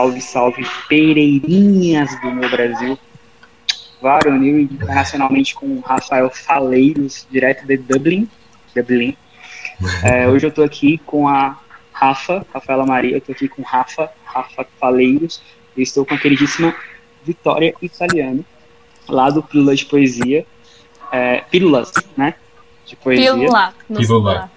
Salve, 0.00 0.20
salve, 0.22 0.66
Pereirinhas 0.88 2.18
do 2.22 2.30
meu 2.30 2.48
Brasil. 2.48 2.98
Varonil 4.00 4.60
internacionalmente 4.60 5.54
com 5.54 5.66
o 5.66 5.80
Rafael 5.80 6.30
Faleiros, 6.30 7.26
direto 7.30 7.66
de 7.66 7.76
Dublin. 7.76 8.26
Dublin. 8.74 9.14
É, 10.02 10.28
hoje 10.28 10.46
eu 10.46 10.50
tô 10.50 10.62
aqui 10.62 10.98
com 11.06 11.26
a 11.26 11.58
Rafa, 11.90 12.46
Rafaela 12.52 12.84
Maria, 12.84 13.16
eu 13.16 13.20
tô 13.20 13.32
aqui 13.32 13.48
com 13.48 13.62
Rafa, 13.62 14.10
Rafa 14.24 14.66
Faleiros, 14.78 15.42
e 15.74 15.80
estou 15.80 16.04
com 16.04 16.14
a 16.14 16.18
queridíssima 16.18 16.74
Vitória 17.24 17.74
Italiano, 17.80 18.44
lá 19.08 19.30
do 19.30 19.42
Pílula 19.42 19.74
de 19.74 19.86
Poesia. 19.86 20.46
É, 21.10 21.42
pílulas, 21.50 21.92
né? 22.16 22.34
De 22.86 22.96
poesia. 22.96 23.32
Pílula. 23.32 23.74
Pílula. 23.88 24.50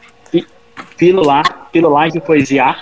Pílula, 0.97 1.43
Pílula 1.71 2.09
de 2.09 2.19
Poesia. 2.21 2.75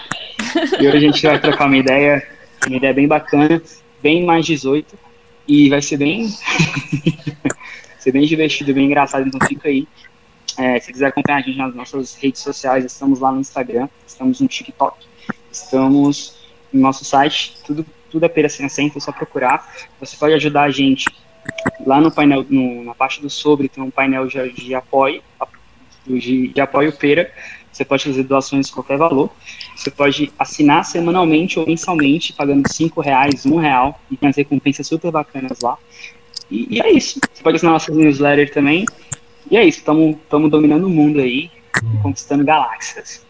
E 0.79 0.87
hoje 0.87 0.97
a 0.97 0.99
gente 0.99 1.25
vai 1.25 1.39
trocar 1.39 1.65
uma 1.67 1.77
ideia, 1.77 2.27
uma 2.67 2.77
ideia 2.77 2.93
bem 2.93 3.07
bacana, 3.07 3.61
bem 4.01 4.23
mais 4.23 4.45
18, 4.45 4.97
e 5.47 5.69
vai 5.69 5.81
ser 5.81 5.97
bem, 5.97 6.27
ser 7.99 8.11
bem 8.11 8.25
divertido, 8.25 8.73
bem 8.73 8.85
engraçado, 8.85 9.27
então 9.27 9.39
fica 9.47 9.67
aí. 9.67 9.87
É, 10.57 10.79
se 10.79 10.91
quiser 10.91 11.07
acompanhar 11.07 11.37
a 11.37 11.41
gente 11.41 11.57
nas 11.57 11.73
nossas 11.73 12.15
redes 12.15 12.41
sociais, 12.41 12.83
estamos 12.85 13.19
lá 13.19 13.31
no 13.31 13.39
Instagram, 13.39 13.87
estamos 14.05 14.41
no 14.41 14.47
TikTok, 14.47 15.05
estamos 15.51 16.37
no 16.71 16.81
nosso 16.81 17.05
site, 17.05 17.57
tudo, 17.65 17.85
tudo 18.09 18.25
é 18.25 18.29
Pera 18.29 18.49
Sem 18.49 18.65
Acento, 18.65 18.97
é 18.97 19.01
só 19.01 19.11
procurar. 19.11 19.69
Você 19.99 20.15
pode 20.17 20.33
ajudar 20.33 20.63
a 20.63 20.69
gente 20.69 21.05
lá 21.85 21.99
no 21.99 22.11
painel, 22.11 22.45
no, 22.49 22.83
na 22.83 22.93
parte 22.93 23.21
do 23.21 23.29
sobre, 23.29 23.69
tem 23.69 23.83
um 23.83 23.89
painel 23.89 24.27
de, 24.27 24.51
de 24.51 24.75
apoio, 24.75 25.23
de, 26.05 26.49
de 26.49 26.61
apoio 26.61 26.91
Pera, 26.91 27.31
você 27.71 27.85
pode 27.85 28.03
fazer 28.03 28.23
doações 28.23 28.67
de 28.67 28.73
qualquer 28.73 28.97
valor. 28.97 29.29
Você 29.75 29.89
pode 29.89 30.31
assinar 30.37 30.83
semanalmente 30.83 31.57
ou 31.57 31.65
mensalmente, 31.65 32.33
pagando 32.33 32.71
cinco 32.71 33.01
reais, 33.01 33.45
um 33.45 33.55
real, 33.55 33.99
e 34.09 34.17
tem 34.17 34.29
as 34.29 34.35
recompensas 34.35 34.85
super 34.85 35.11
bacanas 35.11 35.59
lá. 35.61 35.77
E, 36.49 36.75
e 36.75 36.81
é 36.81 36.91
isso. 36.91 37.19
Você 37.33 37.41
pode 37.41 37.55
assinar 37.55 37.73
nossas 37.73 37.95
newsletter 37.95 38.51
também. 38.53 38.85
E 39.49 39.57
é 39.57 39.65
isso, 39.65 39.79
estamos 39.79 40.17
dominando 40.49 40.85
o 40.85 40.89
mundo 40.89 41.19
aí, 41.19 41.49
conquistando 42.01 42.43
galáxias. 42.43 43.25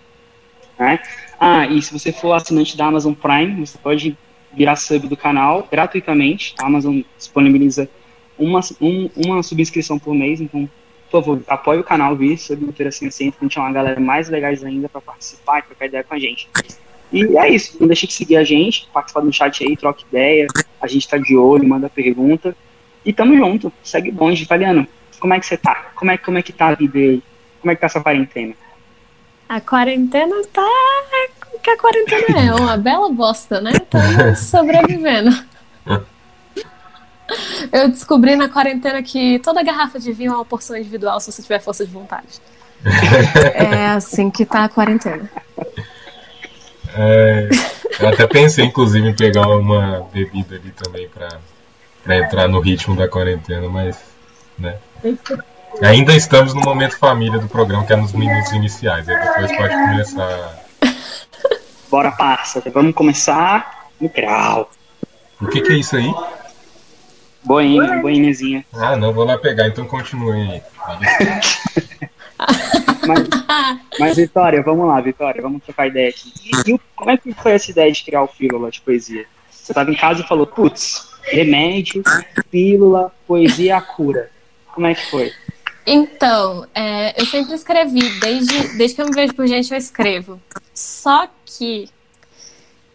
Né? 0.77 0.99
Ah, 1.39 1.65
e 1.67 1.81
se 1.81 1.93
você 1.93 2.11
for 2.11 2.33
assinante 2.33 2.75
da 2.77 2.85
Amazon 2.85 3.13
Prime, 3.13 3.65
você 3.65 3.77
pode 3.77 4.17
virar 4.53 4.75
sub 4.75 5.07
do 5.07 5.17
canal 5.17 5.67
gratuitamente. 5.71 6.53
A 6.59 6.65
Amazon 6.65 7.01
disponibiliza 7.17 7.89
uma, 8.37 8.59
um, 8.79 9.09
uma 9.15 9.43
subscrição 9.43 9.97
por 9.97 10.13
mês, 10.13 10.41
então 10.41 10.69
por 11.11 11.21
favor, 11.21 11.43
apoie 11.47 11.79
o 11.79 11.83
canal 11.83 12.15
Vi 12.15 12.37
sobre 12.37 12.65
Literacia 12.65 13.11
Ciência, 13.11 13.37
a 13.39 13.43
gente 13.43 13.53
chamar 13.53 13.67
uma 13.67 13.73
galera 13.73 13.99
mais 13.99 14.29
legais 14.29 14.63
ainda 14.63 14.87
para 14.87 15.01
participar 15.01 15.59
e 15.59 15.63
trocar 15.63 15.85
ideia 15.85 16.03
com 16.03 16.15
a 16.15 16.19
gente. 16.19 16.47
E 17.11 17.37
é 17.37 17.49
isso, 17.49 17.75
não 17.81 17.87
deixe 17.87 18.07
de 18.07 18.13
seguir 18.13 18.37
a 18.37 18.43
gente, 18.45 18.87
participar 18.93 19.19
do 19.19 19.33
chat 19.33 19.61
aí, 19.61 19.75
troca 19.75 20.01
ideia, 20.09 20.47
a 20.81 20.87
gente 20.87 21.07
tá 21.07 21.17
de 21.17 21.35
olho, 21.35 21.67
manda 21.67 21.89
pergunta. 21.89 22.55
E 23.05 23.11
tamo 23.11 23.35
junto, 23.35 23.73
segue 23.83 24.09
bonde, 24.09 24.41
italiano. 24.41 24.87
Como 25.19 25.33
é 25.33 25.39
que 25.39 25.45
você 25.45 25.57
tá? 25.57 25.91
Como 25.95 26.09
é, 26.09 26.17
como 26.17 26.37
é 26.37 26.41
que 26.41 26.53
tá 26.53 26.69
a 26.69 26.75
vida 26.75 26.97
aí? 26.97 27.21
Como 27.59 27.71
é 27.71 27.75
que 27.75 27.81
tá 27.81 27.87
essa 27.87 27.99
quarentena? 27.99 28.53
A 29.49 29.59
quarentena 29.59 30.35
tá. 30.53 30.65
O 31.53 31.59
que 31.59 31.69
a 31.69 31.77
quarentena 31.77 32.39
é? 32.39 32.53
Uma 32.53 32.77
bela 32.77 33.11
bosta, 33.11 33.59
né? 33.59 33.71
Estamos 33.73 34.39
sobrevivendo. 34.47 35.31
Eu 37.71 37.89
descobri 37.89 38.35
na 38.35 38.49
quarentena 38.49 39.01
que 39.01 39.39
toda 39.39 39.63
garrafa 39.63 39.99
de 39.99 40.11
vinho 40.11 40.33
é 40.33 40.35
uma 40.35 40.45
porção 40.45 40.75
individual 40.75 41.19
se 41.19 41.31
você 41.31 41.41
tiver 41.41 41.59
força 41.59 41.85
de 41.85 41.91
vontade. 41.91 42.41
é 43.53 43.87
assim 43.87 44.29
que 44.29 44.45
tá 44.45 44.65
a 44.65 44.69
quarentena. 44.69 45.29
É, 46.95 47.49
eu 47.99 48.09
até 48.09 48.27
pensei, 48.27 48.65
inclusive, 48.65 49.07
em 49.07 49.15
pegar 49.15 49.47
uma 49.47 50.07
bebida 50.11 50.55
ali 50.55 50.71
também 50.71 51.07
pra, 51.07 51.29
pra 52.03 52.17
entrar 52.17 52.47
no 52.47 52.59
ritmo 52.59 52.95
da 52.95 53.07
quarentena, 53.07 53.69
mas. 53.69 53.97
Né? 54.57 54.77
Ainda 55.81 56.13
estamos 56.13 56.53
no 56.53 56.61
momento 56.61 56.97
família 56.97 57.39
do 57.39 57.47
programa, 57.47 57.85
que 57.85 57.93
é 57.93 57.95
nos 57.95 58.11
minutos 58.11 58.51
iniciais. 58.51 59.07
Aí 59.07 59.17
depois 59.19 59.57
pode 59.57 59.73
começar. 59.73 60.59
Bora, 61.89 62.11
parça. 62.11 62.61
Vamos 62.73 62.93
começar 62.93 63.87
no 63.99 64.09
grau. 64.09 64.69
O 65.39 65.47
que, 65.47 65.61
que 65.61 65.73
é 65.73 65.75
isso 65.77 65.95
aí? 65.95 66.13
Boinha, 67.43 68.01
boinhazinha. 68.01 68.65
Ah, 68.73 68.95
não, 68.95 69.13
vou 69.13 69.25
lá 69.25 69.37
pegar, 69.37 69.67
então 69.67 69.85
continue 69.85 70.41
aí. 70.41 70.61
mas, 73.07 73.27
mas, 73.99 74.15
Vitória, 74.15 74.61
vamos 74.61 74.87
lá, 74.87 75.01
Vitória, 75.01 75.41
vamos 75.41 75.63
trocar 75.63 75.87
ideia 75.87 76.09
aqui. 76.09 76.31
E, 76.45 76.71
e, 76.71 76.79
como 76.95 77.11
é 77.11 77.17
que 77.17 77.33
foi 77.33 77.53
essa 77.53 77.71
ideia 77.71 77.91
de 77.91 78.03
criar 78.03 78.23
o 78.23 78.27
Pílula 78.27 78.69
de 78.69 78.81
Poesia? 78.81 79.25
Você 79.49 79.71
estava 79.71 79.91
em 79.91 79.95
casa 79.95 80.21
e 80.21 80.27
falou, 80.27 80.47
putz, 80.47 81.09
remédio, 81.23 82.03
pílula, 82.49 83.11
poesia, 83.27 83.77
a 83.77 83.81
cura. 83.81 84.29
Como 84.73 84.87
é 84.87 84.95
que 84.95 85.09
foi? 85.09 85.31
Então, 85.85 86.67
é, 86.75 87.19
eu 87.19 87.25
sempre 87.25 87.53
escrevi, 87.53 88.19
desde, 88.19 88.77
desde 88.77 88.95
que 88.95 89.01
eu 89.01 89.07
me 89.07 89.15
vejo 89.15 89.33
por 89.33 89.47
gente, 89.47 89.71
eu 89.71 89.77
escrevo. 89.77 90.39
Só 90.73 91.27
que 91.45 91.89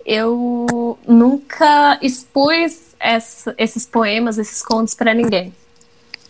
eu 0.04 0.98
nunca 1.06 1.98
expus 2.00 2.85
essa, 3.06 3.54
esses 3.56 3.86
poemas, 3.86 4.38
esses 4.38 4.62
contos 4.62 4.94
para 4.94 5.14
ninguém. 5.14 5.54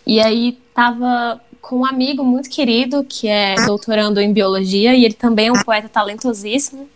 E 0.06 0.20
aí 0.20 0.58
tava 0.74 1.40
com 1.60 1.80
um 1.80 1.86
amigo 1.86 2.22
muito 2.22 2.48
querido 2.48 3.02
que 3.02 3.26
é 3.26 3.56
doutorando 3.66 4.20
em 4.20 4.32
biologia 4.32 4.94
e 4.94 5.04
ele 5.04 5.14
também 5.14 5.48
é 5.48 5.52
um 5.52 5.62
poeta 5.64 5.88
talentosíssimo, 5.88 6.88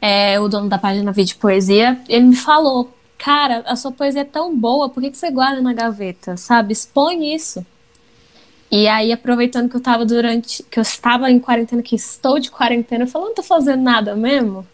é 0.00 0.40
o 0.40 0.48
dono 0.48 0.68
da 0.68 0.78
página 0.78 1.12
Vídeo 1.12 1.36
Poesia. 1.38 2.00
Ele 2.08 2.26
me 2.26 2.36
falou, 2.36 2.94
cara, 3.18 3.62
a 3.66 3.76
sua 3.76 3.92
poesia 3.92 4.22
é 4.22 4.24
tão 4.24 4.56
boa, 4.56 4.88
por 4.88 5.02
que, 5.02 5.10
que 5.10 5.18
você 5.18 5.30
guarda 5.30 5.60
na 5.60 5.74
gaveta, 5.74 6.36
sabe? 6.36 6.72
Expõe 6.72 7.34
isso. 7.34 7.66
E 8.70 8.86
aí, 8.86 9.12
aproveitando 9.12 9.68
que 9.68 9.76
eu 9.76 9.80
estava 9.80 10.04
durante, 10.04 10.62
que 10.62 10.78
eu 10.78 10.82
estava 10.82 11.30
em 11.30 11.40
quarentena, 11.40 11.82
que 11.82 11.96
estou 11.96 12.38
de 12.38 12.50
quarentena, 12.50 13.04
eu 13.04 13.08
falei, 13.08 13.28
não 13.28 13.34
tô 13.34 13.42
fazendo 13.42 13.82
nada 13.82 14.14
mesmo. 14.14 14.66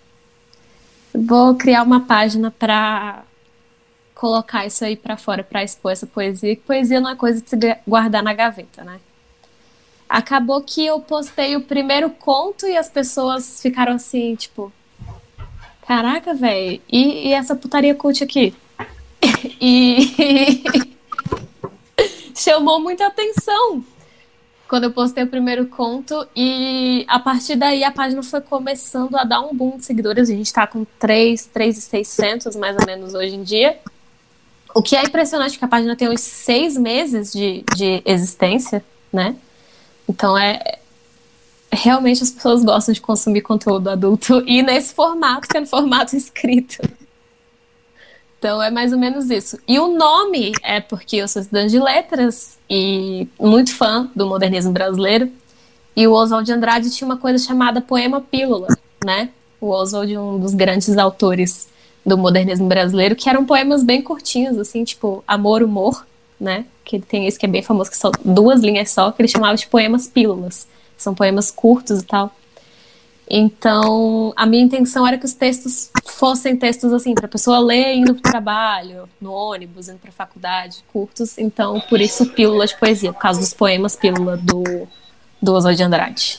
Vou 1.14 1.54
criar 1.54 1.82
uma 1.82 2.00
página 2.00 2.50
para 2.50 3.22
colocar 4.24 4.64
isso 4.64 4.82
aí 4.82 4.96
para 4.96 5.18
fora, 5.18 5.44
para 5.44 5.62
expor 5.62 5.92
essa 5.92 6.06
poesia, 6.06 6.56
que 6.56 6.62
poesia 6.62 6.98
não 6.98 7.10
é 7.10 7.14
coisa 7.14 7.42
de 7.42 7.50
se 7.50 7.58
guardar 7.86 8.22
na 8.22 8.32
gaveta, 8.32 8.82
né? 8.82 8.98
Acabou 10.08 10.62
que 10.62 10.86
eu 10.86 10.98
postei 10.98 11.56
o 11.56 11.60
primeiro 11.60 12.08
conto 12.08 12.66
e 12.66 12.74
as 12.74 12.88
pessoas 12.88 13.60
ficaram 13.60 13.92
assim, 13.92 14.34
tipo, 14.34 14.72
caraca, 15.86 16.32
velho, 16.32 16.80
e, 16.90 17.28
e, 17.28 17.32
essa 17.34 17.54
putaria 17.54 17.94
cult 17.94 18.24
aqui? 18.24 18.54
e 19.60 20.64
chamou 22.34 22.80
muita 22.80 23.06
atenção 23.06 23.84
quando 24.66 24.84
eu 24.84 24.90
postei 24.90 25.24
o 25.24 25.28
primeiro 25.28 25.66
conto 25.66 26.26
e 26.34 27.04
a 27.08 27.20
partir 27.20 27.56
daí 27.56 27.84
a 27.84 27.92
página 27.92 28.22
foi 28.22 28.40
começando 28.40 29.16
a 29.16 29.24
dar 29.24 29.42
um 29.42 29.54
boom 29.54 29.76
de 29.76 29.84
seguidores. 29.84 30.30
A 30.30 30.32
gente 30.32 30.50
tá 30.50 30.66
com 30.66 30.86
3, 30.98 31.44
3,600 31.44 32.56
mais 32.56 32.74
ou 32.74 32.86
menos 32.86 33.12
hoje 33.12 33.34
em 33.34 33.42
dia. 33.42 33.78
O 34.74 34.82
que 34.82 34.96
é 34.96 35.02
impressionante, 35.04 35.52
porque 35.52 35.64
a 35.64 35.68
página 35.68 35.94
tem 35.94 36.08
uns 36.08 36.20
seis 36.20 36.76
meses 36.76 37.32
de, 37.32 37.64
de 37.76 38.02
existência, 38.04 38.84
né? 39.12 39.36
Então 40.08 40.36
é. 40.36 40.78
Realmente 41.72 42.22
as 42.22 42.30
pessoas 42.30 42.62
gostam 42.62 42.94
de 42.94 43.00
consumir 43.00 43.40
conteúdo 43.40 43.90
adulto 43.90 44.42
e 44.46 44.62
nesse 44.62 44.94
formato, 44.94 45.48
que 45.48 45.56
é 45.56 45.60
no 45.60 45.66
formato 45.66 46.14
escrito. 46.16 46.78
Então 48.38 48.62
é 48.62 48.70
mais 48.70 48.92
ou 48.92 48.98
menos 48.98 49.30
isso. 49.30 49.58
E 49.66 49.78
o 49.78 49.96
nome 49.96 50.52
é 50.62 50.80
porque 50.80 51.16
eu 51.16 51.26
sou 51.26 51.40
estudante 51.40 51.70
de 51.70 51.80
letras 51.80 52.58
e 52.68 53.26
muito 53.40 53.74
fã 53.74 54.10
do 54.14 54.26
modernismo 54.26 54.70
brasileiro. 54.70 55.32
E 55.96 56.06
o 56.06 56.12
Oswald 56.12 56.44
de 56.44 56.52
Andrade 56.52 56.90
tinha 56.90 57.06
uma 57.06 57.16
coisa 57.16 57.42
chamada 57.42 57.80
poema 57.80 58.20
pílula, 58.20 58.68
né? 59.04 59.30
O 59.60 59.70
Oswald, 59.70 60.12
é 60.12 60.20
um 60.20 60.38
dos 60.38 60.52
grandes 60.52 60.96
autores 60.98 61.68
do 62.04 62.18
modernismo 62.18 62.68
brasileiro, 62.68 63.16
que 63.16 63.28
eram 63.28 63.44
poemas 63.44 63.82
bem 63.82 64.02
curtinhos, 64.02 64.58
assim, 64.58 64.84
tipo 64.84 65.24
Amor, 65.26 65.62
Humor, 65.62 66.06
né? 66.38 66.66
Que 66.84 67.00
tem 67.00 67.26
esse 67.26 67.38
que 67.38 67.46
é 67.46 67.48
bem 67.48 67.62
famoso, 67.62 67.90
que 67.90 67.96
são 67.96 68.12
duas 68.24 68.60
linhas 68.60 68.90
só, 68.90 69.10
que 69.10 69.22
ele 69.22 69.28
chamava 69.28 69.56
de 69.56 69.66
poemas 69.66 70.06
pílulas. 70.06 70.68
São 70.96 71.14
poemas 71.14 71.50
curtos 71.50 72.00
e 72.00 72.04
tal. 72.04 72.30
Então, 73.28 74.34
a 74.36 74.44
minha 74.44 74.62
intenção 74.62 75.06
era 75.06 75.16
que 75.16 75.24
os 75.24 75.32
textos 75.32 75.90
fossem 76.04 76.56
textos 76.56 76.92
assim, 76.92 77.14
para 77.14 77.24
a 77.24 77.28
pessoa 77.28 77.58
ler 77.58 77.94
indo 77.94 78.14
para 78.14 78.28
o 78.28 78.32
trabalho, 78.32 79.08
no 79.18 79.32
ônibus, 79.32 79.88
indo 79.88 79.98
para 79.98 80.10
a 80.10 80.12
faculdade, 80.12 80.84
curtos. 80.92 81.38
Então, 81.38 81.80
por 81.88 82.00
isso, 82.00 82.26
pílula 82.26 82.66
de 82.66 82.76
poesia, 82.76 83.12
por 83.12 83.20
causa 83.20 83.40
dos 83.40 83.54
poemas 83.54 83.96
pílula 83.96 84.36
do, 84.36 84.86
do 85.40 85.54
Oswald 85.54 85.76
de 85.76 85.82
Andrade. 85.82 86.36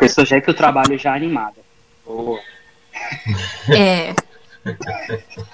Esse 0.00 0.24
jeito 0.24 0.50
o 0.50 0.54
trabalho 0.54 0.98
já 0.98 1.14
animado. 1.14 1.56
Oh. 2.04 2.36
É. 3.72 4.12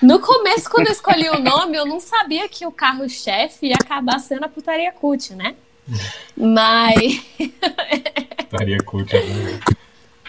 No 0.00 0.20
começo, 0.20 0.70
quando 0.70 0.86
eu 0.86 0.92
escolhi 0.92 1.28
o 1.28 1.38
nome, 1.38 1.76
eu 1.76 1.86
não 1.86 2.00
sabia 2.00 2.48
que 2.48 2.66
o 2.66 2.72
carro-chefe 2.72 3.66
ia 3.66 3.74
acabar 3.74 4.18
sendo 4.18 4.44
a 4.44 4.48
putaria 4.48 4.92
cult, 4.92 5.34
né? 5.34 5.54
Mas. 6.36 7.22
putaria 8.48 8.78
cult 8.78 9.16
é 9.16 9.22
bom. 9.22 9.72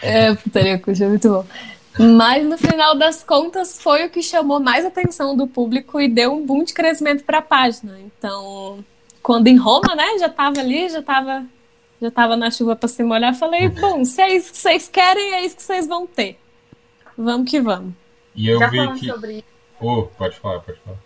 É, 0.02 0.34
putaria 0.34 0.78
cult 0.78 1.02
é 1.02 1.08
muito 1.08 1.28
bom. 1.28 1.46
Mas 1.98 2.44
no 2.44 2.56
final 2.56 2.96
das 2.96 3.22
contas 3.22 3.80
foi 3.80 4.06
o 4.06 4.10
que 4.10 4.22
chamou 4.22 4.58
mais 4.58 4.84
atenção 4.84 5.36
do 5.36 5.46
público 5.46 6.00
e 6.00 6.08
deu 6.08 6.32
um 6.32 6.44
boom 6.44 6.64
de 6.64 6.72
crescimento 6.72 7.22
para 7.22 7.38
a 7.38 7.42
página. 7.42 7.98
Então, 8.00 8.82
quando 9.22 9.46
em 9.48 9.56
Roma, 9.56 9.94
né, 9.94 10.18
já 10.18 10.26
estava 10.26 10.58
ali, 10.58 10.88
já 10.88 11.00
estava 11.00 11.44
já 12.00 12.10
tava 12.10 12.36
na 12.36 12.50
chuva 12.50 12.74
para 12.74 12.88
se 12.88 13.04
molhar, 13.04 13.32
falei, 13.32 13.68
bom, 13.68 14.04
se 14.04 14.20
é 14.20 14.34
isso 14.34 14.50
que 14.50 14.58
vocês 14.58 14.88
querem, 14.88 15.34
é 15.34 15.46
isso 15.46 15.54
que 15.54 15.62
vocês 15.62 15.86
vão 15.86 16.04
ter. 16.04 16.36
Vamos 17.16 17.48
que 17.48 17.60
vamos. 17.60 17.94
E 18.34 18.48
eu 18.48 18.58
Já 18.58 18.66
vi 18.68 18.76
falando 18.76 18.98
que. 19.00 19.06
sobre 19.06 19.32
isso, 19.38 19.44
Oh, 19.80 20.04
pode 20.04 20.38
falar, 20.38 20.60
pode 20.60 20.78
falar. 20.80 20.98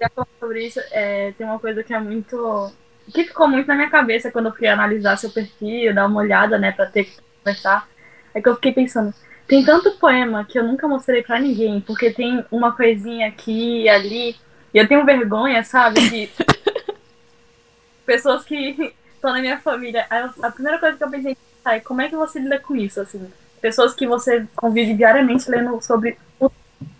já 0.00 0.08
falando 0.08 0.28
sobre 0.40 0.66
isso, 0.66 0.80
é, 0.90 1.32
tem 1.32 1.46
uma 1.46 1.58
coisa 1.58 1.82
que 1.84 1.92
é 1.92 2.00
muito. 2.00 2.72
que 3.12 3.24
ficou 3.24 3.48
muito 3.48 3.66
na 3.66 3.74
minha 3.74 3.90
cabeça 3.90 4.30
quando 4.30 4.46
eu 4.46 4.54
fui 4.54 4.66
analisar 4.66 5.16
seu 5.16 5.30
perfil, 5.30 5.94
dar 5.94 6.06
uma 6.06 6.20
olhada, 6.20 6.58
né, 6.58 6.72
pra 6.72 6.86
ter 6.86 7.04
que 7.04 7.16
conversar. 7.42 7.88
É 8.34 8.40
que 8.40 8.48
eu 8.48 8.54
fiquei 8.56 8.72
pensando, 8.72 9.14
tem 9.46 9.64
tanto 9.64 9.92
poema 9.98 10.44
que 10.44 10.58
eu 10.58 10.64
nunca 10.64 10.88
mostrei 10.88 11.22
pra 11.22 11.38
ninguém, 11.38 11.80
porque 11.80 12.10
tem 12.10 12.44
uma 12.50 12.72
coisinha 12.74 13.28
aqui 13.28 13.82
e 13.82 13.88
ali, 13.88 14.36
e 14.72 14.78
eu 14.78 14.88
tenho 14.88 15.04
vergonha, 15.04 15.62
sabe, 15.62 16.00
de 16.08 16.30
pessoas 18.06 18.44
que 18.44 18.92
estão 19.14 19.32
na 19.32 19.40
minha 19.40 19.58
família. 19.58 20.06
A 20.42 20.50
primeira 20.50 20.78
coisa 20.78 20.96
que 20.96 21.04
eu 21.04 21.10
pensei 21.10 21.36
é 21.66 21.80
como 21.80 22.00
é 22.02 22.08
que 22.08 22.16
você 22.16 22.38
lida 22.38 22.58
com 22.58 22.74
isso, 22.76 23.00
assim? 23.00 23.30
Pessoas 23.60 23.94
que 23.94 24.06
você 24.06 24.46
convive 24.56 24.94
diariamente 24.94 25.50
lendo 25.50 25.80
sobre 25.82 26.18
o 26.38 26.50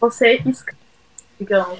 você 0.00 0.36
escreve, 0.46 0.78
digamos. 1.38 1.78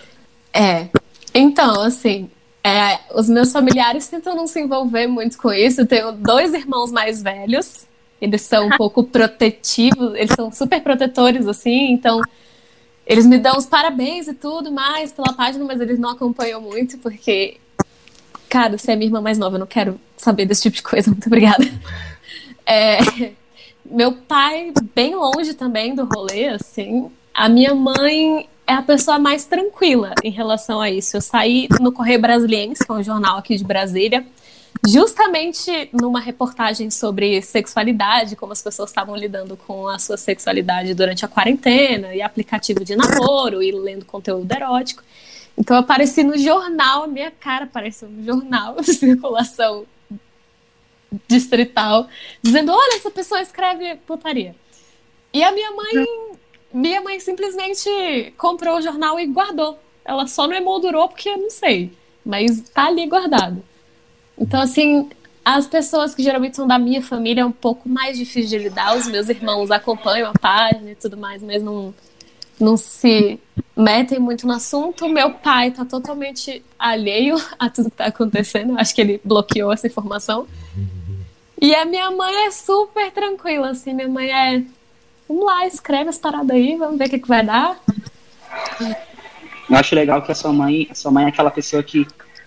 É. 0.53 0.89
Então, 1.35 1.81
assim, 1.81 2.31
é, 2.63 3.01
os 3.15 3.29
meus 3.29 3.53
familiares 3.53 4.07
tentam 4.07 4.35
não 4.35 4.47
se 4.47 4.61
envolver 4.61 5.07
muito 5.07 5.37
com 5.37 5.53
isso. 5.53 5.83
Eu 5.83 5.87
tenho 5.87 6.13
dois 6.13 6.55
irmãos 6.55 6.91
mais 6.91 7.23
velhos. 7.23 7.87
Eles 8.21 8.43
são 8.43 8.69
um 8.69 8.71
pouco 8.79 9.05
protetivos, 9.05 10.15
eles 10.15 10.33
são 10.35 10.51
super 10.51 10.81
protetores, 10.83 11.47
assim, 11.47 11.93
então 11.93 12.21
eles 13.07 13.27
me 13.27 13.37
dão 13.37 13.59
os 13.59 13.67
parabéns 13.67 14.29
e 14.29 14.35
tudo 14.35 14.73
mais 14.73 15.13
pela 15.13 15.35
página, 15.35 15.65
mas 15.65 15.81
eles 15.81 15.99
não 15.99 16.11
acompanham 16.11 16.61
muito, 16.61 16.97
porque, 16.99 17.59
cara, 18.49 18.79
você 18.79 18.93
é 18.93 18.97
minha 18.97 19.09
irmã 19.09 19.21
mais 19.21 19.37
nova, 19.37 19.57
eu 19.57 19.61
não 19.61 19.67
quero 19.67 20.01
saber 20.17 20.47
desse 20.47 20.63
tipo 20.63 20.77
de 20.77 20.83
coisa, 20.83 21.11
muito 21.13 21.27
obrigada. 21.27 21.65
É, 22.65 22.99
meu 23.85 24.13
pai, 24.13 24.73
bem 24.95 25.15
longe 25.15 25.53
também 25.53 25.95
do 25.95 26.05
rolê, 26.05 26.49
assim. 26.49 27.11
A 27.35 27.49
minha 27.49 27.75
mãe 27.75 28.49
é 28.65 28.73
a 28.75 28.83
pessoa 28.83 29.19
mais 29.19 29.45
tranquila 29.45 30.15
em 30.23 30.31
relação 30.31 30.81
a 30.81 30.89
isso. 30.89 31.17
Eu 31.17 31.21
saí 31.21 31.69
no 31.81 31.91
Correio 31.91 32.21
Brasiliense, 32.21 32.87
que 32.87 32.93
é 32.93 32.95
um 32.95 33.03
jornal 33.03 33.39
aqui 33.39 33.57
de 33.57 33.65
Brasília, 33.65 34.25
justamente 34.87 35.91
numa 35.93 36.21
reportagem 36.21 36.91
sobre 36.91 37.43
sexualidade, 37.43 38.37
como 38.37 38.53
as 38.53 38.63
pessoas 38.63 38.91
estavam 38.91 39.17
lidando 39.17 39.57
com 39.57 39.89
a 39.89 39.99
sua 39.99 40.17
sexualidade 40.17 40.95
durante 40.95 41.25
a 41.25 41.29
quarentena, 41.29 42.15
e 42.15 42.23
aplicativo 42.23 42.85
de 42.85 42.95
namoro, 42.95 43.61
e 43.61 43.73
lendo 43.73 44.05
conteúdo 44.05 44.51
erótico. 44.53 45.03
Então 45.59 45.77
eu 45.77 45.81
apareci 45.81 46.23
no 46.23 46.39
jornal, 46.39 47.03
a 47.03 47.09
minha 47.09 47.33
cara 47.33 47.65
apareceu 47.65 48.09
no 48.09 48.25
jornal 48.25 48.77
de 48.81 48.95
circulação 48.95 49.85
distrital, 51.27 52.07
dizendo: 52.41 52.73
olha, 52.73 52.97
essa 52.97 53.11
pessoa 53.11 53.41
escreve 53.41 53.97
putaria. 54.07 54.55
E 55.33 55.43
a 55.43 55.51
minha 55.51 55.73
mãe, 55.73 56.07
minha 56.75 57.01
mãe 57.01 57.21
simplesmente 57.21 58.35
comprou 58.37 58.79
o 58.79 58.83
jornal 58.83 59.19
e 59.19 59.27
guardou. 59.27 59.79
Ela 60.05 60.27
só 60.27 60.47
não 60.47 60.55
emoldurou 60.55 61.09
porque 61.09 61.29
eu 61.29 61.39
não 61.39 61.51
sei, 61.51 61.93
mas 62.27 62.61
tá 62.71 62.87
ali 62.87 63.07
guardado. 63.07 63.63
Então, 64.37 64.61
assim, 64.61 65.09
as 65.45 65.67
pessoas 65.67 66.15
que 66.15 66.23
geralmente 66.23 66.57
são 66.57 66.67
da 66.67 66.79
minha 66.79 67.01
família 67.01 67.43
é 67.43 67.45
um 67.45 67.53
pouco 67.53 67.89
mais 67.89 68.19
difícil 68.19 68.59
de 68.59 68.65
lidar. 68.65 68.97
Os 68.97 69.07
meus 69.07 69.29
irmãos 69.29 69.71
acompanham 69.71 70.31
a 70.31 70.39
página 70.39 70.91
e 70.91 70.95
tudo 70.95 71.17
mais, 71.17 71.43
mas 71.43 71.63
não, 71.63 71.95
não 72.59 72.77
se 72.77 73.39
metem 73.77 74.19
muito 74.19 74.47
no 74.47 74.53
assunto. 74.53 75.09
Meu 75.09 75.33
pai 75.35 75.71
tá 75.71 75.85
totalmente 75.85 76.65
alheio 76.79 77.37
a 77.59 77.71
tudo 77.71 77.91
que 77.91 77.97
tá 77.97 78.07
acontecendo. 78.07 78.79
Acho 78.79 78.95
que 78.95 79.01
ele 79.01 79.21
bloqueou 79.25 79.73
essa 79.73 79.87
informação. 79.87 80.47
E 81.61 81.75
a 81.75 81.85
minha 81.85 82.11
mãe 82.11 82.47
é 82.47 82.51
super 82.51 83.11
tranquila, 83.13 83.71
assim. 83.71 83.95
Minha 83.95 84.09
mãe 84.09 84.31
é. 84.31 84.65
Vamos 85.29 85.45
lá, 85.45 85.67
escreve 85.67 86.11
as 86.11 86.19
paradas 86.19 86.51
aí, 86.51 86.77
vamos 86.77 86.99
ver 86.99 87.07
o 87.07 87.11
que, 87.11 87.19
que 87.19 87.29
vai 87.29 87.45
dar. 87.45 87.79
Eu 89.69 89.77
acho 89.77 89.95
legal 89.95 90.23
que 90.23 90.31
a 90.31 90.35
sua 90.35 90.53
mãe, 90.53 90.87
a 90.91 90.95
sua 90.95 91.11
mãe 91.11 91.25
é 91.25 91.29
aquela 91.29 91.51
pessoa 91.51 91.83
que. 91.83 92.07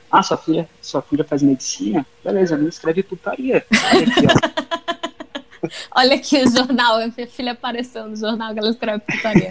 Ah, 0.10 0.24
sua 0.24 0.38
filha, 0.38 0.70
sua 0.82 1.02
filha 1.02 1.24
faz 1.24 1.42
medicina? 1.44 2.06
Beleza, 2.24 2.56
não 2.58 2.70
escreve 2.70 3.04
putaria. 3.04 3.66
Olha 3.92 4.08
aqui, 4.08 4.26
ó. 4.26 5.68
Olha 6.00 6.16
aqui 6.16 6.38
o 6.44 6.50
jornal, 6.50 6.96
a 6.98 7.08
minha 7.08 7.28
filha 7.28 7.52
apareceu 7.52 8.08
no 8.08 8.16
jornal 8.16 8.54
que 8.54 8.60
ela 8.60 8.70
escreve 8.70 9.00
putaria. 9.00 9.50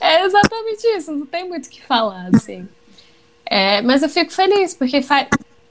É, 0.00 0.14
é 0.22 0.24
exatamente 0.24 0.86
isso, 0.96 1.12
não 1.12 1.26
tem 1.26 1.48
muito 1.48 1.66
o 1.66 1.70
que 1.70 1.82
falar, 1.82 2.30
assim. 2.34 2.66
É, 3.44 3.82
mas 3.82 4.02
eu 4.02 4.08
fico 4.08 4.32
feliz, 4.32 4.74
porque 4.74 5.02
faz, 5.02 5.28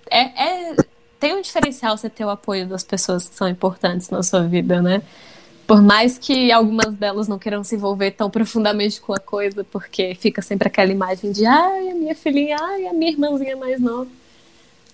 é, 0.09 0.21
é- 0.21 0.75
tem 1.21 1.35
um 1.35 1.41
diferencial 1.41 1.95
você 1.95 2.09
ter 2.09 2.25
o 2.25 2.29
apoio 2.29 2.67
das 2.67 2.83
pessoas 2.83 3.29
que 3.29 3.35
são 3.35 3.47
importantes 3.47 4.09
na 4.09 4.23
sua 4.23 4.41
vida, 4.41 4.81
né? 4.81 5.03
Por 5.67 5.79
mais 5.79 6.17
que 6.17 6.51
algumas 6.51 6.95
delas 6.95 7.27
não 7.27 7.37
queiram 7.37 7.63
se 7.63 7.75
envolver 7.75 8.11
tão 8.11 8.27
profundamente 8.29 8.99
com 8.99 9.13
a 9.13 9.19
coisa, 9.19 9.63
porque 9.63 10.15
fica 10.15 10.41
sempre 10.41 10.67
aquela 10.67 10.91
imagem 10.91 11.31
de 11.31 11.45
ai, 11.45 11.89
a 11.89 11.95
minha 11.95 12.15
filhinha, 12.15 12.57
ai, 12.59 12.87
a 12.87 12.93
minha 12.93 13.11
irmãzinha 13.11 13.55
mais 13.55 13.79
nova. 13.79 14.09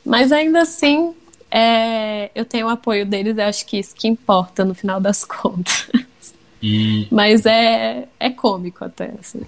Mas 0.06 0.34
ainda 0.34 0.62
assim, 0.62 1.16
é, 1.50 2.30
eu 2.36 2.44
tenho 2.44 2.68
o 2.68 2.70
apoio 2.70 3.06
deles, 3.06 3.38
eu 3.38 3.46
acho 3.46 3.66
que 3.66 3.78
isso 3.80 3.96
que 3.96 4.08
importa 4.10 4.66
no 4.66 4.76
final 4.76 5.00
das 5.00 5.24
contas. 5.26 5.90
E 6.62 7.08
Mas 7.10 7.46
é, 7.46 8.06
é 8.20 8.30
cômico 8.30 8.84
até, 8.84 9.14
assim. 9.18 9.42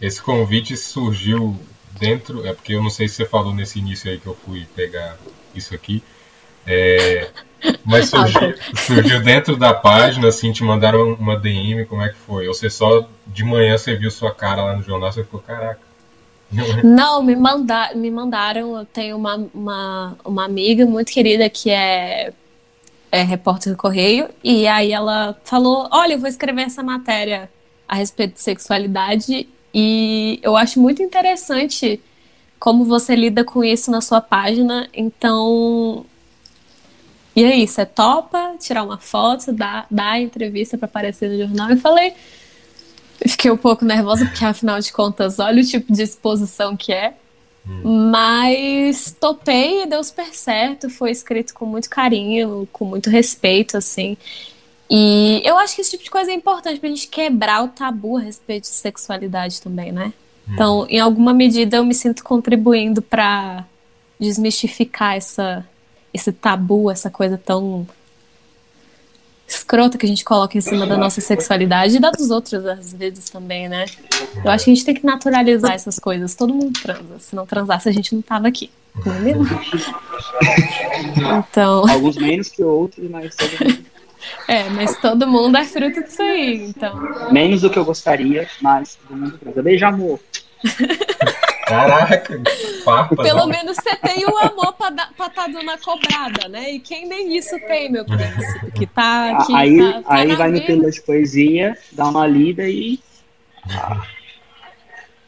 esse 0.00 0.20
convite 0.20 0.76
surgiu 0.76 1.56
dentro. 2.00 2.44
É 2.44 2.52
porque 2.52 2.74
eu 2.74 2.82
não 2.82 2.90
sei 2.90 3.06
se 3.06 3.14
você 3.14 3.26
falou 3.26 3.54
nesse 3.54 3.78
início 3.78 4.10
aí 4.10 4.18
que 4.18 4.26
eu 4.26 4.34
fui 4.34 4.66
pegar 4.74 5.16
isso 5.54 5.72
aqui. 5.72 6.02
É, 6.66 7.30
mas 7.84 8.08
surgiu, 8.10 8.54
surgiu 8.76 9.22
dentro 9.22 9.56
da 9.56 9.72
página, 9.72 10.28
assim, 10.28 10.52
te 10.52 10.62
mandaram 10.62 11.14
uma 11.14 11.38
DM, 11.38 11.84
como 11.86 12.02
é 12.02 12.08
que 12.08 12.16
foi? 12.16 12.48
Ou 12.48 12.54
você 12.54 12.68
só 12.68 13.08
de 13.26 13.44
manhã 13.44 13.76
você 13.76 13.94
viu 13.94 14.10
sua 14.10 14.34
cara 14.34 14.62
lá 14.62 14.76
no 14.76 14.82
jornal, 14.82 15.12
você 15.12 15.22
ficou, 15.22 15.40
caraca. 15.40 15.86
Não, 16.84 17.22
me, 17.22 17.34
manda, 17.34 17.92
me 17.94 18.10
mandaram. 18.10 18.78
Eu 18.78 18.84
tenho 18.84 19.16
uma, 19.16 19.48
uma, 19.52 20.16
uma 20.24 20.44
amiga 20.44 20.86
muito 20.86 21.10
querida 21.10 21.50
que 21.50 21.70
é, 21.70 22.32
é 23.10 23.22
repórter 23.22 23.72
do 23.72 23.78
Correio, 23.78 24.28
e 24.42 24.66
aí 24.66 24.92
ela 24.92 25.36
falou: 25.44 25.88
Olha, 25.90 26.14
eu 26.14 26.18
vou 26.18 26.28
escrever 26.28 26.62
essa 26.62 26.82
matéria 26.82 27.50
a 27.88 27.96
respeito 27.96 28.34
de 28.34 28.42
sexualidade, 28.42 29.48
e 29.74 30.38
eu 30.42 30.56
acho 30.56 30.80
muito 30.80 31.02
interessante 31.02 32.00
como 32.58 32.84
você 32.84 33.14
lida 33.14 33.44
com 33.44 33.62
isso 33.62 33.90
na 33.90 34.00
sua 34.00 34.20
página. 34.20 34.88
Então. 34.94 36.06
E 37.36 37.44
aí, 37.44 37.68
você 37.68 37.84
topa 37.84 38.56
tirar 38.58 38.82
uma 38.82 38.96
foto, 38.96 39.52
dar, 39.52 39.86
dar 39.90 40.12
a 40.12 40.20
entrevista 40.20 40.78
para 40.78 40.86
aparecer 40.86 41.28
no 41.30 41.36
jornal? 41.36 41.68
Eu 41.68 41.76
falei. 41.76 42.14
Fiquei 43.28 43.50
um 43.50 43.56
pouco 43.56 43.84
nervosa, 43.84 44.24
porque 44.24 44.44
afinal 44.44 44.80
de 44.80 44.92
contas, 44.92 45.38
olha 45.38 45.62
o 45.62 45.66
tipo 45.66 45.92
de 45.92 46.02
exposição 46.02 46.76
que 46.76 46.92
é. 46.92 47.14
Mas 47.84 49.14
topei 49.20 49.82
e 49.82 49.86
deu 49.86 50.02
super 50.02 50.32
certo. 50.34 50.88
Foi 50.88 51.10
escrito 51.10 51.52
com 51.52 51.66
muito 51.66 51.90
carinho, 51.90 52.66
com 52.72 52.84
muito 52.84 53.10
respeito, 53.10 53.76
assim. 53.76 54.16
E 54.88 55.42
eu 55.44 55.58
acho 55.58 55.74
que 55.74 55.80
esse 55.80 55.90
tipo 55.90 56.04
de 56.04 56.10
coisa 56.10 56.30
é 56.30 56.34
importante 56.34 56.78
pra 56.78 56.88
gente 56.88 57.08
quebrar 57.08 57.64
o 57.64 57.68
tabu 57.68 58.16
a 58.16 58.20
respeito 58.20 58.62
de 58.62 58.68
sexualidade 58.68 59.60
também, 59.60 59.90
né? 59.92 60.12
Então, 60.48 60.86
em 60.88 61.00
alguma 61.00 61.34
medida, 61.34 61.76
eu 61.78 61.84
me 61.84 61.92
sinto 61.92 62.22
contribuindo 62.22 63.02
pra 63.02 63.64
desmistificar 64.18 65.16
essa, 65.16 65.66
esse 66.16 66.32
tabu, 66.32 66.90
essa 66.90 67.10
coisa 67.10 67.38
tão 67.38 67.86
escrota 69.48 69.96
que 69.96 70.04
a 70.04 70.08
gente 70.08 70.24
coloca 70.24 70.58
em 70.58 70.60
cima 70.60 70.86
da 70.86 70.96
nossa 70.96 71.20
sexualidade 71.20 71.96
e 71.96 72.00
da 72.00 72.10
dos 72.10 72.30
outros, 72.30 72.66
às 72.66 72.92
vezes, 72.92 73.30
também, 73.30 73.68
né? 73.68 73.84
Eu 74.44 74.50
acho 74.50 74.64
que 74.64 74.70
a 74.70 74.74
gente 74.74 74.84
tem 74.84 74.94
que 74.94 75.06
naturalizar 75.06 75.72
essas 75.72 75.98
coisas. 75.98 76.34
Todo 76.34 76.52
mundo 76.52 76.72
transa. 76.80 77.18
Se 77.20 77.36
não 77.36 77.46
transasse, 77.46 77.88
a 77.88 77.92
gente 77.92 78.14
não 78.14 78.22
tava 78.22 78.48
aqui. 78.48 78.70
Não 79.04 79.14
é 79.14 79.18
mesmo? 79.20 79.44
Então, 81.38 81.86
Alguns 81.88 82.16
menos 82.16 82.48
que 82.48 82.62
outros, 82.62 83.08
mas 83.08 83.36
é, 84.48 84.68
mas 84.70 84.96
todo 84.98 85.26
mundo 85.28 85.56
é 85.56 85.64
fruto 85.64 86.02
disso 86.02 86.22
aí. 86.22 86.64
Então, 86.68 86.98
menos 87.30 87.60
do 87.60 87.70
que 87.70 87.78
eu 87.78 87.84
gostaria, 87.84 88.48
mas 88.60 88.98
todo 89.06 89.16
mundo 89.16 89.38
transa. 89.38 89.62
Beijo, 89.62 89.86
amor. 89.86 90.20
Caraca, 91.66 92.40
farpas. 92.84 93.26
pelo 93.26 93.40
ó. 93.42 93.46
menos 93.46 93.76
você 93.76 93.96
tem 93.96 94.24
o 94.24 94.38
amor 94.38 94.72
pra 94.74 94.92
pra 95.16 95.28
tá 95.28 95.48
dando 95.48 95.68
a 95.68 95.78
cobrada, 95.78 96.48
né? 96.48 96.70
E 96.70 96.78
quem 96.78 97.06
nem 97.08 97.36
isso 97.36 97.58
tem, 97.66 97.90
meu 97.90 98.04
príncipe? 98.04 98.70
Que 98.72 98.86
tá 98.86 99.38
aqui. 99.38 99.54
aí 99.54 99.78
tá, 99.78 100.02
tá 100.02 100.14
aí 100.14 100.36
vai 100.36 100.48
no 100.48 100.54
vida. 100.54 100.66
Pílula 100.66 100.90
de 100.90 101.02
Poesia, 101.02 101.76
dá 101.92 102.08
uma 102.08 102.26
lida 102.26 102.62
e 102.68 103.00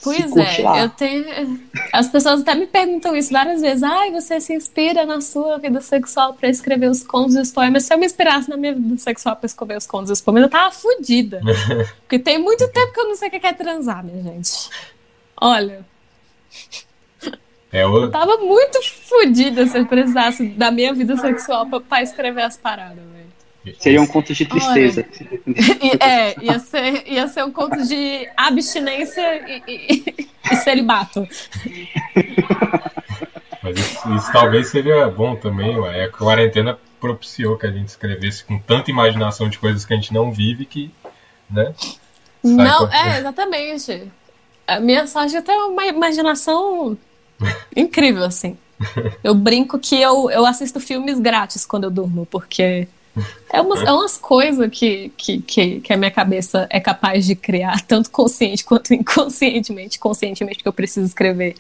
Pois 0.03 0.37
é, 0.37 0.63
lá. 0.63 0.81
eu 0.83 0.89
tenho. 0.91 1.61
As 1.93 2.09
pessoas 2.09 2.43
até 2.43 2.55
me 2.55 2.69
perguntam 2.69 3.17
isso 3.17 3.33
várias 3.33 3.61
vezes. 3.61 3.83
Ai, 3.83 4.13
você 4.13 4.41
se 4.41 4.55
inspira 4.55 5.05
na 5.05 5.21
sua 5.21 5.59
vida 5.59 5.81
sexual 5.81 6.35
para 6.35 6.49
escrever 6.49 6.89
os 6.89 7.03
contos 7.03 7.35
e 7.35 7.41
os 7.41 7.51
poemas. 7.51 7.83
Se 7.83 7.93
eu 7.93 7.99
me 7.99 8.07
inspirasse 8.07 8.49
na 8.49 8.57
minha 8.57 8.75
vida 8.75 8.97
sexual 8.99 9.35
para 9.35 9.47
escrever 9.47 9.77
os 9.77 9.87
contos 9.87 10.11
e 10.11 10.13
os 10.13 10.21
poemas, 10.21 10.45
eu 10.45 10.49
tava 10.51 10.71
fodida. 10.71 11.41
Porque 12.07 12.19
tem 12.19 12.39
muito 12.39 12.69
tempo 12.69 12.93
que 12.93 13.01
eu 13.01 13.09
não 13.09 13.17
sei 13.17 13.29
o 13.29 13.31
que 13.31 13.45
é 13.45 13.53
transar, 13.53 14.05
minha 14.05 14.23
gente. 14.23 14.71
Olha. 15.41 15.85
É 17.71 17.87
o... 17.87 18.05
Eu 18.05 18.11
tava 18.11 18.39
muito 18.39 18.81
fodida 18.83 19.67
se 19.67 19.79
eu 19.79 19.87
precisasse 19.87 20.47
da 20.49 20.71
minha 20.71 20.93
vida 20.95 21.17
sexual 21.17 21.67
pra, 21.83 22.03
escrever 22.03 22.43
as 22.43 22.57
paradas, 22.57 22.97
velho. 22.97 23.29
Seria 23.79 24.01
um 24.01 24.07
conto 24.07 24.33
de 24.33 24.47
tristeza. 24.47 25.05
é, 26.01 26.43
ia 26.43 26.59
ser, 26.59 27.07
ia 27.07 27.29
ser 27.29 27.45
um 27.45 27.53
conto 27.53 27.87
de 27.87 28.29
abstinência 28.37 29.23
e, 29.47 29.63
e, 29.69 30.29
e 30.51 30.57
celibato. 30.57 31.29
Mas 33.63 33.79
isso, 33.79 34.15
isso, 34.15 34.33
talvez 34.33 34.69
seria 34.69 35.07
bom 35.09 35.37
também, 35.37 35.77
ué. 35.79 36.05
A 36.05 36.11
quarentena 36.11 36.79
propiciou 36.99 37.59
que 37.59 37.67
a 37.67 37.71
gente 37.71 37.89
escrevesse 37.89 38.45
com 38.45 38.59
tanta 38.59 38.91
imaginação 38.91 39.49
de 39.49 39.59
coisas 39.59 39.85
que 39.85 39.93
a 39.93 39.97
gente 39.97 40.15
não 40.15 40.33
vive 40.33 40.65
que, 40.65 40.91
né? 41.51 41.75
Não, 42.43 42.91
é, 42.91 43.19
exatamente. 43.19 44.11
A 44.69 44.79
minha 44.81 45.07
sorte 45.07 45.41
tem 45.41 45.59
uma 45.63 45.87
imaginação 45.87 46.95
incrível, 47.75 48.23
assim. 48.23 48.59
Eu 49.25 49.35
brinco 49.35 49.79
que 49.79 49.99
eu, 49.99 50.31
eu 50.31 50.45
assisto 50.45 50.79
filmes 50.79 51.19
grátis 51.19 51.65
quando 51.65 51.85
eu 51.85 51.91
durmo, 51.91 52.27
porque 52.27 52.87
é 53.51 53.63
umas, 53.63 53.83
é 53.83 53.91
umas 53.91 54.19
coisas 54.19 54.71
que, 54.71 55.11
que, 55.17 55.41
que, 55.41 55.81
que, 55.81 55.93
a 55.93 55.97
minha 55.97 56.11
cabeça 56.11 56.67
é 56.69 56.79
capaz 56.79 57.25
de 57.25 57.35
criar, 57.35 57.81
tanto 57.89 58.11
consciente 58.11 58.63
quanto 58.63 58.93
inconscientemente. 58.93 59.99
Conscientemente, 59.99 60.63
que 60.63 60.69
eu 60.69 60.73
preciso 60.73 61.07
escrever 61.07 61.55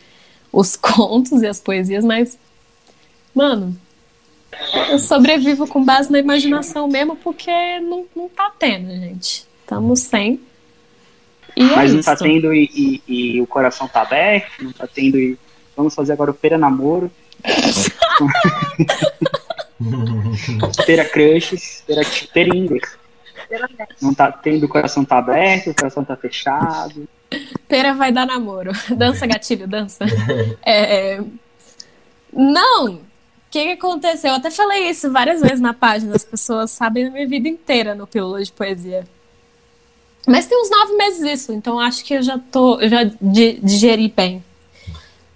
os 0.53 0.77
contos 0.77 1.41
e 1.41 1.47
as 1.47 1.59
poesias, 1.59 2.05
mas, 2.05 2.38
mano, 3.35 3.75
eu 4.91 4.99
sobrevivo 4.99 5.67
com 5.67 5.83
base 5.83 6.12
na 6.12 6.19
imaginação 6.19 6.87
mesmo, 6.87 7.17
porque 7.17 7.81
não, 7.81 8.05
não 8.15 8.29
tá 8.29 8.53
tendo, 8.59 8.91
gente. 8.91 9.47
Estamos 9.62 10.00
sem. 10.00 10.41
E 11.59 11.62
é 11.62 11.75
mas 11.75 11.91
é 11.91 11.95
não 11.95 12.03
tá 12.03 12.15
tendo 12.15 12.55
e, 12.55 12.71
e, 12.73 13.03
e, 13.09 13.41
o 13.41 13.47
coração 13.47 13.88
tá 13.88 14.03
aberto, 14.03 14.62
não 14.62 14.73
tá 14.73 14.87
tendo 14.87 15.19
e 15.19 15.37
vamos 15.77 15.93
fazer 15.93 16.12
agora 16.12 16.31
o 16.31 16.35
Pera 16.35 16.57
Namoro. 16.57 17.11
Pera 20.87 21.05
Crushes, 21.05 21.83
Pera, 21.85 22.03
pera 22.33 22.57
Inglês. 22.57 22.97
Não 24.00 24.15
tá 24.15 24.31
tendo, 24.31 24.67
o 24.67 24.69
coração 24.69 25.05
tá 25.05 25.19
aberto, 25.19 25.71
o 25.71 25.75
coração 25.75 26.05
tá 26.05 26.17
fechado. 26.17 27.09
Pera 27.67 27.93
vai 27.93 28.12
dar 28.12 28.25
namoro. 28.25 28.71
Dança, 28.97 29.27
gatilho, 29.27 29.67
dança. 29.67 30.05
É... 30.65 31.21
Não! 32.33 32.95
O 32.95 33.00
que, 33.50 33.65
que 33.65 33.73
aconteceu? 33.73 34.31
Eu 34.31 34.37
até 34.37 34.50
falei 34.50 34.91
isso 34.91 35.11
várias 35.11 35.41
vezes 35.41 35.61
na 35.61 35.75
página, 35.75 36.15
as 36.15 36.25
pessoas 36.25 36.71
sabem 36.71 37.07
a 37.07 37.11
minha 37.11 37.27
vida 37.27 37.49
inteira 37.49 37.95
no 37.95 38.07
Pílula 38.07 38.45
de 38.45 38.53
Poesia. 38.53 39.05
Mas 40.29 40.47
tem 40.47 40.61
uns 40.61 40.69
nove 40.69 40.93
meses 40.95 41.21
isso, 41.23 41.53
então 41.53 41.81
acho 41.81 42.05
que 42.05 42.15
eu 42.15 42.23
já 42.23 42.39
tô, 42.39 42.79
eu 42.81 42.89
já 42.89 43.05
digeri 43.21 44.09
bem. 44.09 44.45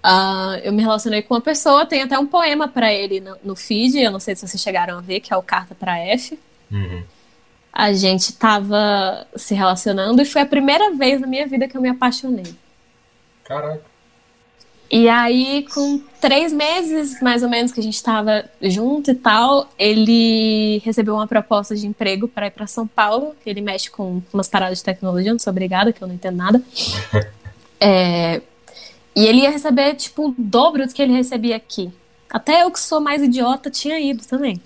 Uh, 0.05 0.59
eu 0.63 0.73
me 0.73 0.83
relacionei 0.83 1.23
com 1.23 1.33
uma 1.33 1.41
pessoa, 1.41 1.87
tem 1.87 2.03
até 2.03 2.19
um 2.19 2.27
poema 2.27 2.69
para 2.69 2.93
ele 2.93 3.21
no, 3.21 3.37
no, 3.43 3.57
feed, 3.57 3.99
eu 3.99 4.11
não 4.11 4.21
sei 4.21 4.35
se 4.35 4.47
vocês 4.47 4.61
chegaram 4.61 4.99
a 4.99 5.01
ver, 5.01 5.21
que 5.21 5.33
é 5.33 5.37
o 5.37 5.43
Carta 5.43 5.75
para 5.75 5.99
F. 5.99 6.39
Uhum. 6.71 7.05
A 7.73 7.93
gente 7.93 8.35
tava 8.35 9.27
se 9.35 9.55
relacionando 9.55 10.21
e 10.21 10.27
foi 10.27 10.43
a 10.43 10.47
primeira 10.47 10.93
vez 10.93 11.21
na 11.21 11.27
minha 11.27 11.47
vida 11.47 11.67
que 11.67 11.77
eu 11.77 11.81
me 11.81 11.89
apaixonei. 11.89 12.55
Caraca. 13.45 13.92
E 14.95 15.09
aí, 15.09 15.67
com 15.73 15.99
três 16.21 16.53
meses, 16.53 17.19
mais 17.23 17.43
ou 17.43 17.49
menos, 17.49 17.73
que 17.73 17.81
a 17.81 17.83
gente 17.83 18.03
tava 18.03 18.45
junto 18.61 19.11
e 19.11 19.15
tal, 19.15 19.67
ele 19.79 20.83
recebeu 20.85 21.15
uma 21.15 21.27
proposta 21.27 21.75
de 21.75 21.87
emprego 21.87 22.29
para 22.29 22.49
ir 22.49 22.51
para 22.51 22.67
São 22.67 22.87
Paulo. 22.87 23.35
Ele 23.47 23.63
mexe 23.63 23.91
com 23.91 24.21
umas 24.31 24.49
paradas 24.49 24.79
de 24.79 24.85
tecnologia, 24.85 25.33
não 25.33 25.39
sou 25.39 25.51
obrigada, 25.51 25.95
que 25.95 26.03
eu 26.03 26.07
não 26.07 26.15
entendo 26.15 26.37
nada. 26.37 26.63
é, 27.81 28.43
e 29.17 29.25
ele 29.25 29.41
ia 29.41 29.51
receber, 29.51 29.95
tipo, 29.95 30.29
o 30.29 30.35
dobro 30.37 30.87
do 30.87 30.93
que 30.93 31.01
ele 31.01 31.15
recebia 31.15 31.57
aqui. 31.57 31.91
Até 32.29 32.63
eu 32.63 32.71
que 32.71 32.79
sou 32.79 33.01
mais 33.01 33.23
idiota 33.23 33.71
tinha 33.71 33.99
ido 33.99 34.27
também. 34.27 34.61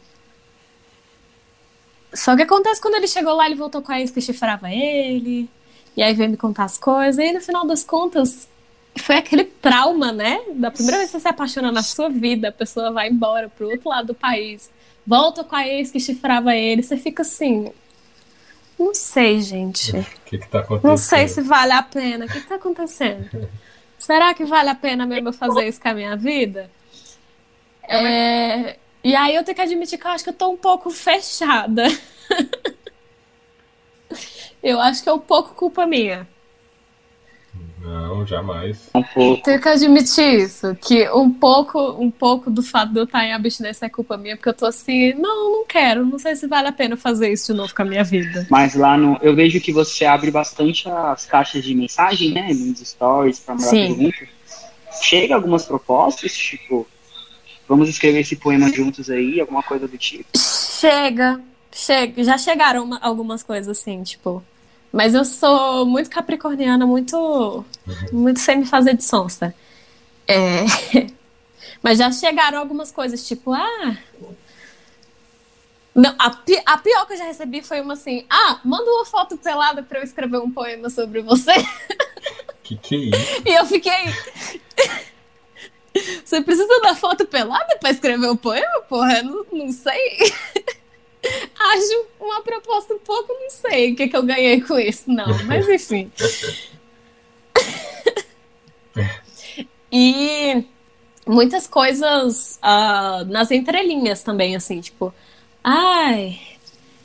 Só 2.12 2.34
que 2.34 2.42
acontece 2.42 2.80
quando 2.80 2.96
ele 2.96 3.06
chegou 3.06 3.34
lá, 3.34 3.46
ele 3.46 3.54
voltou 3.54 3.80
com 3.80 3.92
a 3.92 4.00
ex 4.00 4.10
que 4.10 4.20
chifrava 4.20 4.72
ele. 4.72 5.48
E 5.96 6.02
aí 6.02 6.12
veio 6.14 6.30
me 6.30 6.36
contar 6.36 6.64
as 6.64 6.76
coisas. 6.76 7.16
E 7.16 7.22
aí, 7.22 7.32
no 7.32 7.40
final 7.40 7.64
das 7.64 7.84
contas, 7.84 8.48
foi 9.00 9.16
aquele 9.16 9.44
trauma, 9.44 10.12
né? 10.12 10.40
Da 10.54 10.70
primeira 10.70 10.98
vez 10.98 11.10
que 11.10 11.16
você 11.16 11.20
se 11.20 11.28
apaixona 11.28 11.70
na 11.72 11.82
sua 11.82 12.08
vida, 12.08 12.48
a 12.48 12.52
pessoa 12.52 12.90
vai 12.90 13.08
embora 13.08 13.48
pro 13.48 13.70
outro 13.70 13.88
lado 13.88 14.08
do 14.08 14.14
país, 14.14 14.70
volta 15.06 15.44
com 15.44 15.56
a 15.56 15.66
ex 15.66 15.90
que 15.90 16.00
chifrava 16.00 16.54
ele. 16.54 16.82
Você 16.82 16.96
fica 16.96 17.22
assim. 17.22 17.72
Não 18.78 18.94
sei, 18.94 19.40
gente. 19.40 19.92
O 20.26 20.28
que, 20.28 20.38
que 20.38 20.48
tá 20.48 20.58
acontecendo? 20.58 20.90
Não 20.90 20.96
sei 20.96 21.28
se 21.28 21.40
vale 21.40 21.72
a 21.72 21.82
pena. 21.82 22.24
O 22.24 22.28
que, 22.28 22.40
que 22.40 22.48
tá 22.48 22.56
acontecendo? 22.56 23.48
será 23.96 24.34
que 24.34 24.44
vale 24.44 24.70
a 24.70 24.74
pena 24.74 25.06
mesmo 25.06 25.32
fazer 25.32 25.68
isso 25.68 25.80
com 25.80 25.88
a 25.88 25.94
minha 25.94 26.16
vida? 26.16 26.68
É, 27.88 28.76
e 29.04 29.14
aí 29.14 29.36
eu 29.36 29.44
tenho 29.44 29.54
que 29.54 29.62
admitir 29.62 29.98
que 29.98 30.06
eu 30.06 30.10
acho 30.10 30.24
que 30.24 30.30
eu 30.30 30.34
tô 30.34 30.50
um 30.50 30.56
pouco 30.56 30.90
fechada. 30.90 31.84
eu 34.60 34.80
acho 34.80 35.02
que 35.02 35.08
é 35.08 35.12
um 35.12 35.20
pouco 35.20 35.54
culpa 35.54 35.86
minha. 35.86 36.26
Não, 37.86 38.26
jamais. 38.26 38.90
Um 38.92 39.02
pouco. 39.02 39.42
Tenho 39.44 39.60
que 39.60 39.68
admitir 39.68 40.40
isso, 40.40 40.74
que 40.74 41.08
um 41.10 41.32
pouco, 41.32 41.78
um 42.02 42.10
pouco 42.10 42.50
do 42.50 42.60
fato 42.60 42.92
de 42.92 42.98
eu 42.98 43.04
estar 43.04 43.24
em 43.24 43.32
abstinência 43.32 43.86
é 43.86 43.88
culpa 43.88 44.16
minha, 44.16 44.36
porque 44.36 44.48
eu 44.48 44.54
tô 44.54 44.66
assim, 44.66 45.14
não, 45.14 45.52
não 45.52 45.66
quero, 45.66 46.04
não 46.04 46.18
sei 46.18 46.34
se 46.34 46.48
vale 46.48 46.66
a 46.66 46.72
pena 46.72 46.96
fazer 46.96 47.32
isso 47.32 47.52
de 47.52 47.58
novo 47.58 47.72
com 47.72 47.82
a 47.82 47.84
minha 47.84 48.02
vida. 48.02 48.44
Mas 48.50 48.74
lá 48.74 48.98
no, 48.98 49.16
eu 49.22 49.36
vejo 49.36 49.60
que 49.60 49.72
você 49.72 50.04
abre 50.04 50.32
bastante 50.32 50.88
as 50.90 51.26
caixas 51.26 51.62
de 51.62 51.76
mensagem, 51.76 52.32
né, 52.32 52.48
nos 52.52 52.80
stories 52.80 53.38
para 53.38 53.54
mandar 53.54 53.70
perguntas. 53.70 54.28
Chega 55.00 55.36
algumas 55.36 55.64
propostas, 55.64 56.36
tipo, 56.36 56.84
vamos 57.68 57.88
escrever 57.88 58.20
esse 58.20 58.34
poema 58.34 58.68
juntos 58.72 59.08
aí, 59.08 59.40
alguma 59.40 59.62
coisa 59.62 59.86
do 59.86 59.96
tipo. 59.96 60.26
Chega, 60.36 61.40
chega, 61.70 62.24
já 62.24 62.36
chegaram 62.36 62.82
uma, 62.82 62.98
algumas 62.98 63.44
coisas 63.44 63.78
assim, 63.78 64.02
tipo, 64.02 64.42
mas 64.96 65.14
eu 65.14 65.26
sou 65.26 65.84
muito 65.84 66.08
capricorniana, 66.08 66.86
muito, 66.86 67.62
muito 68.10 68.40
sem 68.40 68.60
me 68.60 68.64
fazer 68.64 68.96
de 68.96 69.04
sonsa. 69.04 69.54
É... 70.26 70.64
Mas 71.82 71.98
já 71.98 72.10
chegaram 72.10 72.58
algumas 72.58 72.90
coisas, 72.90 73.28
tipo, 73.28 73.52
ah. 73.52 73.98
Não, 75.94 76.14
a, 76.18 76.30
pi 76.30 76.60
a 76.64 76.78
pior 76.78 77.06
que 77.06 77.12
eu 77.12 77.18
já 77.18 77.24
recebi 77.24 77.60
foi 77.62 77.82
uma 77.82 77.92
assim: 77.92 78.24
ah, 78.28 78.58
manda 78.64 78.90
uma 78.90 79.04
foto 79.04 79.36
pelada 79.36 79.82
pra 79.82 79.98
eu 80.00 80.02
escrever 80.02 80.38
um 80.38 80.50
poema 80.50 80.88
sobre 80.88 81.20
você. 81.20 81.52
Que 82.64 82.76
que 82.76 82.94
é 82.96 82.98
isso? 82.98 83.42
E 83.44 83.54
eu 83.54 83.64
fiquei. 83.66 83.92
Você 86.24 86.42
precisa 86.42 86.80
da 86.80 86.96
foto 86.96 87.24
pelada 87.24 87.76
pra 87.78 87.90
escrever 87.90 88.26
o 88.26 88.32
um 88.32 88.36
poema? 88.36 88.82
Porra, 88.88 89.22
não, 89.22 89.46
não 89.52 89.70
sei. 89.70 90.32
Acho 91.58 92.06
uma 92.20 92.42
proposta 92.42 92.94
um 92.94 92.98
pouco, 92.98 93.32
não 93.32 93.50
sei 93.50 93.92
o 93.92 93.96
que, 93.96 94.08
que 94.08 94.16
eu 94.16 94.22
ganhei 94.22 94.60
com 94.60 94.78
isso, 94.78 95.10
não, 95.10 95.26
mas 95.44 95.68
enfim. 95.68 96.10
e 99.90 100.64
muitas 101.26 101.66
coisas 101.66 102.60
uh, 102.62 103.24
nas 103.26 103.50
entrelinhas 103.50 104.22
também, 104.22 104.54
assim, 104.54 104.80
tipo, 104.80 105.12
ai, 105.62 106.38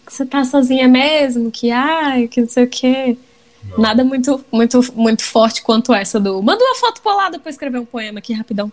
você 0.08 0.26
tá 0.26 0.44
sozinha 0.44 0.88
mesmo, 0.88 1.50
que 1.50 1.72
ai, 1.72 2.28
que 2.28 2.42
não 2.42 2.50
sei 2.50 2.66
o 2.66 2.70
quê. 2.70 3.18
Não. 3.64 3.80
Nada 3.80 4.04
muito, 4.04 4.44
muito, 4.52 4.82
muito 4.94 5.24
forte 5.24 5.62
quanto 5.62 5.94
essa 5.94 6.20
do. 6.20 6.42
Manda 6.42 6.64
uma 6.64 6.76
foto 6.76 7.02
polada 7.02 7.40
pra 7.40 7.50
escrever 7.50 7.80
um 7.80 7.86
poema 7.86 8.20
aqui 8.20 8.34
rapidão. 8.34 8.72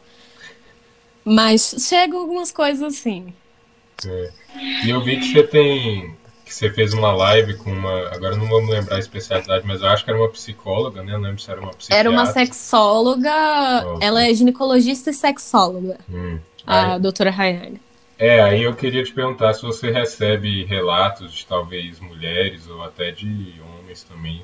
Mas 1.24 1.74
chegam 1.78 2.20
algumas 2.20 2.50
coisas 2.50 2.82
assim. 2.82 3.32
É. 4.06 4.30
E 4.84 4.90
eu 4.90 5.00
vi 5.02 5.18
que 5.18 5.32
você 5.32 5.42
tem. 5.42 6.16
que 6.44 6.54
você 6.54 6.70
fez 6.70 6.92
uma 6.92 7.12
live 7.12 7.54
com 7.56 7.70
uma. 7.70 8.08
Agora 8.08 8.36
não 8.36 8.46
me 8.46 8.70
lembrar 8.70 8.96
a 8.96 9.00
especialidade, 9.00 9.66
mas 9.66 9.82
eu 9.82 9.88
acho 9.88 10.04
que 10.04 10.10
era 10.10 10.18
uma 10.18 10.28
psicóloga, 10.28 11.02
né? 11.02 11.12
Eu 11.12 11.18
não 11.18 11.24
lembro 11.24 11.40
se 11.40 11.50
era 11.50 11.60
uma 11.60 11.72
psicóloga. 11.72 12.00
Era 12.00 12.10
uma 12.10 12.26
sexóloga. 12.26 13.30
Oh, 13.86 13.98
ela 14.00 14.24
é 14.26 14.32
ginecologista 14.32 15.10
e 15.10 15.14
sexóloga. 15.14 15.98
Hum. 16.08 16.38
A 16.66 16.94
aí, 16.94 17.00
doutora 17.00 17.30
Rayane. 17.30 17.80
É, 18.18 18.42
aí 18.42 18.64
eu 18.64 18.74
queria 18.74 19.04
te 19.04 19.12
perguntar 19.12 19.54
se 19.54 19.62
você 19.62 19.90
recebe 19.90 20.64
relatos 20.64 21.32
de 21.32 21.46
talvez 21.46 22.00
mulheres 22.00 22.68
ou 22.68 22.82
até 22.82 23.12
de 23.12 23.54
homens 23.60 24.02
também 24.02 24.42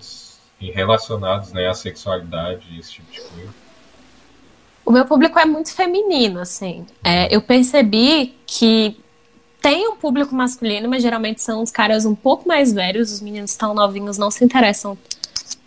relacionados 0.60 1.52
né, 1.52 1.68
à 1.68 1.74
sexualidade 1.74 2.66
e 2.70 2.78
esse 2.78 2.92
tipo 2.92 3.12
de 3.12 3.20
coisa. 3.20 3.54
O 4.84 4.92
meu 4.92 5.04
público 5.04 5.38
é 5.38 5.44
muito 5.44 5.74
feminino, 5.74 6.40
assim. 6.40 6.86
É, 7.02 7.34
eu 7.34 7.40
percebi 7.42 8.34
que 8.46 8.96
tem 9.64 9.88
um 9.88 9.96
público 9.96 10.34
masculino, 10.34 10.90
mas 10.90 11.02
geralmente 11.02 11.40
são 11.40 11.62
os 11.62 11.70
caras 11.70 12.04
um 12.04 12.14
pouco 12.14 12.46
mais 12.46 12.70
velhos, 12.70 13.10
os 13.10 13.22
meninos 13.22 13.56
tão 13.56 13.72
novinhos 13.72 14.18
não 14.18 14.30
se 14.30 14.44
interessam 14.44 14.98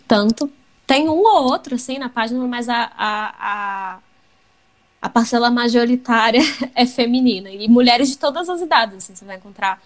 tanto 0.06 0.48
tem 0.86 1.08
um 1.08 1.18
ou 1.18 1.50
outro, 1.50 1.74
assim, 1.74 1.98
na 1.98 2.08
página, 2.08 2.46
mas 2.46 2.68
a, 2.68 2.92
a, 2.96 3.34
a, 3.40 3.98
a 5.02 5.08
parcela 5.08 5.50
majoritária 5.50 6.40
é 6.76 6.86
feminina. 6.86 7.50
E 7.50 7.68
mulheres 7.68 8.08
de 8.08 8.16
todas 8.16 8.48
as 8.48 8.60
idades, 8.60 8.98
assim, 8.98 9.16
você 9.16 9.24
vai 9.24 9.36
encontrar 9.36 9.82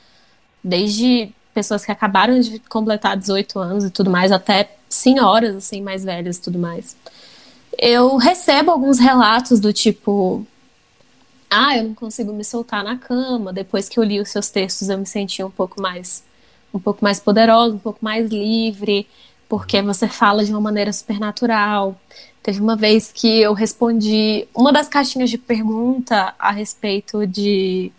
desde 0.62 1.32
pessoas 1.54 1.82
que 1.82 1.90
acabaram 1.90 2.38
de 2.38 2.58
completar 2.58 3.16
18 3.16 3.58
anos 3.58 3.84
e 3.86 3.90
tudo 3.90 4.10
mais, 4.10 4.30
até 4.30 4.76
senhoras, 4.90 5.56
assim, 5.56 5.80
mais 5.80 6.04
velhas 6.04 6.36
e 6.36 6.42
tudo 6.42 6.58
mais. 6.58 6.94
Eu 7.78 8.18
recebo 8.18 8.70
alguns 8.70 8.98
relatos 8.98 9.58
do 9.58 9.72
tipo, 9.72 10.46
ah, 11.52 11.76
eu 11.76 11.84
não 11.84 11.94
consigo 11.94 12.32
me 12.32 12.44
soltar 12.44 12.82
na 12.82 12.96
cama. 12.96 13.52
Depois 13.52 13.88
que 13.88 13.98
eu 13.98 14.02
li 14.04 14.20
os 14.20 14.30
seus 14.30 14.50
textos, 14.50 14.88
eu 14.88 14.98
me 14.98 15.06
senti 15.06 15.44
um 15.44 15.50
pouco 15.50 15.80
mais, 15.80 16.24
um 16.72 16.78
pouco 16.78 17.04
mais 17.04 17.20
poderosa, 17.20 17.74
um 17.74 17.78
pouco 17.78 17.98
mais 18.02 18.30
livre, 18.30 19.06
porque 19.48 19.82
você 19.82 20.08
fala 20.08 20.44
de 20.44 20.50
uma 20.50 20.60
maneira 20.60 20.92
supernatural. 20.92 21.94
Teve 22.42 22.60
uma 22.60 22.74
vez 22.74 23.12
que 23.12 23.40
eu 23.42 23.52
respondi 23.52 24.48
uma 24.54 24.72
das 24.72 24.88
caixinhas 24.88 25.30
de 25.30 25.36
pergunta 25.38 26.34
a 26.38 26.50
respeito 26.50 27.26
de, 27.26 27.92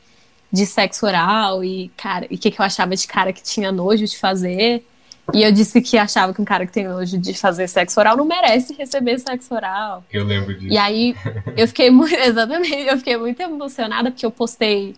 de 0.52 0.66
sexo 0.66 1.06
oral 1.06 1.64
e 1.64 1.90
cara, 1.96 2.26
e 2.30 2.36
o 2.36 2.38
que, 2.40 2.52
que 2.52 2.60
eu 2.60 2.66
achava 2.66 2.96
de 2.96 3.08
cara 3.08 3.32
que 3.32 3.44
tinha 3.44 3.72
nojo 3.72 4.06
de 4.06 4.18
fazer. 4.18 4.84
E 5.32 5.42
eu 5.42 5.52
disse 5.52 5.82
que 5.82 5.98
achava 5.98 6.34
que 6.34 6.42
um 6.42 6.46
cara 6.46 6.66
que 6.66 6.72
tem 6.72 6.88
nojo 6.88 7.18
de 7.18 7.34
fazer 7.34 7.68
sexo 7.68 8.00
oral 8.00 8.18
não 8.18 8.26
merece 8.26 8.74
receber 8.74 9.20
sexo 9.20 9.54
oral. 9.54 10.04
Eu 10.12 10.26
lembro 10.26 10.54
disso. 10.54 10.74
E 10.74 10.78
aí 10.78 11.16
eu 11.56 11.68
fiquei 11.68 11.90
muito, 11.90 12.14
exatamente, 12.20 12.88
eu 12.88 12.98
fiquei 12.98 13.16
muito 13.16 13.40
emocionada 13.40 14.12
porque 14.12 14.26
eu 14.26 14.32
postei 14.32 14.96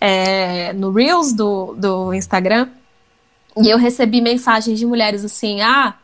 é, 0.00 0.72
no 0.74 0.92
Reels 0.92 1.32
do, 1.32 1.74
do 1.74 2.12
Instagram 2.12 2.68
e 3.56 3.70
eu 3.70 3.78
recebi 3.78 4.20
mensagens 4.20 4.78
de 4.78 4.84
mulheres 4.84 5.24
assim: 5.24 5.62
ah, 5.62 5.94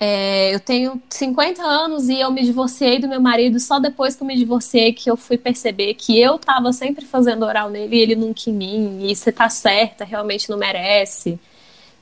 é, 0.00 0.52
eu 0.52 0.58
tenho 0.58 1.00
50 1.08 1.62
anos 1.62 2.08
e 2.08 2.18
eu 2.18 2.30
me 2.30 2.42
divorciei 2.42 2.98
do 2.98 3.08
meu 3.08 3.20
marido 3.20 3.60
só 3.60 3.78
depois 3.78 4.16
que 4.16 4.22
eu 4.22 4.26
me 4.26 4.36
divorciei 4.36 4.92
que 4.92 5.08
eu 5.08 5.16
fui 5.16 5.38
perceber 5.38 5.94
que 5.94 6.20
eu 6.20 6.38
tava 6.38 6.72
sempre 6.72 7.04
fazendo 7.04 7.44
oral 7.44 7.70
nele 7.70 7.96
e 7.96 8.00
ele 8.00 8.16
nunca 8.16 8.50
em 8.50 8.52
mim, 8.52 8.98
e 9.08 9.14
você 9.14 9.30
tá 9.30 9.48
certa, 9.48 10.04
realmente 10.04 10.50
não 10.50 10.58
merece. 10.58 11.38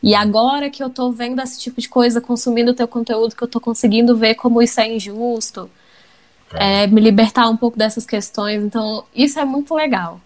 E 0.03 0.15
agora 0.15 0.69
que 0.69 0.83
eu 0.83 0.91
tô 0.91 1.13
vendo 1.13 1.41
esse 1.41 1.61
tipo 1.61 1.81
de 1.81 1.89
coisa, 1.89 2.21
consumindo 2.21 2.73
o 2.73 2.75
teu 2.75 2.89
conteúdo, 2.89 3.37
que 3.37 3.43
eu 3.43 3.49
tô 3.49 3.61
conseguindo 3.61 4.17
ver 4.17 4.35
como 4.35 4.61
isso 4.61 4.81
é 4.81 4.93
injusto, 4.93 5.71
é, 6.55 6.87
me 6.87 7.01
libertar 7.01 7.49
um 7.49 7.57
pouco 7.57 7.79
dessas 7.79 8.05
questões. 8.05 8.63
Então, 8.63 9.05
isso 9.15 9.39
é 9.39 9.45
muito 9.45 9.75
legal. 9.75 10.21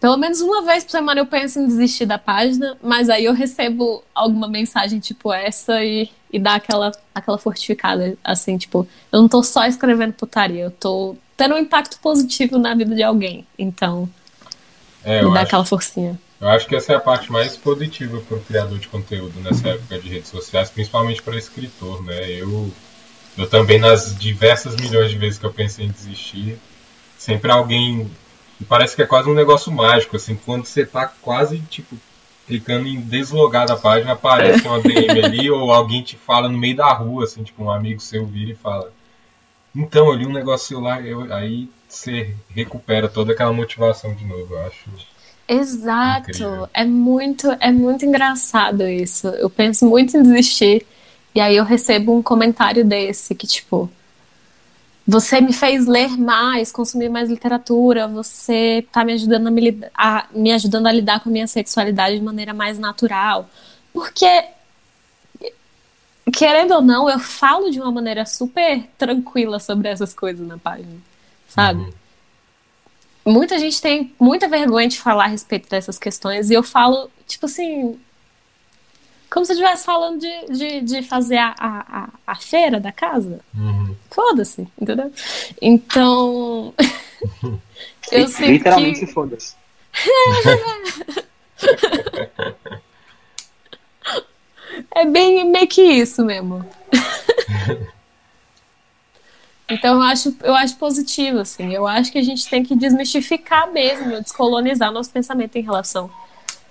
Pelo 0.00 0.16
menos 0.16 0.40
uma 0.40 0.62
vez 0.62 0.84
por 0.84 0.92
semana 0.92 1.20
eu 1.20 1.26
penso 1.26 1.58
em 1.58 1.66
desistir 1.66 2.06
da 2.06 2.18
página, 2.18 2.76
mas 2.80 3.10
aí 3.10 3.24
eu 3.24 3.34
recebo 3.34 4.02
alguma 4.14 4.46
mensagem 4.46 5.00
tipo 5.00 5.32
essa 5.32 5.82
e, 5.84 6.08
e 6.32 6.38
dá 6.38 6.54
aquela, 6.54 6.92
aquela 7.12 7.36
fortificada, 7.36 8.16
assim, 8.22 8.56
tipo, 8.56 8.86
eu 9.10 9.20
não 9.20 9.28
tô 9.28 9.42
só 9.42 9.64
escrevendo 9.66 10.12
putaria, 10.12 10.64
eu 10.64 10.70
tô 10.70 11.16
tendo 11.36 11.56
um 11.56 11.58
impacto 11.58 11.98
positivo 12.00 12.58
na 12.58 12.74
vida 12.74 12.94
de 12.94 13.02
alguém. 13.02 13.44
Então, 13.58 14.08
É, 15.02 15.24
me 15.24 15.32
dá 15.32 15.40
acho, 15.40 15.48
aquela 15.48 15.64
forcinha. 15.64 16.18
Eu 16.40 16.48
acho 16.48 16.66
que 16.66 16.76
essa 16.76 16.92
é 16.92 16.96
a 16.96 17.00
parte 17.00 17.32
mais 17.32 17.56
positiva 17.56 18.20
para 18.20 18.36
o 18.36 18.40
criador 18.40 18.78
de 18.78 18.88
conteúdo 18.88 19.40
nessa 19.40 19.70
época 19.70 19.98
de 19.98 20.08
redes 20.08 20.28
sociais, 20.28 20.70
principalmente 20.70 21.20
para 21.20 21.36
escritor, 21.36 22.02
né? 22.04 22.30
Eu, 22.30 22.72
eu 23.36 23.48
também, 23.48 23.78
nas 23.78 24.16
diversas 24.16 24.76
milhões 24.76 25.10
de 25.10 25.18
vezes 25.18 25.38
que 25.38 25.46
eu 25.46 25.52
pensei 25.52 25.86
em 25.86 25.90
desistir, 25.90 26.58
sempre 27.16 27.50
alguém. 27.50 28.08
E 28.60 28.64
parece 28.64 28.94
que 28.94 29.02
é 29.02 29.06
quase 29.06 29.28
um 29.28 29.34
negócio 29.34 29.72
mágico, 29.72 30.16
assim, 30.16 30.36
quando 30.36 30.64
você 30.64 30.86
tá 30.86 31.06
quase, 31.06 31.58
tipo, 31.62 31.96
clicando 32.46 32.86
em 32.88 33.00
deslogar 33.00 33.66
da 33.66 33.76
página, 33.76 34.12
aparece 34.12 34.66
uma 34.66 34.80
DM 34.80 35.24
ali, 35.24 35.50
ou 35.50 35.72
alguém 35.72 36.02
te 36.02 36.16
fala 36.16 36.48
no 36.48 36.56
meio 36.56 36.76
da 36.76 36.92
rua, 36.92 37.24
assim, 37.24 37.42
tipo, 37.42 37.64
um 37.64 37.70
amigo 37.70 38.00
seu 38.00 38.24
vira 38.26 38.52
e 38.52 38.56
fala. 38.56 38.92
Então, 39.74 40.06
eu 40.06 40.14
li 40.14 40.26
um 40.26 40.32
negócio 40.32 40.80
lá, 40.80 41.00
eu, 41.00 41.32
aí 41.32 41.68
você 41.88 42.34
recupera 42.50 43.08
toda 43.08 43.32
aquela 43.32 43.52
motivação 43.52 44.14
de 44.14 44.24
novo, 44.24 44.54
eu 44.54 44.66
acho. 44.66 44.90
Exato. 45.48 46.30
Incrível. 46.30 46.68
É 46.74 46.84
muito, 46.84 47.48
é 47.58 47.72
muito 47.72 48.04
engraçado 48.04 48.86
isso. 48.86 49.28
Eu 49.28 49.48
penso 49.48 49.86
muito 49.86 50.16
em 50.16 50.22
desistir 50.22 50.86
e 51.34 51.40
aí 51.40 51.56
eu 51.56 51.64
recebo 51.64 52.14
um 52.14 52.22
comentário 52.22 52.84
desse 52.84 53.34
que 53.34 53.46
tipo, 53.46 53.90
você 55.06 55.40
me 55.40 55.54
fez 55.54 55.86
ler 55.86 56.18
mais, 56.18 56.70
consumir 56.70 57.08
mais 57.08 57.30
literatura, 57.30 58.06
você 58.06 58.86
tá 58.92 59.02
me 59.04 59.14
ajudando 59.14 59.46
a 59.46 59.50
me, 59.50 59.80
a, 59.94 60.26
me 60.32 60.52
ajudando 60.52 60.86
a 60.86 60.92
lidar 60.92 61.20
com 61.20 61.30
a 61.30 61.32
minha 61.32 61.46
sexualidade 61.46 62.18
de 62.18 62.22
maneira 62.22 62.52
mais 62.52 62.78
natural. 62.78 63.48
Porque 63.92 64.44
querendo 66.30 66.74
ou 66.74 66.82
não, 66.82 67.08
eu 67.08 67.18
falo 67.18 67.70
de 67.70 67.80
uma 67.80 67.90
maneira 67.90 68.26
super 68.26 68.86
tranquila 68.98 69.58
sobre 69.58 69.88
essas 69.88 70.12
coisas 70.12 70.46
na 70.46 70.58
página, 70.58 70.96
sabe? 71.48 71.80
Uhum. 71.80 71.92
Muita 73.28 73.58
gente 73.58 73.80
tem 73.80 74.12
muita 74.18 74.48
vergonha 74.48 74.88
de 74.88 74.98
falar 74.98 75.24
a 75.24 75.28
respeito 75.28 75.68
dessas 75.68 75.98
questões 75.98 76.50
e 76.50 76.54
eu 76.54 76.62
falo, 76.62 77.10
tipo 77.26 77.46
assim, 77.46 77.98
como 79.30 79.44
se 79.44 79.52
eu 79.52 79.56
estivesse 79.56 79.84
falando 79.84 80.20
de, 80.20 80.46
de, 80.50 80.80
de 80.80 81.02
fazer 81.02 81.36
a, 81.36 81.54
a, 81.58 82.08
a, 82.26 82.34
feira 82.36 82.80
da 82.80 82.90
casa. 82.90 83.40
Uhum. 83.54 83.94
Foda-se, 84.10 84.66
entendeu? 84.80 85.12
Então, 85.60 86.72
eu 88.10 88.26
sinto 88.28 88.50
Literalmente 88.50 89.00
que 89.00 89.06
foda-se. 89.06 89.54
é 94.94 95.04
bem 95.04 95.44
meio 95.44 95.68
que 95.68 95.82
isso 95.82 96.24
mesmo. 96.24 96.64
Então 99.70 99.96
eu 99.96 100.02
acho, 100.02 100.34
eu 100.42 100.54
acho 100.54 100.76
positivo, 100.76 101.40
assim. 101.40 101.72
Eu 101.74 101.86
acho 101.86 102.10
que 102.10 102.18
a 102.18 102.22
gente 102.22 102.48
tem 102.48 102.62
que 102.62 102.74
desmistificar 102.74 103.70
mesmo, 103.70 104.20
descolonizar 104.22 104.90
nosso 104.90 105.10
pensamento 105.10 105.56
em 105.56 105.62
relação 105.62 106.10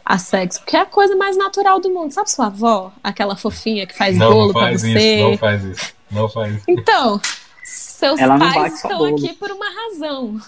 a 0.03 0.17
sexo, 0.17 0.61
porque 0.61 0.77
é 0.77 0.79
a 0.79 0.85
coisa 0.85 1.15
mais 1.15 1.37
natural 1.37 1.79
do 1.79 1.89
mundo. 1.89 2.11
Sabe 2.13 2.31
sua 2.31 2.47
avó, 2.47 2.91
aquela 3.03 3.35
fofinha 3.35 3.85
que 3.85 3.95
faz 3.95 4.17
Não, 4.17 4.31
bolo 4.31 4.45
não 4.47 4.53
pra 4.53 4.61
faz 4.61 4.81
você? 4.81 5.15
isso, 5.15 5.29
não 5.29 5.37
faz 5.37 5.63
isso. 5.63 5.93
Não 6.09 6.29
faz 6.29 6.55
isso. 6.55 6.63
Então, 6.67 7.21
seus 7.63 8.19
Ela 8.19 8.39
pais 8.39 8.75
estão 8.75 9.03
aqui 9.05 9.33
por 9.33 9.51
uma 9.51 9.65
razão. 9.69 10.39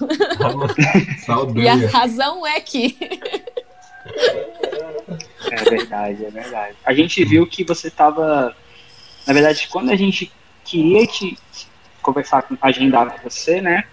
E 1.56 1.68
a 1.68 1.76
razão 1.90 2.48
é 2.48 2.60
que 2.60 2.98
É 5.52 5.70
verdade, 5.70 6.26
é 6.26 6.30
verdade. 6.30 6.76
A 6.86 6.94
gente 6.94 7.24
viu 7.26 7.46
que 7.46 7.64
você 7.64 7.92
tava. 7.92 8.56
Na 9.28 9.34
verdade, 9.34 9.68
quando 9.70 9.92
a 9.92 9.96
gente 9.96 10.32
queria 10.64 11.06
te 11.06 11.38
conversar, 12.02 12.44
com- 12.44 12.58
agendar 12.62 13.12
com 13.12 13.30
você, 13.30 13.62
né? 13.62 13.84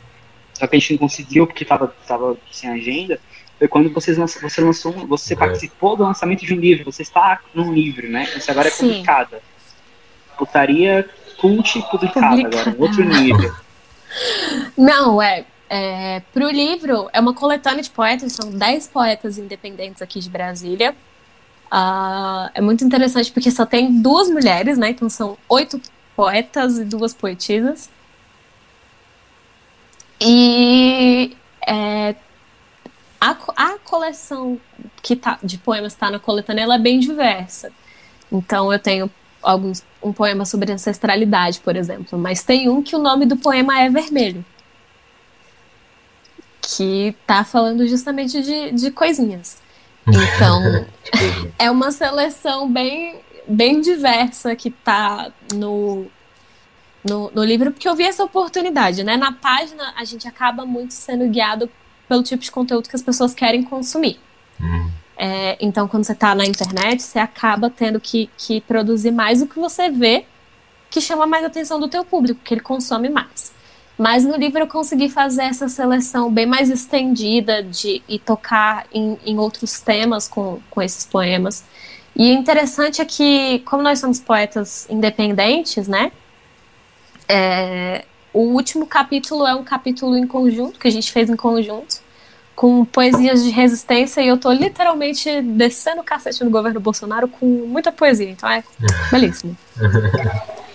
Só 0.55 0.67
que 0.67 0.77
a 0.77 0.79
gente 0.79 0.93
não 0.93 0.99
conseguiu 1.01 1.47
porque 1.47 1.65
tava, 1.65 1.95
tava 2.07 2.37
sem 2.51 2.71
agenda. 2.71 3.19
Foi 3.59 3.69
quando 3.69 3.93
vocês 3.93 4.17
você 4.17 4.61
lançou, 4.61 4.93
você 5.07 5.35
É. 5.35 5.37
participou 5.37 5.97
do 5.97 6.03
lançamento 6.03 6.45
de 6.45 6.55
um 6.55 6.59
livro. 6.59 6.85
Você 6.91 7.03
está 7.03 7.41
num 7.55 7.73
livro, 7.73 8.09
né? 8.09 8.25
Isso 8.37 8.51
agora 8.51 8.69
é 8.69 8.71
Sim. 8.71 8.89
publicada. 8.89 9.41
Putaria 10.39 11.09
cult 11.39 11.83
publicada 11.91 12.47
agora, 12.47 12.71
um 12.79 12.83
outro 12.83 13.05
nível. 13.05 13.55
Não, 14.77 15.21
é. 15.21 15.45
é 15.69 16.23
pro 16.33 16.49
livro, 16.49 17.09
é 17.13 17.21
uma 17.21 17.35
coletânea 17.35 17.83
de 17.83 17.91
poetas, 17.91 18.33
são 18.33 18.51
10 18.51 18.87
poetas 18.89 19.37
independentes 19.37 20.01
aqui 20.01 20.21
de 20.21 20.31
Brasília. 20.31 20.95
Ah, 21.71 22.51
é 22.55 22.61
muito 22.61 22.85
interessante 22.85 23.33
porque 23.33 23.51
só 23.51 23.67
tem 23.67 24.01
duas 24.01 24.29
mulheres, 24.31 24.79
né? 24.79 24.91
Então 24.91 25.09
são 25.11 25.37
oito 25.49 25.81
poetas 26.15 26.79
e 26.79 26.85
duas 26.85 27.13
poetisas. 27.13 27.91
E 30.21 31.37
é, 31.67 32.15
a, 33.21 33.37
a 33.57 33.79
coleção 33.79 34.61
que 35.03 35.17
tá, 35.17 35.39
de 35.43 35.59
poemas 35.59 35.93
que 35.93 35.97
está 35.97 36.11
na 36.11 36.19
coletânea 36.19 36.63
ela 36.63 36.77
é 36.77 36.79
bem 36.79 36.99
diversa. 36.99 37.71
Então 38.31 38.73
eu 38.73 38.79
tenho 38.79 39.11
alguns 39.43 39.83
um 40.03 40.13
poema 40.13 40.45
sobre 40.45 40.73
ancestralidade, 40.73 41.61
por 41.61 41.77
exemplo, 41.77 42.19
mas 42.19 42.45
tem 42.45 42.69
um 42.69 42.83
que 42.83 42.95
o 42.95 42.99
nome 42.99 43.27
do 43.27 43.37
poema 43.37 43.81
é 43.81 43.91
Vermelho, 43.91 44.45
que 46.61 47.15
tá 47.27 47.45
falando 47.45 47.87
justamente 47.87 48.41
de, 48.41 48.73
de 48.73 48.91
coisinhas. 48.91 49.59
Então 50.07 50.87
é 51.59 51.71
uma 51.71 51.91
seleção 51.91 52.71
bem 52.71 53.21
bem 53.49 53.81
diversa 53.81 54.57
que 54.57 54.71
tá 54.71 55.31
no, 55.55 56.07
no, 57.09 57.31
no 57.35 57.45
livro, 57.45 57.71
porque 57.73 57.89
eu 57.89 57.95
vi 57.95 58.05
essa 58.05 58.25
oportunidade, 58.25 59.03
né? 59.05 59.17
Na 59.17 59.33
página 59.33 59.95
a 59.97 60.05
gente 60.05 60.27
acaba 60.27 60.65
muito 60.65 60.93
sendo 60.93 61.27
guiado 61.29 61.71
pelo 62.09 62.23
tipo 62.23 62.43
de 62.43 62.51
conteúdo 62.51 62.89
que 62.89 62.97
as 62.97 63.03
pessoas 63.03 63.35
querem 63.35 63.63
consumir. 63.63 64.19
Uhum. 64.61 64.91
É, 65.17 65.57
então, 65.61 65.89
quando 65.89 66.05
você 66.05 66.13
está 66.13 66.35
na 66.35 66.45
internet, 66.45 67.03
você 67.03 67.19
acaba 67.19 67.71
tendo 67.71 67.99
que, 67.99 68.29
que 68.37 68.61
produzir 68.61 69.11
mais 69.11 69.41
o 69.41 69.47
que 69.47 69.59
você 69.59 69.91
vê 69.91 70.27
que 70.91 71.01
chama 71.01 71.27
mais 71.27 71.45
a 71.45 71.49
atenção 71.49 71.81
do 71.81 71.89
teu 71.89 72.05
público, 72.05 72.41
que 72.45 72.55
ele 72.55 72.61
consome 72.61 73.09
mais. 73.09 73.53
Mas 73.99 74.25
no 74.25 74.37
livro 74.37 74.61
eu 74.61 74.67
consegui 74.67 75.09
fazer 75.09 75.45
essa 75.45 75.69
seleção 75.69 76.31
bem 76.31 76.47
mais 76.47 76.69
estendida 76.71 77.63
de, 77.63 78.03
e 78.07 78.19
tocar 78.19 78.87
em, 78.93 79.19
em 79.25 79.39
outros 79.39 79.81
temas 79.81 80.29
com, 80.29 80.61
com 80.71 80.83
esses 80.83 81.07
poemas. 81.07 81.65
E 82.15 82.31
o 82.31 82.35
interessante 82.35 83.01
é 83.01 83.05
que, 83.05 83.61
como 83.61 83.83
nós 83.83 83.99
somos 83.99 84.21
poetas 84.21 84.87
independentes, 84.91 85.89
né? 85.89 86.13
É, 87.29 88.05
o 88.33 88.41
último 88.41 88.87
capítulo 88.87 89.47
é 89.47 89.55
um 89.55 89.65
capítulo 89.65 90.17
em 90.17 90.27
conjunto, 90.27 90.79
que 90.79 90.89
a 90.89 90.91
gente 90.91 91.11
fez 91.11 91.31
em 91.31 91.37
conjunto, 91.37 91.97
com 92.55 92.85
poesias 92.85 93.43
de 93.43 93.51
resistência, 93.51 94.21
e 94.21 94.29
eu 94.29 94.39
tô 94.39 94.51
literalmente 94.53 95.43
descendo 95.43 96.01
o 96.01 96.05
cacete 96.05 96.43
no 96.45 96.51
governo 96.51 96.81
Bolsonaro 96.81 97.29
com 97.29 97.47
muita 97.47 97.93
poesia, 97.93 98.31
então 98.31 98.49
é 98.49 98.63
belíssimo. 99.11 99.57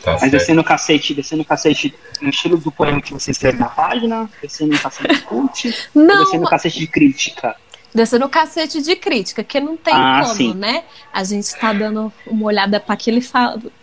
Tá 0.04 0.18
Mas 0.20 0.32
descendo 0.32 0.62
o 0.62 0.64
cacete, 0.64 1.14
descendo 1.14 1.44
o 1.44 1.46
cacete 1.46 1.94
no 2.20 2.30
estilo 2.30 2.58
do 2.58 2.72
poema 2.72 3.02
que 3.02 3.14
você 3.14 3.32
escreve 3.32 3.60
na 3.60 3.70
página, 3.70 4.30
descendo 4.42 4.76
o 4.76 4.80
cacete 4.80 5.14
de 5.14 5.22
cult, 5.22 5.90
Não, 5.94 6.24
descendo 6.24 6.46
o 6.46 6.50
cacete 6.50 6.80
de 6.80 6.88
crítica. 6.88 7.56
Descendo 7.94 8.26
o 8.26 8.30
cacete 8.30 8.82
de 8.82 8.96
crítica, 8.96 9.44
que 9.44 9.60
não 9.60 9.76
tem 9.76 9.94
ah, 9.94 10.22
como, 10.24 10.36
sim. 10.36 10.54
né? 10.54 10.84
A 11.12 11.24
gente 11.24 11.54
tá 11.60 11.74
dando 11.74 12.12
uma 12.26 12.46
olhada 12.46 12.80
para 12.80 12.94
aquele, 12.94 13.22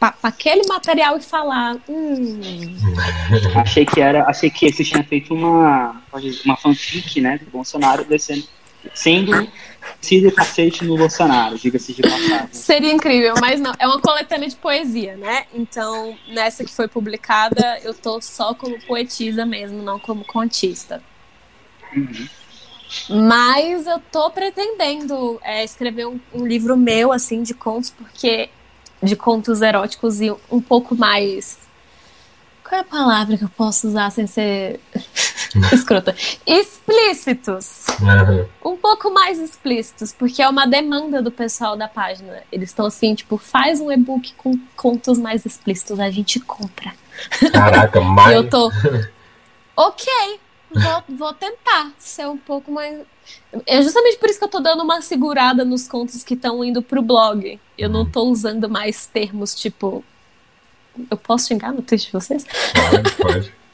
pra, 0.00 0.14
aquele 0.22 0.66
material 0.66 1.18
e 1.18 1.22
falar. 1.22 1.76
Hum. 1.88 2.40
achei 3.54 3.84
que 3.84 4.00
era. 4.00 4.24
Achei 4.24 4.50
que 4.50 4.72
você 4.72 4.82
tinha 4.82 5.04
feito 5.04 5.34
uma, 5.34 6.00
uma 6.44 6.56
fanfic, 6.56 7.20
né? 7.20 7.38
Do 7.38 7.50
Bolsonaro 7.50 8.04
descendo. 8.04 8.46
Sendo 8.94 9.50
sido 10.00 10.30
cacete 10.32 10.84
no 10.84 10.96
Bolsonaro, 10.96 11.58
diga-se 11.58 11.92
de 11.92 12.02
passagem. 12.02 12.48
Seria 12.52 12.92
incrível, 12.92 13.34
mas 13.40 13.60
não. 13.60 13.72
É 13.78 13.86
uma 13.86 14.00
coletânea 14.00 14.48
de 14.48 14.56
poesia, 14.56 15.16
né? 15.16 15.46
Então, 15.52 16.16
nessa 16.28 16.64
que 16.64 16.70
foi 16.70 16.88
publicada, 16.88 17.78
eu 17.82 17.92
tô 17.92 18.20
só 18.20 18.54
como 18.54 18.80
poetisa 18.86 19.44
mesmo, 19.44 19.82
não 19.82 19.98
como 19.98 20.24
contista. 20.24 21.02
Uhum. 21.94 22.28
Mas 23.08 23.86
eu 23.86 23.98
tô 24.10 24.30
pretendendo 24.30 25.38
é, 25.42 25.64
escrever 25.64 26.06
um, 26.06 26.18
um, 26.32 26.46
livro 26.46 26.76
meu, 26.76 27.12
assim, 27.12 27.42
de 27.42 27.54
contos, 27.54 27.90
porque. 27.90 28.48
de 29.02 29.16
contos 29.16 29.62
eróticos 29.62 30.20
e 30.20 30.30
um 30.50 30.60
pouco 30.60 30.94
mais. 30.96 31.58
Qual 32.64 32.78
é 32.78 32.82
a 32.82 32.84
palavra 32.84 33.38
que 33.38 33.44
eu 33.44 33.48
posso 33.48 33.88
usar 33.88 34.10
sem 34.10 34.26
ser 34.26 34.78
escrota? 35.72 36.14
Explícitos. 36.46 37.86
Uhum. 38.00 38.72
Um 38.72 38.76
pouco 38.76 39.10
mais 39.10 39.38
explícitos, 39.38 40.12
porque 40.12 40.42
é 40.42 40.48
uma 40.48 40.66
demanda 40.66 41.22
do 41.22 41.30
pessoal 41.30 41.76
da 41.76 41.88
página. 41.88 42.42
Eles 42.52 42.68
estão 42.68 42.84
assim, 42.84 43.14
tipo, 43.14 43.38
faz 43.38 43.80
um 43.80 43.90
e-book 43.90 44.34
com 44.36 44.52
contos 44.76 45.18
mais 45.18 45.46
explícitos, 45.46 45.98
a 45.98 46.10
gente 46.10 46.40
compra. 46.40 46.92
Caraca, 47.52 48.00
mais. 48.02 48.32
e 48.32 48.34
eu 48.34 48.48
tô. 48.48 48.70
Ok, 49.80 50.12
Vou, 50.70 51.16
vou 51.16 51.32
tentar 51.34 51.92
ser 51.98 52.28
um 52.28 52.36
pouco 52.36 52.70
mais. 52.70 53.00
É 53.66 53.82
justamente 53.82 54.18
por 54.18 54.28
isso 54.28 54.38
que 54.38 54.44
eu 54.44 54.50
tô 54.50 54.60
dando 54.60 54.82
uma 54.82 55.00
segurada 55.00 55.64
nos 55.64 55.88
contos 55.88 56.22
que 56.22 56.34
estão 56.34 56.62
indo 56.64 56.82
pro 56.82 57.02
blog. 57.02 57.58
Eu 57.76 57.88
não 57.88 58.04
tô 58.04 58.24
usando 58.24 58.68
mais 58.68 59.06
termos 59.06 59.54
tipo. 59.54 60.04
Eu 61.10 61.16
posso 61.16 61.48
xingar 61.48 61.72
no 61.72 61.80
texto 61.82 62.06
de 62.06 62.12
vocês? 62.12 62.44
Pode, 62.90 63.12
pode. 63.16 63.58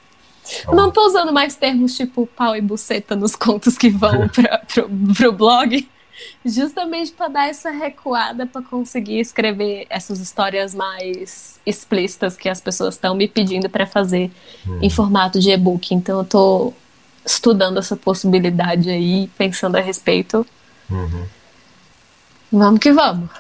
Não 0.75 0.91
tô 0.91 1.07
usando 1.07 1.33
mais 1.33 1.57
termos 1.57 1.97
tipo 1.97 2.27
pau 2.27 2.55
e 2.55 2.61
buceta 2.61 3.17
nos 3.17 3.35
contos 3.35 3.79
que 3.79 3.89
vão 3.89 4.29
pra, 4.29 4.59
pro, 4.59 4.91
pro 5.17 5.33
blog. 5.33 5.89
Justamente 6.45 7.13
para 7.13 7.29
dar 7.29 7.49
essa 7.49 7.71
recuada 7.71 8.45
para 8.45 8.61
conseguir 8.61 9.21
escrever 9.21 9.87
essas 9.89 10.21
histórias 10.21 10.75
mais 10.75 11.59
explícitas 11.65 12.37
que 12.37 12.49
as 12.51 12.61
pessoas 12.61 12.95
estão 12.95 13.15
me 13.15 13.27
pedindo 13.27 13.71
para 13.71 13.87
fazer 13.87 14.31
Hum. 14.67 14.81
em 14.83 14.91
formato 14.91 15.41
de 15.41 15.51
e-book. 15.51 15.95
Então 15.95 16.19
eu 16.19 16.25
tô 16.27 16.73
estudando 17.25 17.79
essa 17.79 17.97
possibilidade 17.97 18.91
aí, 18.91 19.29
pensando 19.39 19.77
a 19.77 19.81
respeito. 19.81 20.47
Uhum. 20.91 21.27
Vamos 22.53 22.81
que 22.81 22.93
vamos. 22.93 23.31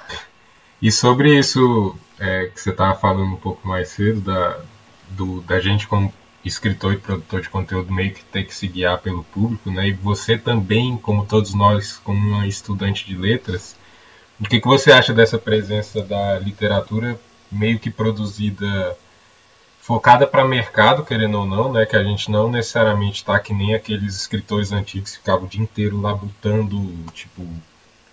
E 0.80 0.90
sobre 0.90 1.38
isso 1.38 1.96
é, 2.18 2.46
que 2.46 2.60
você 2.60 2.70
estava 2.70 2.94
falando 2.94 3.32
um 3.32 3.36
pouco 3.36 3.66
mais 3.66 3.88
cedo, 3.88 4.20
da, 4.20 4.58
do, 5.10 5.40
da 5.42 5.60
gente 5.60 5.86
como 5.86 6.12
escritor 6.44 6.92
e 6.92 6.98
produtor 6.98 7.40
de 7.40 7.48
conteúdo 7.48 7.92
meio 7.92 8.12
que 8.12 8.22
ter 8.24 8.44
que 8.44 8.54
se 8.54 8.68
guiar 8.68 8.98
pelo 8.98 9.24
público, 9.24 9.70
né? 9.70 9.88
E 9.88 9.92
você 9.92 10.36
também, 10.36 10.96
como 10.96 11.24
todos 11.24 11.54
nós, 11.54 11.98
como 12.04 12.18
uma 12.18 12.46
estudante 12.46 13.06
de 13.06 13.16
letras, 13.16 13.76
o 14.38 14.44
que, 14.44 14.60
que 14.60 14.66
você 14.66 14.92
acha 14.92 15.14
dessa 15.14 15.38
presença 15.38 16.02
da 16.02 16.38
literatura 16.38 17.18
meio 17.50 17.78
que 17.78 17.90
produzida 17.90 18.96
focada 19.84 20.26
para 20.26 20.46
mercado, 20.46 21.04
querendo 21.04 21.38
ou 21.40 21.44
não, 21.44 21.70
né? 21.70 21.84
Que 21.84 21.94
a 21.94 22.02
gente 22.02 22.30
não 22.30 22.50
necessariamente 22.50 23.16
está 23.16 23.38
que 23.38 23.52
nem 23.52 23.74
aqueles 23.74 24.16
escritores 24.16 24.72
antigos 24.72 25.10
que 25.10 25.18
ficavam 25.18 25.44
o 25.44 25.48
dia 25.48 25.60
inteiro 25.60 26.00
labutando, 26.00 26.80
tipo, 27.12 27.46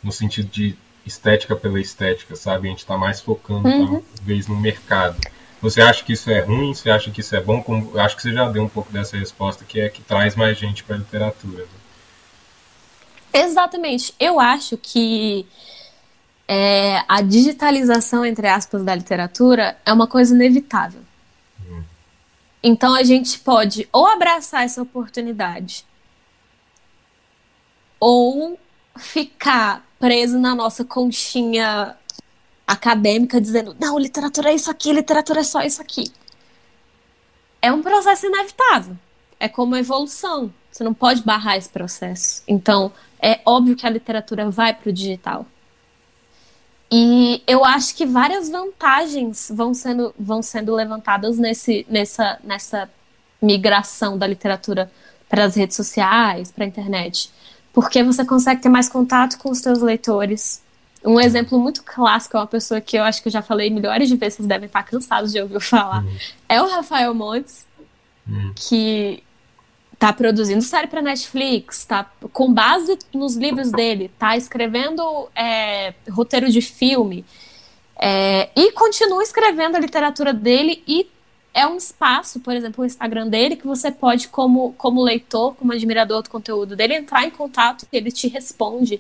no 0.04 0.12
sentido 0.12 0.50
de 0.50 0.76
estética 1.06 1.56
pela 1.56 1.80
estética, 1.80 2.36
sabe? 2.36 2.68
A 2.68 2.72
gente 2.72 2.80
está 2.80 2.98
mais 2.98 3.22
focando 3.22 3.70
Uhum. 3.70 4.02
talvez 4.18 4.48
no 4.48 4.60
mercado. 4.60 5.16
Você 5.62 5.80
acha 5.82 6.04
que 6.04 6.12
isso 6.12 6.30
é 6.30 6.42
ruim? 6.42 6.74
Você 6.74 6.90
acha 6.90 7.10
que 7.10 7.22
isso 7.22 7.34
é 7.38 7.40
bom? 7.42 7.64
Como, 7.64 7.98
acho 7.98 8.18
que 8.18 8.22
você 8.22 8.34
já 8.34 8.50
deu 8.50 8.64
um 8.64 8.70
pouco 8.70 8.92
dessa 8.92 9.16
resposta, 9.16 9.64
que 9.64 9.80
é 9.80 9.88
que 9.88 10.02
traz 10.02 10.36
mais 10.36 10.58
gente 10.58 10.84
para 10.84 10.98
a 10.98 11.00
literatura. 11.00 11.64
Né? 11.64 13.42
Exatamente. 13.46 14.14
Eu 14.20 14.42
acho 14.42 14.76
que 14.76 15.46
é, 16.50 17.02
a 17.08 17.22
digitalização, 17.22 18.26
entre 18.26 18.50
aspas, 18.50 18.84
da 18.84 18.94
literatura 18.94 19.78
é 19.86 19.94
uma 19.94 20.06
coisa 20.08 20.36
inevitável. 20.36 21.00
Então 22.64 22.94
a 22.94 23.04
gente 23.04 23.40
pode 23.40 23.88
ou 23.92 24.06
abraçar 24.06 24.64
essa 24.64 24.82
oportunidade 24.82 25.86
ou 28.00 28.60
ficar 28.98 29.86
preso 30.00 30.38
na 30.40 30.54
nossa 30.54 30.84
conchinha 30.84 31.96
acadêmica 32.68 33.42
dizendo 33.42 33.76
não, 33.80 33.98
literatura 33.98 34.52
é 34.52 34.56
isso 34.56 34.70
aqui, 34.70 34.94
literatura 34.94 35.42
é 35.42 35.44
só 35.44 35.62
isso 35.62 35.82
aqui. 35.82 36.12
É 37.62 37.72
um 37.72 37.82
processo 37.82 38.26
inevitável. 38.26 38.98
É 39.40 39.48
como 39.48 39.76
a 39.76 39.80
evolução. 39.80 40.52
Você 40.72 40.84
não 40.84 40.94
pode 40.94 41.22
barrar 41.24 41.58
esse 41.58 41.70
processo. 41.70 42.44
Então, 42.48 42.92
é 43.22 43.40
óbvio 43.46 43.76
que 43.76 43.86
a 43.86 43.90
literatura 43.90 44.50
vai 44.50 44.74
para 44.74 44.90
o 44.90 44.94
digital. 44.94 45.46
E 46.92 47.42
eu 47.48 47.64
acho 47.64 47.96
que 47.96 48.06
várias 48.06 48.50
vantagens 48.50 49.50
vão 49.54 49.74
sendo, 49.74 50.14
vão 50.20 50.42
sendo 50.42 50.76
levantadas 50.76 51.38
nesse, 51.38 51.86
nessa, 51.90 52.38
nessa 52.44 52.90
migração 53.42 54.18
da 54.18 54.28
literatura 54.28 54.92
para 55.30 55.46
as 55.46 55.56
redes 55.56 55.78
sociais, 55.78 56.52
para 56.52 56.66
a 56.66 56.68
internet. 56.68 57.32
Porque 57.72 58.04
você 58.04 58.26
consegue 58.26 58.62
ter 58.62 58.68
mais 58.70 58.90
contato 58.90 59.38
com 59.38 59.50
os 59.50 59.60
seus 59.60 59.80
leitores. 59.80 60.62
Um 61.04 61.20
exemplo 61.20 61.58
muito 61.58 61.82
clássico, 61.84 62.36
é 62.36 62.40
uma 62.42 62.46
pessoa 62.48 62.82
que 62.82 62.98
eu 62.98 63.04
acho 63.04 63.22
que 63.22 63.30
eu 63.30 63.32
já 63.32 63.42
falei 63.42 63.70
milhares 63.70 64.10
de 64.10 64.18
vezes, 64.18 64.36
vocês 64.36 64.48
devem 64.48 64.68
estar 64.68 64.84
cansados 64.84 65.32
de 65.32 65.42
ouvir 65.42 65.60
falar, 65.62 66.04
Uhum. 66.04 66.18
é 66.50 66.62
o 66.62 66.70
Rafael 66.70 67.14
Montes, 67.16 67.66
Hum. 68.28 68.52
que 68.56 69.24
tá 70.02 70.12
produzindo 70.12 70.64
série 70.64 70.88
para 70.88 71.00
Netflix, 71.00 71.86
tá 71.86 72.12
com 72.34 72.52
base 72.52 72.98
nos 73.14 73.36
livros 73.36 73.72
dele, 73.72 74.10
tá 74.18 74.36
escrevendo 74.36 75.30
é, 75.36 75.94
roteiro 76.10 76.50
de 76.50 76.60
filme 76.60 77.24
é, 78.00 78.50
e 78.56 78.72
continua 78.72 79.22
escrevendo 79.22 79.76
a 79.76 79.80
literatura 79.80 80.34
dele 80.34 80.84
e 80.88 81.08
é 81.54 81.68
um 81.68 81.78
espaço, 81.78 82.40
por 82.40 82.56
exemplo, 82.56 82.84
o 82.84 82.88
Instagram 82.88 83.28
dele 83.28 83.56
que 83.56 83.68
você 83.68 83.92
pode 83.92 84.28
como 84.30 84.74
como 84.74 85.04
leitor, 85.04 85.54
como 85.54 85.72
admirador 85.72 86.24
do 86.24 86.32
conteúdo 86.32 86.76
dele 86.76 86.96
entrar 86.96 87.24
em 87.24 87.30
contato 87.30 87.86
e 87.94 87.96
ele 87.96 88.12
te 88.12 88.28
responde. 88.28 89.00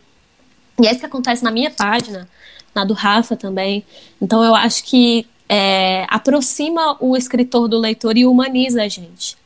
E 0.80 0.86
é 0.86 0.92
isso 0.92 1.00
que 1.00 1.06
acontece 1.08 1.44
na 1.44 1.50
minha 1.50 1.72
página, 1.72 2.30
na 2.76 2.86
do 2.86 2.94
Rafa 2.94 3.36
também. 3.36 3.84
Então 4.22 4.44
eu 4.44 4.54
acho 4.54 4.84
que 4.84 5.28
é, 5.50 6.06
aproxima 6.10 6.96
o 7.00 7.18
escritor 7.18 7.68
do 7.68 7.80
leitor 7.80 8.16
e 8.20 8.24
humaniza 8.28 8.84
a 8.84 8.88
gente 8.88 9.40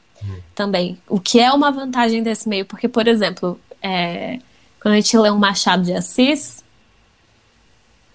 também. 0.54 0.98
O 1.08 1.19
que 1.19 1.39
é 1.39 1.52
uma 1.52 1.71
vantagem 1.71 2.21
desse 2.24 2.48
meio, 2.50 2.65
porque, 2.65 2.88
por 2.88 3.08
exemplo, 3.08 3.60
é, 3.82 4.39
quando 4.82 4.93
a 4.93 4.98
gente 4.98 5.17
lê 5.17 5.30
um 5.32 5.38
Machado 5.38 5.84
de 5.84 5.93
Assis, 5.93 6.63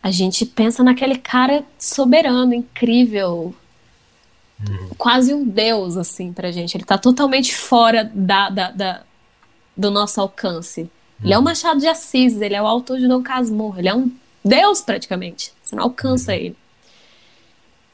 a 0.03 0.11
gente 0.11 0.47
pensa 0.47 0.83
naquele 0.83 1.17
cara 1.19 1.63
soberano, 1.79 2.55
incrível, 2.55 3.55
quase 4.97 5.33
um 5.35 5.45
deus, 5.45 5.97
assim, 5.97 6.33
pra 6.33 6.51
gente. 6.51 6.77
Ele 6.77 6.85
tá 6.85 6.97
totalmente 6.99 7.55
fora 7.55 8.11
da, 8.15 8.49
da, 8.51 8.71
da- 8.71 9.03
do 9.77 9.91
nosso 9.91 10.21
alcance. 10.21 10.91
Ele 11.23 11.33
é 11.35 11.39
o 11.39 11.43
Machado 11.43 11.81
de 11.81 11.87
Assis, 11.87 12.41
ele 12.41 12.55
é 12.55 12.63
o 12.63 12.67
autor 12.67 12.99
de 12.99 13.07
Dom 13.07 13.23
Casmurro, 13.23 13.79
ele 13.79 13.89
é 13.89 13.95
um 13.95 14.11
deus 14.45 14.81
praticamente. 14.81 15.53
Você 15.63 15.77
não 15.77 15.85
alcança 15.85 16.35
ele. 16.35 16.57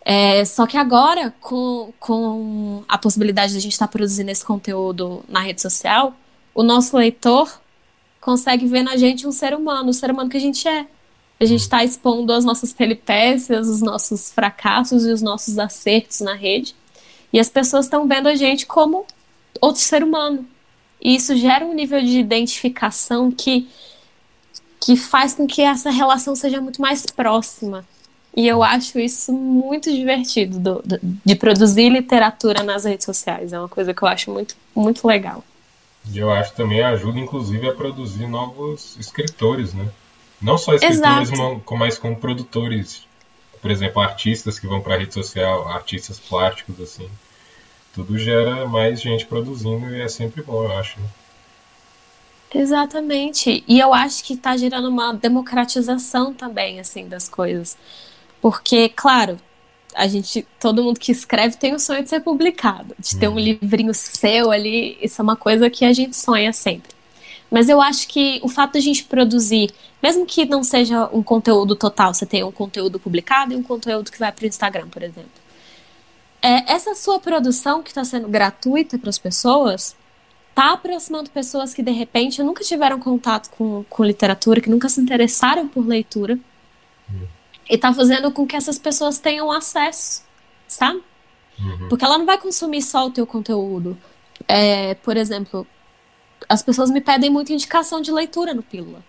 É, 0.09 0.45
só 0.45 0.69
que 0.69 0.77
agora, 0.77 1.35
com, 1.41 1.93
com 1.99 2.85
a 2.87 2.97
possibilidade 2.97 3.51
de 3.51 3.59
a 3.59 3.61
gente 3.61 3.73
estar 3.73 3.89
produzindo 3.89 4.31
esse 4.31 4.45
conteúdo 4.45 5.25
na 5.29 5.41
rede 5.41 5.61
social, 5.61 6.15
o 6.55 6.63
nosso 6.63 6.97
leitor 6.97 7.61
consegue 8.21 8.69
ver 8.69 8.85
na 8.85 8.97
gente 8.97 9.27
um 9.27 9.33
ser 9.33 9.53
humano, 9.53 9.91
o 9.91 9.93
ser 9.93 10.13
humano 10.13 10.31
que 10.31 10.37
a 10.37 10.41
gente 10.41 10.69
é. 10.69 10.87
A 11.41 11.45
gente 11.45 11.63
está 11.63 11.83
expondo 11.83 12.33
as 12.33 12.45
nossas 12.45 12.73
peripécias, 12.73 13.67
os 13.67 13.83
nossos 13.83 14.31
fracassos 14.31 15.05
e 15.05 15.11
os 15.11 15.23
nossos 15.23 15.59
acertos 15.59 16.21
na 16.21 16.35
rede. 16.35 16.73
E 17.33 17.41
as 17.41 17.49
pessoas 17.49 17.87
estão 17.87 18.07
vendo 18.07 18.29
a 18.29 18.37
gente 18.37 18.65
como 18.65 19.05
outro 19.61 19.83
ser 19.83 20.05
humano. 20.05 20.47
E 21.01 21.17
isso 21.17 21.35
gera 21.35 21.67
um 21.67 21.75
nível 21.75 22.01
de 22.01 22.21
identificação 22.21 23.33
que, 23.33 23.69
que 24.81 24.95
faz 24.95 25.35
com 25.35 25.49
que 25.49 25.63
essa 25.63 25.91
relação 25.91 26.37
seja 26.37 26.61
muito 26.61 26.81
mais 26.81 27.05
próxima. 27.05 27.85
E 28.37 28.47
eu 28.47 28.63
acho 28.63 28.99
isso 28.99 29.33
muito 29.33 29.91
divertido 29.91 30.59
do, 30.59 30.83
do, 30.85 30.99
de 31.03 31.35
produzir 31.35 31.89
literatura 31.89 32.63
nas 32.63 32.85
redes 32.85 33.07
sociais. 33.07 33.55
É 33.55 33.59
uma 33.59 33.69
coisa 33.69 33.95
que 33.95 34.03
eu 34.03 34.07
acho 34.07 34.31
muito, 34.31 34.55
muito 34.75 35.09
legal. 35.09 35.43
E 36.13 36.19
eu 36.19 36.31
acho 36.31 36.53
também 36.53 36.83
ajuda, 36.83 37.19
inclusive, 37.19 37.67
a 37.67 37.75
produzir 37.75 38.27
novos 38.27 38.95
escritores, 39.01 39.73
né? 39.73 39.89
Não 40.41 40.59
só 40.59 40.75
escritores, 40.75 41.31
mas 41.79 41.99
como 41.99 42.17
produtores. 42.17 43.07
Por 43.63 43.71
exemplo, 43.71 44.03
artistas 44.03 44.59
que 44.59 44.67
vão 44.67 44.83
para 44.83 44.95
a 44.95 44.99
rede 44.99 45.15
social, 45.15 45.67
artistas 45.69 46.21
plásticos, 46.21 46.79
assim. 46.79 47.09
Tudo 47.95 48.19
gera 48.19 48.69
mais 48.69 49.01
gente 49.01 49.25
produzindo 49.25 49.97
e 49.97 50.03
é 50.03 50.09
sempre 50.09 50.43
bom, 50.43 50.63
eu 50.63 50.79
acho. 50.79 51.01
Né? 51.01 51.07
Exatamente. 52.55 53.65
E 53.67 53.81
eu 53.81 53.95
acho 53.95 54.23
que 54.23 54.35
está 54.35 54.57
gerando 54.57 54.89
uma 54.89 55.15
democratização 55.15 56.35
também, 56.35 56.79
assim, 56.79 57.09
das 57.09 57.29
coisas. 57.29 57.77
Porque, 58.47 58.89
claro, 58.91 59.41
a 59.93 60.07
gente, 60.07 60.47
todo 60.61 60.81
mundo 60.81 61.01
que 61.01 61.11
escreve 61.11 61.57
tem 61.57 61.75
o 61.75 61.81
sonho 61.81 62.05
de 62.05 62.09
ser 62.09 62.21
publicado, 62.21 62.95
de 62.97 63.17
ter 63.17 63.27
um 63.27 63.33
uhum. 63.33 63.41
livrinho 63.41 63.93
seu 63.93 64.53
ali, 64.53 64.97
isso 65.03 65.21
é 65.21 65.25
uma 65.25 65.35
coisa 65.35 65.69
que 65.69 65.85
a 65.85 65.93
gente 65.93 66.17
sonha 66.17 66.53
sempre. 66.53 66.93
Mas 67.51 67.69
eu 67.69 67.81
acho 67.81 68.07
que 68.07 68.39
o 68.45 68.49
fato 68.49 68.75
de 68.75 68.79
a 68.79 68.83
gente 68.83 69.03
produzir, 69.03 69.75
mesmo 70.01 70.25
que 70.25 70.45
não 70.45 70.63
seja 70.63 71.11
um 71.13 71.25
conteúdo 71.25 71.75
total, 71.75 72.15
você 72.15 72.25
tem 72.25 72.45
um 72.45 72.53
conteúdo 72.53 73.01
publicado 73.01 73.53
e 73.53 73.57
um 73.57 73.65
conteúdo 73.65 74.13
que 74.13 74.19
vai 74.21 74.31
para 74.31 74.45
o 74.45 74.47
Instagram, 74.47 74.87
por 74.91 75.03
exemplo. 75.03 75.43
É, 76.41 76.73
essa 76.73 76.95
sua 76.95 77.19
produção 77.19 77.83
que 77.83 77.89
está 77.89 78.05
sendo 78.05 78.29
gratuita 78.29 78.97
para 78.97 79.11
as 79.11 79.19
pessoas, 79.19 79.97
está 80.51 80.75
aproximando 80.75 81.31
pessoas 81.31 81.75
que 81.75 81.83
de 81.83 81.91
repente 81.91 82.45
nunca 82.45 82.63
tiveram 82.63 83.01
contato 83.01 83.51
com, 83.51 83.85
com 83.91 84.05
literatura, 84.05 84.61
que 84.61 84.71
nunca 84.71 84.89
se 84.89 85.01
interessaram 85.01 85.67
por 85.67 85.85
leitura. 85.85 86.39
E 87.69 87.77
tá 87.77 87.93
fazendo 87.93 88.31
com 88.31 88.47
que 88.47 88.57
essas 88.57 88.79
pessoas 88.79 89.19
tenham 89.19 89.51
acesso, 89.51 90.23
sabe? 90.69 91.03
Uhum. 91.59 91.89
Porque 91.89 92.05
ela 92.05 92.19
não 92.19 92.27
vai 92.27 92.39
consumir 92.39 92.83
só 92.83 93.07
o 93.07 93.11
teu 93.11 93.27
conteúdo. 93.27 93.97
É, 94.47 94.95
por 94.95 95.17
exemplo, 95.17 95.67
as 96.49 96.63
pessoas 96.63 96.91
me 96.91 97.01
pedem 97.01 97.31
muita 97.31 97.53
indicação 97.53 98.01
de 98.01 98.13
leitura 98.13 98.55
no 98.55 98.63
Pílula. 98.63 99.03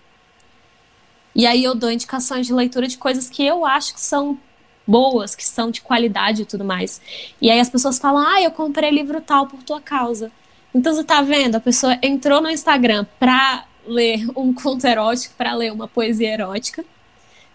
E 1.35 1.45
aí 1.45 1.63
eu 1.63 1.75
dou 1.75 1.91
indicações 1.91 2.47
de 2.47 2.53
leitura 2.53 2.87
de 2.87 2.97
coisas 2.97 3.29
que 3.29 3.45
eu 3.45 3.63
acho 3.65 3.93
que 3.93 4.01
são 4.01 4.39
boas, 4.87 5.35
que 5.35 5.45
são 5.45 5.69
de 5.69 5.81
qualidade 5.81 6.41
e 6.41 6.45
tudo 6.45 6.63
mais. 6.63 6.99
E 7.39 7.51
aí 7.51 7.59
as 7.59 7.69
pessoas 7.69 7.99
falam: 7.99 8.25
"Ah, 8.25 8.41
eu 8.41 8.49
comprei 8.49 8.89
livro 8.89 9.21
tal 9.21 9.45
por 9.45 9.61
tua 9.61 9.79
causa". 9.79 10.31
Então 10.73 10.93
você 10.93 11.03
tá 11.03 11.21
vendo, 11.21 11.55
a 11.55 11.59
pessoa 11.59 11.97
entrou 12.01 12.41
no 12.41 12.49
Instagram 12.49 13.05
pra 13.19 13.65
ler 13.85 14.27
um 14.35 14.53
conto 14.53 14.85
erótico, 14.85 15.35
para 15.37 15.53
ler 15.53 15.71
uma 15.71 15.87
poesia 15.87 16.33
erótica 16.33 16.83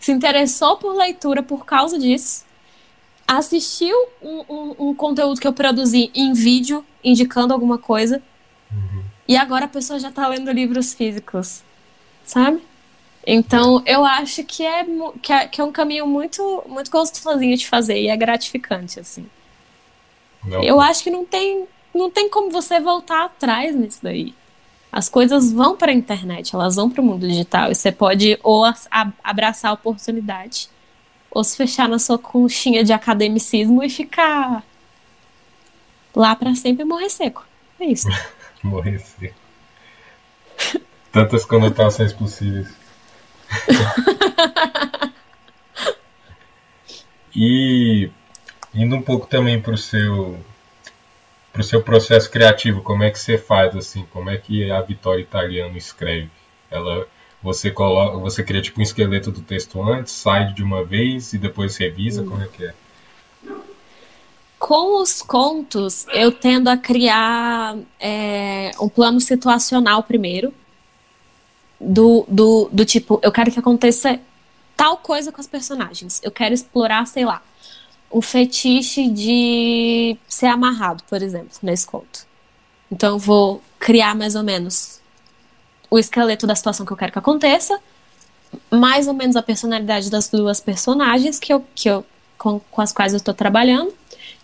se 0.02 0.10
interessou 0.10 0.76
por 0.76 0.96
leitura 0.96 1.44
por 1.44 1.64
causa 1.64 1.96
disso, 1.96 2.44
assistiu 3.26 3.96
um, 4.20 4.44
um, 4.48 4.74
um 4.88 4.94
conteúdo 4.94 5.40
que 5.40 5.46
eu 5.46 5.52
produzi 5.52 6.10
em 6.12 6.32
vídeo, 6.32 6.84
indicando 7.04 7.54
alguma 7.54 7.78
coisa, 7.78 8.20
uhum. 8.70 9.04
e 9.28 9.36
agora 9.36 9.66
a 9.66 9.68
pessoa 9.68 10.00
já 10.00 10.08
está 10.08 10.26
lendo 10.26 10.50
livros 10.50 10.92
físicos, 10.92 11.62
sabe? 12.24 12.60
Então, 13.24 13.80
eu 13.86 14.04
acho 14.04 14.42
que 14.42 14.66
é, 14.66 14.84
que 15.22 15.32
é, 15.32 15.46
que 15.46 15.60
é 15.60 15.64
um 15.64 15.70
caminho 15.70 16.04
muito, 16.04 16.64
muito 16.66 16.90
gostosinho 16.90 17.56
de 17.56 17.68
fazer 17.68 18.00
e 18.00 18.08
é 18.08 18.16
gratificante, 18.16 18.98
assim. 18.98 19.24
Não. 20.44 20.64
Eu 20.64 20.80
acho 20.80 21.04
que 21.04 21.10
não 21.10 21.24
tem, 21.24 21.68
não 21.94 22.10
tem 22.10 22.28
como 22.28 22.50
você 22.50 22.80
voltar 22.80 23.26
atrás 23.26 23.76
nisso 23.76 24.00
daí 24.02 24.34
as 24.92 25.08
coisas 25.08 25.50
vão 25.50 25.74
para 25.74 25.90
a 25.90 25.94
internet, 25.94 26.54
elas 26.54 26.76
vão 26.76 26.90
para 26.90 27.00
o 27.00 27.04
mundo 27.04 27.26
digital. 27.26 27.72
E 27.72 27.74
você 27.74 27.90
pode 27.90 28.38
ou 28.42 28.62
abraçar 29.24 29.70
a 29.70 29.74
oportunidade, 29.74 30.68
ou 31.30 31.42
se 31.42 31.56
fechar 31.56 31.88
na 31.88 31.98
sua 31.98 32.18
conchinha 32.18 32.84
de 32.84 32.92
academicismo 32.92 33.82
e 33.82 33.88
ficar 33.88 34.62
lá 36.14 36.36
para 36.36 36.54
sempre 36.54 36.82
e 36.82 36.86
morrer 36.86 37.08
seco. 37.08 37.46
É 37.80 37.86
isso. 37.86 38.06
morrer 38.62 38.98
seco. 38.98 39.34
Tantas 41.10 41.46
conotações 41.46 42.12
possíveis. 42.12 42.68
e 47.34 48.10
indo 48.74 48.96
um 48.96 49.02
pouco 49.02 49.26
também 49.26 49.60
para 49.60 49.72
o 49.72 49.78
seu 49.78 50.38
para 51.52 51.60
o 51.60 51.64
seu 51.64 51.82
processo 51.82 52.30
criativo, 52.30 52.80
como 52.82 53.02
é 53.02 53.10
que 53.10 53.18
você 53.18 53.36
faz 53.36 53.76
assim? 53.76 54.06
Como 54.10 54.30
é 54.30 54.38
que 54.38 54.70
a 54.70 54.80
Vitória 54.80 55.20
Italiano 55.20 55.76
escreve? 55.76 56.30
Ela, 56.70 57.06
você 57.42 57.70
coloca, 57.70 58.16
você 58.18 58.42
cria 58.42 58.62
tipo 58.62 58.80
um 58.80 58.82
esqueleto 58.82 59.30
do 59.30 59.42
texto 59.42 59.82
antes, 59.82 60.14
sai 60.14 60.52
de 60.54 60.62
uma 60.62 60.82
vez 60.82 61.34
e 61.34 61.38
depois 61.38 61.76
revisa, 61.76 62.22
hum. 62.22 62.28
como 62.28 62.42
é 62.42 62.46
que 62.46 62.64
é? 62.64 62.74
Com 64.58 65.02
os 65.02 65.20
contos, 65.20 66.06
eu 66.12 66.32
tendo 66.32 66.68
a 66.68 66.76
criar 66.76 67.76
é, 68.00 68.70
um 68.80 68.88
plano 68.88 69.20
situacional 69.20 70.04
primeiro, 70.04 70.54
do, 71.78 72.24
do, 72.28 72.68
do 72.72 72.84
tipo, 72.84 73.20
eu 73.22 73.32
quero 73.32 73.50
que 73.50 73.58
aconteça 73.58 74.20
tal 74.76 74.96
coisa 74.96 75.32
com 75.32 75.40
os 75.40 75.48
personagens. 75.48 76.20
Eu 76.22 76.30
quero 76.30 76.54
explorar, 76.54 77.06
sei 77.06 77.24
lá, 77.24 77.42
o 78.12 78.20
fetiche 78.20 79.08
de 79.08 80.16
ser 80.28 80.46
amarrado, 80.46 81.02
por 81.08 81.22
exemplo, 81.22 81.50
nesse 81.62 81.86
conto. 81.86 82.26
Então 82.90 83.14
eu 83.14 83.18
vou 83.18 83.62
criar 83.78 84.14
mais 84.14 84.34
ou 84.34 84.42
menos 84.42 85.00
o 85.90 85.98
esqueleto 85.98 86.46
da 86.46 86.54
situação 86.54 86.84
que 86.84 86.92
eu 86.92 86.96
quero 86.96 87.10
que 87.10 87.18
aconteça, 87.18 87.78
mais 88.70 89.08
ou 89.08 89.14
menos 89.14 89.34
a 89.34 89.42
personalidade 89.42 90.10
das 90.10 90.28
duas 90.28 90.60
personagens 90.60 91.38
que 91.38 91.52
eu, 91.52 91.64
que 91.74 91.88
eu, 91.88 92.04
com, 92.36 92.60
com 92.70 92.82
as 92.82 92.92
quais 92.92 93.14
eu 93.14 93.16
estou 93.16 93.32
trabalhando, 93.32 93.92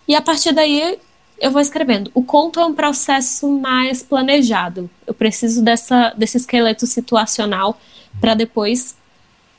e 0.07 0.15
a 0.15 0.21
partir 0.21 0.51
daí 0.51 0.99
eu 1.39 1.51
vou 1.51 1.61
escrevendo. 1.61 2.11
O 2.13 2.23
conto 2.23 2.59
é 2.59 2.65
um 2.65 2.73
processo 2.73 3.47
mais 3.49 4.03
planejado. 4.03 4.89
Eu 5.07 5.13
preciso 5.13 5.61
dessa, 5.61 6.13
desse 6.17 6.37
esqueleto 6.37 6.85
situacional 6.85 7.79
para 8.19 8.33
depois 8.33 8.97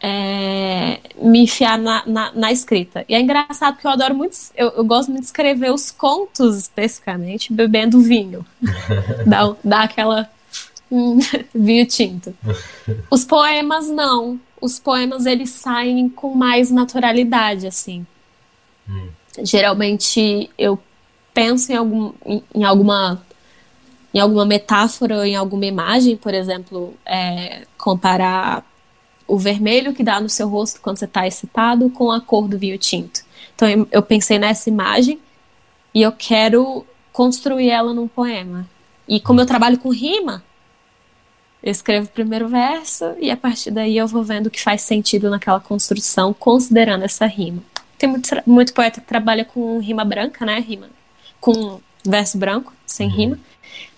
é, 0.00 0.98
me 1.20 1.40
enfiar 1.40 1.78
na, 1.78 2.02
na, 2.06 2.32
na, 2.32 2.52
escrita. 2.52 3.04
E 3.08 3.14
é 3.14 3.20
engraçado 3.20 3.74
porque 3.74 3.86
eu 3.86 3.90
adoro 3.90 4.14
muito, 4.14 4.36
eu, 4.56 4.68
eu, 4.70 4.84
gosto 4.84 5.10
muito 5.10 5.22
de 5.22 5.26
escrever 5.26 5.70
os 5.70 5.90
contos 5.90 6.56
especificamente, 6.56 7.52
bebendo 7.52 8.00
vinho. 8.00 8.44
dá, 9.26 9.54
dá 9.62 9.82
aquela 9.82 10.28
hum, 10.90 11.18
vinho 11.54 11.86
tinto. 11.86 12.34
Os 13.10 13.24
poemas 13.24 13.88
não. 13.88 14.40
Os 14.60 14.78
poemas 14.78 15.26
eles 15.26 15.50
saem 15.50 16.08
com 16.08 16.34
mais 16.34 16.70
naturalidade, 16.70 17.66
assim. 17.66 18.06
Hum. 18.88 19.08
Geralmente 19.42 20.50
eu 20.56 20.78
penso 21.34 21.72
em, 21.72 21.76
algum, 21.76 22.12
em, 22.24 22.42
em, 22.54 22.64
alguma 22.64 23.22
em 24.12 24.18
alguma 24.18 24.44
metáfora 24.44 25.18
ou 25.18 25.24
em 25.24 25.36
alguma 25.36 25.64
imagem, 25.66 26.16
por 26.16 26.34
exemplo, 26.34 26.94
é, 27.06 27.64
comparar 27.78 28.64
o 29.31 29.38
vermelho 29.38 29.95
que 29.95 30.03
dá 30.03 30.21
no 30.21 30.29
seu 30.29 30.49
rosto 30.49 30.81
quando 30.81 30.99
você 30.99 31.05
está 31.05 31.27
excitado 31.27 31.88
com 31.90 32.11
a 32.11 32.21
cor 32.21 32.49
do 32.49 32.59
vinho 32.59 32.77
tinto. 32.77 33.21
Então 33.55 33.87
eu 33.90 34.03
pensei 34.03 34.38
nessa 34.38 34.69
imagem 34.69 35.19
e 35.95 36.03
eu 36.03 36.12
quero 36.12 36.85
construir 37.12 37.71
ela 37.71 37.95
num 37.95 38.09
poema. 38.09 38.69
E 39.07 39.21
como 39.21 39.40
eu 39.40 39.47
trabalho 39.47 39.79
com 39.79 39.90
rima, 39.90 40.43
eu 41.62 41.71
escrevo 41.71 42.07
o 42.07 42.11
primeiro 42.11 42.49
verso 42.49 43.14
e 43.21 43.31
a 43.31 43.37
partir 43.37 43.71
daí 43.71 43.97
eu 43.97 44.07
vou 44.07 44.25
vendo 44.25 44.47
o 44.47 44.51
que 44.51 44.62
faz 44.62 44.83
sentido 44.83 45.31
naquela 45.31 45.61
construção, 45.61 46.33
considerando 46.33 47.05
essa 47.05 47.27
rima. 47.27 47.62
Tem 47.99 48.09
muito, 48.09 48.29
muito 48.47 48.73
poeta 48.73 49.01
que 49.01 49.07
trabalha 49.07 49.45
com 49.45 49.79
rima 49.79 50.05
branca, 50.05 50.45
né? 50.45 50.59
Rima 50.59 50.88
com 51.40 51.81
verso 52.05 52.38
branco, 52.38 52.73
sem 52.87 53.09
uhum. 53.09 53.14
rima. 53.14 53.38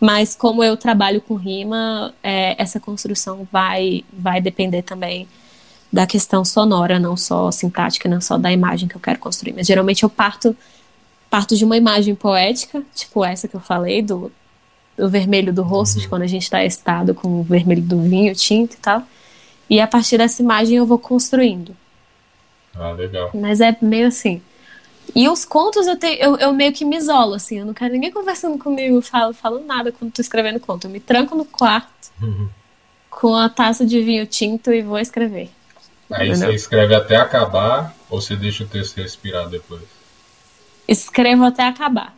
Mas 0.00 0.35
como 0.35 0.62
eu 0.62 0.76
trabalho 0.76 1.20
com 1.20 1.35
rima, 1.35 2.12
é, 2.22 2.61
essa 2.61 2.80
construção 2.80 3.46
vai, 3.50 4.04
vai 4.12 4.40
depender 4.40 4.82
também 4.82 5.28
da 5.92 6.06
questão 6.06 6.44
sonora, 6.44 6.98
não 6.98 7.16
só 7.16 7.50
sintática, 7.50 8.08
não 8.08 8.20
só 8.20 8.38
da 8.38 8.50
imagem 8.50 8.88
que 8.88 8.96
eu 8.96 9.00
quero 9.00 9.18
construir. 9.18 9.52
Mas 9.52 9.66
geralmente 9.66 10.02
eu 10.02 10.08
parto, 10.08 10.56
parto 11.28 11.54
de 11.54 11.64
uma 11.64 11.76
imagem 11.76 12.14
poética, 12.14 12.82
tipo 12.94 13.24
essa 13.24 13.46
que 13.46 13.54
eu 13.54 13.61
falei, 13.61 14.00
do, 14.00 14.32
do 14.96 15.08
vermelho 15.08 15.52
do 15.52 15.62
rosto, 15.62 16.00
de 16.00 16.08
quando 16.08 16.22
a 16.22 16.26
gente 16.26 16.44
está 16.44 16.64
excitado 16.64 17.14
com 17.14 17.40
o 17.40 17.42
vermelho 17.42 17.82
do 17.82 18.00
vinho, 18.00 18.35
tinto 18.35 18.74
e 18.74 18.78
tal. 18.78 19.02
E 19.68 19.80
a 19.80 19.87
partir 19.87 20.18
dessa 20.18 20.42
imagem 20.42 20.78
eu 20.78 20.87
vou 20.87 20.98
construindo. 20.98 21.76
Ah, 22.74 22.92
legal. 22.92 23.30
Mas 23.35 23.61
é 23.61 23.76
meio 23.82 24.08
assim. 24.08 24.40
E 25.14 25.29
os 25.29 25.44
contos 25.44 25.87
eu, 25.87 25.96
te, 25.96 26.07
eu, 26.18 26.37
eu, 26.37 26.53
meio 26.53 26.72
que 26.72 26.85
me 26.85 26.96
isolo, 26.96 27.35
assim, 27.35 27.59
eu 27.59 27.66
não 27.66 27.75
quero 27.75 27.92
ninguém 27.92 28.11
conversando 28.11 28.59
comigo, 28.59 29.01
falo, 29.03 29.35
falo 29.35 29.61
nada 29.61 29.92
quando 29.92 30.12
tô 30.12 30.22
escrevendo 30.22 30.59
conto. 30.59 30.87
Eu 30.87 30.90
me 30.90 31.01
tranco 31.01 31.35
no 31.35 31.44
quarto 31.44 32.11
uhum. 32.20 32.48
com 33.11 33.35
a 33.35 33.48
taça 33.48 33.85
de 33.85 34.01
vinho 34.01 34.27
tinto 34.27 34.72
e 34.72 34.81
vou 34.81 34.98
escrever. 34.98 35.51
Aí 36.11 36.29
Entendeu? 36.29 36.48
você 36.48 36.55
escreve 36.55 36.94
até 36.94 37.16
acabar 37.16 37.94
ou 38.09 38.20
você 38.20 38.37
deixa 38.37 38.64
o 38.64 38.66
texto 38.66 38.96
respirar 38.96 39.48
depois? 39.48 39.83
Escrevo 40.88 41.44
até 41.44 41.66
acabar. 41.66 42.14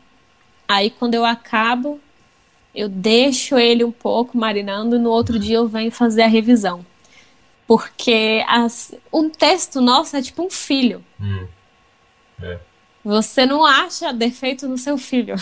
Aí 0.68 0.90
quando 0.90 1.14
eu 1.14 1.24
acabo, 1.24 2.00
eu 2.74 2.88
deixo 2.88 3.58
ele 3.58 3.84
um 3.84 3.92
pouco 3.92 4.38
marinando 4.38 4.96
e 4.96 4.98
no 4.98 5.10
outro 5.10 5.38
dia 5.38 5.56
eu 5.56 5.68
venho 5.68 5.90
fazer 5.90 6.22
a 6.22 6.28
revisão. 6.28 6.84
Porque 7.66 8.44
as, 8.48 8.94
um 9.12 9.30
texto 9.30 9.80
nosso 9.80 10.16
é 10.16 10.22
tipo 10.22 10.42
um 10.42 10.50
filho. 10.50 11.04
Hum. 11.20 11.46
É. 12.42 12.58
Você 13.04 13.44
não 13.44 13.64
acha 13.64 14.12
defeito 14.12 14.66
no 14.66 14.78
seu 14.78 14.96
filho. 14.96 15.36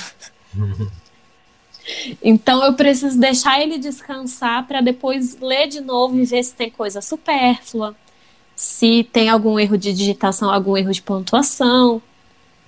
Então 2.23 2.65
eu 2.65 2.75
preciso 2.75 3.19
deixar 3.19 3.61
ele 3.61 3.79
descansar 3.79 4.67
para 4.67 4.81
depois 4.81 5.39
ler 5.41 5.67
de 5.67 5.81
novo 5.81 6.19
e 6.19 6.25
ver 6.25 6.43
se 6.45 6.55
tem 6.55 6.71
coisa 6.71 7.01
supérflua, 7.01 7.97
se 8.55 9.03
tem 9.13 9.29
algum 9.29 9.59
erro 9.59 9.77
de 9.77 9.93
digitação, 9.93 10.51
algum 10.51 10.77
erro 10.77 10.93
de 10.93 11.03
pontuação. 11.03 12.01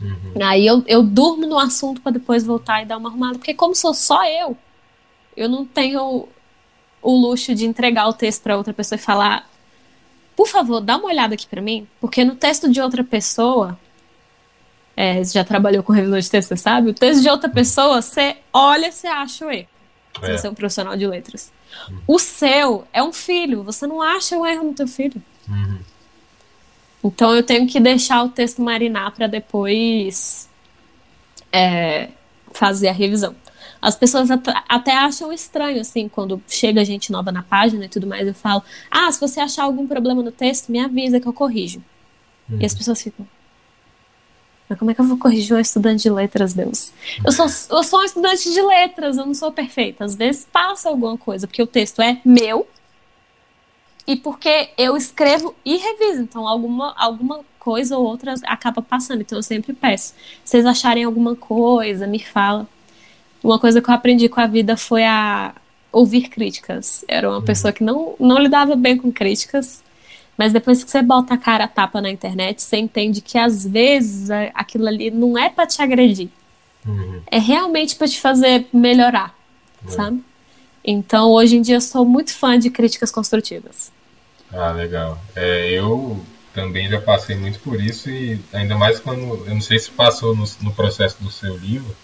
Uhum. 0.01 0.43
Aí 0.43 0.67
eu, 0.67 0.83
eu 0.87 1.03
durmo 1.03 1.47
no 1.47 1.59
assunto 1.59 2.01
para 2.01 2.13
depois 2.13 2.45
voltar 2.45 2.83
e 2.83 2.87
dar 2.87 2.97
uma 2.97 3.09
arrumada. 3.09 3.39
Porque 3.39 3.55
como 3.55 3.75
sou 3.75 3.95
só 3.95 4.25
eu, 4.27 4.57
eu 5.37 5.49
não 5.49 5.65
tenho 5.65 6.29
o 7.01 7.17
luxo 7.17 7.55
de 7.55 7.67
entregar 7.67 8.09
o 8.09 8.13
texto 8.13 8.43
para 8.43 8.57
outra 8.57 8.73
pessoa 8.73 8.97
e 8.97 9.03
falar, 9.03 9.49
por 10.35 10.49
favor, 10.49 10.81
dá 10.81 10.97
uma 10.97 11.07
olhada 11.07 11.35
aqui 11.35 11.47
para 11.47 11.63
mim, 11.63 11.87
porque 12.01 12.25
no 12.25 12.35
texto 12.35 12.69
de 12.69 12.81
outra 12.81 13.05
pessoa, 13.05 13.79
é, 14.97 15.23
já 15.25 15.45
trabalhou 15.45 15.83
com 15.83 15.93
revisão 15.93 16.19
de 16.19 16.31
texto, 16.31 16.49
você 16.49 16.57
sabe? 16.57 16.91
O 16.91 16.95
texto 16.95 17.23
de 17.23 17.29
outra 17.29 17.49
pessoa, 17.49 18.01
você 18.01 18.37
olha, 18.53 18.91
você 18.93 19.07
acha 19.07 19.47
o 19.47 19.51
erro. 19.51 19.69
Se 20.21 20.31
É. 20.31 20.39
você 20.39 20.47
é 20.47 20.51
um 20.51 20.55
profissional 20.55 20.97
de 20.97 21.07
letras. 21.07 21.53
O 22.07 22.19
seu 22.21 22.87
é 22.93 23.03
um 23.03 23.13
filho, 23.13 23.63
você 23.65 23.87
não 23.87 24.01
acha 24.01 24.39
o 24.39 24.47
erro 24.47 24.65
no 24.65 24.73
teu 24.75 24.87
filho. 24.87 25.21
Uhum. 25.49 25.79
Então 27.03 27.35
eu 27.35 27.43
tenho 27.43 27.67
que 27.67 27.81
deixar 27.81 28.23
o 28.23 28.29
texto 28.29 28.63
marinar 28.63 29.11
para 29.13 29.27
depois 29.27 30.49
é, 31.53 32.09
fazer 32.53 32.89
a 32.89 32.93
revisão. 32.93 33.35
As 33.83 33.95
pessoas 33.97 34.31
at- 34.31 34.65
até 34.69 34.93
acham 34.97 35.31
estranho, 35.33 35.81
assim, 35.81 36.09
quando 36.09 36.41
chega 36.49 36.83
gente 36.85 37.13
nova 37.13 37.31
na 37.31 37.43
página 37.43 37.85
e 37.85 37.89
tudo 37.89 38.07
mais, 38.07 38.27
eu 38.27 38.33
falo, 38.35 38.63
ah, 38.91 39.11
se 39.13 39.21
você 39.21 39.41
achar 39.41 39.65
algum 39.65 39.87
problema 39.87 40.23
no 40.23 40.33
texto, 40.33 40.71
me 40.73 40.79
avisa 40.79 41.21
que 41.21 41.27
eu 41.27 41.33
corrijo. 41.35 41.83
E 42.59 42.65
as 42.65 42.75
pessoas 42.75 43.03
ficam, 43.03 43.27
mas 44.75 44.79
como 44.79 44.91
é 44.91 44.95
que 44.95 45.01
eu 45.01 45.05
vou 45.07 45.17
corrigir 45.17 45.57
um 45.57 45.61
estudante 45.61 46.03
de 46.03 46.11
letras, 46.11 46.53
Deus? 46.53 46.93
Eu 47.25 47.31
sou, 47.31 47.47
eu 47.77 47.85
sou 47.85 48.01
um 48.01 48.05
estudante 48.05 48.53
de 48.53 48.61
letras, 48.61 49.17
eu 49.17 49.25
não 49.25 49.35
sou 49.35 49.53
perfeita. 49.53 50.05
Às 50.05 50.17
vezes 50.17 50.47
passa 50.51 50.89
alguma 50.89 51.17
coisa, 51.17 51.47
porque 51.47 51.63
o 51.63 51.67
texto 51.67 52.03
é 52.03 52.21
meu 52.25 52.67
e 54.07 54.17
porque 54.17 54.71
eu 54.77 54.97
escrevo 54.97 55.55
e 55.65 55.77
reviso. 55.77 56.23
Então, 56.23 56.49
alguma, 56.49 56.93
alguma 56.97 57.41
coisa 57.59 57.97
ou 57.97 58.05
outra 58.05 58.35
acaba 58.45 58.83
passando. 58.83 59.21
Então, 59.21 59.39
eu 59.39 59.43
sempre 59.43 59.73
peço. 59.73 60.15
Se 60.45 60.51
vocês 60.51 60.67
acharem 60.67 61.05
alguma 61.05 61.37
coisa, 61.37 62.07
me 62.07 62.19
fala. 62.19 62.67
Uma 63.43 63.59
coisa 63.59 63.81
que 63.81 63.89
eu 63.89 63.95
aprendi 63.95 64.29
com 64.29 64.41
a 64.41 64.47
vida 64.47 64.77
foi 64.77 65.05
a 65.05 65.55
ouvir 65.93 66.29
críticas. 66.29 67.05
Era 67.07 67.31
uma 67.31 67.43
pessoa 67.43 67.73
que 67.73 67.85
não, 67.85 68.17
não 68.19 68.39
lidava 68.39 68.75
bem 68.75 68.97
com 68.97 69.13
críticas. 69.13 69.84
Mas 70.37 70.53
depois 70.53 70.83
que 70.83 70.91
você 70.91 71.01
bota 71.03 71.35
a 71.35 71.39
cara 71.39 71.65
a 71.65 71.69
tapa 71.69 72.01
na 72.01 72.11
internet, 72.11 72.61
você 72.63 72.77
entende 72.77 73.21
que 73.21 73.39
às 73.39 73.65
vezes 73.67 74.31
aquilo 74.55 74.87
ali 74.89 75.11
não 75.11 75.39
é 75.39 75.49
pra 75.49 75.67
te 75.67 75.81
agredir. 75.81 76.29
Uhum. 76.87 77.21
É 77.31 77.39
realmente 77.39 77.97
pra 77.97 78.07
te 78.09 78.21
fazer 78.21 78.67
melhorar, 78.73 79.35
É. 79.87 79.91
sabe? 79.91 80.23
Então, 80.85 81.31
hoje 81.31 81.57
em 81.57 81.63
dia, 81.63 81.77
eu 81.77 81.81
sou 81.81 82.05
muito 82.05 82.35
fã 82.35 82.59
de 82.59 82.69
críticas 82.69 83.11
construtivas. 83.11 83.91
Ah, 84.53 84.71
legal. 84.73 85.19
É, 85.35 85.71
eu 85.71 86.23
também 86.53 86.89
já 86.89 87.01
passei 87.01 87.37
muito 87.37 87.59
por 87.61 87.81
isso 87.81 88.11
e 88.11 88.39
ainda 88.53 88.77
mais 88.77 89.01
quando, 89.01 89.21
eu 89.47 89.55
não 89.55 89.61
sei 89.61 89.79
se 89.79 89.91
passou 89.91 90.37
no, 90.37 90.45
no 90.61 90.73
processo 90.73 91.17
do 91.23 91.31
seu 91.31 91.57
livro, 91.57 91.95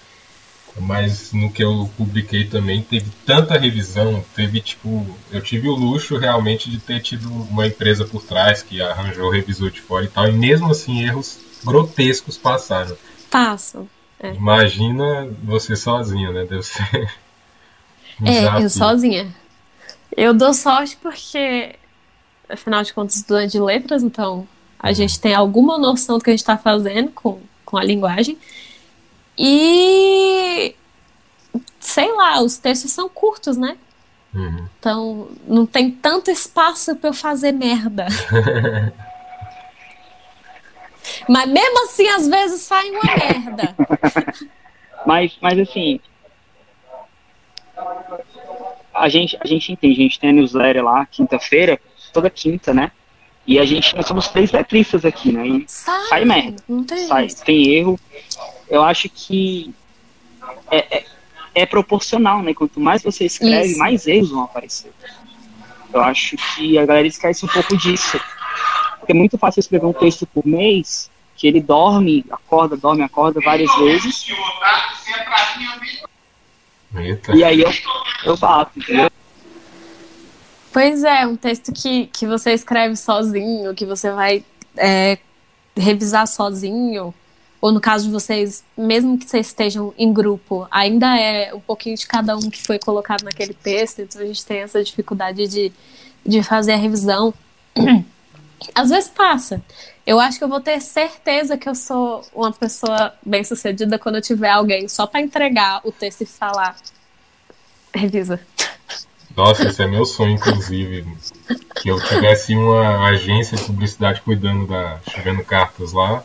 mas 0.78 1.32
no 1.32 1.50
que 1.52 1.62
eu 1.62 1.90
publiquei 1.96 2.44
também 2.46 2.82
teve 2.82 3.10
tanta 3.26 3.58
revisão, 3.58 4.24
teve 4.34 4.60
tipo, 4.60 5.06
eu 5.30 5.40
tive 5.42 5.68
o 5.68 5.74
luxo 5.74 6.16
realmente 6.16 6.70
de 6.70 6.78
ter 6.78 7.00
tido 7.00 7.28
uma 7.32 7.66
empresa 7.66 8.04
por 8.04 8.22
trás 8.22 8.62
que 8.62 8.80
arranjou 8.80 9.26
o 9.28 9.30
revisor 9.30 9.70
de 9.70 9.80
fora 9.80 10.04
e 10.04 10.08
tal, 10.08 10.28
e 10.28 10.32
mesmo 10.32 10.70
assim 10.70 11.02
erros 11.02 11.38
grotescos 11.64 12.38
passaram. 12.38 12.96
Passo. 13.30 13.88
Imagina 14.32 15.28
você 15.42 15.76
sozinha, 15.76 16.30
né? 16.32 16.44
Deve 16.44 16.62
ser. 16.62 17.10
um 18.20 18.26
É, 18.26 18.32
desafio. 18.32 18.62
eu 18.64 18.70
sozinha. 18.70 19.36
Eu 20.16 20.34
dou 20.34 20.52
sorte 20.52 20.96
porque, 21.00 21.76
afinal 22.48 22.82
de 22.82 22.92
contas, 22.92 23.16
estudante 23.16 23.52
de 23.52 23.60
letras, 23.60 24.02
então 24.02 24.46
a 24.78 24.92
gente 24.92 25.20
tem 25.20 25.34
alguma 25.34 25.78
noção 25.78 26.18
do 26.18 26.24
que 26.24 26.30
a 26.30 26.32
gente 26.32 26.40
está 26.40 26.58
fazendo 26.58 27.10
com, 27.12 27.40
com 27.64 27.76
a 27.76 27.84
linguagem. 27.84 28.38
E 29.42 30.74
sei 31.80 32.12
lá, 32.12 32.42
os 32.42 32.58
textos 32.58 32.90
são 32.90 33.08
curtos, 33.08 33.56
né? 33.56 33.78
Uhum. 34.34 34.68
Então 34.78 35.28
não 35.48 35.64
tem 35.64 35.90
tanto 35.90 36.30
espaço 36.30 36.94
para 36.96 37.08
eu 37.08 37.14
fazer 37.14 37.52
merda. 37.52 38.06
Mas 41.26 41.48
mesmo 41.50 41.84
assim, 41.84 42.06
às 42.08 42.28
vezes 42.28 42.60
sai 42.60 42.90
uma 42.90 43.00
merda. 43.02 43.74
Mas, 45.06 45.34
mas 45.40 45.58
assim. 45.58 45.98
A 48.92 49.08
gente, 49.08 49.38
a 49.40 49.46
gente 49.46 49.72
entende, 49.72 49.98
a 49.98 50.02
gente 50.02 50.20
tem 50.20 50.28
a 50.28 50.32
newsletter 50.34 50.84
lá, 50.84 51.06
quinta-feira, 51.06 51.80
toda 52.12 52.28
quinta, 52.28 52.74
né? 52.74 52.92
E 53.46 53.58
a 53.58 53.64
gente, 53.64 53.96
nós 53.96 54.06
somos 54.06 54.28
três 54.28 54.52
letristas 54.52 55.06
aqui, 55.06 55.32
né? 55.32 55.46
E 55.46 55.64
Sai, 55.66 56.06
Sai 56.08 56.24
merda. 56.26 56.62
Não 56.68 56.84
tem 56.84 57.06
sai, 57.06 57.28
tem 57.28 57.68
erro. 57.70 57.98
Eu 58.70 58.82
acho 58.82 59.08
que 59.08 59.74
é, 60.70 60.98
é, 60.98 61.06
é 61.54 61.66
proporcional, 61.66 62.42
né? 62.42 62.54
Quanto 62.54 62.80
mais 62.80 63.02
você 63.02 63.24
escreve, 63.24 63.70
Isso. 63.70 63.78
mais 63.78 64.06
erros 64.06 64.30
vão 64.30 64.44
aparecer. 64.44 64.92
Eu 65.92 66.00
acho 66.02 66.36
que 66.36 66.78
a 66.78 66.86
galera 66.86 67.06
esquece 67.06 67.44
um 67.44 67.48
pouco 67.48 67.76
disso. 67.76 68.20
Porque 68.98 69.12
é 69.12 69.14
muito 69.14 69.36
fácil 69.36 69.60
escrever 69.60 69.86
um 69.86 69.92
texto 69.92 70.24
por 70.26 70.46
mês, 70.46 71.10
que 71.36 71.48
ele 71.48 71.60
dorme, 71.60 72.24
acorda, 72.30 72.76
dorme, 72.76 73.02
acorda 73.02 73.40
várias 73.40 73.74
vezes, 73.76 74.26
Eita. 76.94 77.34
e 77.34 77.42
aí 77.42 77.60
eu, 77.62 77.72
eu 78.24 78.36
bato, 78.36 78.78
entendeu? 78.78 79.10
Pois 80.72 81.02
é, 81.02 81.26
um 81.26 81.36
texto 81.36 81.72
que, 81.72 82.06
que 82.06 82.26
você 82.26 82.52
escreve 82.52 82.94
sozinho, 82.94 83.74
que 83.74 83.84
você 83.84 84.12
vai 84.12 84.44
é, 84.76 85.18
revisar 85.76 86.26
sozinho, 86.26 87.12
ou 87.60 87.70
no 87.72 87.80
caso 87.80 88.06
de 88.06 88.10
vocês, 88.10 88.64
mesmo 88.76 89.18
que 89.18 89.28
vocês 89.28 89.48
estejam 89.48 89.92
em 89.98 90.12
grupo, 90.12 90.66
ainda 90.70 91.18
é 91.18 91.52
um 91.54 91.60
pouquinho 91.60 91.96
de 91.96 92.06
cada 92.06 92.36
um 92.36 92.48
que 92.50 92.62
foi 92.62 92.78
colocado 92.78 93.22
naquele 93.22 93.52
texto, 93.52 94.00
então 94.00 94.22
a 94.22 94.24
gente 94.24 94.44
tem 94.44 94.60
essa 94.60 94.82
dificuldade 94.82 95.46
de, 95.46 95.72
de 96.24 96.42
fazer 96.42 96.72
a 96.72 96.76
revisão. 96.76 97.34
Às 98.74 98.90
vezes 98.90 99.10
passa. 99.10 99.62
Eu 100.06 100.18
acho 100.18 100.38
que 100.38 100.44
eu 100.44 100.48
vou 100.48 100.60
ter 100.60 100.80
certeza 100.80 101.56
que 101.56 101.68
eu 101.68 101.74
sou 101.74 102.22
uma 102.34 102.52
pessoa 102.52 103.14
bem 103.24 103.44
sucedida 103.44 103.98
quando 103.98 104.16
eu 104.16 104.22
tiver 104.22 104.50
alguém 104.50 104.88
só 104.88 105.06
para 105.06 105.20
entregar 105.20 105.80
o 105.84 105.92
texto 105.92 106.22
e 106.22 106.26
falar. 106.26 106.76
Revisa. 107.94 108.40
Nossa, 109.36 109.68
esse 109.68 109.82
é 109.82 109.86
meu 109.86 110.04
sonho, 110.04 110.32
inclusive. 110.32 111.06
Que 111.76 111.90
eu 111.90 112.00
tivesse 112.00 112.54
uma 112.54 113.08
agência 113.08 113.56
de 113.56 113.64
publicidade 113.64 114.20
cuidando 114.20 114.66
da. 114.66 114.98
escrevendo 115.06 115.44
cartas 115.44 115.92
lá. 115.92 116.24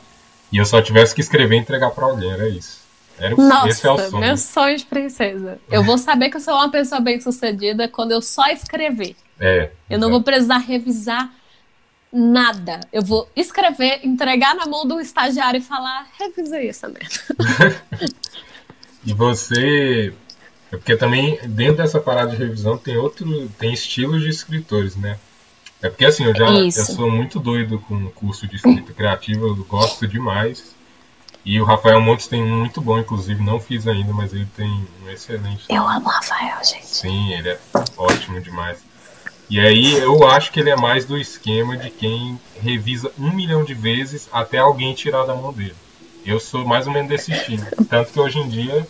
E 0.55 0.57
eu 0.57 0.65
só 0.65 0.81
tivesse 0.81 1.13
que 1.13 1.19
escrever 1.19 1.55
e 1.55 1.59
entregar 1.59 1.89
pra 1.91 2.05
alguém, 2.05 2.31
era 2.31 2.47
isso. 2.47 2.79
Era, 3.19 3.35
o- 3.35 3.67
esse 3.67 3.85
é 3.85 3.89
o 3.89 3.97
Nossa, 3.97 4.09
sonho. 4.09 4.25
meu 4.25 4.37
sonho 4.37 4.77
de 4.77 4.85
princesa. 4.85 5.59
Eu 5.69 5.83
vou 5.83 5.97
saber 5.97 6.29
que 6.29 6.37
eu 6.37 6.41
sou 6.41 6.53
uma 6.53 6.69
pessoa 6.71 7.01
bem 7.01 7.19
sucedida 7.19 7.87
quando 7.89 8.11
eu 8.13 8.21
só 8.21 8.45
escrever. 8.47 9.15
É. 9.39 9.71
Eu 9.89 9.99
não 9.99 10.09
vou 10.09 10.21
precisar 10.21 10.59
revisar 10.59 11.29
nada. 12.11 12.79
Eu 12.93 13.01
vou 13.03 13.29
escrever, 13.35 13.99
entregar 14.05 14.55
na 14.55 14.65
mão 14.65 14.87
do 14.87 14.99
estagiário 15.01 15.57
e 15.57 15.61
falar, 15.61 16.07
revisa 16.17 16.61
isso, 16.61 16.87
merda. 16.87 17.83
E 19.05 19.13
você. 19.13 20.13
É 20.71 20.77
porque 20.77 20.95
também, 20.97 21.37
dentro 21.47 21.77
dessa 21.77 21.99
parada 21.99 22.31
de 22.31 22.37
revisão, 22.37 22.75
tem 22.77 22.97
outro. 22.97 23.47
tem 23.59 23.71
estilos 23.73 24.21
de 24.23 24.29
escritores, 24.29 24.95
né? 24.95 25.19
É 25.85 25.89
porque 25.89 26.05
assim, 26.05 26.23
eu 26.23 26.35
já 26.35 26.47
eu 26.49 26.71
sou 26.71 27.11
muito 27.11 27.39
doido 27.39 27.77
com 27.77 27.93
o 27.93 28.09
curso 28.09 28.47
de 28.47 28.55
escrita 28.55 28.91
criativa, 28.91 29.45
eu 29.45 29.55
gosto 29.65 30.07
demais. 30.07 30.73
E 31.45 31.61
o 31.61 31.63
Rafael 31.63 32.01
Montes 32.01 32.25
tem 32.25 32.41
um 32.41 32.57
muito 32.57 32.81
bom, 32.81 32.97
inclusive, 32.97 33.43
não 33.43 33.59
fiz 33.59 33.87
ainda, 33.87 34.11
mas 34.11 34.33
ele 34.33 34.47
tem 34.57 34.67
um 35.03 35.09
excelente. 35.11 35.65
Eu 35.69 35.87
amo 35.87 36.07
o 36.07 36.09
Rafael, 36.09 36.57
gente. 36.63 36.87
Sim, 36.87 37.33
ele 37.33 37.49
é 37.49 37.59
ótimo 37.97 38.41
demais. 38.41 38.79
E 39.47 39.59
aí 39.59 39.93
eu 39.99 40.27
acho 40.27 40.51
que 40.51 40.59
ele 40.59 40.71
é 40.71 40.75
mais 40.75 41.05
do 41.05 41.19
esquema 41.19 41.77
de 41.77 41.91
quem 41.91 42.39
revisa 42.59 43.11
um 43.19 43.31
milhão 43.31 43.63
de 43.63 43.75
vezes 43.75 44.27
até 44.33 44.57
alguém 44.57 44.95
tirar 44.95 45.25
da 45.25 45.35
mão 45.35 45.53
dele. 45.53 45.75
Eu 46.25 46.39
sou 46.39 46.65
mais 46.65 46.87
ou 46.87 46.93
menos 46.93 47.09
desse 47.09 47.31
estilo. 47.31 47.63
Tanto 47.87 48.11
que 48.11 48.19
hoje 48.19 48.39
em 48.39 48.49
dia 48.49 48.87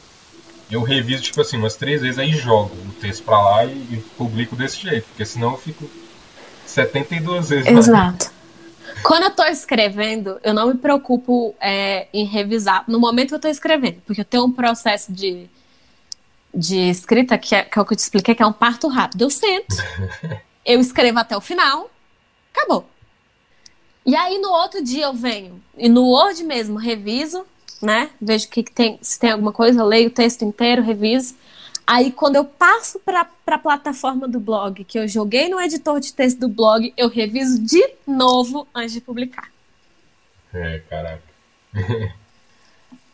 eu 0.72 0.82
reviso, 0.82 1.24
tipo 1.24 1.42
assim, 1.42 1.58
umas 1.58 1.76
três 1.76 2.02
vezes, 2.02 2.18
aí 2.18 2.32
jogo 2.32 2.74
o 2.88 2.94
texto 2.94 3.26
pra 3.26 3.38
lá 3.38 3.66
e, 3.66 3.72
e 3.72 4.06
publico 4.18 4.56
desse 4.56 4.80
jeito. 4.80 5.08
Porque 5.08 5.26
senão 5.26 5.52
eu 5.52 5.58
fico 5.58 5.90
72 6.76 7.50
vezes. 7.50 7.68
Exato. 7.68 8.32
Quando 9.04 9.24
eu 9.24 9.32
tô 9.32 9.44
escrevendo, 9.44 10.40
eu 10.44 10.54
não 10.54 10.68
me 10.68 10.76
preocupo 10.76 11.56
é, 11.60 12.08
em 12.14 12.26
revisar 12.26 12.84
no 12.88 13.00
momento 13.00 13.30
que 13.30 13.36
eu 13.36 13.40
tô 13.40 13.48
escrevendo, 13.48 14.02
porque 14.06 14.22
eu 14.22 14.26
tenho 14.26 14.46
um 14.46 14.52
processo 14.52 15.12
de, 15.12 15.48
de 16.54 16.90
escrita 16.90 17.38
que 17.38 17.54
é, 17.54 17.64
que 17.64 17.78
é 17.78 17.82
o 17.82 17.86
que 17.86 17.94
eu 17.94 17.98
te 17.98 18.02
expliquei, 18.02 18.34
que 18.34 18.42
é 18.42 18.48
um 18.48 18.54
parto 18.54 18.88
rápido. 18.88 19.24
Eu 19.24 19.30
sento, 19.30 19.76
eu 20.66 20.80
escrevo 20.80 21.20
até 21.20 21.36
o 21.36 21.42
final, 21.42 21.90
Acabou. 22.56 22.88
E 24.06 24.16
aí 24.16 24.38
no 24.38 24.50
outro 24.50 24.82
dia 24.82 25.06
eu 25.06 25.14
venho 25.14 25.62
e 25.78 25.90
no 25.90 26.06
Word 26.06 26.42
mesmo 26.44 26.78
reviso, 26.78 27.46
né? 27.82 28.10
Vejo 28.22 28.48
que 28.48 28.64
tem, 28.64 28.98
se 29.02 29.20
tem 29.20 29.32
alguma 29.32 29.52
coisa, 29.52 29.84
leio 29.84 30.08
o 30.08 30.12
texto 30.12 30.46
inteiro, 30.46 30.82
reviso. 30.82 31.36
Aí 31.88 32.12
quando 32.12 32.36
eu 32.36 32.46
passo 32.46 33.00
para 33.00 33.28
a 33.46 33.58
plataforma 33.58 34.28
do 34.28 34.40
blog, 34.40 34.84
que 34.84 34.98
eu 34.98 35.08
joguei 35.08 35.50
no 35.50 35.62
editor 35.62 36.00
de 36.00 36.14
texto 36.14 36.40
do 36.40 36.50
blog, 36.50 36.92
eu 36.98 37.08
reviso 37.08 37.62
de 37.62 37.88
novo 38.08 38.68
antes 38.74 38.94
de 38.94 39.02
publicar. 39.02 39.52
É, 40.54 40.80
caraca. 40.90 41.24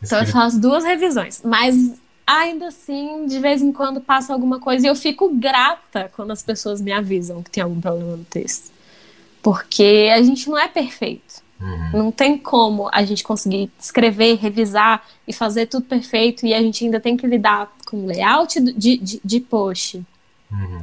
então 0.02 0.20
eu 0.20 0.26
faço 0.26 0.58
duas 0.58 0.84
revisões, 0.84 1.42
mas 1.44 2.00
ainda 2.26 2.68
assim, 2.68 3.26
de 3.26 3.38
vez 3.38 3.60
em 3.60 3.72
quando 3.72 4.00
passa 4.00 4.32
alguma 4.32 4.58
coisa 4.58 4.86
e 4.86 4.88
eu 4.88 4.96
fico 4.96 5.28
grata 5.34 6.10
quando 6.14 6.30
as 6.30 6.42
pessoas 6.42 6.80
me 6.80 6.92
avisam 6.92 7.42
que 7.42 7.50
tem 7.50 7.62
algum 7.62 7.80
problema 7.80 8.16
no 8.16 8.24
texto. 8.24 8.72
Porque 9.42 10.08
a 10.14 10.22
gente 10.22 10.48
não 10.48 10.56
é 10.56 10.68
perfeito. 10.68 11.41
Uhum. 11.62 11.90
Não 11.92 12.12
tem 12.12 12.36
como 12.36 12.88
a 12.92 13.04
gente 13.04 13.22
conseguir 13.22 13.70
escrever, 13.78 14.36
revisar 14.36 15.06
e 15.26 15.32
fazer 15.32 15.66
tudo 15.66 15.86
perfeito 15.86 16.44
e 16.44 16.52
a 16.52 16.60
gente 16.60 16.84
ainda 16.84 16.98
tem 16.98 17.16
que 17.16 17.26
lidar 17.26 17.72
com 17.86 18.04
layout 18.04 18.60
de, 18.60 18.96
de, 18.96 19.20
de 19.24 19.40
post. 19.40 20.02
Uhum. 20.50 20.82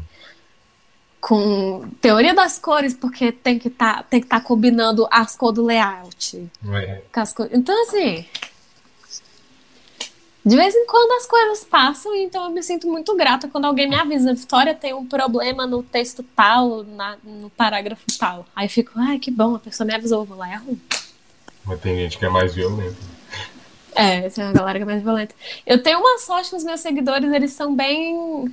Com 1.19 1.89
teoria 1.99 2.33
das 2.33 2.57
cores, 2.57 2.93
porque 2.93 3.29
tem 3.29 3.59
que 3.59 3.69
tá, 3.69 4.05
estar 4.09 4.39
tá 4.39 4.39
combinando 4.39 5.05
as 5.11 5.35
cores 5.35 5.55
do 5.55 5.65
layout. 5.65 6.49
É. 6.71 7.01
Então, 7.51 7.83
assim, 7.83 8.25
de 10.45 10.55
vez 10.55 10.73
em 10.73 10.85
quando 10.85 11.11
as 11.11 11.27
coisas 11.27 11.63
passam, 11.65 12.15
então 12.15 12.45
eu 12.45 12.49
me 12.49 12.63
sinto 12.63 12.87
muito 12.87 13.15
grata 13.15 13.47
quando 13.47 13.65
alguém 13.65 13.89
me 13.89 13.95
avisa, 13.95 14.33
Vitória 14.33 14.73
tem 14.73 14.93
um 14.93 15.05
problema 15.05 15.67
no 15.67 15.83
texto 15.83 16.23
tal, 16.35 16.83
na, 16.83 17.17
no 17.23 17.49
parágrafo 17.49 18.05
tal. 18.17 18.45
Aí 18.55 18.65
eu 18.65 18.69
fico, 18.69 18.91
ai, 18.95 19.19
que 19.19 19.29
bom, 19.29 19.55
a 19.55 19.59
pessoa 19.59 19.85
me 19.85 19.93
avisou, 19.93 20.25
vou 20.25 20.37
lá 20.37 20.49
e 20.49 20.53
arrumo. 20.53 20.81
Mas 21.65 21.79
tem 21.81 21.95
gente 21.97 22.17
que 22.17 22.25
é 22.25 22.29
mais 22.29 22.55
violenta. 22.55 22.97
É, 23.93 24.29
tem 24.29 24.43
uma 24.43 24.53
galera 24.53 24.79
que 24.79 24.83
é 24.83 24.85
mais 24.85 25.03
violenta. 25.03 25.35
Eu 25.65 25.83
tenho 25.83 25.99
uma 25.99 26.17
sorte 26.19 26.49
que 26.49 26.55
os 26.55 26.63
meus 26.63 26.79
seguidores, 26.79 27.31
eles 27.31 27.51
são 27.51 27.75
bem. 27.75 28.49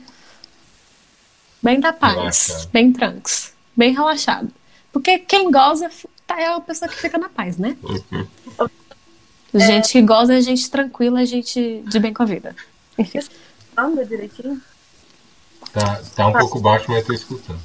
bem 1.63 1.79
da 1.79 1.93
paz, 1.93 2.15
Relaxado. 2.17 2.69
bem 2.73 2.93
trancos, 2.93 3.53
bem 3.77 3.93
relaxado. 3.93 4.51
Porque 4.93 5.19
quem 5.21 5.51
goza 5.51 5.89
tá, 6.27 6.41
é 6.41 6.47
a 6.47 6.61
pessoa 6.61 6.89
que 6.89 6.97
fica 6.97 7.17
na 7.17 7.29
paz, 7.29 7.59
né? 7.59 7.77
Uhum. 7.83 8.27
Gente 9.59 9.93
que 9.93 10.03
goza 10.03 10.35
é 10.35 10.41
gente 10.41 10.71
tranquila, 10.71 11.23
é 11.23 11.27
gente 11.27 11.83
de 11.87 11.99
bem 11.99 12.13
com 12.13 12.23
a 12.23 12.27
vida. 12.27 12.55
Enfim. 12.99 13.21
Anda 13.77 14.05
direitinho? 14.05 14.61
Tá, 15.73 16.01
tá 16.15 16.27
um 16.27 16.33
tá. 16.33 16.39
pouco 16.39 16.61
baixo, 16.61 16.87
mas 16.89 17.05
tô 17.05 17.13
escutando. 17.13 17.61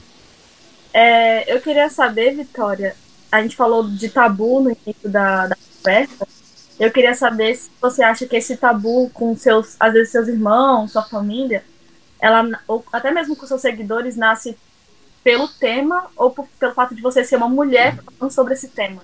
É, 0.93 1.53
eu 1.53 1.61
queria 1.61 1.89
saber, 1.89 2.35
Vitória, 2.35 2.95
a 3.31 3.41
gente 3.41 3.55
falou 3.55 3.87
de 3.87 4.09
tabu 4.09 4.61
no 4.61 4.71
início 4.71 5.09
da, 5.09 5.47
da 5.47 5.55
conversa. 5.55 6.27
Eu 6.79 6.91
queria 6.91 7.13
saber 7.13 7.55
se 7.55 7.69
você 7.79 8.03
acha 8.03 8.25
que 8.25 8.35
esse 8.35 8.57
tabu 8.57 9.09
com 9.13 9.35
seus, 9.37 9.75
às 9.79 9.93
vezes, 9.93 10.11
seus 10.11 10.27
irmãos, 10.27 10.91
sua 10.91 11.03
família, 11.03 11.63
ela, 12.19 12.47
ou 12.67 12.83
até 12.91 13.11
mesmo 13.11 13.35
com 13.35 13.47
seus 13.47 13.61
seguidores, 13.61 14.17
nasce 14.17 14.57
pelo 15.23 15.47
tema 15.47 16.09
ou 16.15 16.31
por, 16.31 16.47
pelo 16.59 16.73
fato 16.73 16.95
de 16.95 17.01
você 17.01 17.23
ser 17.23 17.37
uma 17.37 17.47
mulher 17.47 17.97
falando 18.17 18.31
sobre 18.31 18.53
esse 18.53 18.67
tema? 18.67 19.01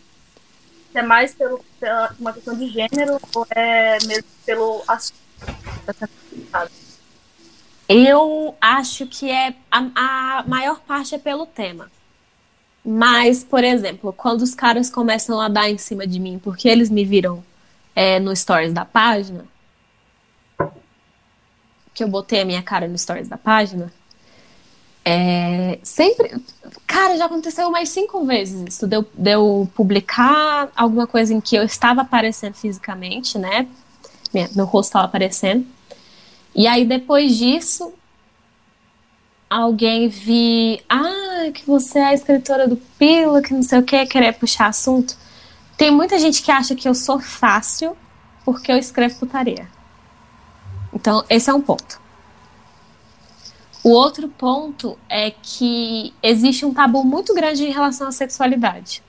É 1.00 1.04
mais 1.04 1.34
pelo, 1.34 1.64
pela 1.80 2.14
uma 2.20 2.34
questão 2.34 2.56
de 2.56 2.68
gênero 2.68 3.20
ou 3.34 3.48
é 3.52 3.98
mesmo 4.06 4.28
pelo 4.46 4.84
assunto? 4.88 5.18
Eu 7.88 8.56
acho 8.60 9.08
que 9.08 9.32
é 9.32 9.56
a, 9.72 10.40
a 10.40 10.44
maior 10.44 10.80
parte 10.82 11.16
é 11.16 11.18
pelo 11.18 11.46
tema. 11.46 11.90
Mas, 12.84 13.44
por 13.44 13.64
exemplo, 13.64 14.14
quando 14.14 14.42
os 14.42 14.56
caras 14.56 14.90
começam 14.90 15.40
a 15.40 15.50
dar 15.50 15.70
em 15.70 15.78
cima 15.78 16.08
de 16.08 16.20
mim 16.20 16.40
porque 16.42 16.70
eles 16.70 16.90
me 16.90 17.04
viram 17.04 17.44
é, 17.96 18.20
no 18.20 18.36
stories 18.36 18.74
da 18.74 18.86
página, 18.86 19.46
que 21.94 22.04
eu 22.04 22.08
botei 22.08 22.42
a 22.42 22.46
minha 22.46 22.62
cara 22.62 22.88
no 22.88 22.98
stories 22.98 23.28
da 23.28 23.38
página, 23.38 23.92
é, 25.10 25.80
sempre. 25.84 26.36
Cara, 26.86 27.16
já 27.16 27.28
aconteceu 27.28 27.72
mais 27.72 27.88
cinco 27.88 28.26
vezes 28.26 28.62
isso. 28.68 28.86
Deu, 28.86 29.06
deu 29.14 29.70
publicar 29.74 30.70
alguma 30.76 31.08
coisa 31.08 31.34
em 31.34 31.40
que 31.40 31.56
eu 31.56 31.64
estava 31.64 32.02
aparecendo 32.02 32.56
fisicamente, 32.56 33.38
né? 33.38 33.70
Meu 34.54 34.66
rosto 34.66 34.90
estava 34.90 35.06
aparecendo. 35.06 35.66
E 36.54 36.68
aí, 36.68 36.84
depois 36.86 37.38
disso, 37.38 37.94
alguém 39.50 40.10
vi. 40.10 40.84
Ah, 40.90 41.52
que 41.54 41.66
você 41.66 42.00
é 42.00 42.08
a 42.08 42.14
escritora 42.14 42.68
do 42.68 42.76
Pilo, 42.76 43.42
que 43.42 43.54
não 43.54 43.64
sei 43.64 43.80
o 43.80 43.84
que, 43.84 44.06
querer 44.08 44.34
puxar 44.34 44.68
assunto. 44.68 45.16
Tem 45.78 45.90
muita 45.90 46.20
gente 46.20 46.44
que 46.44 46.52
acha 46.52 46.76
que 46.76 46.90
eu 46.90 46.94
sou 46.94 47.18
fácil 47.18 47.96
porque 48.44 48.70
eu 48.74 48.78
escrevo 48.78 49.20
putaria. 49.20 49.70
Então, 50.94 51.24
esse 51.30 51.50
é 51.50 51.54
um 51.54 51.62
ponto. 51.62 52.07
O 53.88 53.92
outro 53.92 54.28
ponto 54.28 55.00
é 55.08 55.32
que 55.32 56.14
existe 56.22 56.66
um 56.66 56.74
tabu 56.74 57.06
muito 57.06 57.34
grande 57.34 57.64
em 57.64 57.72
relação 57.72 58.10
à 58.10 58.12
sexualidade. 58.12 59.02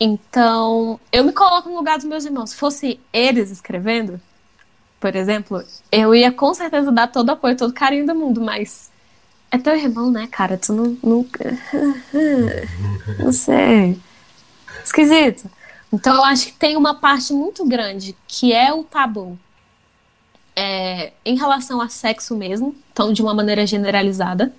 Então, 0.00 0.98
eu 1.12 1.22
me 1.22 1.32
coloco 1.32 1.68
no 1.68 1.76
lugar 1.76 1.98
dos 1.98 2.06
meus 2.06 2.24
irmãos. 2.24 2.48
Se 2.48 2.56
fosse 2.56 2.98
eles 3.12 3.50
escrevendo, 3.50 4.18
por 4.98 5.14
exemplo, 5.14 5.62
eu 5.92 6.14
ia 6.14 6.32
com 6.32 6.54
certeza 6.54 6.90
dar 6.90 7.08
todo 7.08 7.28
o 7.28 7.32
apoio, 7.32 7.58
todo 7.58 7.68
o 7.68 7.74
carinho 7.74 8.06
do 8.06 8.14
mundo, 8.14 8.40
mas 8.40 8.90
é 9.50 9.58
teu 9.58 9.76
irmão, 9.76 10.10
né, 10.10 10.26
cara? 10.28 10.56
Tu 10.56 10.72
não. 10.72 10.96
Nunca. 11.02 11.58
Não 13.18 13.32
sei. 13.36 14.00
Esquisito. 14.82 15.44
Então, 15.92 16.14
eu 16.14 16.24
acho 16.24 16.46
que 16.46 16.52
tem 16.52 16.74
uma 16.74 16.94
parte 16.94 17.34
muito 17.34 17.66
grande 17.66 18.16
que 18.26 18.50
é 18.50 18.72
o 18.72 18.82
tabu 18.82 19.38
é, 20.60 21.12
em 21.24 21.36
relação 21.36 21.80
a 21.80 21.88
sexo 21.88 22.36
mesmo, 22.36 22.74
então 22.92 23.12
de 23.12 23.22
uma 23.22 23.32
maneira 23.32 23.64
generalizada. 23.64 24.52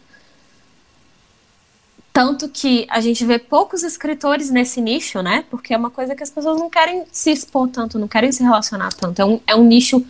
Tanto 2.13 2.47
que 2.47 2.87
a 2.89 3.01
gente 3.01 3.25
vê 3.25 3.37
poucos 3.37 3.83
escritores 3.83 4.49
nesse 4.49 4.79
nicho, 4.79 5.21
né? 5.21 5.43
Porque 5.49 5.73
é 5.73 5.77
uma 5.77 5.91
coisa 5.91 6.15
que 6.15 6.23
as 6.23 6.29
pessoas 6.29 6.57
não 6.57 6.69
querem 6.69 7.03
se 7.11 7.31
expor 7.31 7.67
tanto, 7.67 7.99
não 7.99 8.07
querem 8.07 8.31
se 8.31 8.41
relacionar 8.41 8.93
tanto. 8.93 9.21
É 9.21 9.25
um, 9.25 9.41
é 9.45 9.55
um 9.55 9.65
nicho 9.65 10.05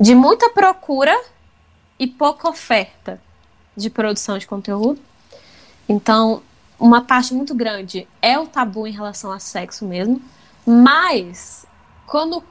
de 0.00 0.16
muita 0.16 0.50
procura 0.50 1.16
e 1.96 2.08
pouca 2.08 2.48
oferta 2.48 3.20
de 3.76 3.88
produção 3.88 4.36
de 4.36 4.48
conteúdo. 4.48 5.00
Então, 5.88 6.42
uma 6.76 7.02
parte 7.02 7.32
muito 7.34 7.54
grande 7.54 8.06
é 8.20 8.36
o 8.36 8.48
tabu 8.48 8.84
em 8.84 8.92
relação 8.92 9.30
a 9.30 9.38
sexo 9.38 9.84
mesmo. 9.84 10.20
Mas, 10.66 11.64
quando 12.04 12.42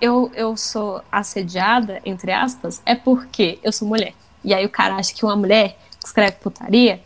eu, 0.00 0.30
eu 0.34 0.56
sou 0.56 1.02
assediada, 1.10 2.00
entre 2.04 2.32
aspas, 2.32 2.80
é 2.86 2.94
porque 2.94 3.58
eu 3.62 3.72
sou 3.72 3.86
mulher. 3.88 4.14
E 4.44 4.54
aí 4.54 4.64
o 4.64 4.70
cara 4.70 4.96
acha 4.96 5.12
que 5.12 5.24
uma 5.24 5.36
mulher 5.36 5.78
que 6.00 6.06
escreve 6.06 6.36
putaria 6.36 7.00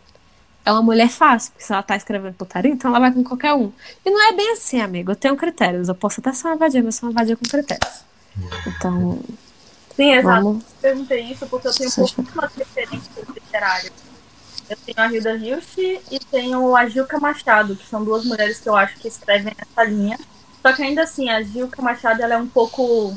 é 0.65 0.71
uma 0.71 0.81
mulher 0.81 1.09
fácil, 1.09 1.51
porque 1.51 1.65
se 1.65 1.73
ela 1.73 1.83
tá 1.83 1.95
escrevendo 1.95 2.35
putaria, 2.35 2.71
então 2.71 2.89
ela 2.89 2.99
vai 2.99 3.11
com 3.11 3.23
qualquer 3.23 3.53
um. 3.53 3.71
E 4.05 4.09
não 4.09 4.29
é 4.29 4.33
bem 4.33 4.53
assim, 4.53 4.79
amigo. 4.79 5.11
Eu 5.11 5.15
tenho 5.15 5.35
critérios. 5.35 5.89
Eu 5.89 5.95
posso 5.95 6.21
até 6.21 6.31
ser 6.31 6.47
uma 6.47 6.55
vadia, 6.55 6.81
mas 6.81 6.95
sou 6.95 7.09
uma 7.09 7.15
vadia 7.15 7.35
com 7.35 7.43
critérios. 7.43 8.03
Então. 8.67 9.19
Sim, 9.95 10.13
exato. 10.13 10.43
Vamos... 10.43 10.63
Eu 10.63 10.69
perguntei 10.81 11.21
isso 11.23 11.45
porque 11.47 11.67
eu 11.67 11.73
tenho 11.73 11.91
pouquíssimas 11.91 12.55
referências 12.55 13.27
literárias. 13.27 13.93
Eu 14.69 14.77
tenho 14.77 14.99
a 14.99 15.11
Hilda 15.11 15.35
Hilst 15.35 15.77
e 15.77 16.19
tenho 16.31 16.75
a 16.75 16.87
Gilca 16.87 17.19
Machado, 17.19 17.75
que 17.75 17.85
são 17.85 18.03
duas 18.03 18.23
mulheres 18.23 18.59
que 18.59 18.69
eu 18.69 18.75
acho 18.75 18.95
que 18.97 19.07
escrevem 19.07 19.53
nessa 19.57 19.83
linha. 19.83 20.17
Só 20.63 20.71
que 20.71 20.81
ainda 20.81 21.03
assim, 21.03 21.29
a 21.29 21.43
Gilca 21.43 21.81
Machado 21.81 22.21
ela 22.21 22.35
é 22.35 22.37
um 22.37 22.47
pouco. 22.47 23.13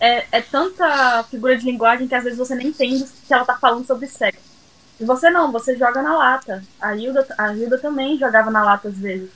É, 0.00 0.24
é 0.30 0.40
tanta 0.40 1.24
figura 1.24 1.56
de 1.56 1.64
linguagem 1.64 2.06
que 2.06 2.14
às 2.14 2.22
vezes 2.22 2.38
você 2.38 2.54
nem 2.54 2.68
entende 2.68 3.04
que 3.26 3.34
ela 3.34 3.44
tá 3.44 3.56
falando 3.56 3.84
sobre 3.86 4.06
sexo. 4.06 4.40
E 5.00 5.04
você 5.04 5.28
não, 5.30 5.50
você 5.50 5.76
joga 5.76 6.00
na 6.00 6.16
lata. 6.16 6.62
A 6.80 6.94
Hilda, 6.94 7.26
a 7.36 7.52
Hilda 7.52 7.78
também 7.78 8.16
jogava 8.18 8.50
na 8.50 8.62
lata 8.62 8.88
às 8.88 8.96
vezes. 8.96 9.30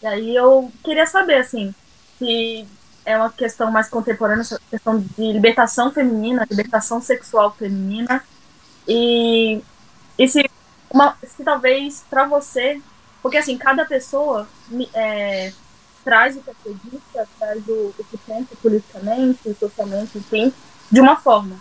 E 0.00 0.06
aí 0.06 0.34
eu 0.34 0.70
queria 0.84 1.06
saber, 1.06 1.38
assim, 1.38 1.74
se 2.18 2.66
é 3.04 3.16
uma 3.16 3.30
questão 3.30 3.70
mais 3.70 3.88
contemporânea, 3.88 4.44
questão 4.70 4.98
de 5.00 5.32
libertação 5.32 5.90
feminina, 5.90 6.46
libertação 6.48 7.00
sexual 7.02 7.52
feminina. 7.52 8.22
E, 8.86 9.60
e 10.18 10.28
se, 10.28 10.48
uma, 10.90 11.16
se 11.26 11.42
talvez 11.42 12.04
para 12.08 12.24
você, 12.26 12.80
porque 13.22 13.38
assim, 13.38 13.58
cada 13.58 13.84
pessoa 13.84 14.48
é, 14.94 15.52
traz 16.04 16.36
o 16.36 16.40
que 16.40 16.50
acredita, 16.50 17.28
traz 17.38 17.66
o, 17.68 17.94
o 17.98 18.04
que 18.10 18.16
pensa 18.18 18.48
politicamente, 18.62 19.54
socialmente, 19.58 20.18
enfim, 20.18 20.52
de 20.90 21.00
uma 21.00 21.16
forma. 21.16 21.56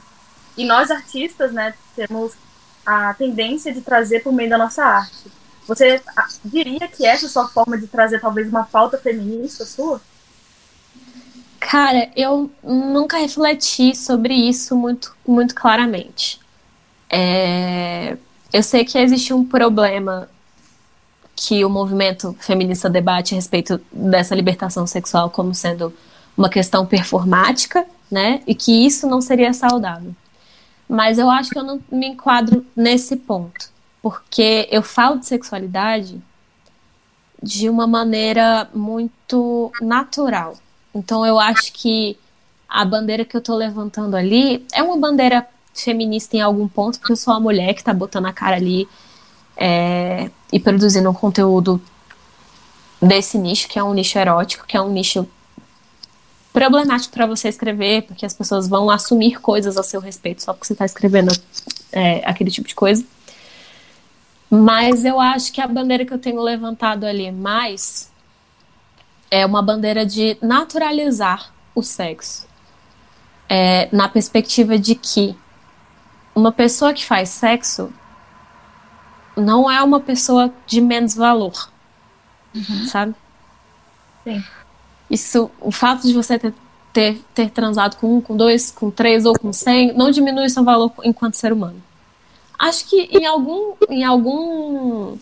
E 0.57 0.65
nós, 0.65 0.91
artistas, 0.91 1.51
né, 1.51 1.73
temos 1.95 2.33
a 2.85 3.13
tendência 3.13 3.73
de 3.73 3.81
trazer 3.81 4.21
por 4.21 4.33
meio 4.33 4.49
da 4.49 4.57
nossa 4.57 4.83
arte. 4.83 5.31
Você 5.67 6.01
ah, 6.17 6.27
diria 6.43 6.87
que 6.87 7.05
essa 7.05 7.25
é 7.25 7.27
a 7.27 7.29
sua 7.29 7.47
forma 7.47 7.77
de 7.77 7.87
trazer 7.87 8.19
talvez 8.19 8.49
uma 8.49 8.63
pauta 8.63 8.97
feminista 8.97 9.65
sua? 9.65 10.01
Cara, 11.59 12.09
eu 12.15 12.49
nunca 12.63 13.17
refleti 13.17 13.95
sobre 13.95 14.33
isso 14.33 14.75
muito, 14.75 15.15
muito 15.27 15.53
claramente. 15.53 16.39
É... 17.09 18.17
Eu 18.51 18.63
sei 18.63 18.83
que 18.83 18.97
existe 18.97 19.31
um 19.31 19.45
problema 19.45 20.27
que 21.41 21.63
o 21.63 21.69
movimento 21.69 22.35
feminista 22.37 22.89
debate 22.89 23.33
a 23.33 23.37
respeito 23.37 23.79
dessa 23.93 24.35
libertação 24.35 24.85
sexual 24.85 25.29
como 25.29 25.55
sendo 25.55 25.93
uma 26.35 26.49
questão 26.49 26.85
performática, 26.85 27.85
né? 28.11 28.41
E 28.45 28.53
que 28.53 28.85
isso 28.85 29.07
não 29.07 29.21
seria 29.21 29.53
saudável. 29.53 30.13
Mas 30.87 31.17
eu 31.17 31.29
acho 31.29 31.49
que 31.49 31.57
eu 31.57 31.63
não 31.63 31.79
me 31.89 32.07
enquadro 32.07 32.65
nesse 32.75 33.15
ponto, 33.15 33.69
porque 34.01 34.67
eu 34.69 34.83
falo 34.83 35.17
de 35.17 35.27
sexualidade 35.27 36.21
de 37.41 37.69
uma 37.69 37.87
maneira 37.87 38.67
muito 38.73 39.71
natural. 39.81 40.57
Então 40.93 41.25
eu 41.25 41.39
acho 41.39 41.71
que 41.71 42.17
a 42.67 42.83
bandeira 42.83 43.23
que 43.23 43.37
eu 43.37 43.41
tô 43.41 43.55
levantando 43.55 44.17
ali 44.17 44.65
é 44.73 44.83
uma 44.83 44.97
bandeira 44.97 45.47
feminista 45.73 46.35
em 46.35 46.41
algum 46.41 46.67
ponto, 46.67 46.99
porque 46.99 47.13
eu 47.13 47.17
sou 47.17 47.33
uma 47.33 47.39
mulher 47.39 47.73
que 47.73 47.83
tá 47.83 47.93
botando 47.93 48.25
a 48.25 48.33
cara 48.33 48.57
ali 48.57 48.89
é, 49.59 50.31
e 50.53 50.59
produzindo 50.59 51.09
um 51.09 51.13
conteúdo 51.13 51.81
desse 53.01 53.37
nicho, 53.37 53.67
que 53.67 53.77
é 53.77 53.83
um 53.83 53.93
nicho 53.93 54.17
erótico, 54.17 54.65
que 54.65 54.77
é 54.77 54.81
um 54.81 54.89
nicho 54.89 55.27
problemático 56.53 57.13
para 57.13 57.25
você 57.25 57.49
escrever, 57.49 58.03
porque 58.03 58.25
as 58.25 58.33
pessoas 58.33 58.67
vão 58.67 58.89
assumir 58.89 59.39
coisas 59.39 59.77
a 59.77 59.83
seu 59.83 59.99
respeito 59.99 60.41
só 60.41 60.53
porque 60.53 60.67
você 60.67 60.73
está 60.73 60.85
escrevendo 60.85 61.31
é, 61.91 62.21
aquele 62.25 62.49
tipo 62.49 62.67
de 62.67 62.75
coisa. 62.75 63.05
Mas 64.49 65.05
eu 65.05 65.19
acho 65.19 65.51
que 65.51 65.61
a 65.61 65.67
bandeira 65.67 66.05
que 66.05 66.13
eu 66.13 66.17
tenho 66.17 66.41
levantado 66.41 67.05
ali 67.05 67.31
mais 67.31 68.09
é 69.29 69.45
uma 69.45 69.61
bandeira 69.61 70.05
de 70.05 70.37
naturalizar 70.41 71.53
o 71.75 71.83
sexo. 71.83 72.47
É, 73.47 73.89
na 73.91 74.07
perspectiva 74.07 74.77
de 74.77 74.95
que 74.95 75.35
uma 76.35 76.51
pessoa 76.51 76.93
que 76.93 77.05
faz 77.05 77.29
sexo 77.29 77.91
não 79.39 79.69
é 79.69 79.81
uma 79.81 79.99
pessoa 79.99 80.53
de 80.65 80.81
menos 80.81 81.15
valor. 81.15 81.69
Uhum. 82.53 82.85
Sabe? 82.85 83.15
Sim. 84.23 84.43
Isso, 85.09 85.49
o 85.59 85.71
fato 85.71 86.07
de 86.07 86.13
você 86.13 86.37
ter, 86.37 86.53
ter, 86.93 87.21
ter 87.33 87.49
transado 87.49 87.97
com 87.97 88.17
um, 88.17 88.21
com 88.21 88.37
dois, 88.37 88.71
com 88.71 88.91
três 88.91 89.25
ou 89.25 89.37
com 89.37 89.51
cem, 89.51 89.93
não 89.93 90.11
diminui 90.11 90.49
seu 90.49 90.63
valor 90.63 90.91
enquanto 91.03 91.35
ser 91.35 91.51
humano. 91.51 91.81
Acho 92.57 92.85
que 92.85 93.03
em 93.11 93.25
algum, 93.25 93.75
em 93.89 94.03
algum 94.03 95.17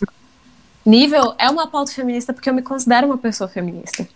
nível 0.85 1.35
é 1.37 1.49
uma 1.49 1.67
pauta 1.67 1.91
feminista 1.91 2.33
porque 2.33 2.49
eu 2.49 2.53
me 2.53 2.61
considero 2.61 3.07
uma 3.07 3.17
pessoa 3.17 3.47
feminista. 3.47 4.07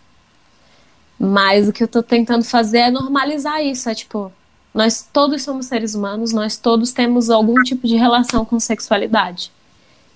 Mas 1.19 1.67
o 1.67 1.73
que 1.73 1.83
eu 1.83 1.87
tô 1.87 2.01
tentando 2.01 2.43
fazer 2.43 2.79
é 2.79 2.91
normalizar 2.91 3.63
isso. 3.63 3.87
É 3.87 3.93
tipo, 3.93 4.31
nós 4.73 5.07
todos 5.13 5.43
somos 5.43 5.67
seres 5.67 5.93
humanos, 5.93 6.33
nós 6.33 6.57
todos 6.57 6.91
temos 6.91 7.29
algum 7.29 7.61
tipo 7.61 7.87
de 7.87 7.95
relação 7.95 8.43
com 8.43 8.59
sexualidade. 8.59 9.51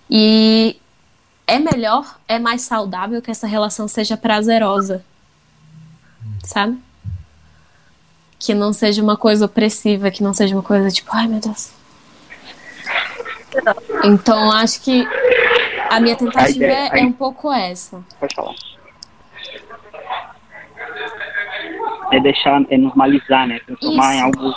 E 0.10 0.80
é 1.48 1.60
melhor, 1.60 2.18
é 2.28 2.40
mais 2.40 2.62
saudável 2.62 3.22
que 3.22 3.32
essa 3.32 3.48
relação 3.48 3.88
seja 3.88 4.18
prazerosa. 4.18 5.04
Sabe? 6.44 6.78
Que 8.40 8.54
não 8.54 8.74
seja 8.74 9.02
uma 9.02 9.18
coisa 9.18 9.46
opressiva, 9.46 10.12
que 10.12 10.24
não 10.24 10.34
seja 10.34 10.56
uma 10.56 10.64
coisa 10.64 10.90
tipo, 10.90 11.10
ai 11.14 11.28
meu 11.28 11.40
Deus. 11.40 11.74
Então 14.04 14.52
acho 14.52 14.82
que 14.82 15.08
a 15.90 16.00
minha 16.00 16.16
tentativa 16.16 16.66
é, 16.66 17.00
é 17.00 17.04
um 17.04 17.12
pouco 17.12 17.52
essa. 17.52 18.04
Pode 18.20 18.36
falar. 18.36 18.56
É 22.12 22.20
deixar, 22.20 22.62
é 22.70 22.78
normalizar, 22.78 23.48
né? 23.48 23.60
Transformar 23.66 24.12
Isso. 24.12 24.20
em 24.20 24.22
algo 24.22 24.56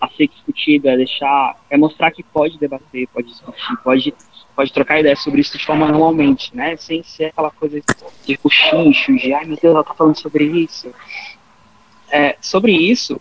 a 0.00 0.08
ser 0.16 0.28
discutido, 0.28 0.88
é 0.88 0.96
deixar, 0.96 1.56
é 1.70 1.76
mostrar 1.76 2.10
que 2.10 2.22
pode 2.22 2.58
debater, 2.58 3.08
pode 3.08 3.28
discutir, 3.28 3.76
pode 3.82 4.14
pode 4.58 4.72
trocar 4.72 4.98
ideias 4.98 5.22
sobre 5.22 5.40
isso 5.40 5.56
de 5.56 5.64
forma 5.64 5.86
normalmente, 5.86 6.50
né? 6.52 6.76
Sem 6.76 7.00
ser 7.04 7.26
aquela 7.26 7.48
coisa 7.48 7.80
de 8.26 8.36
coxincho, 8.36 9.16
de 9.16 9.32
ai 9.32 9.44
meu 9.44 9.56
Deus, 9.56 9.72
ela 9.72 9.84
tá 9.84 9.94
falando 9.94 10.18
sobre 10.18 10.46
isso. 10.46 10.92
É, 12.10 12.36
sobre 12.40 12.72
isso, 12.72 13.20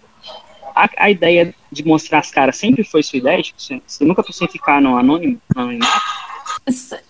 a, 0.75 0.89
a, 0.97 1.11
ideia 1.11 1.53
de 1.71 1.85
mostrar 1.85 2.17
as 2.19 2.31
caras 2.31 2.57
sempre 2.57 2.83
foi 2.83 3.03
sua 3.03 3.19
ideia? 3.19 3.43
Tipo, 3.43 3.61
você, 3.61 3.79
você 3.85 4.03
nunca 4.03 4.23
pensou 4.23 4.47
em 4.47 4.49
ficar 4.49 4.81
no 4.81 4.97
anônimo, 4.97 5.39
no 5.55 5.61
anonimato? 5.61 6.01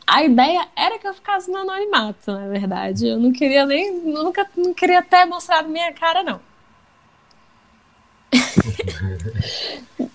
A 0.06 0.24
ideia 0.24 0.68
era 0.76 1.00
que 1.00 1.08
eu 1.08 1.14
ficasse 1.14 1.50
no 1.50 1.60
anonimato, 1.60 2.30
na 2.30 2.50
verdade. 2.50 3.08
Eu 3.08 3.18
não 3.18 3.32
queria 3.32 3.66
nem. 3.66 3.94
Nunca 3.94 4.46
não 4.58 4.74
queria 4.74 5.00
até 5.00 5.26
mostrar 5.26 5.64
minha 5.64 5.94
cara, 5.94 6.22
não. 6.22 6.42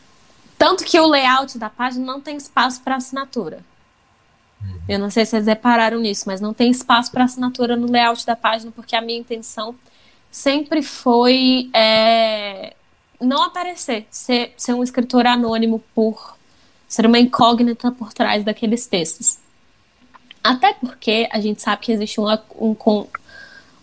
Tanto 0.58 0.84
que 0.84 1.00
o 1.00 1.06
layout 1.08 1.56
da 1.56 1.70
página 1.70 2.04
não 2.04 2.20
tem 2.20 2.36
espaço 2.36 2.82
para 2.82 2.96
assinatura. 2.96 3.71
Eu 4.88 4.98
não 4.98 5.10
sei 5.10 5.24
se 5.24 5.30
vocês 5.32 5.46
repararam 5.46 6.00
nisso, 6.00 6.24
mas 6.26 6.40
não 6.40 6.52
tem 6.52 6.70
espaço 6.70 7.10
para 7.10 7.24
assinatura 7.24 7.76
no 7.76 7.90
layout 7.90 8.26
da 8.26 8.34
página, 8.34 8.72
porque 8.72 8.96
a 8.96 9.00
minha 9.00 9.18
intenção 9.18 9.74
sempre 10.30 10.82
foi 10.82 11.70
é, 11.72 12.74
não 13.20 13.42
aparecer, 13.42 14.06
ser, 14.10 14.52
ser 14.56 14.74
um 14.74 14.82
escritor 14.82 15.26
anônimo 15.26 15.82
por 15.94 16.36
ser 16.88 17.06
uma 17.06 17.18
incógnita 17.18 17.90
por 17.92 18.12
trás 18.12 18.44
daqueles 18.44 18.86
textos. 18.86 19.38
Até 20.42 20.74
porque 20.74 21.28
a 21.32 21.40
gente 21.40 21.62
sabe 21.62 21.82
que 21.82 21.92
existe 21.92 22.18
uma, 22.18 22.42
um, 22.58 22.76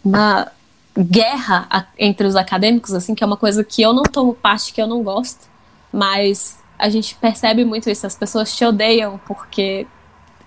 uma 0.03 0.51
guerra 0.97 1.88
entre 1.97 2.27
os 2.27 2.36
acadêmicos, 2.36 2.93
assim, 2.93 3.15
que 3.15 3.23
é 3.23 3.27
uma 3.27 3.38
coisa 3.38 3.63
que 3.63 3.82
eu 3.82 3.93
não 3.93 4.03
tomo 4.03 4.34
parte, 4.34 4.73
que 4.73 4.82
eu 4.82 4.88
não 4.88 5.01
gosto, 5.01 5.47
mas 5.91 6.59
a 6.77 6.89
gente 6.89 7.15
percebe 7.15 7.63
muito 7.63 7.89
isso. 7.89 8.05
As 8.05 8.15
pessoas 8.15 8.55
te 8.55 8.65
odeiam 8.65 9.19
porque 9.25 9.88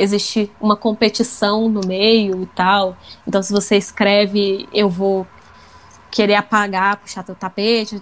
existe 0.03 0.51
uma 0.61 0.77
competição 0.77 1.69
no 1.69 1.81
meio 1.87 2.43
e 2.43 2.47
tal. 2.47 2.97
Então, 3.27 3.43
se 3.43 3.53
você 3.53 3.77
escreve, 3.77 4.69
eu 4.73 4.89
vou 4.89 5.27
querer 6.11 6.35
apagar, 6.35 6.99
puxar 6.99 7.23
teu 7.23 7.35
tapete. 7.35 7.99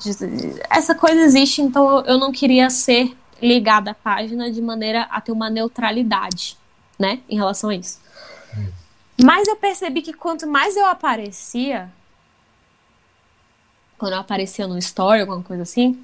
Essa 0.68 0.94
coisa 0.94 1.20
existe, 1.20 1.62
então 1.62 2.00
eu 2.00 2.18
não 2.18 2.32
queria 2.32 2.68
ser 2.68 3.16
ligada 3.40 3.92
à 3.92 3.94
página 3.94 4.50
de 4.50 4.60
maneira 4.60 5.02
a 5.02 5.20
ter 5.20 5.32
uma 5.32 5.48
neutralidade, 5.48 6.58
né, 6.98 7.20
em 7.28 7.36
relação 7.36 7.70
a 7.70 7.74
isso. 7.74 8.00
Hum. 8.56 8.66
Mas 9.22 9.46
eu 9.46 9.56
percebi 9.56 10.02
que 10.02 10.12
quanto 10.12 10.46
mais 10.46 10.76
eu 10.76 10.86
aparecia, 10.86 11.90
quando 13.96 14.14
eu 14.14 14.18
aparecia 14.18 14.66
no 14.66 14.76
story, 14.78 15.20
alguma 15.20 15.42
coisa 15.42 15.62
assim, 15.62 16.02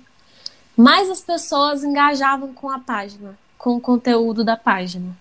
mais 0.77 1.11
as 1.11 1.23
pessoas 1.23 1.83
engajavam 1.83 2.53
com 2.53 2.71
a 2.71 2.79
página, 2.79 3.37
com 3.59 3.77
o 3.77 3.81
conteúdo 3.81 4.45
da 4.45 4.57
página. 4.57 5.17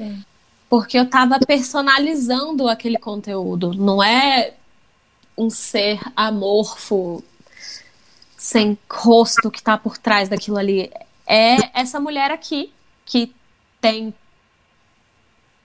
É. 0.00 0.14
Porque 0.68 0.98
eu 0.98 1.02
estava 1.04 1.38
personalizando 1.38 2.68
aquele 2.68 2.96
conteúdo. 2.96 3.74
Não 3.74 4.02
é 4.02 4.54
um 5.36 5.50
ser 5.50 6.00
amorfo, 6.16 7.22
sem 8.36 8.78
rosto 8.90 9.50
que 9.50 9.58
está 9.58 9.76
por 9.76 9.98
trás 9.98 10.28
daquilo 10.28 10.56
ali. 10.56 10.90
É 11.26 11.78
essa 11.78 12.00
mulher 12.00 12.30
aqui 12.30 12.72
que 13.04 13.34
tem 13.80 14.14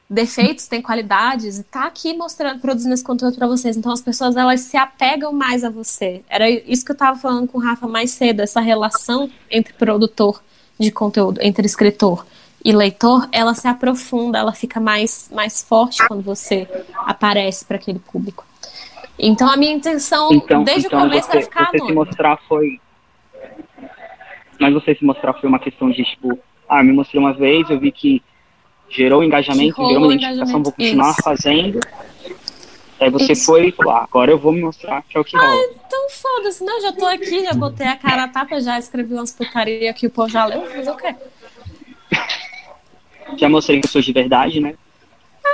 defeitos, 0.10 0.68
tem 0.68 0.82
qualidades 0.82 1.60
e 1.60 1.64
tá 1.64 1.86
aqui 1.86 2.14
mostrando, 2.16 2.60
produzindo 2.60 2.94
esse 2.94 3.04
conteúdo 3.04 3.38
para 3.38 3.48
vocês. 3.48 3.76
Então 3.78 3.92
as 3.92 4.02
pessoas 4.02 4.36
elas 4.36 4.62
se 4.62 4.78
apegam 4.78 5.32
mais 5.34 5.64
a 5.64 5.70
você. 5.70 6.24
Era 6.30 6.50
isso 6.50 6.86
que 6.86 6.92
eu 6.92 6.96
estava 6.96 7.18
falando 7.18 7.48
com 7.48 7.58
o 7.58 7.62
Rafa 7.62 7.88
mais 7.88 8.12
cedo, 8.12 8.42
essa 8.42 8.60
relação 8.60 9.30
entre 9.50 9.74
produtor 9.74 10.44
de 10.80 10.92
conteúdo, 10.92 11.40
entre 11.42 11.66
escritor 11.66 12.26
e 12.66 12.72
leitor, 12.72 13.30
ela 13.32 13.54
se 13.54 13.68
aprofunda, 13.68 14.40
ela 14.40 14.52
fica 14.52 14.80
mais, 14.80 15.30
mais 15.32 15.62
forte 15.62 16.06
quando 16.08 16.24
você 16.24 16.68
aparece 16.98 17.64
para 17.64 17.76
aquele 17.76 18.00
público. 18.00 18.44
Então 19.20 19.48
a 19.48 19.56
minha 19.56 19.72
intenção 19.72 20.34
então, 20.34 20.64
desde 20.64 20.88
então 20.88 21.02
o 21.02 21.04
começo 21.04 21.28
você, 21.28 21.38
era 21.38 21.46
ficar 21.46 21.70
você 21.70 21.86
se 21.86 21.94
mostrar 21.94 22.38
foi 22.48 22.82
mas 24.60 24.74
você 24.74 24.96
se 24.96 25.06
mostrar 25.06 25.34
foi 25.34 25.48
uma 25.48 25.60
questão 25.60 25.92
de 25.92 26.04
tipo, 26.04 26.40
ah, 26.68 26.82
me 26.82 26.92
mostrei 26.92 27.22
uma 27.22 27.34
vez, 27.34 27.70
eu 27.70 27.80
vi 27.80 27.92
que 27.92 28.24
gerou 28.90 29.24
engajamento, 29.24 29.86
gerou 29.86 30.06
uma 30.06 30.14
identificação, 30.16 30.64
vou 30.64 30.72
continuar 30.72 31.12
Isso. 31.12 31.22
fazendo. 31.22 31.80
Aí 33.00 33.10
você 33.12 33.34
Isso. 33.34 33.46
foi 33.46 33.68
e 33.68 33.72
falou, 33.74 33.94
ah, 33.94 34.04
agora 34.06 34.32
eu 34.32 34.40
vou 34.40 34.52
me 34.52 34.62
mostrar 34.62 35.04
que 35.04 35.18
é 35.18 35.20
o 35.20 35.24
que 35.24 35.38
rola. 35.38 35.52
Ah, 35.52 35.74
então 35.86 36.10
foda-se, 36.10 36.64
não, 36.64 36.82
já 36.82 36.94
tô 36.94 37.06
aqui, 37.06 37.44
já 37.44 37.54
botei 37.54 37.86
a 37.86 37.96
cara 37.96 38.24
a 38.24 38.28
tapa, 38.28 38.60
já 38.60 38.80
escrevi 38.80 39.14
umas 39.14 39.34
putaria 39.34 39.94
que 39.94 40.08
o 40.08 40.10
povo 40.10 40.30
já 40.30 40.46
leu, 40.46 40.66
fazer 40.68 40.90
o 40.90 40.96
quê? 40.96 41.16
Já 43.38 43.50
mostrei 43.50 43.80
que 43.80 43.88
eu 43.88 43.92
sou 43.92 44.02
de 44.02 44.14
verdade, 44.14 44.60
né? 44.60 44.76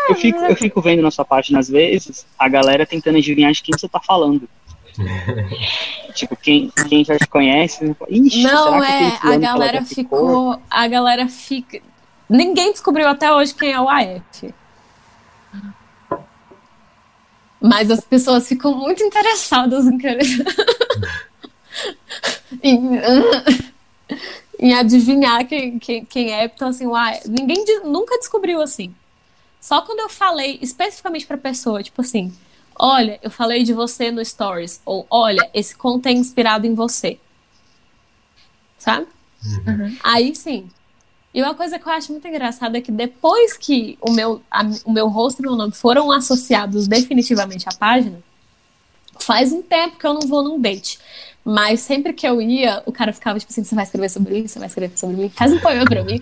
Eu 0.10 0.16
fico, 0.16 0.40
eu 0.40 0.56
fico 0.56 0.82
vendo 0.82 1.02
na 1.02 1.12
sua 1.12 1.26
página 1.26 1.60
às 1.60 1.70
vezes 1.70 2.26
a 2.38 2.48
galera 2.48 2.86
tentando 2.86 3.18
adivinhar 3.18 3.52
de 3.52 3.62
quem 3.62 3.78
você 3.78 3.88
tá 3.88 4.00
falando. 4.00 4.48
tipo, 6.14 6.36
quem, 6.36 6.72
quem 6.90 7.06
já 7.06 7.18
te 7.18 7.28
conhece. 7.28 7.96
Ixi, 8.10 8.44
não, 8.44 8.84
é, 8.84 9.18
a 9.22 9.38
galera 9.38 9.84
ficou. 9.84 10.60
A 10.70 10.88
galera 10.88 11.28
fica. 11.28 11.82
Ninguém 12.30 12.72
descobriu 12.72 13.08
até 13.08 13.34
hoje 13.34 13.54
quem 13.54 13.72
é 13.72 13.80
o 13.80 13.90
AF. 13.90 14.54
Mas 17.62 17.92
as 17.92 18.02
pessoas 18.02 18.48
ficam 18.48 18.76
muito 18.76 19.04
interessadas 19.04 19.86
em 19.86 19.98
querer. 19.98 20.26
em, 24.62 24.74
adivinhar 24.74 25.46
quem, 25.48 25.80
quem, 25.80 26.06
quem 26.06 26.32
é. 26.32 26.46
Então, 26.46 26.70
assim, 26.70 26.86
uai, 26.88 27.20
ninguém 27.28 27.66
nunca 27.84 28.18
descobriu 28.20 28.62
assim. 28.62 28.94
Só 29.60 29.82
quando 29.82 30.00
eu 30.00 30.10
falei 30.10 30.58
especificamente 30.62 31.26
pra 31.28 31.38
pessoa, 31.38 31.84
tipo 31.84 32.02
assim, 32.02 32.34
olha, 32.78 33.20
eu 33.22 33.30
falei 33.30 33.64
de 33.64 33.74
você 33.74 34.12
no 34.12 34.24
Stories, 34.24 34.82
ou 34.86 35.06
olha, 35.10 35.50
esse 35.54 35.76
conto 35.76 36.08
é 36.08 36.12
inspirado 36.12 36.66
em 36.66 36.74
você. 36.74 37.20
Sabe? 38.78 39.08
Uhum. 39.68 39.98
Aí 40.04 40.36
sim. 40.36 40.70
E 41.34 41.42
uma 41.42 41.54
coisa 41.56 41.80
que 41.80 41.88
eu 41.88 41.92
acho 41.94 42.12
muito 42.12 42.28
engraçada 42.28 42.78
é 42.78 42.82
que 42.82 42.92
depois 42.92 43.56
que 43.56 43.98
o 44.02 44.12
meu, 44.12 44.42
a- 44.52 44.66
o 44.84 44.92
meu 44.92 45.08
rosto 45.08 45.40
e 45.40 45.44
meu 45.44 45.56
nome 45.56 45.72
foram 45.74 46.12
associados 46.12 46.88
definitivamente 46.88 47.70
à 47.70 47.72
página, 47.74 48.22
faz 49.20 49.52
um 49.54 49.62
tempo 49.62 49.98
que 49.98 50.06
eu 50.06 50.14
não 50.14 50.22
vou 50.28 50.44
num 50.44 50.60
date. 50.60 51.00
Mas 51.44 51.80
sempre 51.80 52.14
que 52.14 52.28
eu 52.28 52.42
ia, 52.42 52.84
o 52.86 52.92
cara 52.92 53.12
ficava 53.12 53.40
tipo 53.40 53.52
assim: 53.52 53.64
você 53.64 53.74
vai 53.74 53.84
escrever 53.84 54.10
sobre 54.10 54.34
mim? 54.34 54.48
Você 54.48 54.60
vai 54.60 54.68
escrever 54.68 54.98
sobre 54.98 55.16
mim? 55.16 55.30
Faz 55.30 55.52
um 55.52 55.60
poema 55.60 55.86
pra 55.86 56.04
mim. 56.04 56.20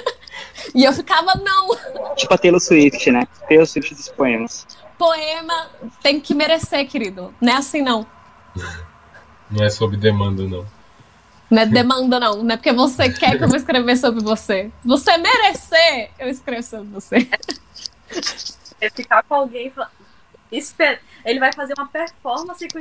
e 0.74 0.84
eu 0.84 0.92
ficava, 0.92 1.34
não. 1.36 2.14
Tipo 2.14 2.34
a 2.34 2.38
Taylor 2.38 2.60
Swift, 2.60 3.10
né? 3.10 3.26
Taylor 3.48 3.66
Swift 3.66 3.94
dos 3.94 4.08
poemas. 4.08 4.66
Poema 4.98 5.70
tem 6.02 6.20
que 6.20 6.34
merecer, 6.34 6.86
querido. 6.86 7.34
Não 7.40 7.52
é 7.52 7.56
assim, 7.56 7.82
não. 7.82 8.06
Não 9.50 9.64
é 9.64 9.70
sob 9.70 9.96
demanda, 9.96 10.42
não. 10.44 10.66
Não 11.50 11.62
é 11.62 11.66
demanda, 11.66 12.20
não. 12.20 12.42
Não 12.42 12.54
é 12.54 12.56
porque 12.56 12.72
você 12.72 13.10
quer 13.10 13.36
que 13.36 13.44
eu 13.44 13.48
vou 13.48 13.56
escrever 13.56 13.96
sobre 13.96 14.22
você. 14.22 14.70
Você 14.84 15.16
merecer, 15.18 16.10
eu 16.18 16.28
escrevo 16.28 16.62
sobre 16.62 16.88
você. 16.88 17.28
É 18.80 18.90
ficar 18.90 19.22
com 19.22 19.34
alguém 19.34 19.68
e 19.68 19.70
falar. 19.70 19.92
Espera. 20.50 20.98
Ele 21.24 21.38
vai 21.38 21.52
fazer 21.52 21.74
uma 21.76 21.86
performance 21.86 22.66
com 22.68 22.78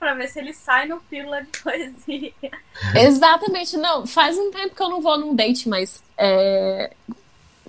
o 0.00 0.04
pra 0.04 0.14
ver 0.14 0.28
se 0.28 0.38
ele 0.38 0.52
sai 0.54 0.86
no 0.86 0.98
pílula 1.02 1.42
de 1.42 1.48
poesia. 1.60 2.32
Exatamente, 2.96 3.76
não. 3.76 4.06
Faz 4.06 4.36
um 4.38 4.50
tempo 4.50 4.74
que 4.74 4.82
eu 4.82 4.88
não 4.88 5.00
vou 5.00 5.18
num 5.18 5.34
date, 5.34 5.68
mas 5.68 6.02
é, 6.16 6.90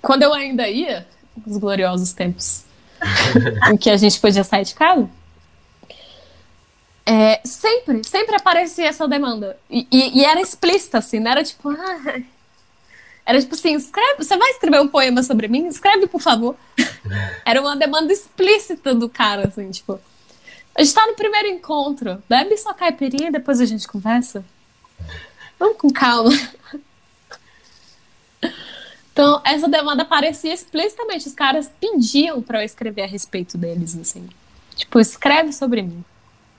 quando 0.00 0.22
eu 0.22 0.32
ainda 0.32 0.68
ia, 0.68 1.06
os 1.46 1.56
gloriosos 1.58 2.12
tempos 2.12 2.64
em 3.70 3.76
que 3.76 3.90
a 3.90 3.96
gente 3.96 4.18
podia 4.20 4.42
sair 4.44 4.64
de 4.64 4.74
casa, 4.74 5.08
é, 7.04 7.40
sempre, 7.44 8.02
sempre 8.04 8.36
aparecia 8.36 8.86
essa 8.88 9.06
demanda. 9.08 9.58
E, 9.68 9.86
e- 9.90 10.20
e 10.20 10.24
era 10.24 10.40
explícita, 10.40 10.98
assim, 10.98 11.18
não 11.20 11.30
era 11.32 11.42
tipo, 11.42 11.68
ah, 11.70 12.20
era 13.26 13.40
tipo 13.40 13.54
assim, 13.54 13.74
escreve, 13.74 14.18
você 14.24 14.36
vai 14.36 14.50
escrever 14.50 14.80
um 14.80 14.88
poema 14.88 15.22
sobre 15.22 15.48
mim? 15.48 15.66
Escreve, 15.66 16.06
por 16.06 16.20
favor. 16.20 16.56
Era 17.44 17.60
uma 17.60 17.76
demanda 17.76 18.12
explícita 18.12 18.94
do 18.94 19.08
cara, 19.08 19.46
assim, 19.48 19.70
tipo. 19.70 20.00
A 20.74 20.82
gente 20.82 20.94
tá 20.94 21.06
no 21.06 21.14
primeiro 21.14 21.48
encontro. 21.48 22.22
Bebe 22.28 22.56
sua 22.56 22.72
caipirinha 22.74 23.28
e 23.28 23.32
depois 23.32 23.60
a 23.60 23.66
gente 23.66 23.86
conversa. 23.86 24.44
Vamos 25.58 25.76
com 25.78 25.90
calma. 25.90 26.30
Então, 29.12 29.40
essa 29.44 29.68
demanda 29.68 30.02
aparecia 30.02 30.54
explicitamente. 30.54 31.28
Os 31.28 31.34
caras 31.34 31.70
pediam 31.80 32.40
pra 32.40 32.60
eu 32.62 32.64
escrever 32.64 33.02
a 33.02 33.06
respeito 33.06 33.58
deles, 33.58 33.96
assim. 33.98 34.26
Tipo, 34.74 34.98
escreve 34.98 35.52
sobre 35.52 35.82
mim. 35.82 36.02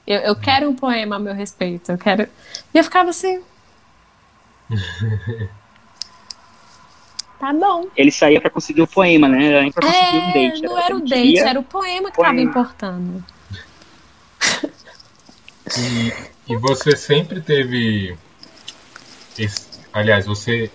Eu, 0.05 0.19
eu 0.19 0.35
quero 0.35 0.69
um 0.69 0.75
poema 0.75 1.15
a 1.15 1.19
meu 1.19 1.33
respeito. 1.33 1.91
Eu 1.91 1.97
quero. 1.97 2.29
E 2.73 2.77
eu 2.77 2.83
ficava 2.83 3.09
assim. 3.09 3.41
Tá 7.39 7.51
bom. 7.51 7.87
Ele 7.97 8.11
saía 8.11 8.39
pra 8.39 8.49
conseguir 8.49 8.81
o 8.83 8.87
poema, 8.87 9.27
né? 9.27 9.45
Era 9.47 9.61
nem 9.63 9.71
pra 9.71 9.85
conseguir 9.85 10.17
um 10.17 10.29
É, 10.29 10.49
date. 10.49 10.61
não 10.61 10.77
era 10.79 10.95
o 10.95 10.99
date, 11.01 11.39
era 11.39 11.59
o 11.59 11.63
poema 11.63 12.11
que 12.11 12.17
tava 12.17 12.29
Poema. 12.29 12.41
importando. 12.49 13.25
E, 15.77 16.13
e 16.47 16.55
você 16.57 16.95
sempre 16.95 17.41
teve. 17.41 18.15
esse- 19.37 19.67
aliás, 19.91 20.25
você. 20.25 20.69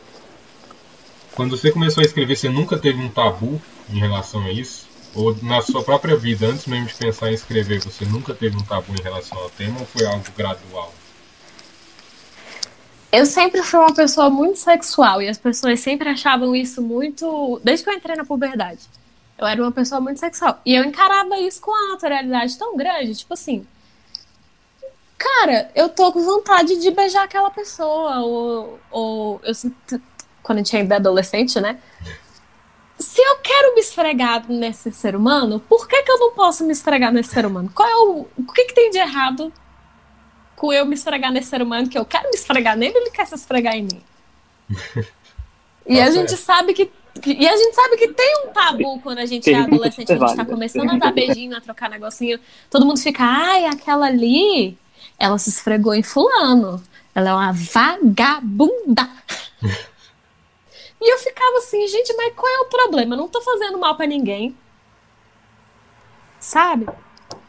Quando 1.35 1.57
você 1.57 1.71
começou 1.71 2.03
a 2.03 2.07
escrever, 2.07 2.37
você 2.37 2.49
nunca 2.49 2.77
teve 2.79 2.99
um 3.01 3.09
tabu 3.09 3.61
em 3.91 3.99
relação 3.99 4.45
a 4.45 4.51
isso? 4.53 4.87
Ou 5.15 5.37
na 5.43 5.63
sua 5.63 5.83
própria 5.83 6.17
vida, 6.17 6.47
antes 6.47 6.67
mesmo 6.67 6.87
de 6.87 6.95
pensar 6.95 7.31
em 7.31 7.35
escrever, 7.35 7.81
você 7.81 8.05
nunca 8.05 8.35
teve 8.35 8.57
um 8.57 8.63
tabu 8.63 8.93
em 8.99 9.03
relação 9.03 9.39
ao 9.39 9.49
tema 9.51 9.79
ou 9.81 9.87
foi 9.87 10.05
algo 10.07 10.25
gradual? 10.37 10.93
Eu 13.11 13.25
sempre 13.25 13.63
fui 13.63 13.79
uma 13.81 13.95
pessoa 13.95 14.29
muito 14.29 14.59
sexual 14.59 15.23
e 15.23 15.29
as 15.29 15.39
pessoas 15.39 15.81
sempre 15.81 16.09
achavam 16.09 16.55
isso 16.55 16.83
muito. 16.83 17.59
Desde 17.65 17.85
que 17.85 17.91
eu 17.91 17.95
entrei 17.95 18.17
na 18.17 18.25
puberdade. 18.25 18.81
Eu 19.39 19.47
era 19.47 19.63
uma 19.63 19.73
pessoa 19.73 20.01
muito 20.01 20.19
sexual. 20.19 20.61
E 20.67 20.75
eu 20.75 20.85
encarava 20.85 21.39
isso 21.39 21.61
com 21.61 21.71
uma 21.71 21.93
naturalidade 21.93 22.59
tão 22.59 22.77
grande, 22.77 23.15
tipo 23.15 23.33
assim. 23.35 23.67
Cara, 25.17 25.71
eu 25.75 25.89
tô 25.89 26.13
com 26.13 26.21
vontade 26.23 26.77
de 26.81 26.91
beijar 26.91 27.23
aquela 27.25 27.51
pessoa. 27.51 28.21
Ou, 28.21 28.81
ou 28.91 29.41
eu 29.45 29.55
sinto. 29.55 30.01
Quando 30.43 30.59
a 30.59 30.63
gente 30.63 30.77
ainda 30.77 30.95
é 30.95 30.99
adolescente, 30.99 31.61
né? 31.61 31.79
Se 32.99 33.21
eu 33.21 33.37
quero 33.37 33.75
me 33.75 33.81
esfregar 33.81 34.51
nesse 34.51 34.91
ser 34.93 35.15
humano, 35.15 35.61
por 35.61 35.87
que, 35.87 36.03
que 36.03 36.11
eu 36.11 36.19
não 36.19 36.33
posso 36.33 36.65
me 36.65 36.73
esfregar 36.73 37.13
nesse 37.13 37.31
ser 37.31 37.47
humano? 37.47 37.71
Qual 37.73 37.89
é 37.89 37.97
o. 37.97 38.27
O 38.37 38.53
que, 38.53 38.65
que 38.65 38.75
tem 38.75 38.91
de 38.91 38.99
errado 38.99 39.53
com 40.59 40.73
eu 40.73 40.85
me 40.85 40.95
esfregar 40.95 41.33
nesse 41.33 41.49
ser 41.49 41.63
humano 41.63 41.89
que 41.89 41.97
eu 41.97 42.05
quero 42.05 42.29
me 42.29 42.35
esfregar 42.35 42.77
nele 42.77 42.97
ele 42.99 43.11
quer 43.11 43.27
se 43.27 43.35
esfregar 43.37 43.77
em 43.77 43.83
mim. 43.83 44.03
e 45.87 45.97
Tá 45.97 46.05
a 46.05 46.11
gente 46.11 46.31
certo. 46.31 46.43
sabe 46.43 46.75
que. 46.75 46.91
E 47.27 47.49
a 47.49 47.57
gente 47.57 47.75
sabe 47.75 47.97
que 47.97 48.09
tem 48.09 48.45
um 48.47 48.53
tabu 48.53 49.01
quando 49.01 49.19
a 49.19 49.27
gente 49.27 49.51
é 49.51 49.57
adolescente, 49.57 50.13
a 50.13 50.17
gente 50.17 50.37
tá 50.37 50.45
começando 50.45 50.91
a 50.91 50.99
dar 50.99 51.13
beijinho, 51.13 51.57
a 51.57 51.61
trocar 51.61 51.91
negocinho. 51.91 52.39
Todo 52.71 52.87
mundo 52.87 53.01
fica, 53.01 53.25
ai, 53.25 53.67
aquela 53.67 54.07
ali, 54.07 54.79
ela 55.19 55.39
se 55.39 55.51
esfregou 55.51 55.95
em 55.95 56.03
fulano. 56.03 56.83
Ela 57.15 57.31
é 57.31 57.33
uma 57.35 57.53
vagabunda. 57.53 59.09
e 61.01 61.13
eu 61.13 61.19
ficava 61.19 61.59
assim, 61.59 61.87
gente, 61.89 62.15
mas 62.17 62.33
qual 62.35 62.53
é 62.53 62.61
o 62.61 62.67
problema? 62.67 63.15
Eu 63.15 63.19
não 63.19 63.29
tô 63.29 63.41
fazendo 63.41 63.79
mal 63.79 63.97
pra 63.97 64.07
ninguém. 64.07 64.57
Sabe? 66.39 66.87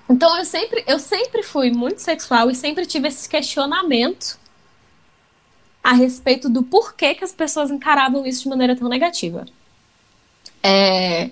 Então 0.10 0.36
eu 0.36 0.46
sempre, 0.46 0.84
eu 0.88 0.98
sempre 0.98 1.44
fui 1.44 1.70
muito 1.70 2.02
sexual 2.02 2.50
e 2.50 2.56
sempre 2.56 2.88
tive 2.88 3.08
esse 3.08 3.30
questionamento 3.30 4.39
a 5.90 5.94
respeito 5.94 6.50
do 6.50 6.64
porquê 6.64 7.16
que 7.16 7.24
as 7.24 7.32
pessoas 7.34 7.72
encaravam 7.72 8.26
isso 8.26 8.44
de 8.44 8.50
maneira 8.50 8.76
tão 8.76 8.90
negativa. 8.90 9.46
É, 10.64 11.32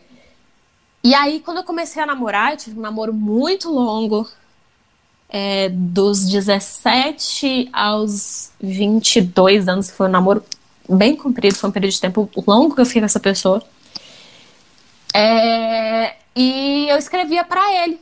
E 1.04 1.14
aí, 1.16 1.40
quando 1.40 1.58
eu 1.58 1.64
comecei 1.64 2.02
a 2.02 2.06
namorar, 2.06 2.52
eu 2.52 2.58
tive 2.58 2.78
um 2.78 2.82
namoro 2.82 3.12
muito 3.14 3.70
longo, 3.72 4.30
é, 5.30 5.70
dos 5.70 6.26
17 6.26 7.70
aos 7.74 8.52
22 8.62 9.68
anos, 9.68 9.90
foi 9.92 10.08
um 10.08 10.12
namoro 10.12 10.44
bem 10.90 11.16
comprido, 11.16 11.56
foi 11.58 11.70
um 11.70 11.74
período 11.74 11.94
de 11.94 12.02
tempo 12.02 12.30
longo 12.48 12.74
que 12.76 12.82
eu 12.82 12.86
fiquei 12.86 13.02
com 13.02 13.06
essa 13.06 13.20
pessoa. 13.20 13.62
É, 15.14 16.16
E 16.36 16.88
eu 16.90 16.98
escrevia 16.98 17.44
pra 17.44 17.62
ele 17.84 18.00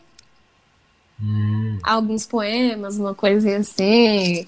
Hum, 1.20 1.80
alguns 1.82 2.26
poemas, 2.26 2.98
uma 2.98 3.16
coisinha 3.16 3.58
assim. 3.60 4.46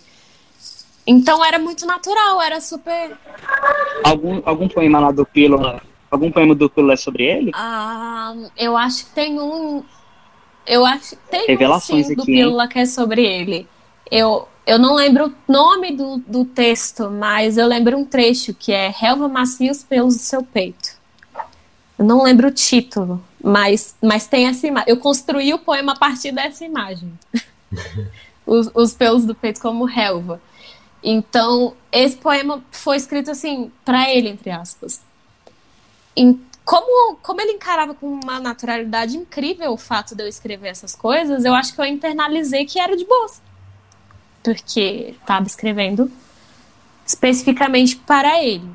Então 1.07 1.43
era 1.43 1.57
muito 1.57 1.85
natural, 1.85 2.41
era 2.41 2.59
super. 2.59 3.17
Algum, 4.03 4.41
algum 4.43 4.67
poema 4.67 4.99
lá 4.99 5.11
do 5.11 5.25
Pílula. 5.25 5.81
Algum 6.11 6.29
poema 6.29 6.53
do 6.53 6.69
Pílula 6.69 6.93
é 6.93 6.97
sobre 6.97 7.23
ele? 7.23 7.51
Ah, 7.53 8.35
eu 8.57 8.75
acho 8.75 9.05
que 9.05 9.11
tem 9.11 9.39
um. 9.39 9.83
Eu 10.65 10.85
acho 10.85 11.11
que 11.11 11.29
tem 11.31 11.47
Revelações 11.47 12.07
um 12.07 12.09
sim, 12.09 12.15
do 12.15 12.21
aqui, 12.23 12.31
hein? 12.31 12.37
Pílula 12.43 12.67
que 12.67 12.79
é 12.79 12.85
sobre 12.85 13.25
ele. 13.25 13.65
Eu, 14.11 14.49
eu 14.65 14.77
não 14.77 14.95
lembro 14.95 15.27
o 15.27 15.51
nome 15.51 15.95
do, 15.95 16.17
do 16.27 16.43
texto, 16.43 17.09
mas 17.09 17.57
eu 17.57 17.67
lembro 17.67 17.97
um 17.97 18.03
trecho 18.03 18.53
que 18.53 18.73
é 18.73 18.89
Relva 18.89 19.29
macia 19.29 19.71
os 19.71 19.83
pelos 19.83 20.15
do 20.15 20.21
seu 20.21 20.43
peito. 20.43 20.97
Eu 21.97 22.03
não 22.03 22.21
lembro 22.21 22.49
o 22.49 22.51
título, 22.51 23.23
mas, 23.41 23.95
mas 24.03 24.27
tem 24.27 24.45
essa 24.45 24.67
imagem. 24.67 24.89
Eu 24.89 24.97
construí 24.97 25.53
o 25.53 25.59
poema 25.59 25.93
a 25.93 25.95
partir 25.95 26.33
dessa 26.33 26.65
imagem. 26.65 27.11
os, 28.45 28.69
os 28.75 28.93
pelos 28.93 29.25
do 29.25 29.33
peito 29.33 29.61
como 29.61 29.85
relva. 29.85 30.41
Então, 31.03 31.73
esse 31.91 32.17
poema 32.17 32.63
foi 32.71 32.97
escrito 32.97 33.31
assim, 33.31 33.71
para 33.85 34.09
ele, 34.09 34.29
entre 34.29 34.49
aspas. 34.49 35.01
Em- 36.15 36.41
como, 36.65 37.15
como 37.17 37.39
ele 37.39 37.53
encarava 37.53 37.93
com 37.93 38.07
uma 38.07 38.39
naturalidade 38.39 39.15
incrível 39.15 39.71
o 39.71 39.77
fato 39.77 40.15
de 40.15 40.23
eu 40.23 40.27
escrever 40.27 40.69
essas 40.69 40.93
coisas, 40.95 41.45
eu 41.45 41.53
acho 41.53 41.73
que 41.73 41.79
eu 41.79 41.85
internalizei 41.85 42.65
que 42.65 42.79
era 42.79 42.97
de 42.97 43.05
boa. 43.05 43.31
Porque 44.43 45.15
estava 45.19 45.45
escrevendo 45.47 46.11
especificamente 47.05 47.95
para 47.95 48.43
ele. 48.43 48.69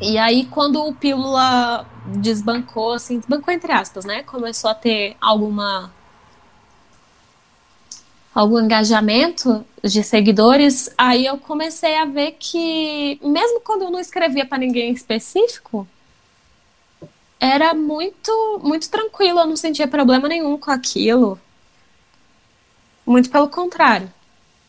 E 0.00 0.16
aí, 0.18 0.46
quando 0.46 0.84
o 0.86 0.94
Pílula 0.94 1.86
desbancou, 2.16 2.92
assim, 2.92 3.18
desbancou 3.18 3.52
entre 3.52 3.72
aspas, 3.72 4.04
né? 4.04 4.22
Começou 4.22 4.70
a 4.70 4.74
ter 4.74 5.16
alguma 5.20 5.90
algum 8.34 8.60
engajamento 8.60 9.64
de 9.82 10.02
seguidores, 10.02 10.90
aí 10.98 11.24
eu 11.24 11.38
comecei 11.38 11.96
a 11.96 12.04
ver 12.04 12.32
que, 12.32 13.18
mesmo 13.22 13.60
quando 13.60 13.82
eu 13.82 13.90
não 13.90 14.00
escrevia 14.00 14.44
para 14.44 14.58
ninguém 14.58 14.92
específico, 14.92 15.86
era 17.38 17.74
muito, 17.74 18.60
muito 18.62 18.90
tranquilo, 18.90 19.40
eu 19.40 19.46
não 19.46 19.56
sentia 19.56 19.86
problema 19.86 20.26
nenhum 20.26 20.58
com 20.58 20.70
aquilo. 20.70 21.38
Muito 23.06 23.30
pelo 23.30 23.48
contrário. 23.48 24.10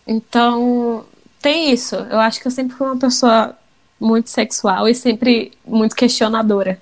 Então, 0.05 1.05
tem 1.41 1.71
isso. 1.71 1.95
Eu 1.95 2.19
acho 2.19 2.39
que 2.39 2.47
eu 2.47 2.51
sempre 2.51 2.75
fui 2.75 2.85
uma 2.85 2.97
pessoa 2.99 3.57
muito 3.99 4.29
sexual 4.29 4.87
e 4.87 4.93
sempre 4.93 5.53
muito 5.65 5.95
questionadora. 5.95 6.79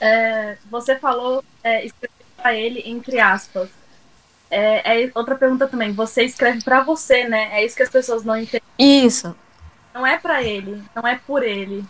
é, 0.00 0.56
você 0.70 0.96
falou 0.96 1.44
é, 1.62 1.84
escrever 1.84 2.14
para 2.36 2.54
ele 2.54 2.82
entre 2.86 3.18
aspas. 3.18 3.68
É, 4.56 5.02
é, 5.04 5.10
outra 5.16 5.34
pergunta 5.34 5.66
também. 5.66 5.92
Você 5.92 6.22
escreve 6.22 6.62
para 6.62 6.80
você, 6.80 7.26
né? 7.28 7.58
É 7.58 7.66
isso 7.66 7.74
que 7.74 7.82
as 7.82 7.90
pessoas 7.90 8.22
não 8.22 8.36
entendem. 8.36 8.62
Isso. 8.78 9.34
Não 9.92 10.06
é 10.06 10.16
para 10.16 10.44
ele, 10.44 10.80
não 10.94 11.04
é 11.04 11.16
por 11.26 11.42
ele. 11.42 11.84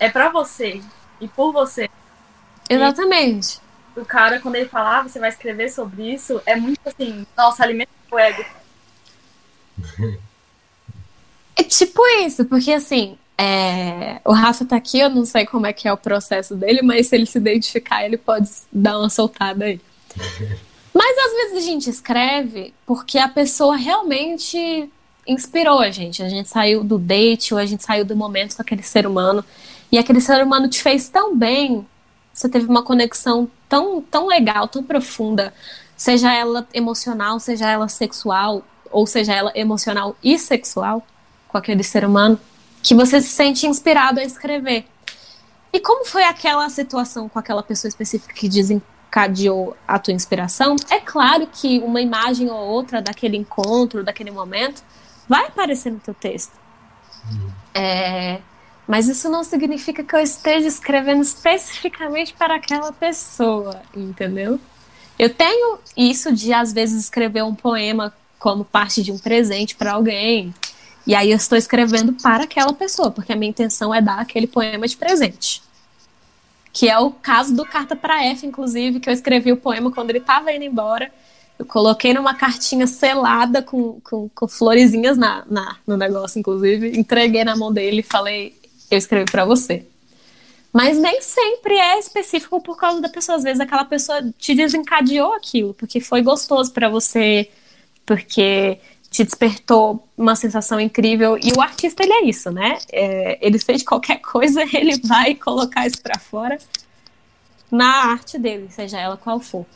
É 0.00 0.10
para 0.10 0.28
você 0.28 0.80
e 1.20 1.28
por 1.28 1.52
você. 1.52 1.88
Exatamente. 2.68 3.60
E 3.96 4.00
o 4.00 4.04
cara, 4.04 4.40
quando 4.40 4.56
ele 4.56 4.68
falar, 4.68 4.98
ah, 4.98 5.02
você 5.04 5.20
vai 5.20 5.28
escrever 5.28 5.70
sobre 5.70 6.12
isso, 6.12 6.42
é 6.44 6.56
muito 6.56 6.80
assim, 6.84 7.24
nossa, 7.36 7.62
alimenta 7.62 7.90
o 8.10 8.18
ego. 8.18 8.44
É 11.54 11.62
tipo 11.62 12.04
isso, 12.24 12.44
porque 12.46 12.72
assim, 12.72 13.16
é... 13.36 14.20
o 14.24 14.32
Rafa 14.32 14.64
tá 14.64 14.76
aqui, 14.76 14.98
eu 14.98 15.10
não 15.10 15.24
sei 15.24 15.46
como 15.46 15.66
é 15.66 15.72
que 15.72 15.86
é 15.86 15.92
o 15.92 15.96
processo 15.96 16.56
dele, 16.56 16.82
mas 16.82 17.06
se 17.06 17.14
ele 17.14 17.26
se 17.26 17.38
identificar, 17.38 18.04
ele 18.04 18.16
pode 18.16 18.50
dar 18.72 18.98
uma 18.98 19.08
soltada 19.08 19.66
aí. 19.66 19.80
Mas 20.92 21.18
às 21.18 21.32
vezes 21.32 21.56
a 21.56 21.60
gente 21.60 21.90
escreve 21.90 22.74
porque 22.86 23.18
a 23.18 23.28
pessoa 23.28 23.76
realmente 23.76 24.90
inspirou 25.26 25.78
a 25.80 25.90
gente. 25.90 26.22
A 26.22 26.28
gente 26.28 26.48
saiu 26.48 26.82
do 26.82 26.98
date 26.98 27.52
ou 27.52 27.60
a 27.60 27.66
gente 27.66 27.84
saiu 27.84 28.04
do 28.04 28.16
momento 28.16 28.56
com 28.56 28.62
aquele 28.62 28.82
ser 28.82 29.06
humano 29.06 29.44
e 29.92 29.98
aquele 29.98 30.20
ser 30.20 30.42
humano 30.42 30.68
te 30.68 30.82
fez 30.82 31.08
tão 31.08 31.36
bem. 31.36 31.86
Você 32.32 32.48
teve 32.48 32.66
uma 32.66 32.82
conexão 32.82 33.50
tão, 33.68 34.00
tão 34.00 34.26
legal, 34.26 34.68
tão 34.68 34.82
profunda, 34.82 35.52
seja 35.96 36.32
ela 36.32 36.66
emocional, 36.72 37.38
seja 37.40 37.68
ela 37.68 37.88
sexual, 37.88 38.62
ou 38.90 39.06
seja 39.06 39.34
ela 39.34 39.52
emocional 39.54 40.16
e 40.22 40.38
sexual, 40.38 41.04
com 41.48 41.58
aquele 41.58 41.82
ser 41.82 42.04
humano, 42.04 42.38
que 42.82 42.94
você 42.94 43.20
se 43.20 43.28
sente 43.28 43.66
inspirado 43.66 44.20
a 44.20 44.24
escrever. 44.24 44.86
E 45.72 45.80
como 45.80 46.04
foi 46.04 46.22
aquela 46.22 46.68
situação 46.70 47.28
com 47.28 47.38
aquela 47.38 47.62
pessoa 47.62 47.88
específica 47.88 48.32
que 48.32 48.48
desencadeou 49.08 49.76
a 49.86 49.98
tua 49.98 50.12
inspiração? 50.12 50.76
É 50.90 51.00
claro 51.00 51.48
que 51.52 51.78
uma 51.80 52.00
imagem 52.00 52.50
ou 52.50 52.56
outra 52.56 53.00
daquele 53.02 53.36
encontro, 53.36 54.04
daquele 54.04 54.30
momento, 54.30 54.82
vai 55.28 55.46
aparecer 55.46 55.90
no 55.90 55.98
teu 55.98 56.14
texto. 56.14 56.52
Uhum. 57.30 57.50
É, 57.74 58.40
mas 58.86 59.08
isso 59.08 59.28
não 59.28 59.42
significa 59.44 60.02
que 60.02 60.14
eu 60.14 60.20
esteja 60.20 60.66
escrevendo 60.66 61.22
especificamente 61.22 62.34
para 62.34 62.56
aquela 62.56 62.92
pessoa, 62.92 63.82
entendeu? 63.94 64.60
Eu 65.18 65.34
tenho 65.34 65.78
isso 65.96 66.32
de, 66.32 66.52
às 66.52 66.72
vezes, 66.72 67.04
escrever 67.04 67.42
um 67.42 67.54
poema 67.54 68.14
como 68.38 68.64
parte 68.64 69.02
de 69.02 69.10
um 69.10 69.18
presente 69.18 69.74
para 69.74 69.92
alguém. 69.92 70.54
E 71.04 71.14
aí 71.14 71.30
eu 71.30 71.36
estou 71.36 71.58
escrevendo 71.58 72.12
para 72.12 72.44
aquela 72.44 72.72
pessoa, 72.72 73.10
porque 73.10 73.32
a 73.32 73.36
minha 73.36 73.50
intenção 73.50 73.92
é 73.92 74.00
dar 74.00 74.20
aquele 74.20 74.46
poema 74.46 74.86
de 74.86 74.96
presente. 74.96 75.62
Que 76.78 76.88
é 76.88 76.96
o 76.96 77.10
caso 77.10 77.56
do 77.56 77.64
Carta 77.64 77.96
para 77.96 78.24
F, 78.26 78.46
inclusive, 78.46 79.00
que 79.00 79.08
eu 79.08 79.12
escrevi 79.12 79.50
o 79.50 79.56
poema 79.56 79.90
quando 79.90 80.10
ele 80.10 80.20
estava 80.20 80.52
indo 80.52 80.64
embora. 80.64 81.10
Eu 81.58 81.66
coloquei 81.66 82.14
numa 82.14 82.36
cartinha 82.36 82.86
selada 82.86 83.60
com, 83.60 84.00
com, 84.00 84.28
com 84.32 84.46
florezinhas 84.46 85.18
na, 85.18 85.44
na, 85.50 85.76
no 85.84 85.96
negócio, 85.96 86.38
inclusive. 86.38 86.96
Entreguei 86.96 87.42
na 87.42 87.56
mão 87.56 87.72
dele 87.72 87.98
e 87.98 88.04
falei: 88.04 88.54
Eu 88.88 88.96
escrevi 88.96 89.28
para 89.28 89.44
você. 89.44 89.84
Mas 90.72 90.96
nem 90.96 91.20
sempre 91.20 91.74
é 91.74 91.98
específico 91.98 92.62
por 92.62 92.76
causa 92.76 93.00
da 93.00 93.08
pessoa. 93.08 93.38
Às 93.38 93.42
vezes 93.42 93.58
aquela 93.58 93.84
pessoa 93.84 94.22
te 94.38 94.54
desencadeou 94.54 95.32
aquilo, 95.32 95.74
porque 95.74 95.98
foi 96.00 96.22
gostoso 96.22 96.72
para 96.72 96.88
você, 96.88 97.50
porque 98.06 98.78
te 99.18 99.24
despertou 99.24 100.08
uma 100.16 100.36
sensação 100.36 100.78
incrível. 100.78 101.36
E 101.42 101.52
o 101.56 101.60
artista, 101.60 102.04
ele 102.04 102.12
é 102.12 102.24
isso, 102.24 102.52
né? 102.52 102.78
É, 102.92 103.38
ele 103.44 103.58
sente 103.58 103.84
qualquer 103.84 104.20
coisa, 104.20 104.62
ele 104.72 105.00
vai 105.04 105.34
colocar 105.34 105.86
isso 105.86 106.00
para 106.00 106.18
fora 106.18 106.56
na 107.70 108.12
arte 108.12 108.38
dele, 108.38 108.68
seja 108.70 108.98
ela 108.98 109.16
qual 109.16 109.40
for 109.40 109.66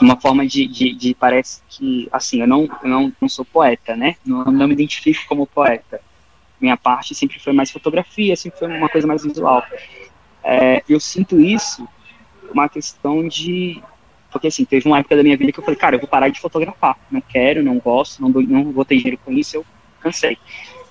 uma 0.00 0.20
forma 0.20 0.46
de, 0.46 0.68
de, 0.68 0.94
de, 0.94 1.14
parece 1.14 1.60
que 1.68 2.08
assim 2.12 2.40
eu 2.40 2.46
não 2.46 2.68
eu 2.84 2.88
não, 2.88 3.12
não 3.20 3.28
sou 3.28 3.44
poeta 3.44 3.96
né 3.96 4.14
não, 4.24 4.44
não 4.44 4.68
me 4.68 4.74
identifico 4.74 5.24
como 5.28 5.44
poeta 5.44 6.00
minha 6.60 6.76
parte 6.76 7.16
sempre 7.16 7.40
foi 7.40 7.52
mais 7.52 7.72
fotografia 7.72 8.36
sempre 8.36 8.60
foi 8.60 8.68
uma 8.68 8.88
coisa 8.88 9.08
mais 9.08 9.24
visual 9.24 9.64
é, 10.44 10.84
eu 10.88 11.00
sinto 11.00 11.40
isso 11.40 11.88
uma 12.52 12.68
questão 12.68 13.26
de 13.26 13.82
porque 14.30 14.48
assim 14.48 14.64
teve 14.64 14.86
uma 14.86 14.98
época 14.98 15.16
da 15.16 15.22
minha 15.22 15.36
vida 15.36 15.52
que 15.52 15.58
eu 15.58 15.64
falei 15.64 15.78
cara 15.78 15.96
eu 15.96 16.00
vou 16.00 16.08
parar 16.08 16.28
de 16.28 16.40
fotografar. 16.40 16.96
Não 17.10 17.20
quero 17.20 17.62
não 17.62 17.78
gosto 17.78 18.20
não, 18.20 18.28
não 18.28 18.72
vou 18.72 18.84
ter 18.84 18.96
dinheiro 18.96 19.18
com 19.24 19.32
isso. 19.32 19.56
Eu 19.56 19.66
cansei. 20.00 20.38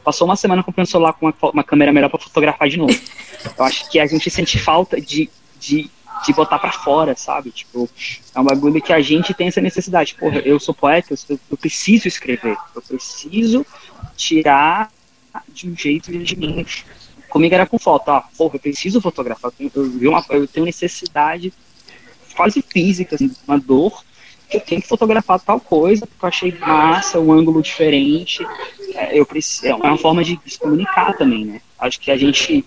Passou 0.03 0.27
uma 0.27 0.35
semana 0.35 0.63
comprando 0.63 0.87
um 0.87 0.89
celular 0.89 1.13
com 1.13 1.25
uma, 1.25 1.35
uma 1.51 1.63
câmera 1.63 1.91
melhor 1.91 2.09
para 2.09 2.19
fotografar 2.19 2.69
de 2.69 2.77
novo. 2.77 2.97
Eu 3.57 3.65
acho 3.65 3.89
que 3.89 3.99
a 3.99 4.05
gente 4.05 4.29
sente 4.29 4.57
falta 4.57 4.99
de, 4.99 5.29
de 5.59 5.89
de 6.25 6.33
botar 6.33 6.59
para 6.59 6.71
fora, 6.71 7.15
sabe? 7.15 7.51
Tipo, 7.51 7.89
é 8.33 8.39
um 8.39 8.43
bagulho 8.43 8.81
que 8.81 8.93
a 8.93 9.01
gente 9.01 9.33
tem 9.33 9.47
essa 9.47 9.61
necessidade. 9.61 10.15
Porra, 10.15 10.39
eu 10.39 10.59
sou 10.59 10.73
poeta, 10.73 11.13
eu, 11.29 11.39
eu 11.51 11.57
preciso 11.57 12.07
escrever, 12.07 12.57
eu 12.75 12.81
preciso 12.81 13.65
tirar 14.15 14.91
de 15.49 15.69
um 15.69 15.75
jeito 15.75 16.11
de 16.11 16.35
mim. 16.35 16.65
Comigo 17.29 17.53
era 17.53 17.65
com 17.65 17.77
foto, 17.77 18.09
ó, 18.09 18.23
porra, 18.37 18.55
eu 18.55 18.59
preciso 18.59 19.01
fotografar, 19.01 19.51
eu, 19.59 19.71
eu, 20.01 20.23
eu 20.29 20.47
tenho 20.47 20.65
necessidade 20.65 21.53
quase 22.37 22.61
física, 22.61 23.15
assim, 23.15 23.31
uma 23.47 23.57
dor, 23.57 24.03
que 24.47 24.57
eu 24.57 24.61
tenho 24.61 24.81
que 24.81 24.87
fotografar 24.87 25.39
tal 25.39 25.59
coisa, 25.59 26.05
porque 26.05 26.23
eu 26.23 26.29
achei 26.29 26.57
massa, 26.59 27.19
um 27.19 27.33
ângulo 27.33 27.61
diferente. 27.61 28.47
É, 28.93 29.19
eu 29.19 29.25
preciso, 29.25 29.67
é 29.67 29.75
uma 29.75 29.97
forma 29.97 30.23
de 30.23 30.39
se 30.45 30.59
comunicar 30.59 31.17
também, 31.17 31.43
né? 31.43 31.61
Acho 31.77 31.99
que 31.99 32.11
a 32.11 32.17
gente 32.17 32.63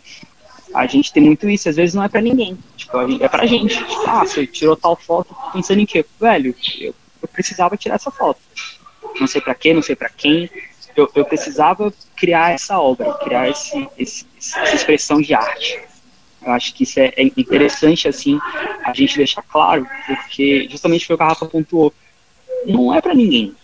a 0.72 0.86
gente 0.86 1.12
tem 1.12 1.22
muito 1.22 1.48
isso, 1.48 1.68
às 1.68 1.74
vezes 1.74 1.94
não 1.94 2.02
é 2.02 2.08
para 2.08 2.20
ninguém, 2.20 2.56
tipo, 2.76 2.96
é 3.20 3.28
pra 3.28 3.44
gente. 3.44 3.76
Tipo, 3.76 4.08
ah, 4.08 4.20
você 4.20 4.46
tirou 4.46 4.76
tal 4.76 4.94
foto 4.94 5.34
pensando 5.52 5.80
em 5.80 5.86
quê? 5.86 6.04
Velho, 6.20 6.54
eu, 6.78 6.94
eu 7.22 7.28
precisava 7.28 7.76
tirar 7.76 7.96
essa 7.96 8.10
foto. 8.10 8.40
Não 9.18 9.26
sei 9.26 9.40
para 9.40 9.54
quê, 9.54 9.74
não 9.74 9.82
sei 9.82 9.96
para 9.96 10.08
quem. 10.08 10.48
Eu, 10.94 11.10
eu 11.14 11.24
precisava 11.24 11.92
criar 12.16 12.52
essa 12.52 12.78
obra, 12.78 13.14
criar 13.14 13.48
esse, 13.48 13.88
esse, 13.98 14.26
essa 14.38 14.74
expressão 14.74 15.20
de 15.20 15.34
arte. 15.34 15.80
Eu 16.44 16.52
acho 16.52 16.74
que 16.74 16.84
isso 16.84 16.98
é, 16.98 17.12
é 17.16 17.22
interessante, 17.36 18.08
assim, 18.08 18.38
a 18.84 18.92
gente 18.94 19.16
deixar 19.16 19.42
claro, 19.42 19.86
porque 20.06 20.66
justamente 20.70 21.06
foi 21.06 21.14
o 21.14 21.16
que 21.16 21.22
a 21.22 21.28
Rafa 21.28 21.46
pontuou. 21.46 21.92
Não 22.66 22.94
é 22.94 23.00
para 23.00 23.14
ninguém. 23.14 23.54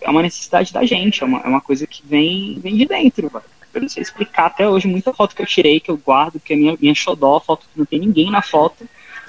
É 0.00 0.10
uma 0.10 0.22
necessidade 0.22 0.72
da 0.72 0.84
gente, 0.84 1.22
é 1.22 1.26
uma, 1.26 1.40
é 1.40 1.48
uma 1.48 1.60
coisa 1.60 1.86
que 1.86 2.02
vem, 2.04 2.58
vem 2.60 2.76
de 2.76 2.86
dentro, 2.86 3.30
eu 3.76 3.82
não 3.82 3.88
sei 3.90 4.02
explicar 4.02 4.46
até 4.46 4.66
hoje 4.66 4.88
muita 4.88 5.12
foto 5.12 5.36
que 5.36 5.42
eu 5.42 5.46
tirei, 5.46 5.78
que 5.80 5.90
eu 5.90 5.98
guardo, 5.98 6.40
que 6.40 6.54
é 6.54 6.56
minha, 6.56 6.76
minha 6.80 6.94
xodó, 6.94 7.38
foto 7.38 7.66
que 7.70 7.78
não 7.78 7.84
tem 7.84 8.00
ninguém 8.00 8.30
na 8.30 8.40
foto. 8.40 8.88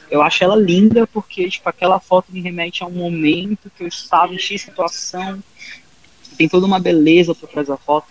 Eu 0.09 0.21
acho 0.21 0.41
ela 0.41 0.55
linda 0.55 1.05
porque, 1.05 1.49
tipo, 1.49 1.67
aquela 1.67 1.99
foto 1.99 2.31
me 2.31 2.39
remete 2.39 2.81
a 2.81 2.87
um 2.87 2.91
momento 2.91 3.69
que 3.75 3.83
eu 3.83 3.87
estava 3.87 4.33
em 4.33 4.39
X 4.39 4.61
situação. 4.61 5.43
Tem 6.37 6.47
toda 6.47 6.65
uma 6.65 6.79
beleza 6.79 7.35
por 7.35 7.49
trás 7.49 7.67
da 7.67 7.75
foto. 7.75 8.07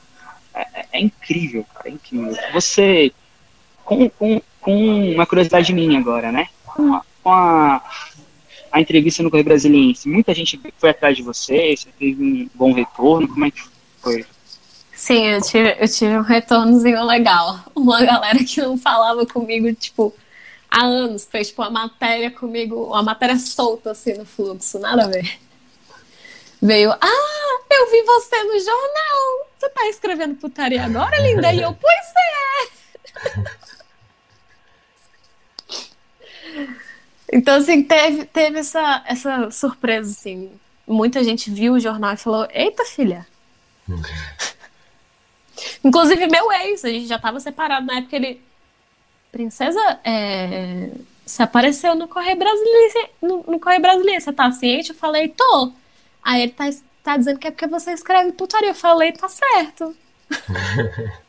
É, 0.53 0.61
é, 0.75 0.87
é 0.93 1.01
incrível, 1.01 1.65
cara, 1.73 1.89
é 1.89 1.93
incrível. 1.93 2.37
Você, 2.53 3.13
com, 3.83 4.09
com, 4.11 4.41
com 4.67 5.13
uma 5.13 5.25
curiosidade 5.25 5.73
minha 5.73 5.97
agora, 5.97 6.33
né? 6.33 6.49
Com 6.65 6.93
a, 6.93 7.03
com 7.23 7.31
a, 7.31 7.81
a 8.73 8.81
entrevista 8.81 9.23
no 9.23 9.31
Correio 9.31 9.45
Brasiliense, 9.45 10.09
muita 10.09 10.35
gente 10.35 10.61
foi 10.77 10.91
atrás 10.91 11.17
de 11.17 11.23
você, 11.23 11.77
você 11.77 11.89
teve 11.97 12.21
um 12.21 12.51
bom 12.53 12.73
retorno, 12.73 13.29
como 13.29 13.45
é 13.45 13.51
que 13.53 13.63
foi? 14.03 14.27
Sim, 14.93 15.25
eu 15.29 15.41
tive, 15.41 15.77
eu 15.79 15.89
tive 15.89 16.19
um 16.19 16.23
retornozinho 16.23 17.05
legal. 17.05 17.61
Uma 17.77 18.05
galera 18.05 18.43
que 18.43 18.61
não 18.61 18.77
falava 18.77 19.25
comigo, 19.25 19.73
tipo, 19.73 20.13
há 20.69 20.85
anos, 20.85 21.29
fez 21.31 21.49
tipo 21.49 21.63
uma 21.63 21.71
matéria 21.71 22.31
comigo, 22.33 22.87
uma 22.87 23.05
matéria 23.05 23.39
solta 23.39 23.93
assim 23.93 24.15
no 24.15 24.25
fluxo, 24.25 24.81
nada 24.81 25.05
a 25.05 25.07
ver. 25.07 25.39
Veio, 26.61 26.91
ah, 26.91 27.61
eu 27.71 27.91
vi 27.91 28.03
você 28.03 28.43
no 28.43 28.59
jornal. 28.59 29.49
Você 29.57 29.69
tá 29.69 29.89
escrevendo 29.89 30.35
putaria 30.35 30.85
agora, 30.85 31.21
linda? 31.21 31.53
E 31.53 31.63
eu, 31.63 31.73
pois 31.73 32.13
é. 32.17 33.67
Então, 37.33 37.57
assim, 37.57 37.83
teve, 37.83 38.25
teve 38.27 38.59
essa, 38.61 39.03
essa 39.07 39.51
surpresa, 39.51 40.11
assim. 40.11 40.51
Muita 40.87 41.25
gente 41.25 41.51
viu 41.51 41.75
o 41.75 41.81
jornal 41.81 42.15
e 42.15 42.17
falou, 42.17 42.47
eita, 42.53 42.85
filha. 42.85 43.27
Inclusive, 45.83 46.27
meu 46.29 46.53
ex, 46.53 46.85
a 46.85 46.89
gente 46.89 47.07
já 47.07 47.19
tava 47.19 47.41
separado 47.41 47.87
na 47.87 47.99
época, 47.99 48.17
ele. 48.17 48.45
Princesa, 49.33 50.01
é... 50.05 50.91
você 51.25 51.43
apareceu 51.43 51.95
no 51.95 52.09
Correio 52.09 52.37
Brasileiro. 52.37 53.11
No, 53.21 53.45
no 53.49 53.61
Correio 53.61 53.83
Brasileiro, 53.83 54.21
você 54.21 54.33
tá 54.33 54.51
ciente? 54.53 54.91
Eu 54.91 54.97
falei, 54.97 55.29
tô. 55.29 55.73
Aí 56.23 56.43
ele 56.43 56.53
tá, 56.53 56.65
tá 57.03 57.17
dizendo 57.17 57.39
que 57.39 57.49
é 57.49 57.51
porque 57.51 57.67
você 57.67 57.93
escreve 57.93 58.33
putaria. 58.33 58.71
Eu 58.71 58.75
falei, 58.75 59.13
tá 59.13 59.29
certo. 59.29 59.97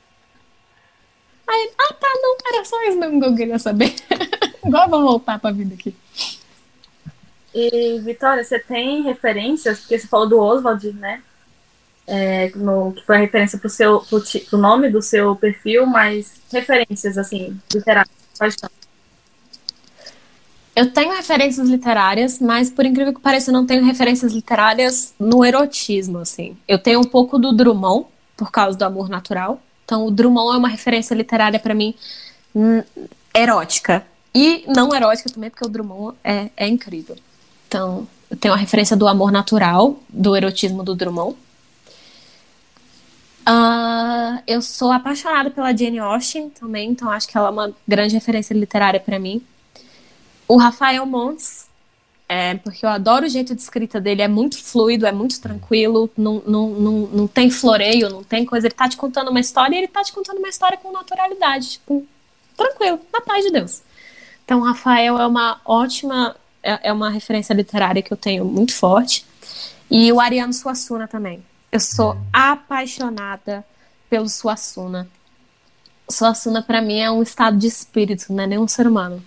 Aí 1.48 1.62
ele, 1.62 1.74
ah 1.78 1.94
tá, 1.94 2.08
não, 2.22 2.38
era 2.54 2.66
só 2.66 2.82
isso 2.84 2.98
mesmo 2.98 3.22
que 3.22 3.26
eu 3.26 3.36
queria 3.36 3.60
saber. 3.60 3.96
Agora 4.68 4.88
vamos 4.88 5.06
voltar 5.06 5.40
pra 5.40 5.52
vida 5.52 5.74
aqui. 5.74 5.96
E, 7.54 8.00
Vitória, 8.00 8.44
você 8.44 8.60
tem 8.60 9.04
referências? 9.04 9.80
Porque 9.80 9.98
você 9.98 10.08
falou 10.08 10.28
do 10.28 10.40
Oswald, 10.40 10.92
né? 10.94 11.22
é, 12.08 12.50
no, 12.56 12.94
que 12.94 13.06
foi 13.06 13.18
a 13.18 13.20
referência 13.20 13.60
pro, 13.60 13.70
seu, 13.70 14.00
pro, 14.00 14.24
pro 14.50 14.58
nome 14.58 14.90
do 14.90 15.02
seu 15.02 15.36
perfil, 15.36 15.86
mas 15.86 16.40
referências, 16.52 17.18
assim, 17.18 17.60
literárias, 17.74 18.10
quais 18.38 18.56
são? 18.58 18.70
Eu 20.74 20.92
tenho 20.92 21.14
referências 21.14 21.68
literárias, 21.68 22.40
mas 22.40 22.70
por 22.70 22.86
incrível 22.86 23.14
que 23.14 23.20
pareça, 23.20 23.50
eu 23.50 23.54
não 23.54 23.66
tenho 23.66 23.84
referências 23.84 24.32
literárias 24.32 25.14
no 25.20 25.44
erotismo, 25.44 26.20
assim. 26.20 26.56
Eu 26.68 26.80
tenho 26.80 27.00
um 27.00 27.04
pouco 27.04 27.38
do 27.38 27.52
Drummond, 27.52 28.06
por 28.38 28.52
causa 28.52 28.78
do 28.78 28.86
amor 28.86 29.10
natural. 29.10 29.60
Então, 29.84 30.06
o 30.06 30.12
Drummond 30.12 30.56
é 30.56 30.58
uma 30.58 30.68
referência 30.70 31.16
literária 31.16 31.60
para 31.60 31.74
mim 31.74 31.96
hum, 32.56 32.84
erótica. 33.34 34.06
E 34.38 34.64
não 34.68 34.94
erótica 34.94 35.32
também, 35.32 35.50
porque 35.50 35.66
o 35.66 35.68
Drummond 35.68 36.16
é, 36.24 36.52
é 36.56 36.68
incrível. 36.68 37.18
Então, 37.68 38.08
eu 38.30 38.38
tenho 38.38 38.54
a 38.54 38.58
referência 38.58 38.96
do 38.96 39.08
amor 39.08 39.32
natural, 39.32 40.00
do 40.08 40.38
erotismo 40.38 40.84
do 40.84 40.94
Drummond. 40.94 41.36
Uh, 43.50 44.38
eu 44.46 44.62
sou 44.62 44.92
apaixonada 44.92 45.50
pela 45.50 45.76
Jane 45.76 45.98
Austen 45.98 46.52
também, 46.52 46.92
então 46.92 47.10
acho 47.10 47.28
que 47.28 47.36
ela 47.36 47.48
é 47.48 47.52
uma 47.52 47.74
grande 47.88 48.14
referência 48.14 48.54
literária 48.54 49.00
para 49.00 49.18
mim. 49.18 49.42
O 50.48 50.58
Rafael 50.58 51.04
Montes, 51.08 51.66
é, 52.30 52.54
porque 52.58 52.86
eu 52.86 52.90
adoro 52.90 53.26
o 53.26 53.30
jeito 53.30 53.56
de 53.56 53.62
escrita 53.64 54.00
dele, 54.00 54.22
é 54.22 54.28
muito 54.28 54.64
fluido, 54.64 55.08
é 55.08 55.12
muito 55.12 55.42
tranquilo, 55.42 56.12
não, 56.16 56.44
não, 56.46 56.70
não, 56.70 56.94
não 57.08 57.28
tem 57.28 57.50
floreio, 57.50 58.08
não 58.08 58.24
tem 58.24 58.46
coisa. 58.46 58.68
Ele 58.68 58.76
tá 58.76 58.88
te 58.88 58.98
contando 58.98 59.32
uma 59.32 59.40
história 59.40 59.74
e 59.74 59.80
ele 59.80 59.88
tá 59.88 60.04
te 60.04 60.14
contando 60.14 60.38
uma 60.38 60.50
história 60.50 60.78
com 60.78 60.92
naturalidade, 60.92 61.72
tipo, 61.72 62.06
tranquilo, 62.56 63.00
na 63.12 63.22
paz 63.22 63.44
de 63.44 63.52
Deus. 63.52 63.87
Então, 64.48 64.62
Rafael 64.62 65.20
é 65.20 65.28
uma 65.28 65.60
ótima, 65.66 66.34
é, 66.64 66.88
é 66.88 66.94
uma 66.94 67.10
referência 67.10 67.54
literária 67.54 68.02
que 68.02 68.14
eu 68.14 68.16
tenho 68.16 68.46
muito 68.46 68.74
forte. 68.74 69.26
E 69.92 70.10
o 70.10 70.22
Ariano 70.22 70.54
Suassuna 70.54 71.06
também. 71.06 71.44
Eu 71.70 71.82
sou 71.82 72.18
apaixonada 72.32 73.66
pelo 74.10 74.30
Suassuna. 74.30 75.06
Suassuna, 76.10 76.62
para 76.62 76.82
mim, 76.82 76.98
é 76.98 77.12
um 77.12 77.22
estado 77.22 77.58
de 77.58 77.68
espírito, 77.68 78.32
não 78.32 78.42
é 78.42 78.48
nem 78.48 78.58
um 78.58 78.70
ser 78.70 78.88
humano. 78.88 79.22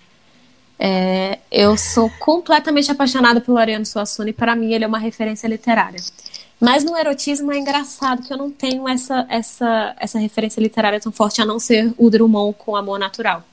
É, 0.78 1.38
eu 1.52 1.76
sou 1.76 2.10
completamente 2.18 2.90
apaixonada 2.90 3.42
pelo 3.42 3.58
Ariano 3.58 3.84
Suassuna 3.84 4.30
e 4.30 4.32
para 4.32 4.56
mim 4.56 4.72
ele 4.72 4.84
é 4.84 4.88
uma 4.88 4.98
referência 4.98 5.46
literária. 5.46 6.00
Mas 6.58 6.82
no 6.82 6.96
erotismo 6.96 7.52
é 7.52 7.58
engraçado 7.58 8.22
que 8.22 8.32
eu 8.32 8.38
não 8.38 8.50
tenho 8.50 8.88
essa, 8.88 9.26
essa, 9.28 9.94
essa 9.98 10.18
referência 10.18 10.62
literária 10.62 10.98
tão 10.98 11.12
forte 11.12 11.42
a 11.42 11.44
não 11.44 11.60
ser 11.60 11.92
o 11.98 12.08
Drummond 12.08 12.56
com 12.56 12.74
Amor 12.74 12.98
Natural. 12.98 13.44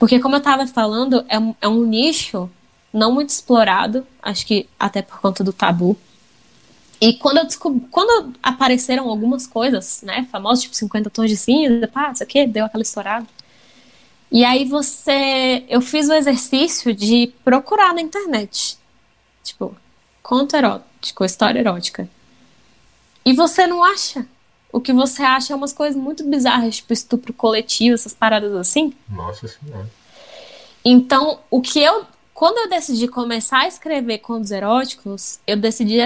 Porque, 0.00 0.18
como 0.18 0.34
eu 0.34 0.38
estava 0.38 0.66
falando, 0.66 1.22
é 1.28 1.38
um, 1.38 1.54
é 1.60 1.68
um 1.68 1.84
nicho 1.84 2.50
não 2.90 3.12
muito 3.12 3.28
explorado, 3.28 4.06
acho 4.22 4.46
que 4.46 4.66
até 4.78 5.02
por 5.02 5.20
conta 5.20 5.44
do 5.44 5.52
tabu. 5.52 5.94
E 6.98 7.12
quando 7.14 7.36
eu 7.36 7.80
quando 7.90 8.32
apareceram 8.42 9.10
algumas 9.10 9.46
coisas, 9.46 10.00
né, 10.02 10.26
famosas, 10.32 10.62
tipo 10.62 10.74
50 10.74 11.10
tons 11.10 11.28
de 11.28 11.36
cinza, 11.36 11.86
pá, 11.86 12.12
isso 12.12 12.22
aqui, 12.22 12.46
deu 12.46 12.64
aquela 12.64 12.82
estourada. 12.82 13.26
E 14.32 14.42
aí 14.42 14.64
você. 14.64 15.64
Eu 15.68 15.82
fiz 15.82 16.08
o 16.08 16.14
exercício 16.14 16.94
de 16.94 17.32
procurar 17.44 17.92
na 17.94 18.00
internet. 18.00 18.78
Tipo, 19.44 19.76
conto 20.22 20.56
erótico, 20.56 21.26
história 21.26 21.60
erótica. 21.60 22.08
E 23.22 23.34
você 23.34 23.66
não 23.66 23.84
acha. 23.84 24.26
O 24.72 24.80
que 24.80 24.92
você 24.92 25.22
acha 25.22 25.52
é 25.52 25.56
umas 25.56 25.72
coisas 25.72 26.00
muito 26.00 26.24
bizarras, 26.24 26.76
tipo 26.76 26.92
estupro 26.92 27.32
coletivo, 27.32 27.94
essas 27.94 28.14
paradas 28.14 28.54
assim. 28.54 28.92
Nossa 29.08 29.48
senhora. 29.48 29.88
Então, 30.84 31.40
o 31.50 31.60
que 31.60 31.80
eu. 31.80 32.04
Quando 32.32 32.56
eu 32.56 32.70
decidi 32.70 33.06
começar 33.06 33.60
a 33.60 33.68
escrever 33.68 34.18
contos 34.18 34.50
eróticos, 34.50 35.38
eu 35.46 35.58
decidi 35.58 35.98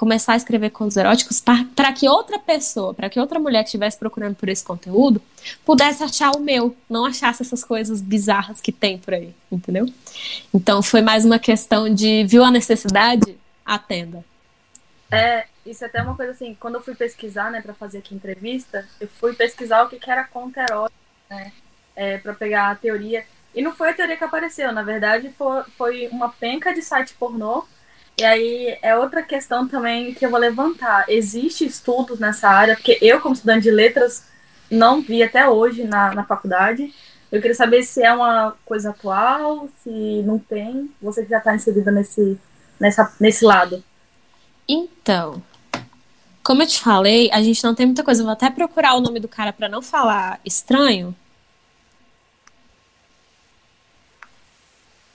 começar 0.00 0.32
a 0.32 0.36
escrever 0.36 0.70
contos 0.70 0.96
eróticos 0.96 1.42
para 1.42 1.92
que 1.92 2.08
outra 2.08 2.38
pessoa, 2.38 2.94
para 2.94 3.10
que 3.10 3.20
outra 3.20 3.38
mulher 3.38 3.62
que 3.62 3.68
estivesse 3.68 3.98
procurando 3.98 4.34
por 4.34 4.48
esse 4.48 4.64
conteúdo, 4.64 5.20
pudesse 5.62 6.02
achar 6.02 6.30
o 6.34 6.40
meu, 6.40 6.74
não 6.88 7.04
achasse 7.04 7.42
essas 7.42 7.62
coisas 7.62 8.00
bizarras 8.00 8.62
que 8.62 8.72
tem 8.72 8.96
por 8.96 9.12
aí, 9.12 9.34
entendeu? 9.52 9.86
Então 10.54 10.82
foi 10.82 11.02
mais 11.02 11.26
uma 11.26 11.38
questão 11.38 11.92
de 11.92 12.24
viu 12.24 12.42
a 12.42 12.50
necessidade, 12.50 13.36
atenda. 13.62 14.24
É, 15.10 15.46
isso 15.66 15.84
é 15.84 15.86
até 15.88 16.00
uma 16.02 16.16
coisa 16.16 16.32
assim, 16.32 16.56
quando 16.58 16.76
eu 16.76 16.82
fui 16.82 16.94
pesquisar, 16.94 17.50
né, 17.50 17.60
para 17.60 17.74
fazer 17.74 17.98
aqui 17.98 18.14
entrevista, 18.14 18.86
eu 19.00 19.08
fui 19.08 19.34
pesquisar 19.34 19.82
o 19.82 19.88
que, 19.88 19.98
que 19.98 20.10
era 20.10 20.24
conto 20.24 20.58
erótico, 20.58 21.00
né, 21.28 21.52
é, 21.96 22.18
para 22.18 22.34
pegar 22.34 22.70
a 22.70 22.74
teoria. 22.74 23.24
E 23.54 23.60
não 23.60 23.74
foi 23.74 23.90
a 23.90 23.94
teoria 23.94 24.16
que 24.16 24.24
apareceu, 24.24 24.70
na 24.72 24.82
verdade 24.82 25.34
foi, 25.76 26.08
uma 26.08 26.28
penca 26.28 26.72
de 26.72 26.82
site 26.82 27.14
pornô 27.14 27.66
e 28.20 28.24
aí 28.24 28.78
é 28.82 28.94
outra 28.94 29.22
questão 29.22 29.66
também 29.66 30.12
que 30.12 30.26
eu 30.26 30.30
vou 30.30 30.38
levantar. 30.38 31.06
Existem 31.08 31.66
estudos 31.66 32.20
nessa 32.20 32.50
área, 32.50 32.74
porque 32.74 32.98
eu, 33.00 33.18
como 33.20 33.34
estudante 33.34 33.62
de 33.62 33.70
letras, 33.70 34.24
não 34.70 35.00
vi 35.00 35.22
até 35.22 35.48
hoje 35.48 35.84
na, 35.84 36.14
na 36.14 36.24
faculdade. 36.24 36.94
Eu 37.32 37.40
queria 37.40 37.54
saber 37.54 37.82
se 37.82 38.02
é 38.02 38.12
uma 38.12 38.56
coisa 38.64 38.90
atual, 38.90 39.68
se 39.82 40.22
não 40.22 40.38
tem. 40.38 40.90
Você 41.00 41.22
que 41.22 41.30
já 41.30 41.38
está 41.38 41.54
inserida 41.54 41.90
nesse, 41.90 42.38
nessa, 42.78 43.10
nesse 43.18 43.42
lado. 43.42 43.82
Então, 44.72 45.42
como 46.44 46.62
eu 46.62 46.66
te 46.66 46.78
falei, 46.80 47.28
a 47.32 47.42
gente 47.42 47.64
não 47.64 47.74
tem 47.74 47.86
muita 47.86 48.04
coisa. 48.04 48.20
Eu 48.22 48.26
vou 48.26 48.32
até 48.32 48.48
procurar 48.48 48.94
o 48.94 49.00
nome 49.00 49.18
do 49.18 49.26
cara 49.26 49.52
para 49.52 49.68
não 49.68 49.82
falar 49.82 50.40
estranho. 50.44 51.12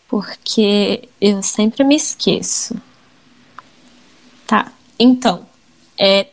Porque 0.10 1.08
eu 1.22 1.42
sempre 1.42 1.86
me 1.86 1.96
esqueço. 1.96 2.76
Tá. 4.46 4.74
Então, 5.00 5.48
é, 5.98 6.28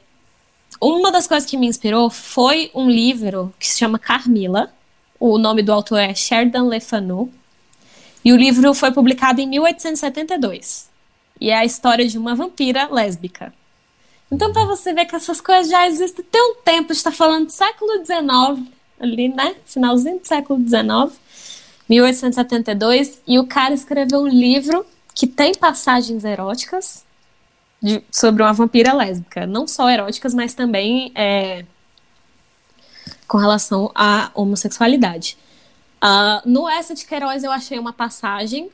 uma 0.80 1.12
das 1.12 1.28
coisas 1.28 1.48
que 1.48 1.56
me 1.56 1.68
inspirou 1.68 2.10
foi 2.10 2.72
um 2.74 2.90
livro 2.90 3.54
que 3.56 3.68
se 3.68 3.78
chama 3.78 4.00
Carmila. 4.00 4.74
O 5.18 5.38
nome 5.38 5.62
do 5.62 5.72
autor 5.72 5.98
é 5.98 6.12
Sheridan 6.12 6.68
Le 6.68 6.80
Fanu. 6.80 7.32
E 8.24 8.32
o 8.32 8.36
livro 8.36 8.74
foi 8.74 8.90
publicado 8.90 9.40
em 9.40 9.46
1872. 9.46 10.91
E 11.40 11.50
é 11.50 11.56
a 11.56 11.64
história 11.64 12.06
de 12.06 12.18
uma 12.18 12.34
vampira 12.34 12.88
lésbica. 12.90 13.52
Então, 14.30 14.52
para 14.52 14.64
você 14.64 14.94
ver 14.94 15.04
que 15.06 15.14
essas 15.14 15.40
coisas 15.40 15.70
já 15.70 15.86
existem 15.86 16.24
tem 16.24 16.40
um 16.40 16.54
tempo, 16.64 16.92
está 16.92 17.12
falando 17.12 17.46
do 17.46 17.52
século 17.52 17.92
XIX, 18.04 18.72
ali, 18.98 19.28
né? 19.28 19.56
Finalzinho 19.66 20.20
do 20.20 20.26
século 20.26 20.58
XIX, 20.58 21.20
1872. 21.88 23.20
E 23.26 23.38
o 23.38 23.46
cara 23.46 23.74
escreveu 23.74 24.20
um 24.20 24.28
livro 24.28 24.86
que 25.14 25.26
tem 25.26 25.52
passagens 25.52 26.24
eróticas 26.24 27.04
de, 27.82 28.02
sobre 28.10 28.42
uma 28.42 28.52
vampira 28.52 28.94
lésbica. 28.94 29.46
Não 29.46 29.66
só 29.66 29.90
eróticas, 29.90 30.32
mas 30.32 30.54
também 30.54 31.12
é, 31.14 31.64
com 33.26 33.38
relação 33.38 33.90
à 33.94 34.30
homossexualidade. 34.34 35.36
Uh, 36.02 36.48
no 36.48 36.68
Essa 36.68 36.94
de 36.94 37.04
Queiroz 37.04 37.44
eu 37.44 37.52
achei 37.52 37.78
uma 37.78 37.92
passagem 37.92 38.70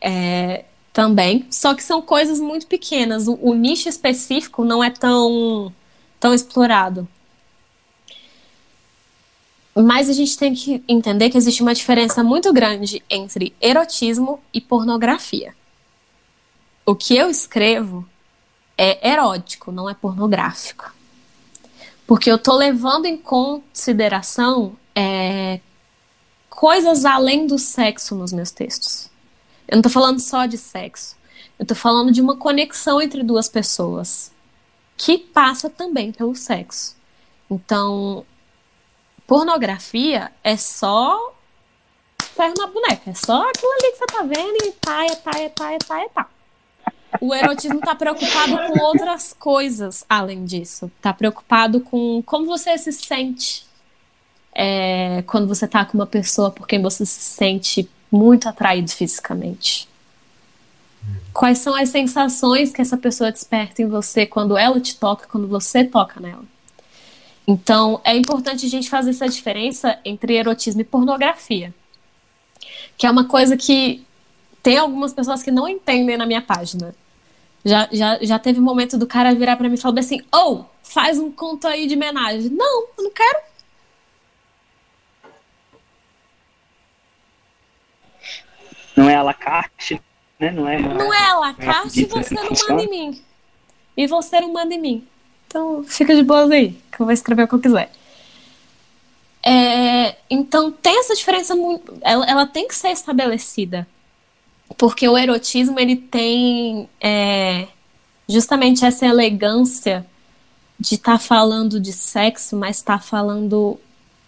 é, 0.00 0.64
também, 0.92 1.46
só 1.50 1.74
que 1.74 1.82
são 1.82 2.00
coisas 2.02 2.40
muito 2.40 2.66
pequenas. 2.66 3.28
O, 3.28 3.38
o, 3.40 3.54
nicho 3.54 3.88
específico 3.88 4.64
não 4.64 4.82
é 4.82 4.90
tão, 4.90 5.72
tão 6.18 6.34
explorado. 6.34 7.06
Mas 9.74 10.08
a 10.08 10.12
gente 10.12 10.36
tem 10.36 10.54
que 10.54 10.82
entender 10.88 11.30
que 11.30 11.38
existe 11.38 11.62
uma 11.62 11.74
diferença 11.74 12.24
muito 12.24 12.52
grande 12.52 13.02
entre 13.08 13.54
erotismo 13.60 14.40
e 14.52 14.60
pornografia 14.60 15.54
o 16.88 16.96
que 16.96 17.14
eu 17.14 17.28
escrevo 17.28 18.08
é 18.78 19.10
erótico, 19.10 19.70
não 19.70 19.90
é 19.90 19.92
pornográfico. 19.92 20.90
Porque 22.06 22.32
eu 22.32 22.38
tô 22.38 22.56
levando 22.56 23.04
em 23.04 23.14
consideração 23.14 24.74
é, 24.94 25.60
coisas 26.48 27.04
além 27.04 27.46
do 27.46 27.58
sexo 27.58 28.14
nos 28.14 28.32
meus 28.32 28.50
textos. 28.50 29.10
Eu 29.68 29.76
não 29.76 29.82
tô 29.82 29.90
falando 29.90 30.18
só 30.20 30.46
de 30.46 30.58
sexo. 30.58 31.16
Eu 31.58 31.66
tô 31.66 31.74
falando 31.74 32.10
de 32.10 32.20
uma 32.20 32.36
conexão 32.36 33.00
entre 33.00 33.22
duas 33.22 33.48
pessoas 33.48 34.32
que 34.96 35.18
passa 35.18 35.68
também 35.68 36.10
pelo 36.10 36.34
sexo. 36.34 36.96
Então, 37.50 38.24
pornografia 39.26 40.32
é 40.42 40.56
só 40.56 41.34
ferro 42.34 42.54
na 42.56 42.66
boneca. 42.66 43.10
É 43.10 43.14
só 43.14 43.48
aquilo 43.48 43.72
ali 43.72 43.92
que 43.92 43.98
você 43.98 44.06
tá 44.06 44.22
vendo 44.22 44.56
e 44.64 44.72
tá, 44.72 45.04
é 45.04 45.14
tá, 45.14 45.30
é 45.38 45.48
tá, 45.48 45.72
é 45.72 45.78
tá, 45.78 46.00
é 46.00 46.08
tá 46.08 46.28
o 47.20 47.34
erotismo 47.34 47.78
está 47.78 47.94
preocupado 47.94 48.56
com 48.56 48.84
outras 48.84 49.32
coisas 49.32 50.04
além 50.08 50.44
disso. 50.44 50.90
Está 50.96 51.12
preocupado 51.12 51.80
com 51.80 52.22
como 52.24 52.46
você 52.46 52.76
se 52.78 52.92
sente 52.92 53.66
é, 54.54 55.22
quando 55.26 55.48
você 55.48 55.64
está 55.64 55.84
com 55.84 55.96
uma 55.96 56.06
pessoa 56.06 56.50
por 56.50 56.66
quem 56.66 56.80
você 56.82 57.04
se 57.06 57.20
sente 57.20 57.88
muito 58.10 58.48
atraído 58.48 58.90
fisicamente. 58.90 59.88
Quais 61.32 61.58
são 61.58 61.74
as 61.74 61.88
sensações 61.90 62.72
que 62.72 62.82
essa 62.82 62.96
pessoa 62.96 63.30
desperta 63.30 63.82
em 63.82 63.86
você 63.86 64.26
quando 64.26 64.56
ela 64.56 64.80
te 64.80 64.96
toca, 64.96 65.26
quando 65.28 65.46
você 65.46 65.84
toca 65.84 66.20
nela? 66.20 66.44
Então, 67.46 68.00
é 68.04 68.14
importante 68.14 68.66
a 68.66 68.68
gente 68.68 68.90
fazer 68.90 69.10
essa 69.10 69.28
diferença 69.28 69.98
entre 70.04 70.36
erotismo 70.36 70.80
e 70.80 70.84
pornografia. 70.84 71.72
Que 72.96 73.06
é 73.06 73.10
uma 73.10 73.24
coisa 73.24 73.56
que 73.56 74.04
tem 74.62 74.76
algumas 74.76 75.14
pessoas 75.14 75.42
que 75.42 75.50
não 75.50 75.66
entendem 75.66 76.16
na 76.16 76.26
minha 76.26 76.42
página. 76.42 76.94
Já, 77.64 77.88
já, 77.90 78.18
já 78.20 78.38
teve 78.38 78.60
um 78.60 78.62
momento 78.62 78.98
do 78.98 79.06
cara 79.06 79.34
virar 79.34 79.56
para 79.56 79.68
mim 79.68 79.76
e 79.76 79.80
falar 79.80 80.00
assim: 80.00 80.20
ou 80.32 80.60
oh, 80.60 80.64
faz 80.82 81.18
um 81.18 81.30
conto 81.30 81.66
aí 81.66 81.86
de 81.86 81.94
homenagem. 81.94 82.50
Não, 82.50 82.82
eu 82.98 83.04
não 83.04 83.10
quero. 83.10 83.38
Não 88.98 89.08
é 89.08 89.14
a 89.14 89.22
la 89.22 89.32
carte, 89.32 90.02
né? 90.40 90.50
Não 90.50 90.68
é, 90.68 90.78
não 90.80 91.14
é 91.14 91.24
a 91.24 91.38
la 91.38 91.54
carte 91.54 92.00
e 92.00 92.04
você 92.04 92.34
não 92.34 92.50
manda 92.68 92.82
em 92.82 92.90
mim. 92.90 93.22
E 93.96 94.06
você 94.08 94.40
não 94.40 94.52
manda 94.52 94.74
em 94.74 94.80
mim. 94.80 95.08
Então 95.46 95.84
fica 95.84 96.14
de 96.14 96.22
boas 96.24 96.50
aí, 96.50 96.72
que 96.90 97.00
eu 97.00 97.06
vou 97.06 97.12
escrever 97.12 97.44
o 97.44 97.48
que 97.48 97.54
eu 97.54 97.60
quiser. 97.60 97.92
É, 99.40 100.16
então 100.28 100.72
tem 100.72 100.98
essa 100.98 101.14
diferença. 101.14 101.54
Ela, 102.02 102.26
ela, 102.26 102.46
tem 102.46 102.66
que 102.66 102.74
ser 102.74 102.88
estabelecida. 102.88 103.86
Porque 104.76 105.08
o 105.08 105.16
erotismo 105.16 105.78
ele 105.78 105.96
tem 105.96 106.88
é, 107.00 107.68
justamente 108.28 108.84
essa 108.84 109.06
elegância 109.06 110.04
de 110.78 110.96
estar 110.96 111.12
tá 111.12 111.18
falando 111.18 111.78
de 111.80 111.92
sexo, 111.92 112.56
mas 112.56 112.76
estar 112.76 112.98
tá 112.98 113.04
falando 113.04 113.78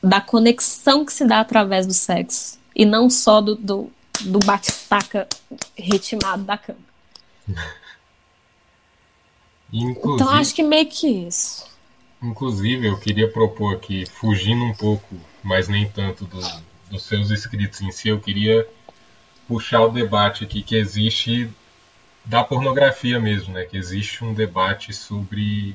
da 0.03 0.21
conexão 0.21 1.05
que 1.05 1.13
se 1.13 1.25
dá 1.25 1.41
através 1.41 1.87
do 1.87 1.93
sexo. 1.93 2.59
E 2.75 2.85
não 2.85 3.11
só 3.11 3.41
do, 3.41 3.57
do, 3.57 3.91
do 4.23 4.39
batistaca 4.41 5.29
ritmado 5.77 6.45
da 6.45 6.59
cama. 6.59 6.79
Inclusive, 9.73 10.15
então 10.15 10.29
acho 10.29 10.55
que 10.55 10.63
meio 10.63 10.87
que 10.87 11.07
isso. 11.07 11.65
Inclusive, 12.23 12.87
eu 12.87 12.99
queria 12.99 13.31
propor 13.31 13.77
aqui, 13.77 14.05
fugindo 14.07 14.65
um 14.65 14.75
pouco, 14.75 15.17
mas 15.43 15.69
nem 15.69 15.89
tanto 15.89 16.27
do, 16.27 16.41
dos 16.91 17.05
seus 17.05 17.31
escritos 17.31 17.81
em 17.81 17.91
si, 17.91 18.09
eu 18.09 18.21
queria 18.21 18.69
puxar 19.49 19.83
o 19.83 19.91
debate 19.91 20.45
aqui 20.45 20.63
que 20.63 20.77
existe 20.77 21.51
da 22.25 22.45
pornografia 22.45 23.19
mesmo, 23.19 23.55
né? 23.55 23.65
Que 23.65 23.77
existe 23.77 24.25
um 24.25 24.35
debate 24.35 24.93
sobre, 24.93 25.75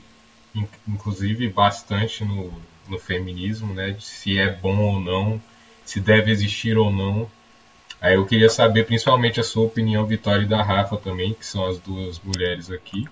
inclusive 0.88 1.50
bastante 1.50 2.24
no, 2.24 2.54
no 2.88 3.00
feminismo, 3.00 3.74
né? 3.74 3.92
De 3.92 4.04
se 4.06 4.38
é 4.38 4.52
bom 4.52 4.78
ou 4.78 5.00
não, 5.00 5.42
se 5.84 6.00
deve 6.00 6.32
existir 6.32 6.78
ou 6.78 6.92
não. 6.92 7.30
Aí 8.06 8.14
eu 8.14 8.26
queria 8.28 8.50
saber 8.50 8.86
principalmente 8.86 9.40
a 9.40 9.44
sua 9.44 9.64
opinião, 9.64 10.06
Vitória 10.06 10.44
e 10.44 10.48
da 10.48 10.62
Rafa 10.62 10.96
também, 10.96 11.34
que 11.34 11.44
são 11.44 11.66
as 11.66 11.80
duas 11.80 12.22
mulheres 12.24 12.70
aqui, 12.70 13.04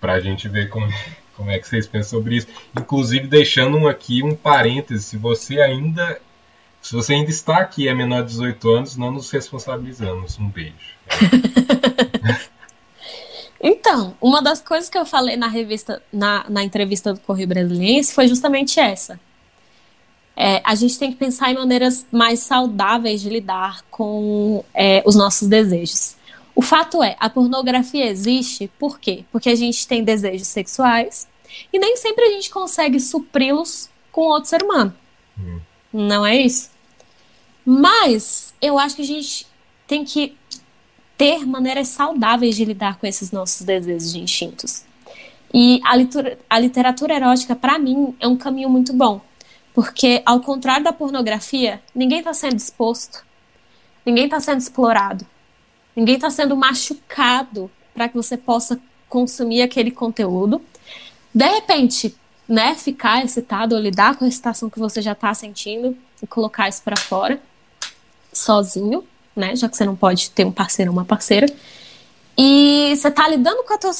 para 0.00 0.14
a 0.14 0.20
gente 0.20 0.48
ver 0.48 0.68
como, 0.68 0.92
como 1.36 1.48
é 1.48 1.60
que 1.60 1.68
vocês 1.68 1.86
pensam 1.86 2.18
sobre 2.18 2.38
isso. 2.38 2.48
Inclusive 2.76 3.28
deixando 3.28 3.86
aqui 3.86 4.20
um 4.20 4.34
parêntese, 4.34 5.04
se 5.04 5.16
você 5.16 5.60
ainda 5.60 6.20
se 6.82 6.92
você 6.92 7.14
ainda 7.14 7.30
está 7.30 7.58
aqui 7.58 7.86
é 7.86 7.94
menor 7.94 8.22
de 8.22 8.30
18 8.30 8.68
anos, 8.68 8.96
não 8.96 9.12
nos 9.12 9.30
responsabilizamos. 9.30 10.36
Um 10.40 10.48
beijo. 10.48 10.74
então, 13.62 14.16
uma 14.20 14.42
das 14.42 14.60
coisas 14.60 14.90
que 14.90 14.98
eu 14.98 15.06
falei 15.06 15.36
na 15.36 15.46
revista, 15.46 16.02
na, 16.12 16.44
na 16.48 16.64
entrevista 16.64 17.14
do 17.14 17.20
Correio 17.20 17.46
Brasiliense 17.46 18.12
foi 18.12 18.26
justamente 18.26 18.80
essa. 18.80 19.20
É, 20.40 20.62
a 20.62 20.76
gente 20.76 20.96
tem 20.96 21.10
que 21.10 21.16
pensar 21.16 21.50
em 21.50 21.54
maneiras 21.54 22.06
mais 22.12 22.38
saudáveis 22.38 23.20
de 23.20 23.28
lidar 23.28 23.82
com 23.90 24.64
é, 24.72 25.02
os 25.04 25.16
nossos 25.16 25.48
desejos. 25.48 26.14
O 26.54 26.62
fato 26.62 27.02
é, 27.02 27.16
a 27.18 27.28
pornografia 27.28 28.06
existe 28.06 28.70
por 28.78 29.00
quê? 29.00 29.24
Porque 29.32 29.48
a 29.48 29.56
gente 29.56 29.84
tem 29.88 30.04
desejos 30.04 30.46
sexuais 30.46 31.26
e 31.72 31.78
nem 31.80 31.96
sempre 31.96 32.24
a 32.24 32.30
gente 32.30 32.50
consegue 32.50 33.00
supri-los 33.00 33.90
com 34.12 34.28
outro 34.28 34.48
ser 34.48 34.62
humano. 34.62 34.94
Hum. 35.36 35.58
Não 35.92 36.24
é 36.24 36.36
isso? 36.36 36.70
Mas 37.64 38.54
eu 38.62 38.78
acho 38.78 38.94
que 38.94 39.02
a 39.02 39.06
gente 39.06 39.44
tem 39.88 40.04
que 40.04 40.36
ter 41.16 41.44
maneiras 41.44 41.88
saudáveis 41.88 42.54
de 42.54 42.64
lidar 42.64 42.96
com 43.00 43.08
esses 43.08 43.32
nossos 43.32 43.66
desejos 43.66 44.14
e 44.14 44.20
instintos. 44.20 44.84
E 45.52 45.80
a, 45.84 45.96
litura, 45.96 46.38
a 46.48 46.60
literatura 46.60 47.14
erótica, 47.14 47.56
para 47.56 47.76
mim, 47.76 48.14
é 48.20 48.28
um 48.28 48.36
caminho 48.36 48.70
muito 48.70 48.92
bom. 48.92 49.20
Porque, 49.78 50.24
ao 50.26 50.40
contrário 50.40 50.82
da 50.82 50.92
pornografia, 50.92 51.80
ninguém 51.94 52.18
está 52.18 52.34
sendo 52.34 52.56
exposto, 52.56 53.24
ninguém 54.04 54.24
está 54.24 54.40
sendo 54.40 54.58
explorado, 54.58 55.24
ninguém 55.94 56.16
está 56.16 56.28
sendo 56.30 56.56
machucado 56.56 57.70
para 57.94 58.08
que 58.08 58.16
você 58.16 58.36
possa 58.36 58.80
consumir 59.08 59.62
aquele 59.62 59.92
conteúdo. 59.92 60.60
De 61.32 61.46
repente, 61.46 62.12
né, 62.48 62.74
ficar 62.74 63.24
excitado 63.24 63.76
ou 63.76 63.80
lidar 63.80 64.16
com 64.16 64.24
a 64.24 64.28
excitação 64.28 64.68
que 64.68 64.80
você 64.80 65.00
já 65.00 65.12
está 65.12 65.32
sentindo 65.32 65.96
e 66.20 66.26
colocar 66.26 66.68
isso 66.68 66.82
para 66.82 66.96
fora, 66.96 67.40
sozinho, 68.32 69.06
né, 69.36 69.54
já 69.54 69.68
que 69.68 69.76
você 69.76 69.84
não 69.84 69.94
pode 69.94 70.32
ter 70.32 70.44
um 70.44 70.50
parceiro 70.50 70.90
ou 70.90 70.96
uma 70.96 71.04
parceira. 71.04 71.46
E 72.36 72.96
você 72.96 73.06
está 73.06 73.28
lidando 73.28 73.62
com 73.62 73.74
a, 73.74 73.78
tua, 73.78 73.92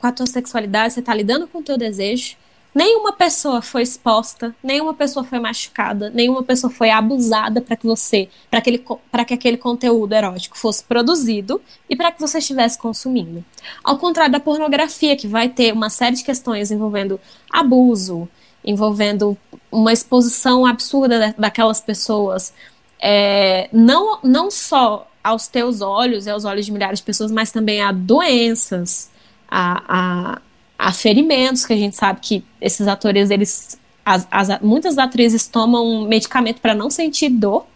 com 0.00 0.06
a 0.08 0.10
tua 0.10 0.26
sexualidade, 0.26 0.94
você 0.94 0.98
está 0.98 1.14
lidando 1.14 1.46
com 1.46 1.58
o 1.58 1.62
teu 1.62 1.78
desejo, 1.78 2.34
Nenhuma 2.74 3.12
pessoa 3.12 3.60
foi 3.60 3.82
exposta, 3.82 4.54
nenhuma 4.62 4.94
pessoa 4.94 5.24
foi 5.24 5.40
machucada, 5.40 6.08
nenhuma 6.10 6.42
pessoa 6.42 6.72
foi 6.72 6.90
abusada 6.90 7.60
para 7.60 7.74
que 7.74 7.84
você, 7.84 8.28
para 8.48 8.60
que, 8.60 8.78
que 8.78 9.34
aquele 9.34 9.56
conteúdo 9.56 10.12
erótico 10.14 10.56
fosse 10.56 10.84
produzido 10.84 11.60
e 11.88 11.96
para 11.96 12.12
que 12.12 12.20
você 12.20 12.38
estivesse 12.38 12.78
consumindo. 12.78 13.44
Ao 13.82 13.98
contrário 13.98 14.30
da 14.30 14.38
pornografia, 14.38 15.16
que 15.16 15.26
vai 15.26 15.48
ter 15.48 15.72
uma 15.72 15.90
série 15.90 16.16
de 16.16 16.22
questões 16.22 16.70
envolvendo 16.70 17.20
abuso, 17.52 18.28
envolvendo 18.64 19.36
uma 19.70 19.92
exposição 19.92 20.64
absurda 20.64 21.34
daquelas 21.36 21.80
pessoas, 21.80 22.52
é, 23.00 23.68
não, 23.72 24.20
não 24.22 24.50
só 24.50 25.08
aos 25.24 25.48
teus 25.48 25.80
olhos 25.80 26.26
e 26.26 26.30
aos 26.30 26.44
olhos 26.44 26.66
de 26.66 26.72
milhares 26.72 27.00
de 27.00 27.04
pessoas, 27.04 27.32
mas 27.32 27.50
também 27.50 27.82
a 27.82 27.90
doenças, 27.90 29.10
a, 29.48 29.82
a 29.88 30.40
a 30.80 30.92
ferimentos, 30.92 31.66
que 31.66 31.74
a 31.74 31.76
gente 31.76 31.94
sabe 31.94 32.20
que 32.20 32.44
esses 32.58 32.88
atores, 32.88 33.30
eles. 33.30 33.78
As, 34.02 34.26
as, 34.30 34.60
muitas 34.62 34.96
atrizes 34.96 35.46
tomam 35.46 36.08
medicamento 36.08 36.58
para 36.60 36.74
não 36.74 36.88
sentir 36.88 37.28
dor 37.28 37.66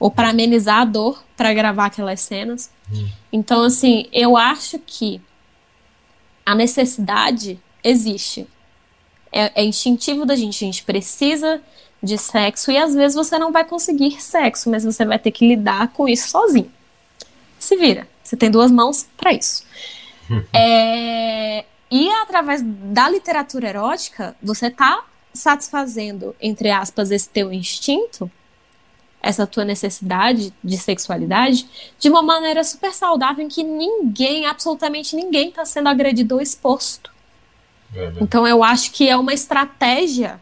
ou 0.00 0.10
para 0.10 0.30
amenizar 0.30 0.80
a 0.80 0.84
dor 0.86 1.22
para 1.36 1.52
gravar 1.52 1.86
aquelas 1.86 2.20
cenas. 2.22 2.70
Hum. 2.90 3.08
Então, 3.30 3.62
assim, 3.62 4.06
eu 4.10 4.38
acho 4.38 4.78
que 4.78 5.20
a 6.46 6.54
necessidade 6.54 7.60
existe. 7.84 8.46
É, 9.30 9.60
é, 9.60 9.64
instintivo 9.64 10.24
da 10.24 10.34
gente. 10.34 10.64
A 10.64 10.66
gente 10.66 10.84
precisa 10.84 11.60
de 12.02 12.16
sexo 12.16 12.70
e 12.70 12.78
às 12.78 12.94
vezes 12.94 13.14
você 13.14 13.38
não 13.38 13.52
vai 13.52 13.66
conseguir 13.66 14.22
sexo, 14.22 14.70
mas 14.70 14.82
você 14.82 15.04
vai 15.04 15.18
ter 15.18 15.30
que 15.30 15.46
lidar 15.46 15.88
com 15.88 16.08
isso 16.08 16.30
sozinho. 16.30 16.72
Se 17.58 17.76
vira. 17.76 18.08
Você 18.24 18.34
tem 18.34 18.50
duas 18.50 18.70
mãos 18.70 19.06
para 19.14 19.34
isso. 19.34 19.62
é, 20.54 21.66
e 21.90 22.10
através 22.10 22.62
da 22.64 23.08
literatura 23.08 23.68
erótica, 23.68 24.36
você 24.42 24.66
está 24.66 25.04
satisfazendo, 25.32 26.34
entre 26.40 26.70
aspas, 26.70 27.10
esse 27.10 27.28
teu 27.28 27.52
instinto, 27.52 28.30
essa 29.22 29.46
tua 29.46 29.64
necessidade 29.64 30.52
de 30.62 30.78
sexualidade, 30.78 31.68
de 31.98 32.08
uma 32.08 32.22
maneira 32.22 32.62
super 32.62 32.92
saudável 32.92 33.44
em 33.44 33.48
que 33.48 33.62
ninguém, 33.62 34.46
absolutamente 34.46 35.16
ninguém, 35.16 35.48
está 35.48 35.64
sendo 35.64 35.88
agredido 35.88 36.36
ou 36.36 36.40
exposto. 36.40 37.10
É 37.94 38.12
então 38.20 38.46
eu 38.46 38.62
acho 38.62 38.92
que 38.92 39.08
é 39.08 39.16
uma 39.16 39.32
estratégia 39.32 40.40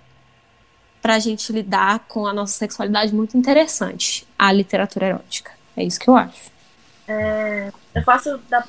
para 1.00 1.14
a 1.14 1.18
gente 1.18 1.52
lidar 1.52 2.00
com 2.08 2.26
a 2.26 2.32
nossa 2.32 2.54
sexualidade 2.54 3.14
muito 3.14 3.36
interessante, 3.36 4.26
a 4.36 4.50
literatura 4.50 5.06
erótica. 5.06 5.52
É 5.76 5.84
isso 5.84 6.00
que 6.00 6.10
eu 6.10 6.16
acho. 6.16 6.50
É, 7.06 7.70
eu 7.94 8.02
faço 8.02 8.38
da 8.48 8.60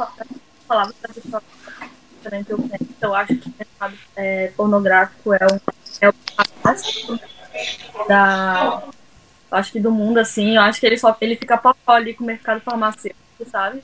palavra 0.68 0.94
para 1.02 1.42
que 2.22 2.52
eu 2.52 2.58
penso. 2.58 2.94
Eu 3.02 3.16
acho 3.16 3.36
que 3.36 3.50
o 3.50 3.54
mercado 3.58 3.94
é, 4.16 4.52
pornográfico 4.56 5.34
é 5.34 5.48
um, 5.52 5.60
é 6.02 6.10
um 6.10 7.18
da 8.08 8.84
acho 9.52 9.72
que 9.72 9.80
do 9.80 9.92
mundo 9.92 10.18
assim. 10.20 10.56
Eu 10.56 10.62
acho 10.62 10.80
que 10.80 10.86
ele 10.86 10.98
só 10.98 11.16
ele 11.22 11.36
fica 11.36 11.58
pau 11.58 11.76
ali 11.88 12.14
com 12.14 12.24
o 12.24 12.28
mercado 12.28 12.62
farmacêutico, 12.62 13.50
sabe? 13.50 13.84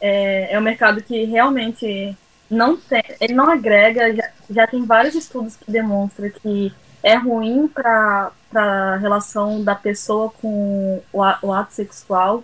É, 0.00 0.54
é 0.54 0.58
um 0.58 0.62
mercado 0.62 1.02
que 1.02 1.24
realmente 1.24 2.16
não 2.50 2.76
tem, 2.76 3.02
ele 3.20 3.34
não 3.34 3.50
agrega. 3.50 4.14
Já, 4.14 4.30
já 4.50 4.66
tem 4.66 4.84
vários 4.84 5.14
estudos 5.14 5.56
que 5.56 5.70
demonstram 5.70 6.30
que 6.30 6.72
é 7.02 7.14
ruim 7.16 7.68
para 7.68 8.32
a 8.54 8.96
relação 8.96 9.62
da 9.62 9.74
pessoa 9.74 10.30
com 10.30 11.02
o, 11.12 11.20
o 11.42 11.52
ato 11.52 11.74
sexual 11.74 12.42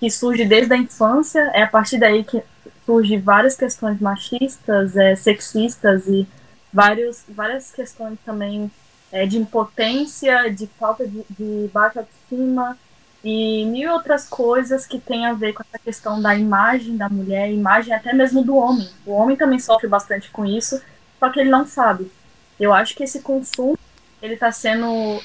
que 0.00 0.10
surge 0.10 0.44
desde 0.44 0.74
a 0.74 0.76
infância. 0.76 1.50
É 1.54 1.62
a 1.62 1.66
partir 1.66 1.98
daí 1.98 2.24
que 2.24 2.42
surge 2.84 3.16
várias 3.16 3.54
questões 3.54 4.00
machistas, 4.00 4.96
é, 4.96 5.14
sexistas 5.14 6.06
e 6.06 6.26
vários, 6.72 7.24
várias 7.28 7.70
questões 7.70 8.18
também 8.24 8.70
é, 9.10 9.26
de 9.26 9.38
impotência, 9.38 10.52
de 10.52 10.66
falta 10.78 11.06
de, 11.06 11.24
de 11.30 11.70
baixa 11.72 12.00
autoestima 12.00 12.78
e 13.24 13.64
mil 13.66 13.92
outras 13.92 14.28
coisas 14.28 14.86
que 14.86 14.98
tem 14.98 15.26
a 15.26 15.32
ver 15.32 15.52
com 15.52 15.62
essa 15.62 15.78
questão 15.78 16.20
da 16.20 16.34
imagem 16.34 16.96
da 16.96 17.08
mulher, 17.08 17.52
imagem 17.52 17.94
até 17.94 18.12
mesmo 18.12 18.42
do 18.42 18.56
homem. 18.56 18.88
O 19.06 19.12
homem 19.12 19.36
também 19.36 19.58
sofre 19.58 19.86
bastante 19.86 20.30
com 20.30 20.44
isso, 20.44 20.82
só 21.20 21.30
que 21.30 21.38
ele 21.38 21.50
não 21.50 21.66
sabe. 21.66 22.10
Eu 22.58 22.72
acho 22.72 22.94
que 22.94 23.04
esse 23.04 23.20
consumo 23.20 23.78
ele 24.20 24.34
está 24.34 24.50
sendo 24.50 25.20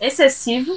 excessivo, 0.00 0.76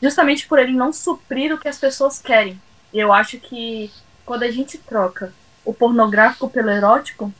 justamente 0.00 0.46
por 0.46 0.58
ele 0.58 0.72
não 0.72 0.92
suprir 0.92 1.52
o 1.52 1.58
que 1.58 1.68
as 1.68 1.78
pessoas 1.78 2.18
querem. 2.18 2.60
E 2.92 2.98
eu 2.98 3.12
acho 3.12 3.38
que 3.38 3.90
quando 4.24 4.42
a 4.44 4.50
gente 4.50 4.78
troca 4.78 5.32
o 5.64 5.72
pornográfico 5.72 6.48
pelo 6.48 6.70
erótico, 6.70 7.32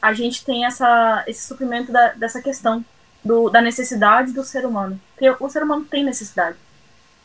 a 0.00 0.12
gente 0.14 0.44
tem 0.44 0.64
essa, 0.64 1.24
esse 1.26 1.46
suprimento 1.46 1.92
da, 1.92 2.12
dessa 2.12 2.40
questão 2.40 2.84
do, 3.24 3.50
da 3.50 3.60
necessidade 3.60 4.32
do 4.32 4.44
ser 4.44 4.64
humano. 4.64 5.00
Porque 5.12 5.30
o 5.30 5.50
ser 5.50 5.62
humano 5.62 5.84
tem 5.84 6.04
necessidade. 6.04 6.56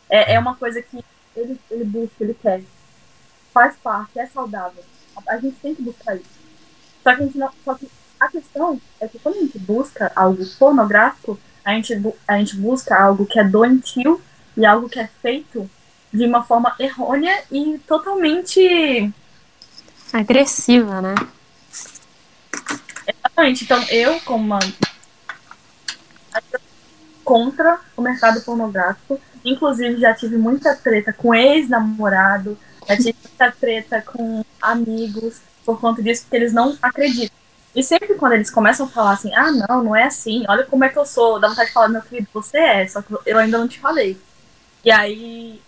É, 0.09 0.34
é 0.34 0.39
uma 0.39 0.55
coisa 0.55 0.82
que 0.82 1.03
ele, 1.36 1.59
ele 1.72 1.86
busca, 1.86 2.16
ele 2.20 2.34
quer. 2.34 2.61
Faz 3.53 3.76
parte, 3.78 4.20
é 4.20 4.26
saudável. 4.26 4.84
A, 5.16 5.36
a 5.36 5.38
gente 5.38 5.55
tem 5.57 5.74
que 5.74 5.82
buscar 5.82 6.16
isso. 6.16 6.36
Só 7.01 7.16
que, 7.16 7.24
a 7.24 7.30
não, 7.36 7.51
só 7.63 7.76
que 7.76 7.89
a 8.20 8.28
questão 8.28 8.82
é 8.99 9.07
que 9.07 9.20
quando 9.20 9.38
a 9.38 9.41
gente 9.41 9.59
busca 9.59 10.11
algo 10.16 10.43
pornográfico, 10.57 11.39
a 11.63 11.74
gente, 11.74 11.93
a 12.28 12.38
gente 12.38 12.55
busca 12.57 12.95
algo 12.95 13.26
que 13.26 13.39
é 13.39 13.43
doentio 13.43 14.22
e 14.57 14.66
algo 14.66 14.89
que 14.89 14.99
é 14.99 15.07
feito 15.22 15.70
de 16.16 16.26
uma 16.26 16.43
forma 16.43 16.74
errônea 16.80 17.43
e 17.51 17.78
totalmente 17.88 19.11
agressiva, 20.13 21.01
né? 21.01 21.16
Exatamente. 23.07 23.63
Então, 23.63 23.82
eu, 23.89 24.20
como 24.22 24.43
uma. 24.43 24.59
contra 27.24 27.80
o 27.97 28.01
mercado 28.01 28.41
pornográfico. 28.41 29.20
Inclusive, 29.43 29.99
já 29.99 30.13
tive 30.13 30.38
muita 30.38 30.76
treta 30.76 31.13
com 31.13 31.34
ex-namorado, 31.34 32.57
já 32.88 32.95
tive 32.95 33.16
muita 33.24 33.51
treta 33.51 34.01
com 34.01 34.43
amigos 34.59 35.39
por 35.63 35.80
conta 35.80 36.01
disso, 36.01 36.24
porque 36.24 36.36
eles 36.38 36.53
não 36.53 36.78
acreditam. 36.82 37.36
E 37.76 37.84
sempre 37.84 38.16
quando 38.16 38.34
eles 38.34 38.49
começam 38.49 38.86
a 38.86 38.89
falar 38.89 39.11
assim, 39.11 39.36
ah, 39.36 39.51
não, 39.51 39.84
não 39.84 39.95
é 39.95 40.03
assim, 40.03 40.45
olha 40.47 40.63
como 40.63 40.84
é 40.84 40.89
que 40.89 40.97
eu 40.97 41.05
sou, 41.05 41.39
dá 41.39 41.49
vontade 41.49 41.68
de 41.68 41.74
falar, 41.74 41.89
meu 41.89 42.01
querido, 42.01 42.30
você 42.34 42.57
é, 42.57 42.88
só 42.88 43.01
que 43.01 43.13
eu 43.26 43.38
ainda 43.38 43.57
não 43.57 43.68
te 43.68 43.80
falei. 43.80 44.18
E 44.84 44.91
aí, 44.91 45.61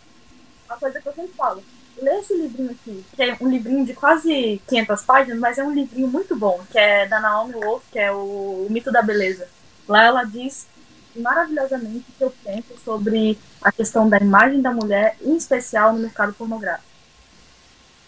uma 0.67 0.77
coisa 0.77 1.01
que 1.01 1.07
eu 1.07 1.13
sempre 1.13 1.33
falo, 1.33 1.63
lê 2.01 2.19
esse 2.19 2.35
livrinho 2.35 2.71
aqui, 2.71 3.05
que 3.15 3.23
é 3.23 3.37
um 3.41 3.49
livrinho 3.49 3.85
de 3.85 3.93
quase 3.93 4.61
500 4.67 5.01
páginas, 5.03 5.39
mas 5.39 5.57
é 5.57 5.63
um 5.63 5.73
livrinho 5.73 6.07
muito 6.07 6.35
bom, 6.35 6.61
que 6.71 6.77
é 6.77 7.07
da 7.07 7.19
Naomi 7.19 7.53
Wolf, 7.53 7.83
que 7.91 7.99
é 7.99 8.11
o, 8.11 8.65
o 8.65 8.67
Mito 8.69 8.91
da 8.91 9.01
Beleza. 9.01 9.47
Lá 9.87 10.05
ela 10.05 10.23
diz 10.23 10.67
maravilhosamente 11.15 12.05
o 12.09 12.13
que 12.17 12.23
eu 12.23 12.33
penso 12.43 12.77
sobre 12.83 13.39
a 13.61 13.71
questão 13.71 14.07
da 14.07 14.17
imagem 14.17 14.61
da 14.61 14.71
mulher, 14.71 15.17
em 15.21 15.35
especial 15.35 15.93
no 15.93 15.99
mercado 15.99 16.33
pornográfico. 16.33 16.87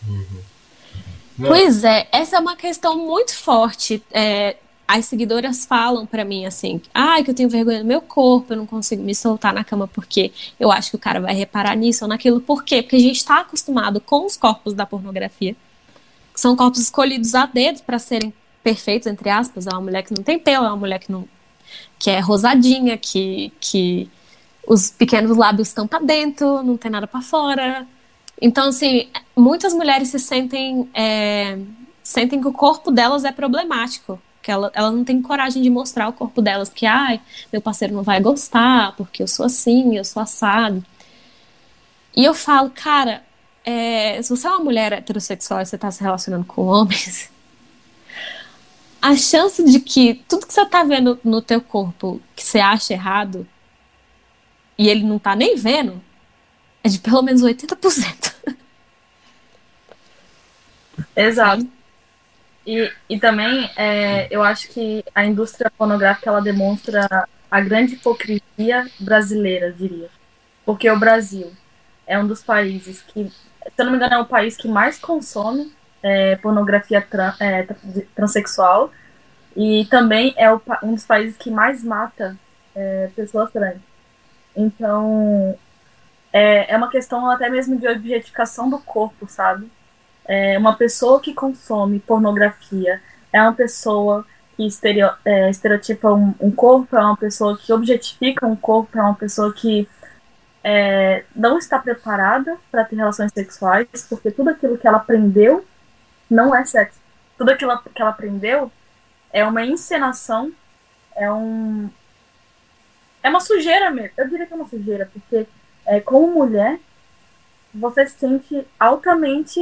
Uhum. 0.08 0.44
Pois 1.48 1.84
é, 1.84 2.08
essa 2.12 2.36
é 2.36 2.40
uma 2.40 2.56
questão 2.56 2.98
muito 2.98 3.36
forte. 3.36 4.04
É, 4.12 4.58
as 4.90 5.06
seguidoras 5.06 5.68
falam 5.68 6.04
para 6.08 6.26
mim 6.26 6.48
assim, 6.48 6.82
ai, 6.92 7.22
ah, 7.22 7.24
que 7.24 7.30
eu 7.30 7.36
tenho 7.36 7.48
vergonha 7.48 7.78
do 7.78 7.86
meu 7.86 8.02
corpo, 8.02 8.54
eu 8.54 8.58
não 8.58 8.66
consigo 8.66 9.04
me 9.04 9.14
soltar 9.14 9.54
na 9.54 9.64
cama 9.64 9.88
porque 9.88 10.32
eu 10.60 10.72
acho 10.72 10.90
que 10.90 10.96
o 10.96 11.00
cara 11.00 11.22
vai 11.22 11.36
reparar 11.36 11.76
nisso 11.76 12.04
ou 12.06 12.10
naquilo. 12.10 12.42
Por 12.42 12.64
quê? 12.64 12.82
Porque 12.82 12.96
a 12.96 13.00
gente 13.00 13.18
está 13.18 13.42
acostumado 13.42 14.02
com 14.02 14.26
os 14.26 14.36
corpos 14.36 14.74
da 14.74 14.88
pornografia, 14.88 15.56
que 16.34 16.42
são 16.42 16.56
corpos 16.56 16.80
escolhidos 16.80 17.36
a 17.36 17.46
dedo 17.46 17.84
para 17.84 18.00
serem 18.00 18.34
perfeitos, 18.64 19.06
entre 19.06 19.30
aspas. 19.30 19.68
É 19.68 19.70
uma 19.70 19.82
mulher 19.82 20.02
que 20.02 20.12
não 20.12 20.24
tem 20.24 20.40
pelo, 20.40 20.66
é 20.66 20.70
uma 20.70 20.78
mulher 20.78 20.98
que 20.98 21.12
não 21.12 21.28
que 22.00 22.10
é 22.10 22.20
rosadinha, 22.20 22.98
que, 22.98 23.54
que 23.60 24.10
os 24.68 24.90
pequenos 24.90 25.38
lábios 25.38 25.68
estão 25.68 25.88
para 25.88 26.00
dentro, 26.00 26.64
não 26.64 26.78
tem 26.78 26.90
nada 26.90 27.06
para 27.06 27.22
fora. 27.22 27.88
Então, 28.42 28.70
assim, 28.70 29.08
muitas 29.36 29.72
mulheres 29.72 30.08
se 30.08 30.18
sentem 30.18 30.90
é, 30.96 31.60
sentem 32.02 32.42
que 32.42 32.48
o 32.48 32.54
corpo 32.54 32.90
delas 32.90 33.24
é 33.24 33.32
problemático 33.32 34.20
que 34.42 34.52
ela, 34.52 34.72
ela 34.74 34.92
não 34.92 35.04
tem 35.04 35.22
coragem 35.22 35.62
de 35.62 35.70
mostrar 35.70 36.08
o 36.08 36.14
corpo 36.14 36.42
delas, 36.42 36.70
que, 36.70 36.86
ai, 36.86 37.22
meu 37.52 37.62
parceiro 37.62 37.94
não 37.94 38.04
vai 38.04 38.22
gostar, 38.22 38.96
porque 38.96 39.22
eu 39.22 39.28
sou 39.28 39.46
assim, 39.46 39.98
eu 39.98 40.06
sou 40.06 40.22
assado. 40.22 40.84
E 42.16 42.24
eu 42.24 42.34
falo, 42.34 42.70
cara, 42.70 43.24
é, 43.66 44.22
se 44.22 44.30
você 44.30 44.48
é 44.48 44.50
uma 44.50 44.64
mulher 44.64 44.94
heterossexual 44.94 45.62
e 45.62 45.66
você 45.66 45.76
está 45.76 45.92
se 45.92 46.02
relacionando 46.02 46.46
com 46.46 46.66
homens, 46.66 47.30
a 49.02 49.16
chance 49.16 49.64
de 49.64 49.80
que 49.80 50.24
tudo 50.28 50.48
que 50.48 50.54
você 50.54 50.62
está 50.62 50.84
vendo 50.84 51.20
no 51.24 51.42
teu 51.42 51.62
corpo 51.62 52.22
que 52.36 52.44
você 52.44 52.60
acha 52.60 52.94
errado 52.94 53.48
e 54.78 54.90
ele 54.90 55.04
não 55.04 55.18
está 55.18 55.36
nem 55.36 55.56
vendo 55.56 56.02
é 56.84 56.90
de 56.90 57.00
pelo 57.00 57.22
menos 57.22 57.42
80%. 57.42 58.34
Exato. 61.16 61.79
E, 62.70 62.94
e 63.10 63.20
também 63.20 63.68
é, 63.76 64.28
eu 64.30 64.44
acho 64.44 64.70
que 64.70 65.04
a 65.16 65.26
indústria 65.26 65.72
pornográfica 65.76 66.30
ela 66.30 66.40
demonstra 66.40 67.28
a 67.50 67.62
grande 67.62 67.96
hipocrisia 67.96 68.88
brasileira, 69.00 69.72
diria. 69.72 70.08
Porque 70.64 70.88
o 70.88 71.00
Brasil 71.00 71.52
é 72.06 72.20
um 72.20 72.28
dos 72.28 72.44
países 72.44 73.02
que, 73.02 73.28
se 73.28 73.74
eu 73.76 73.86
não 73.86 73.92
me 73.92 73.98
engano, 73.98 74.14
é 74.14 74.20
o 74.20 74.26
país 74.26 74.56
que 74.56 74.68
mais 74.68 75.00
consome 75.00 75.74
é, 76.04 76.36
pornografia 76.36 77.02
tran, 77.02 77.34
é, 77.40 77.64
transexual 78.14 78.92
e 79.56 79.86
também 79.86 80.36
é 80.38 80.54
o, 80.54 80.62
um 80.84 80.94
dos 80.94 81.08
países 81.08 81.38
que 81.38 81.50
mais 81.50 81.84
mata 81.84 82.38
é, 82.76 83.10
pessoas 83.16 83.52
trans. 83.52 83.80
Então, 84.56 85.58
é, 86.32 86.72
é 86.72 86.78
uma 86.78 86.92
questão 86.92 87.28
até 87.32 87.50
mesmo 87.50 87.80
de 87.80 87.88
objetificação 87.88 88.70
do 88.70 88.78
corpo, 88.78 89.28
sabe? 89.28 89.72
É, 90.26 90.58
uma 90.58 90.76
pessoa 90.76 91.20
que 91.20 91.34
consome 91.34 92.00
pornografia 92.00 93.02
é 93.32 93.42
uma 93.42 93.54
pessoa 93.54 94.26
que 94.56 94.66
estereo, 94.66 95.10
é, 95.24 95.50
estereotipa 95.50 96.14
um, 96.14 96.34
um, 96.40 96.52
corpo, 96.52 96.96
é 96.96 97.00
uma 97.00 97.18
pessoa 97.18 97.58
que 97.58 97.72
objetifica 97.72 98.46
um 98.46 98.56
corpo, 98.56 98.98
é 98.98 99.02
uma 99.02 99.16
pessoa 99.16 99.54
que 99.54 99.88
é, 100.64 101.24
não 101.36 101.58
está 101.58 101.80
preparada 101.80 102.58
para 102.70 102.84
ter 102.84 102.96
relações 102.96 103.32
sexuais, 103.34 103.88
porque 104.10 104.32
tudo 104.32 104.50
aquilo 104.50 104.78
que 104.78 104.88
ela 104.88 104.98
aprendeu 104.98 105.66
não 106.30 106.54
é 106.54 106.66
sexo. 106.66 107.00
Tudo 107.38 107.52
aquilo 107.52 107.78
que 107.82 108.02
ela 108.02 108.12
aprendeu 108.12 108.72
é 109.32 109.46
uma 109.46 109.66
encenação, 109.66 110.52
é 111.16 111.32
um. 111.32 111.90
É 113.24 113.30
uma 113.30 113.40
sujeira 113.40 113.90
mesmo. 113.92 114.12
Eu 114.18 114.28
diria 114.28 114.46
que 114.46 114.54
é 114.54 114.56
uma 114.56 114.68
sujeira, 114.68 115.10
porque 115.12 115.48
é, 115.86 116.00
como 116.00 116.34
mulher, 116.34 116.80
você 117.74 118.08
se 118.08 118.18
sente 118.18 118.66
altamente 118.80 119.60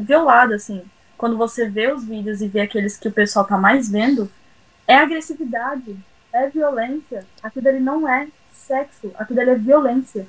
violado, 0.00 0.54
assim. 0.54 0.82
Quando 1.16 1.36
você 1.36 1.68
vê 1.68 1.92
os 1.92 2.04
vídeos 2.04 2.40
e 2.40 2.48
vê 2.48 2.60
aqueles 2.60 2.96
que 2.96 3.08
o 3.08 3.12
pessoal 3.12 3.44
tá 3.44 3.56
mais 3.56 3.88
vendo, 3.90 4.30
é 4.86 4.96
agressividade, 4.96 5.96
é 6.32 6.48
violência. 6.48 7.24
Aquilo 7.42 7.68
ali 7.68 7.80
não 7.80 8.08
é 8.08 8.28
sexo, 8.52 9.12
aquilo 9.16 9.40
ali 9.40 9.50
é 9.50 9.54
violência. 9.54 10.26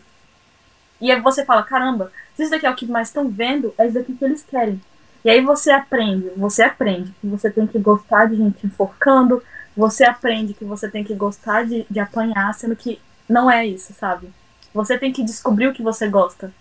E 1.02 1.12
aí 1.12 1.20
você 1.20 1.44
fala, 1.44 1.64
caramba, 1.64 2.12
se 2.36 2.44
isso 2.44 2.52
daqui 2.52 2.66
é 2.66 2.70
o 2.70 2.76
que 2.76 2.86
mais 2.86 3.08
estão 3.08 3.30
vendo, 3.30 3.74
é 3.78 3.86
isso 3.86 3.96
daqui 3.96 4.14
que 4.14 4.24
eles 4.24 4.44
querem. 4.44 4.82
E 5.24 5.30
aí 5.30 5.42
você 5.42 5.72
aprende, 5.72 6.30
você 6.36 6.64
aprende 6.64 7.14
que 7.20 7.28
você 7.28 7.50
tem 7.50 7.66
que 7.66 7.80
gostar 7.80 8.26
de 8.26 8.36
gente 8.36 8.66
enforcando, 8.66 9.42
você 9.76 10.04
aprende 10.04 10.54
que 10.54 10.66
você 10.66 10.90
tem 10.90 11.04
que 11.04 11.16
gostar 11.16 11.66
de, 11.66 11.86
de 11.90 12.00
apanhar, 12.00 12.54
sendo 12.54 12.76
que 12.76 13.00
não 13.28 13.50
é 13.50 13.66
isso, 13.66 13.94
sabe? 13.94 14.30
Você 14.74 14.98
tem 14.98 15.14
que 15.14 15.24
descobrir 15.24 15.68
o 15.68 15.74
que 15.74 15.82
você 15.82 16.08
gosta. 16.08 16.52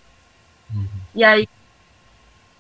Uhum. 0.75 0.87
E 1.15 1.25
aí, 1.25 1.49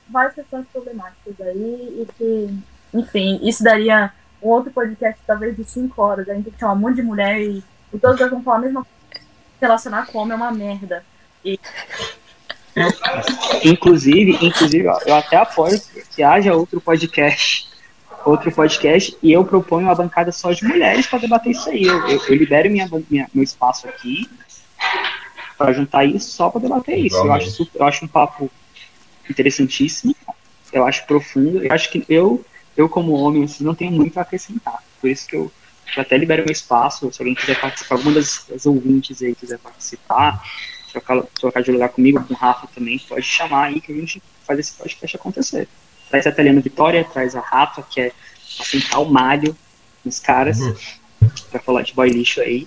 várias 0.08 0.34
questões 0.34 0.66
problemáticas 0.72 1.40
aí, 1.40 2.02
e 2.02 2.08
que, 2.16 2.58
enfim, 2.92 3.40
isso 3.42 3.64
daria 3.64 4.12
um 4.42 4.48
outro 4.48 4.72
podcast, 4.72 5.20
talvez 5.26 5.56
de 5.56 5.64
cinco 5.64 6.02
horas. 6.02 6.28
A 6.28 6.34
gente 6.34 6.44
tem 6.44 6.52
que 6.52 6.60
chamar 6.60 6.74
um 6.74 6.78
monte 6.78 6.96
de 6.96 7.02
mulher 7.02 7.40
e, 7.40 7.62
e 7.92 7.98
todas 7.98 8.20
elas 8.20 8.32
vão 8.32 8.42
falar 8.42 8.58
a 8.58 8.60
mesma 8.60 8.84
coisa. 8.84 9.26
Relacionar 9.60 10.06
com 10.06 10.18
homem 10.18 10.32
é 10.32 10.36
uma 10.36 10.52
merda. 10.52 11.04
E... 11.44 11.58
Inclusive, 13.64 14.38
inclusive, 14.44 14.88
eu 15.06 15.14
até 15.14 15.36
apoio 15.36 15.80
que 16.14 16.22
haja 16.22 16.54
outro 16.54 16.80
podcast 16.80 17.70
outro 18.24 18.52
podcast 18.52 19.16
e 19.20 19.32
eu 19.32 19.44
proponho 19.44 19.88
uma 19.88 19.94
bancada 19.96 20.30
só 20.30 20.52
de 20.52 20.64
mulheres 20.64 21.06
para 21.06 21.18
debater 21.18 21.52
isso 21.52 21.68
aí. 21.68 21.82
Eu, 21.82 22.08
eu, 22.08 22.22
eu 22.28 22.34
libero 22.36 22.70
minha, 22.70 22.88
minha, 23.10 23.28
meu 23.34 23.42
espaço 23.42 23.88
aqui 23.88 24.30
para 25.62 25.72
juntar 25.72 26.04
isso 26.04 26.30
só 26.30 26.50
para 26.50 26.60
debater 26.60 26.98
isso. 26.98 27.16
Eu 27.16 27.32
acho, 27.32 27.50
super, 27.50 27.80
eu 27.80 27.86
acho 27.86 28.04
um 28.04 28.08
papo 28.08 28.50
interessantíssimo, 29.30 30.14
eu 30.72 30.84
acho 30.84 31.06
profundo, 31.06 31.64
eu 31.64 31.72
acho 31.72 31.90
que 31.90 32.04
eu, 32.08 32.44
eu 32.76 32.88
como 32.88 33.12
homem, 33.12 33.44
assim, 33.44 33.62
não 33.62 33.74
tenho 33.74 33.92
muito 33.92 34.18
a 34.18 34.22
acrescentar. 34.22 34.82
Por 35.00 35.08
isso 35.08 35.26
que 35.28 35.36
eu, 35.36 35.52
eu 35.96 36.02
até 36.02 36.16
libero 36.16 36.44
meu 36.44 36.52
espaço, 36.52 37.12
se 37.12 37.22
alguém 37.22 37.34
quiser 37.34 37.60
participar, 37.60 37.94
alguma 37.94 38.14
das, 38.14 38.44
das 38.48 38.66
ouvintes 38.66 39.22
aí 39.22 39.34
quiser 39.34 39.58
participar, 39.58 40.42
trocar, 40.90 41.22
trocar 41.38 41.62
de 41.62 41.70
lugar 41.70 41.90
comigo, 41.90 42.22
com 42.24 42.34
o 42.34 42.36
Rafa 42.36 42.66
também, 42.74 42.98
pode 42.98 43.24
chamar 43.24 43.66
aí 43.66 43.80
que 43.80 43.92
a 43.92 43.94
gente 43.94 44.20
faz 44.44 44.58
esse 44.58 44.72
podcast 44.72 45.16
acontecer. 45.16 45.68
Traz 46.10 46.26
a 46.26 46.30
Italiana 46.30 46.60
Vitória, 46.60 47.04
traz 47.04 47.36
a 47.36 47.40
Rafa, 47.40 47.82
que 47.82 48.00
é 48.00 48.12
assentar 48.58 49.00
o 49.00 49.10
malho 49.10 49.56
nos 50.04 50.18
caras, 50.18 50.58
uhum. 50.58 50.74
para 51.50 51.60
falar 51.60 51.82
de 51.82 51.94
boy 51.94 52.10
lixo 52.10 52.40
aí. 52.40 52.66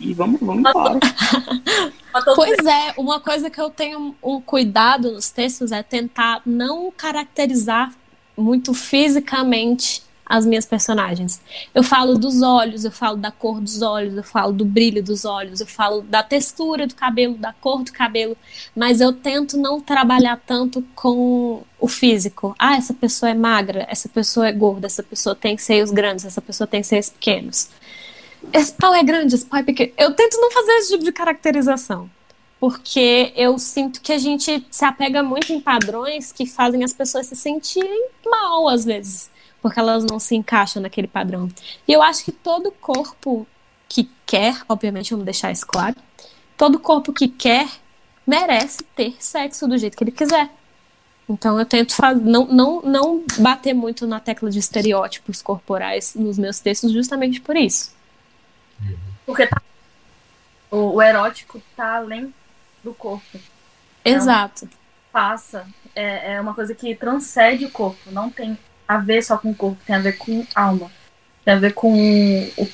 E 0.00 0.14
vamos, 0.14 0.40
vamos 0.40 0.68
embora. 0.68 0.98
Pois 2.34 2.58
é, 2.66 2.94
uma 2.96 3.20
coisa 3.20 3.48
que 3.48 3.60
eu 3.60 3.70
tenho 3.70 4.16
um 4.22 4.40
cuidado 4.40 5.12
nos 5.12 5.30
textos 5.30 5.70
é 5.70 5.82
tentar 5.82 6.42
não 6.44 6.90
caracterizar 6.90 7.92
muito 8.36 8.74
fisicamente 8.74 10.02
as 10.28 10.44
minhas 10.44 10.66
personagens. 10.66 11.40
Eu 11.74 11.82
falo 11.82 12.18
dos 12.18 12.42
olhos, 12.42 12.84
eu 12.84 12.90
falo 12.90 13.16
da 13.16 13.30
cor 13.30 13.60
dos 13.60 13.80
olhos, 13.80 14.14
eu 14.14 14.22
falo 14.22 14.52
do 14.52 14.64
brilho 14.64 15.02
dos 15.02 15.24
olhos, 15.24 15.60
eu 15.60 15.66
falo 15.66 16.02
da 16.02 16.22
textura 16.22 16.86
do 16.86 16.94
cabelo, 16.94 17.36
da 17.38 17.52
cor 17.54 17.82
do 17.82 17.92
cabelo, 17.92 18.36
mas 18.76 19.00
eu 19.00 19.12
tento 19.12 19.56
não 19.56 19.80
trabalhar 19.80 20.38
tanto 20.46 20.84
com 20.94 21.62
o 21.80 21.88
físico. 21.88 22.54
Ah, 22.58 22.76
essa 22.76 22.92
pessoa 22.92 23.30
é 23.30 23.34
magra, 23.34 23.86
essa 23.88 24.08
pessoa 24.08 24.48
é 24.48 24.52
gorda, 24.52 24.86
essa 24.86 25.02
pessoa 25.02 25.34
tem 25.34 25.56
seios 25.56 25.90
grandes, 25.90 26.26
essa 26.26 26.42
pessoa 26.42 26.66
tem 26.66 26.82
seios 26.82 27.08
pequenos. 27.08 27.70
Esse 28.52 28.72
pau 28.72 28.94
é 28.94 29.02
grande, 29.02 29.34
esse 29.34 29.46
pau 29.46 29.60
é 29.60 29.62
pequeno. 29.62 29.92
Eu 29.96 30.14
tento 30.14 30.40
não 30.40 30.50
fazer 30.50 30.72
esse 30.72 30.92
tipo 30.92 31.04
de 31.04 31.12
caracterização 31.12 32.10
porque 32.60 33.32
eu 33.36 33.56
sinto 33.56 34.00
que 34.00 34.12
a 34.12 34.18
gente 34.18 34.66
se 34.68 34.84
apega 34.84 35.22
muito 35.22 35.52
em 35.52 35.60
padrões 35.60 36.32
que 36.32 36.44
fazem 36.44 36.82
as 36.82 36.92
pessoas 36.92 37.26
se 37.26 37.36
sentirem 37.36 38.08
mal 38.24 38.68
às 38.68 38.84
vezes 38.84 39.30
porque 39.60 39.78
elas 39.78 40.04
não 40.04 40.18
se 40.18 40.34
encaixam 40.34 40.82
naquele 40.82 41.06
padrão. 41.06 41.48
E 41.86 41.92
eu 41.92 42.02
acho 42.02 42.24
que 42.24 42.32
todo 42.32 42.70
corpo 42.70 43.46
que 43.88 44.08
quer, 44.26 44.62
obviamente 44.68 45.10
vamos 45.10 45.24
deixar 45.24 45.50
isso 45.50 45.66
claro, 45.66 45.96
todo 46.56 46.78
corpo 46.78 47.12
que 47.12 47.28
quer 47.28 47.68
merece 48.26 48.82
ter 48.94 49.16
sexo 49.18 49.66
do 49.66 49.78
jeito 49.78 49.96
que 49.96 50.04
ele 50.04 50.12
quiser. 50.12 50.50
Então 51.28 51.58
eu 51.58 51.66
tento 51.66 51.94
não, 52.22 52.46
não, 52.46 52.82
não 52.82 53.24
bater 53.38 53.74
muito 53.74 54.06
na 54.06 54.20
tecla 54.20 54.50
de 54.50 54.58
estereótipos 54.58 55.42
corporais 55.42 56.14
nos 56.14 56.38
meus 56.38 56.58
textos 56.58 56.92
justamente 56.92 57.40
por 57.40 57.56
isso. 57.56 57.97
Porque 59.26 59.46
tá, 59.46 59.60
o, 60.70 60.94
o, 60.94 61.02
erótico 61.02 61.60
tá 61.76 61.96
além 61.96 62.32
do 62.82 62.94
corpo. 62.94 63.38
Exato. 64.04 64.64
Então, 64.64 64.78
passa. 65.12 65.66
É, 65.94 66.34
é 66.34 66.40
uma 66.40 66.54
coisa 66.54 66.74
que 66.74 66.94
transcende 66.94 67.64
o 67.64 67.70
corpo. 67.70 68.10
Não 68.10 68.30
tem 68.30 68.58
a 68.86 68.98
ver 68.98 69.22
só 69.22 69.36
com 69.36 69.50
o 69.50 69.54
corpo, 69.54 69.78
tem 69.84 69.96
a 69.96 70.00
ver 70.00 70.16
com 70.16 70.46
alma. 70.54 70.90
Tem 71.44 71.54
a 71.54 71.58
ver 71.58 71.74
com, 71.74 72.48
o, 72.56 72.68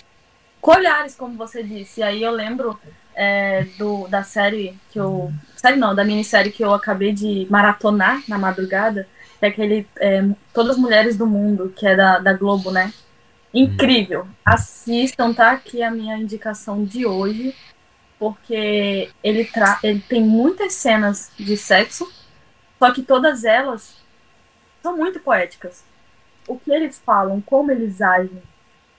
com 0.61 0.71
olhares, 0.71 1.15
como 1.15 1.37
você 1.37 1.63
disse. 1.63 2.01
E 2.01 2.03
aí 2.03 2.23
eu 2.23 2.31
lembro 2.31 2.79
é, 3.15 3.65
do, 3.79 4.07
da 4.09 4.23
série 4.23 4.79
que 4.91 4.99
eu. 4.99 5.33
Série 5.57 5.77
não, 5.77 5.95
da 5.95 6.05
minissérie 6.05 6.53
que 6.53 6.63
eu 6.63 6.75
acabei 6.75 7.13
de 7.13 7.47
maratonar 7.51 8.23
na 8.29 8.39
madrugada, 8.39 9.09
que 9.39 9.47
é 9.47 9.49
aquele 9.49 9.89
é, 9.97 10.23
Todas 10.53 10.73
as 10.73 10.79
Mulheres 10.79 11.17
do 11.17 11.27
Mundo, 11.27 11.73
que 11.75 11.87
é 11.87 11.97
da, 11.97 12.19
da 12.19 12.33
Globo, 12.33 12.71
né? 12.71 12.93
Incrível. 13.55 14.27
Assistam, 14.45 15.33
tá 15.33 15.53
aqui 15.53 15.83
a 15.83 15.91
minha 15.91 16.19
indicação 16.19 16.85
de 16.85 17.07
hoje, 17.07 17.55
porque 18.19 19.11
ele, 19.23 19.45
tra 19.45 19.79
ele 19.83 20.01
tem 20.01 20.23
muitas 20.23 20.75
cenas 20.75 21.31
de 21.39 21.57
sexo, 21.57 22.13
só 22.79 22.93
que 22.93 23.03
todas 23.03 23.45
elas 23.45 23.97
são 24.83 24.97
muito 24.97 25.21
poéticas 25.21 25.85
o 26.47 26.59
que 26.59 26.71
eles 26.71 26.99
falam, 27.05 27.41
como 27.41 27.71
eles 27.71 28.01
agem, 28.01 28.43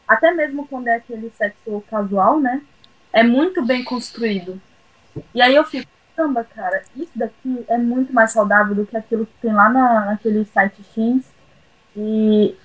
até 0.07 0.32
mesmo 0.32 0.68
quando 0.68 0.88
é 0.88 0.95
aquele 0.95 1.32
sexo 1.32 1.84
casual, 1.90 2.40
né? 2.40 2.61
É 3.11 3.23
muito 3.23 3.65
bem 3.65 3.84
construído. 3.84 4.61
E 5.34 5.41
aí 5.41 5.56
eu 5.56 5.64
fico, 5.64 5.90
caramba, 6.15 6.44
cara, 6.44 6.84
isso 6.95 7.11
daqui 7.15 7.65
é 7.68 7.77
muito 7.77 8.14
mais 8.14 8.32
saudável 8.32 8.76
do 8.76 8.86
que 8.86 8.98
aquilo 8.98 9.26
que 9.26 9.34
tem 9.41 9.53
lá 9.53 9.69
na, 9.69 10.06
naquele 10.06 10.45
site 10.45 10.84
X. 10.94 11.23
E 11.95 12.56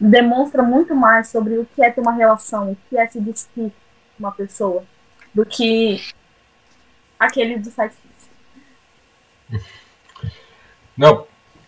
demonstra 0.00 0.62
muito 0.62 0.94
mais 0.94 1.28
sobre 1.28 1.58
o 1.58 1.66
que 1.74 1.82
é 1.82 1.90
ter 1.90 2.00
uma 2.00 2.12
relação, 2.12 2.72
o 2.72 2.76
que 2.88 2.96
é 2.96 3.06
se 3.06 3.20
despir 3.20 3.70
com 3.70 3.72
uma 4.18 4.32
pessoa, 4.32 4.84
do 5.34 5.44
que 5.44 6.00
aquele 7.18 7.58
do 7.58 7.70
site. 7.70 7.96
Não, 10.96 11.26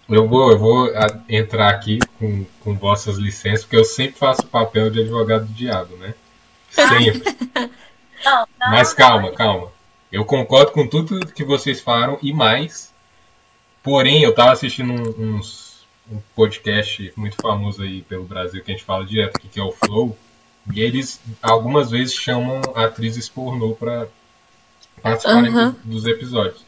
eu 0.08 0.26
vou, 0.28 0.50
eu 0.50 0.58
vou 0.58 0.88
entrar 1.28 1.70
aqui 1.70 2.00
com, 2.18 2.44
com 2.64 2.74
vossas 2.76 3.16
licenças, 3.16 3.64
porque 3.64 3.76
eu 3.76 3.84
sempre 3.84 4.18
faço 4.18 4.42
o 4.42 4.46
papel 4.46 4.90
de 4.90 5.00
advogado 5.00 5.46
do 5.46 5.52
diabo, 5.52 5.96
né? 5.96 6.14
Sempre. 6.68 7.22
Não, 8.22 8.46
não, 8.60 8.70
Mas 8.72 8.92
calma, 8.92 9.32
calma. 9.32 9.72
Eu 10.12 10.26
concordo 10.26 10.72
com 10.72 10.86
tudo 10.86 11.26
que 11.32 11.42
vocês 11.42 11.80
falaram 11.80 12.18
e 12.20 12.34
mais. 12.34 12.92
Porém, 13.82 14.22
eu 14.22 14.34
tava 14.34 14.52
assistindo 14.52 14.92
um, 14.92 15.36
uns, 15.36 15.69
um 16.10 16.20
podcast 16.34 17.12
muito 17.16 17.36
famoso 17.36 17.82
aí 17.82 18.02
pelo 18.02 18.24
Brasil 18.24 18.62
que 18.62 18.70
a 18.70 18.74
gente 18.74 18.84
fala 18.84 19.04
direto 19.04 19.36
aqui, 19.36 19.48
que 19.48 19.60
é 19.60 19.62
o 19.62 19.72
Flow. 19.72 20.16
E 20.72 20.80
eles 20.80 21.20
algumas 21.40 21.90
vezes 21.90 22.14
chamam 22.14 22.60
atrizes 22.74 23.28
pornô 23.28 23.74
para 23.74 24.08
participarem 25.02 25.54
uhum. 25.54 25.74
dos 25.84 26.06
episódios. 26.06 26.64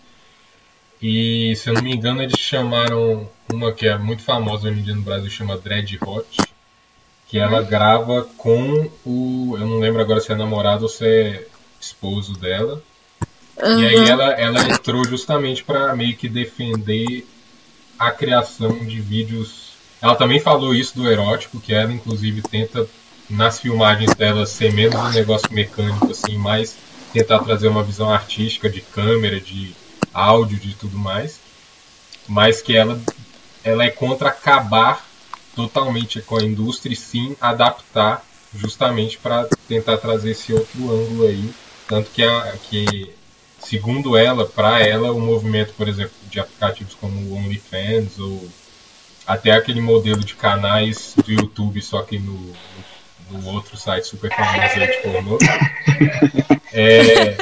E, 1.02 1.54
se 1.56 1.68
eu 1.68 1.74
não 1.74 1.82
me 1.82 1.92
engano, 1.92 2.22
eles 2.22 2.38
chamaram 2.38 3.28
uma 3.52 3.72
que 3.72 3.88
é 3.88 3.98
muito 3.98 4.22
famosa 4.22 4.68
hoje 4.68 4.78
em 4.78 4.82
dia 4.82 4.94
no 4.94 5.02
Brasil, 5.02 5.28
chama 5.28 5.58
Dread 5.58 5.98
Hot, 6.00 6.40
que 7.26 7.38
ela 7.38 7.60
uhum. 7.60 7.66
grava 7.66 8.22
com 8.36 8.88
o. 9.04 9.56
Eu 9.58 9.66
não 9.66 9.80
lembro 9.80 10.00
agora 10.00 10.20
se 10.20 10.30
é 10.30 10.36
namorado 10.36 10.84
ou 10.84 10.88
se 10.88 11.04
é 11.04 11.46
esposo 11.80 12.34
dela. 12.34 12.80
Uhum. 13.60 13.80
E 13.80 13.86
aí 13.86 14.08
ela, 14.08 14.30
ela 14.32 14.62
entrou 14.70 15.04
justamente 15.04 15.64
para 15.64 15.94
meio 15.96 16.16
que 16.16 16.28
defender 16.28 17.26
a 18.02 18.10
criação 18.10 18.78
de 18.84 19.00
vídeos. 19.00 19.72
Ela 20.00 20.16
também 20.16 20.40
falou 20.40 20.74
isso 20.74 20.96
do 20.96 21.08
erótico, 21.08 21.60
que 21.60 21.72
ela 21.72 21.92
inclusive 21.92 22.42
tenta 22.42 22.86
nas 23.30 23.60
filmagens 23.60 24.12
dela 24.14 24.44
ser 24.44 24.72
menos 24.72 24.96
um 24.96 25.10
negócio 25.10 25.52
mecânico, 25.52 26.10
assim, 26.10 26.36
mais 26.36 26.76
tentar 27.12 27.38
trazer 27.40 27.68
uma 27.68 27.84
visão 27.84 28.12
artística 28.12 28.68
de 28.68 28.80
câmera, 28.80 29.40
de 29.40 29.72
áudio, 30.12 30.58
de 30.58 30.74
tudo 30.74 30.98
mais, 30.98 31.38
mas 32.26 32.60
que 32.60 32.76
ela, 32.76 33.00
ela 33.62 33.84
é 33.84 33.90
contra 33.90 34.30
acabar 34.30 35.06
totalmente 35.54 36.20
com 36.20 36.38
a 36.38 36.42
indústria 36.42 36.92
e 36.92 36.96
sim 36.96 37.36
adaptar 37.40 38.24
justamente 38.54 39.16
para 39.18 39.46
tentar 39.68 39.98
trazer 39.98 40.32
esse 40.32 40.52
outro 40.52 40.90
ângulo 40.90 41.26
aí. 41.26 41.54
Tanto 41.86 42.10
que, 42.10 42.22
a, 42.22 42.54
que 42.68 43.14
segundo 43.72 44.18
ela, 44.18 44.44
para 44.44 44.86
ela, 44.86 45.12
o 45.12 45.18
movimento, 45.18 45.72
por 45.72 45.88
exemplo, 45.88 46.12
de 46.28 46.38
aplicativos 46.38 46.94
como 46.94 47.18
o 47.18 47.36
OnlyFans 47.38 48.18
ou 48.18 48.46
até 49.26 49.52
aquele 49.52 49.80
modelo 49.80 50.20
de 50.20 50.34
canais 50.34 51.14
do 51.16 51.32
YouTube, 51.32 51.80
só 51.80 52.02
que 52.02 52.18
no, 52.18 52.52
no 53.30 53.48
outro 53.48 53.74
site 53.78 54.06
super 54.06 54.30
famoso 54.30 54.78
de 54.78 54.98
pornô, 54.98 55.38
é, 56.70 57.38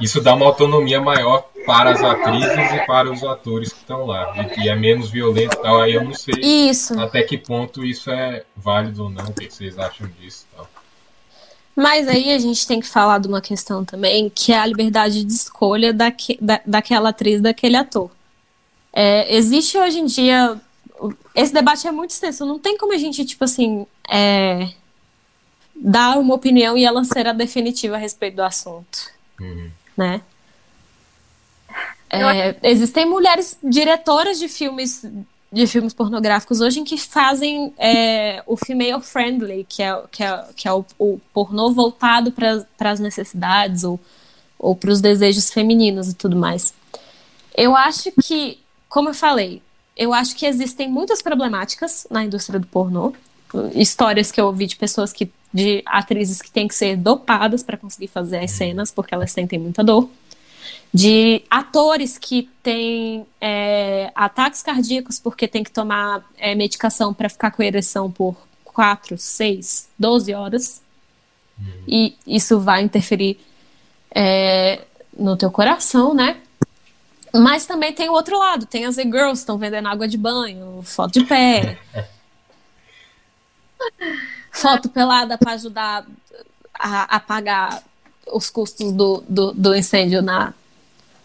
isso 0.00 0.22
dá 0.22 0.34
uma 0.34 0.46
autonomia 0.46 1.02
maior 1.02 1.50
para 1.66 1.90
as 1.90 2.02
atrizes 2.02 2.72
e 2.72 2.86
para 2.86 3.12
os 3.12 3.22
atores 3.22 3.74
que 3.74 3.80
estão 3.80 4.06
lá. 4.06 4.32
E, 4.56 4.64
e 4.64 4.68
é 4.70 4.74
menos 4.74 5.10
violento 5.10 5.54
e 5.54 5.60
tal. 5.60 5.82
Aí 5.82 5.92
eu 5.92 6.02
não 6.02 6.14
sei 6.14 6.34
isso. 6.42 6.98
até 6.98 7.22
que 7.22 7.36
ponto 7.36 7.84
isso 7.84 8.10
é 8.10 8.42
válido 8.56 9.04
ou 9.04 9.10
não. 9.10 9.24
O 9.26 9.34
que 9.34 9.50
vocês 9.50 9.78
acham 9.78 10.08
disso 10.18 10.46
tal. 10.56 10.66
Mas 11.80 12.06
aí 12.08 12.30
a 12.30 12.38
gente 12.38 12.66
tem 12.66 12.78
que 12.78 12.86
falar 12.86 13.18
de 13.20 13.26
uma 13.26 13.40
questão 13.40 13.82
também, 13.86 14.28
que 14.28 14.52
é 14.52 14.58
a 14.58 14.66
liberdade 14.66 15.24
de 15.24 15.32
escolha 15.32 15.94
daque, 15.94 16.36
da, 16.38 16.60
daquela 16.66 17.08
atriz, 17.08 17.40
daquele 17.40 17.74
ator. 17.74 18.10
É, 18.92 19.34
existe 19.34 19.78
hoje 19.78 19.98
em 19.98 20.04
dia. 20.04 20.60
Esse 21.34 21.54
debate 21.54 21.88
é 21.88 21.90
muito 21.90 22.10
extenso. 22.10 22.44
Não 22.44 22.58
tem 22.58 22.76
como 22.76 22.92
a 22.92 22.98
gente, 22.98 23.24
tipo 23.24 23.44
assim, 23.44 23.86
é, 24.10 24.68
dar 25.74 26.18
uma 26.18 26.34
opinião 26.34 26.76
e 26.76 26.84
ela 26.84 27.02
ser 27.02 27.26
a 27.26 27.32
definitiva 27.32 27.96
a 27.96 27.98
respeito 27.98 28.36
do 28.36 28.42
assunto. 28.42 29.10
Uhum. 29.40 29.70
Né? 29.96 30.20
É, 32.10 32.56
existem 32.62 33.06
mulheres 33.06 33.56
diretoras 33.62 34.38
de 34.38 34.48
filmes 34.48 35.02
de 35.52 35.66
filmes 35.66 35.92
pornográficos 35.92 36.60
hoje 36.60 36.80
em 36.80 36.84
que 36.84 36.96
fazem 36.96 37.72
é, 37.76 38.42
o 38.46 38.56
female 38.56 39.00
friendly, 39.00 39.66
que 39.68 39.82
é, 39.82 40.00
que 40.10 40.22
é, 40.22 40.44
que 40.54 40.68
é 40.68 40.72
o, 40.72 40.84
o 40.98 41.20
pornô 41.34 41.72
voltado 41.72 42.30
para 42.30 42.90
as 42.90 43.00
necessidades 43.00 43.82
ou, 43.82 43.98
ou 44.58 44.76
para 44.76 44.90
os 44.90 45.00
desejos 45.00 45.50
femininos 45.50 46.08
e 46.08 46.14
tudo 46.14 46.36
mais. 46.36 46.72
Eu 47.56 47.74
acho 47.74 48.12
que, 48.22 48.58
como 48.88 49.08
eu 49.08 49.14
falei, 49.14 49.60
eu 49.96 50.14
acho 50.14 50.36
que 50.36 50.46
existem 50.46 50.88
muitas 50.88 51.20
problemáticas 51.20 52.06
na 52.10 52.24
indústria 52.24 52.60
do 52.60 52.66
pornô. 52.66 53.12
Histórias 53.74 54.30
que 54.30 54.40
eu 54.40 54.46
ouvi 54.46 54.66
de 54.66 54.76
pessoas 54.76 55.12
que. 55.12 55.28
de 55.52 55.82
atrizes 55.84 56.40
que 56.40 56.50
têm 56.50 56.68
que 56.68 56.74
ser 56.74 56.96
dopadas 56.96 57.64
para 57.64 57.76
conseguir 57.76 58.06
fazer 58.06 58.38
as 58.38 58.52
cenas, 58.52 58.92
porque 58.92 59.12
elas 59.12 59.32
sentem 59.32 59.58
muita 59.58 59.82
dor 59.82 60.08
de 60.92 61.42
atores 61.48 62.18
que 62.18 62.50
têm 62.62 63.24
é, 63.40 64.10
ataques 64.14 64.62
cardíacos 64.62 65.20
porque 65.20 65.46
tem 65.46 65.62
que 65.62 65.70
tomar 65.70 66.24
é, 66.36 66.54
medicação 66.54 67.14
para 67.14 67.28
ficar 67.28 67.52
com 67.52 67.62
ereção 67.62 68.10
por 68.10 68.36
4, 68.64 69.16
6, 69.16 69.88
12 69.98 70.34
horas. 70.34 70.82
Uhum. 71.58 71.84
E 71.86 72.16
isso 72.26 72.58
vai 72.58 72.82
interferir 72.82 73.38
é, 74.12 74.84
no 75.16 75.36
teu 75.36 75.50
coração, 75.50 76.12
né? 76.12 76.38
Mas 77.32 77.66
também 77.66 77.92
tem 77.92 78.08
o 78.08 78.12
outro 78.12 78.36
lado, 78.36 78.66
tem 78.66 78.86
as 78.86 78.98
e-girls 78.98 79.32
que 79.32 79.38
estão 79.38 79.58
vendendo 79.58 79.86
água 79.86 80.08
de 80.08 80.18
banho, 80.18 80.82
foto 80.82 81.20
de 81.20 81.24
pé, 81.24 81.78
foto 84.50 84.88
pelada 84.88 85.38
para 85.38 85.52
ajudar 85.52 86.04
a, 86.74 87.16
a, 87.16 87.20
pagar 87.20 87.84
os 88.32 88.50
custos 88.50 88.92
do, 88.92 89.22
do, 89.28 89.52
do 89.52 89.76
incêndio 89.76 90.22
na, 90.22 90.52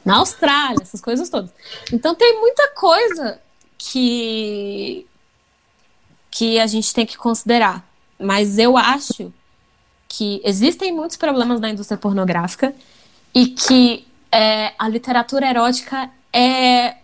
na 0.06 0.18
Austrália, 0.18 0.82
essas 0.82 1.02
coisas 1.02 1.28
todas. 1.30 1.50
Então 1.92 2.14
tem 2.14 2.40
muita 2.40 2.70
coisa 2.76 3.42
que 3.78 5.06
que 6.30 6.60
a 6.60 6.68
gente 6.68 6.94
tem 6.94 7.06
que 7.06 7.18
considerar. 7.18 7.88
Mas 8.20 8.58
eu 8.58 8.76
acho 8.76 9.34
que 10.08 10.42
existem 10.44 10.92
muitos 10.92 11.16
problemas 11.16 11.62
na 11.62 11.70
indústria 11.70 11.98
pornográfica 11.98 12.76
e 13.34 13.48
que 13.48 14.06
é, 14.32 14.74
a 14.78 14.88
literatura 14.90 15.50
erótica 15.50 16.10
é 16.34 16.98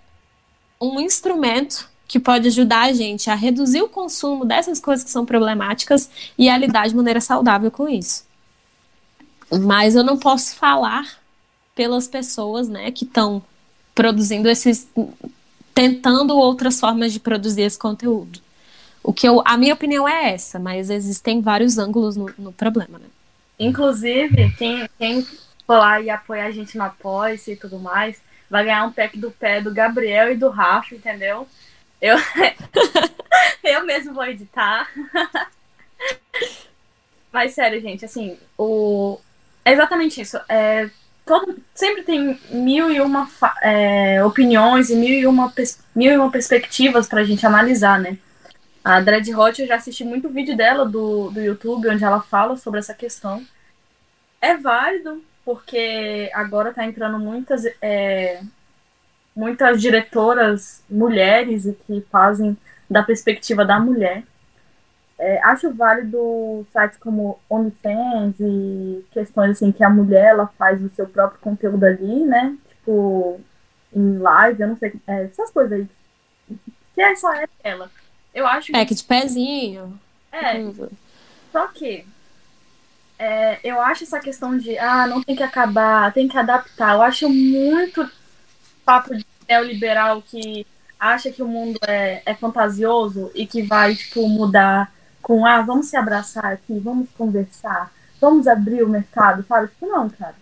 um 0.82 0.99
instrumento 0.99 1.90
que 2.07 2.19
pode 2.19 2.49
ajudar 2.49 2.90
a 2.90 2.94
gente 2.94 3.30
a 3.30 3.36
reduzir 3.36 3.82
o 3.82 3.88
consumo 3.88 4.44
dessas 4.44 4.82
coisas 4.82 5.03
que 5.03 5.10
são 5.10 5.26
problemáticas 5.26 6.10
e 6.38 6.49
a 6.49 6.57
lidar 6.57 6.90
de 6.90 6.95
maneira 6.95 7.22
saudável 7.22 7.72
com 7.72 7.88
isso. 7.88 8.26
Mas 9.61 9.95
eu 9.95 10.03
não 10.03 10.18
posso 10.18 10.56
falar 10.56 11.20
pelas 11.76 12.07
pessoas, 12.07 12.68
né, 12.68 12.91
que 12.91 13.06
estão 13.06 13.41
produzindo 13.95 14.49
esses 14.49 14.89
tentando 15.73 16.38
outras 16.38 16.80
formas 16.80 17.14
de 17.14 17.19
produzir 17.19 17.61
esse 17.61 17.80
conteúdo. 17.80 18.39
O 19.03 19.11
que 19.11 19.27
eu, 19.27 19.41
a 19.45 19.57
minha 19.57 19.73
opinião 19.73 20.07
é 20.07 20.34
essa, 20.34 20.60
mas 20.60 20.89
existem 20.89 21.41
vários 21.41 21.77
ângulos 21.77 22.15
no, 22.15 22.31
no 22.38 22.52
problema, 22.52 22.99
né? 22.99 23.06
Inclusive, 23.57 24.52
quem, 24.57 24.88
quem 24.98 25.23
for 25.65 25.77
lá 25.77 26.02
e 26.02 26.10
apoiar 26.10 26.45
a 26.45 26.52
gente 26.52 26.77
na 26.77 26.89
pós 26.89 27.48
e 27.48 27.56
tudo 27.56 27.80
mais, 27.80 28.22
vai 28.49 28.65
ganhar 28.65 28.85
um 28.85 28.91
pack 28.91 29.18
do 29.18 29.31
pé 29.31 29.61
do 29.61 29.73
Gabriel 29.73 30.31
e 30.31 30.35
do 30.35 30.49
Rafa, 30.49 30.93
entendeu? 30.93 31.48
Eu, 32.02 32.18
eu 33.64 33.85
mesmo 33.85 34.14
vou 34.14 34.26
editar. 34.26 34.89
Mas 37.31 37.53
sério, 37.53 37.80
gente, 37.80 38.03
assim, 38.03 38.38
o... 38.57 39.19
é 39.64 39.72
exatamente 39.72 40.19
isso. 40.19 40.38
É, 40.49 40.89
todo, 41.32 41.58
sempre 41.74 42.03
tem 42.03 42.38
mil 42.49 42.91
e 42.91 42.99
uma 42.99 43.26
é, 43.62 44.22
opiniões 44.22 44.90
e 44.90 44.98
mil 44.98 45.14
e 45.14 45.26
uma, 45.26 45.53
mil 45.95 46.12
e 46.12 46.18
uma 46.18 46.30
perspectivas 46.30 47.08
gente 47.24 47.45
analisar, 47.45 47.98
né? 48.02 48.18
A 48.84 48.99
Dread 48.99 49.34
Hot, 49.34 49.62
eu 49.62 49.68
já 49.68 49.76
assisti 49.76 50.03
muito 50.03 50.28
vídeo 50.28 50.58
dela 50.58 50.86
do, 50.86 51.32
do 51.32 51.40
YouTube, 51.40 51.88
onde 51.88 52.03
ela 52.03 52.20
fala 52.22 52.58
sobre 52.58 52.82
essa 52.82 52.94
questão. 52.94 53.45
É 54.41 54.58
válido, 54.58 55.24
porque 55.45 56.30
agora 56.34 56.74
tá 56.74 56.84
entrando 56.84 57.18
muitas, 57.18 57.64
é, 57.82 58.41
muitas 59.34 59.80
diretoras 59.80 60.84
mulheres 60.90 61.66
e 61.66 61.72
que 61.72 62.06
fazem 62.12 62.58
da 62.90 63.03
perspectiva 63.03 63.64
da 63.64 63.80
mulher. 63.80 64.24
É, 65.23 65.39
acho 65.43 65.72
válido 65.72 66.65
sites 66.73 66.98
como 66.98 67.39
OnlyFans 67.48 68.39
e 68.39 69.06
questões 69.11 69.52
assim 69.52 69.72
que 69.72 69.84
a 69.84 69.89
mulher 69.89 70.30
ela 70.30 70.48
faz 70.57 70.81
o 70.81 70.89
seu 70.95 71.07
próprio 71.07 71.39
conteúdo 71.39 71.84
ali, 71.84 72.26
né? 72.26 72.57
Tipo, 72.68 73.39
em 73.93 74.18
live, 74.18 74.60
eu 74.60 74.68
não 74.69 74.77
sei, 74.77 74.93
é, 75.06 75.26
essas 75.26 75.52
coisas 75.52 75.73
aí. 75.73 75.88
Que 76.95 77.02
é 77.03 77.15
só 77.15 77.31
é 77.35 77.45
ela. 77.64 77.91
Eu 78.34 78.48
acho 78.48 78.76
É, 78.76 78.84
que 78.84 78.95
de 78.95 79.03
pezinho. 79.03 79.99
É. 80.31 80.60
Só 81.52 81.68
que 81.68 82.03
é, 83.19 83.60
eu 83.64 83.80
acho 83.80 84.03
essa 84.03 84.19
questão 84.19 84.57
de 84.57 84.76
ah, 84.80 85.06
não 85.06 85.22
tem 85.22 85.35
que 85.35 85.43
acabar, 85.43 86.11
tem 86.14 86.27
que 86.27 86.35
adaptar. 86.35 86.95
Eu 86.95 87.03
acho 87.03 87.30
muito 87.30 88.10
papo 88.84 89.15
de 89.15 89.23
neoliberal 89.48 90.23
que 90.23 90.65
acha 90.99 91.30
que 91.30 91.43
o 91.43 91.48
mundo 91.48 91.77
é, 91.88 92.23
é 92.26 92.34
fantasioso 92.34 93.30
e 93.35 93.45
que 93.45 93.61
vai, 93.61 93.93
tipo, 93.93 94.27
mudar 94.27 94.91
com 95.22 95.45
ah, 95.45 95.61
vamos 95.61 95.88
se 95.88 95.95
abraçar 95.95 96.45
aqui, 96.45 96.80
vamos 96.80 97.10
conversar, 97.11 97.91
vamos 98.19 98.48
abrir 98.48 98.84
o 98.84 98.89
mercado, 98.89 99.45
sabe? 99.48 99.68
Tipo, 99.68 99.88
não, 99.88 100.10
cara. 100.10 100.35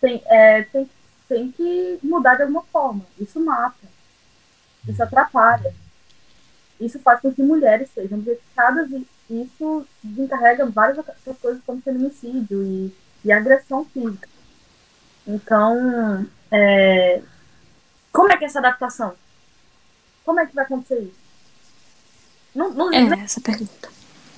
Tem, 0.00 0.22
é, 0.26 0.62
tem, 0.62 0.90
tem 1.28 1.52
que 1.52 1.98
mudar 2.02 2.36
de 2.36 2.42
alguma 2.42 2.62
forma. 2.62 3.04
Isso 3.18 3.40
mata. 3.40 3.86
Isso 4.86 5.02
atrapalha. 5.02 5.74
Isso 6.80 6.98
faz 6.98 7.20
com 7.20 7.32
que 7.32 7.42
mulheres 7.42 7.88
sejam 7.94 8.18
objetificadas 8.18 8.90
e 8.90 9.06
isso 9.30 9.86
desencarrega 10.02 10.66
várias 10.66 10.98
outras 10.98 11.38
coisas 11.38 11.62
como 11.64 11.80
feminicídio 11.80 12.62
e, 12.62 12.94
e 13.24 13.32
agressão 13.32 13.84
física. 13.84 14.28
Então, 15.26 16.26
é, 16.50 17.22
como 18.12 18.32
é 18.32 18.36
que 18.36 18.44
é 18.44 18.46
essa 18.48 18.58
adaptação? 18.58 19.14
Como 20.24 20.40
é 20.40 20.46
que 20.46 20.54
vai 20.54 20.64
acontecer 20.64 21.00
isso? 21.00 21.22
Não, 22.54 22.70
não, 22.70 22.92
é, 22.92 23.00
não, 23.00 23.18
essa 23.18 23.40
pergunta. 23.40 23.88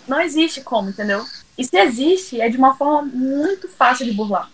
Não 0.07 0.21
existe 0.21 0.61
como, 0.61 0.91
entendeu? 0.91 1.25
E 1.57 1.65
se 1.65 1.77
existe, 1.79 2.41
é 2.41 2.49
de 2.49 2.57
uma 2.57 2.75
forma 2.75 3.03
muito 3.03 3.69
fácil 3.69 4.05
de 4.05 4.13
burlar. 4.13 4.51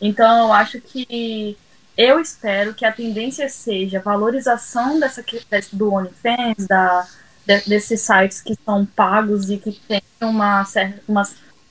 Então, 0.00 0.46
eu 0.46 0.52
acho 0.52 0.80
que 0.80 1.56
eu 1.96 2.20
espero 2.20 2.74
que 2.74 2.84
a 2.84 2.92
tendência 2.92 3.48
seja 3.48 4.00
valorização 4.00 5.00
dessa, 5.00 5.24
do 5.72 5.94
OnlyFans, 5.94 6.66
da, 6.66 7.06
de, 7.46 7.60
desses 7.60 8.02
sites 8.02 8.42
que 8.42 8.54
são 8.64 8.84
pagos 8.84 9.48
e 9.48 9.56
que 9.56 9.72
tem 9.88 10.02
uma, 10.20 10.64
certa, 10.64 11.00
uma, 11.08 11.22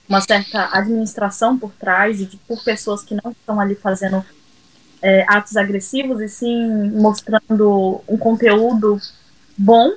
uma 0.10 0.22
certa 0.22 0.70
administração 0.76 1.58
por 1.60 1.72
trás 1.74 2.20
e 2.20 2.26
de, 2.26 2.38
por 2.38 2.64
pessoas 2.64 3.04
que 3.04 3.14
não 3.14 3.32
estão 3.32 3.60
ali 3.60 3.76
fazendo 3.76 4.26
é, 5.02 5.24
atos 5.28 5.56
agressivos 5.56 6.20
e 6.22 6.28
sim 6.28 6.90
mostrando 6.92 8.02
um 8.08 8.18
conteúdo 8.18 9.00
bom 9.56 9.94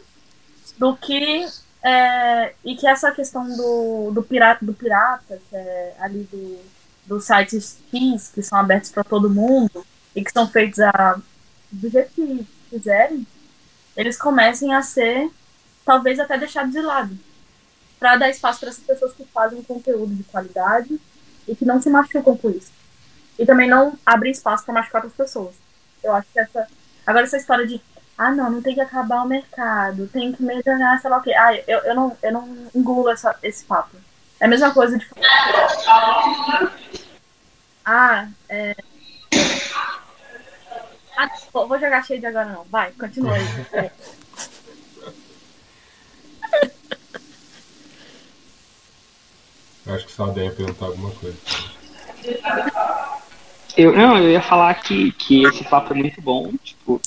do 0.76 0.94
que 0.94 1.46
é, 1.82 2.54
e 2.64 2.76
que 2.76 2.86
essa 2.86 3.12
questão 3.12 3.56
do, 3.56 4.10
do 4.12 4.22
pirata 4.22 4.64
do 4.64 4.74
pirata 4.74 5.40
que 5.48 5.56
é 5.56 5.94
ali 6.00 6.24
do 6.24 6.58
dos 7.06 7.24
sites 7.24 7.78
X 7.90 8.30
que 8.34 8.42
são 8.42 8.58
abertos 8.58 8.90
para 8.90 9.02
todo 9.02 9.30
mundo 9.30 9.84
e 10.14 10.22
que 10.22 10.30
são 10.30 10.46
feitos 10.46 10.78
a, 10.80 11.18
do 11.70 11.88
jeito 11.88 12.10
que 12.12 12.46
quiserem, 12.68 13.26
eles 13.96 14.16
comecem 14.16 14.74
a 14.74 14.82
ser, 14.82 15.30
talvez 15.84 16.20
até 16.20 16.36
deixados 16.36 16.72
de 16.72 16.80
lado, 16.80 17.18
para 17.98 18.16
dar 18.16 18.30
espaço 18.30 18.60
para 18.60 18.68
essas 18.68 18.84
pessoas 18.84 19.12
que 19.12 19.24
fazem 19.24 19.62
conteúdo 19.62 20.14
de 20.14 20.22
qualidade 20.24 21.00
e 21.46 21.56
que 21.56 21.64
não 21.64 21.80
se 21.80 21.90
machucam 21.90 22.36
com 22.36 22.50
isso. 22.50 22.70
E 23.38 23.46
também 23.46 23.68
não 23.68 23.98
abrem 24.04 24.32
espaço 24.32 24.64
para 24.64 24.74
machucar 24.74 25.04
outras 25.04 25.16
pessoas. 25.16 25.54
Eu 26.02 26.12
acho 26.12 26.28
que 26.32 26.38
essa. 26.38 26.66
Agora, 27.06 27.24
essa 27.24 27.36
história 27.36 27.66
de. 27.66 27.80
Ah, 28.18 28.32
não, 28.32 28.50
não 28.50 28.60
tem 28.60 28.74
que 28.74 28.80
acabar 28.80 29.22
o 29.22 29.28
mercado, 29.28 30.08
tem 30.08 30.32
que 30.32 30.42
melhorar, 30.42 31.00
sei 31.00 31.08
lá 31.08 31.18
o 31.18 31.22
quê. 31.22 31.32
Ah, 31.32 31.54
eu, 31.54 31.78
eu, 31.78 31.94
não, 31.94 32.16
eu 32.20 32.32
não 32.32 32.68
engulo 32.74 33.08
essa, 33.08 33.34
esse 33.42 33.64
papo. 33.64 33.96
É 34.40 34.44
a 34.46 34.48
mesma 34.48 34.74
coisa 34.74 34.98
de. 34.98 35.06
Ah, 37.84 38.28
é, 38.48 38.74
ah, 41.18 41.28
vou 41.52 41.80
jogar 41.80 42.04
cheio 42.04 42.20
de 42.20 42.26
agora 42.26 42.46
não. 42.46 42.62
Vai, 42.70 42.92
continua 42.92 43.34
aí. 43.34 43.42
É. 43.72 43.90
Acho 49.92 50.06
que 50.06 50.12
só 50.12 50.30
a 50.30 50.38
ia 50.38 50.52
perguntar 50.52 50.86
alguma 50.86 51.10
coisa. 51.10 51.36
Eu, 53.76 53.96
não, 53.96 54.16
eu 54.16 54.30
ia 54.30 54.40
falar 54.40 54.72
que, 54.74 55.10
que 55.12 55.44
esse 55.44 55.64
papo 55.64 55.92
é 55.92 55.96
muito 55.96 56.20
bom. 56.20 56.52
Tipo, 56.62 57.00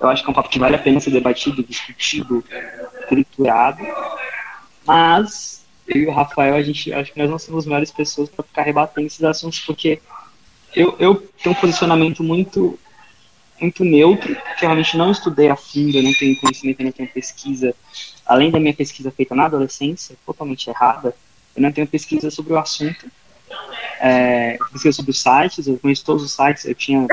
eu 0.00 0.08
acho 0.08 0.22
que 0.22 0.28
é 0.28 0.30
um 0.30 0.34
papo 0.34 0.48
que 0.48 0.58
vale 0.58 0.76
a 0.76 0.78
pena 0.78 1.00
ser 1.00 1.10
debatido, 1.10 1.62
discutido, 1.62 2.44
triturado. 3.08 3.82
Mas 4.86 5.64
eu 5.86 6.02
e 6.02 6.06
o 6.06 6.12
Rafael, 6.12 6.54
a 6.54 6.62
gente 6.62 6.92
acho 6.92 7.12
que 7.12 7.18
nós 7.18 7.30
não 7.30 7.38
somos 7.38 7.64
as 7.64 7.66
melhores 7.66 7.90
pessoas 7.90 8.28
para 8.28 8.44
ficar 8.44 8.62
rebatendo 8.62 9.06
esses 9.06 9.22
assuntos, 9.22 9.60
porque 9.60 10.00
eu, 10.74 10.96
eu 10.98 11.16
tenho 11.42 11.54
um 11.54 11.60
posicionamento 11.60 12.22
muito 12.22 12.78
muito 13.60 13.84
neutro, 13.84 14.34
que 14.58 14.62
realmente 14.62 14.96
não 14.96 15.12
estudei 15.12 15.48
a 15.48 15.56
fundo, 15.56 15.96
eu 15.96 16.02
não 16.02 16.12
tenho 16.12 16.38
conhecimento, 16.38 16.80
eu 16.80 16.84
não 16.86 16.92
tenho 16.92 17.08
pesquisa, 17.08 17.74
além 18.26 18.50
da 18.50 18.58
minha 18.58 18.74
pesquisa 18.74 19.10
feita 19.10 19.34
na 19.34 19.46
adolescência, 19.46 20.16
totalmente 20.26 20.68
errada, 20.68 21.14
eu 21.56 21.62
não 21.62 21.70
tenho 21.70 21.86
pesquisa 21.86 22.30
sobre 22.30 22.52
o 22.52 22.58
assunto, 22.58 23.06
é, 24.00 24.58
pesquisa 24.72 24.92
sobre 24.92 25.12
os 25.12 25.22
sites, 25.22 25.66
eu 25.66 25.78
conheço 25.78 26.04
todos 26.04 26.22
os 26.22 26.32
sites, 26.32 26.64
eu 26.64 26.74
tinha, 26.74 27.06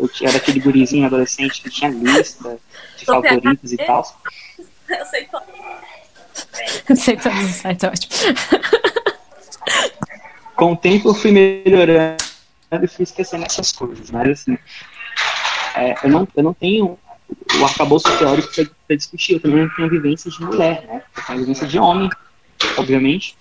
eu 0.00 0.28
era 0.28 0.38
aquele 0.38 0.60
gurizinho 0.60 1.06
adolescente 1.06 1.60
que 1.60 1.68
tinha 1.68 1.90
lista 1.90 2.58
de 2.96 3.04
favoritos 3.04 3.72
e 3.72 3.76
tal. 3.76 4.04
Eu 4.88 5.06
sei 5.06 5.26
todos. 5.26 5.48
Eu 6.88 6.96
sei 6.96 7.16
todos 7.16 7.38
os 7.38 7.50
sites, 7.50 7.84
ótimo. 7.84 8.12
Com 10.56 10.72
o 10.72 10.76
tempo 10.76 11.10
eu 11.10 11.14
fui 11.14 11.32
melhorando 11.32 12.16
e 12.82 12.86
fui 12.86 13.02
esquecendo 13.02 13.44
essas 13.44 13.72
coisas, 13.72 14.10
mas 14.10 14.28
assim, 14.30 14.58
é, 15.74 15.94
eu, 16.02 16.10
não, 16.10 16.28
eu 16.36 16.42
não 16.42 16.54
tenho 16.54 16.98
o 17.58 17.64
arcabouço 17.64 18.06
teórico 18.18 18.48
para 18.86 18.96
discutir, 18.96 19.34
eu 19.34 19.40
também 19.40 19.64
não 19.64 19.74
tenho 19.74 19.88
vivência 19.88 20.30
de 20.30 20.42
mulher, 20.42 20.84
né? 20.86 21.02
Eu 21.16 21.22
tenho 21.24 21.38
vivência 21.40 21.66
de 21.66 21.78
homem, 21.78 22.10
obviamente. 22.76 23.36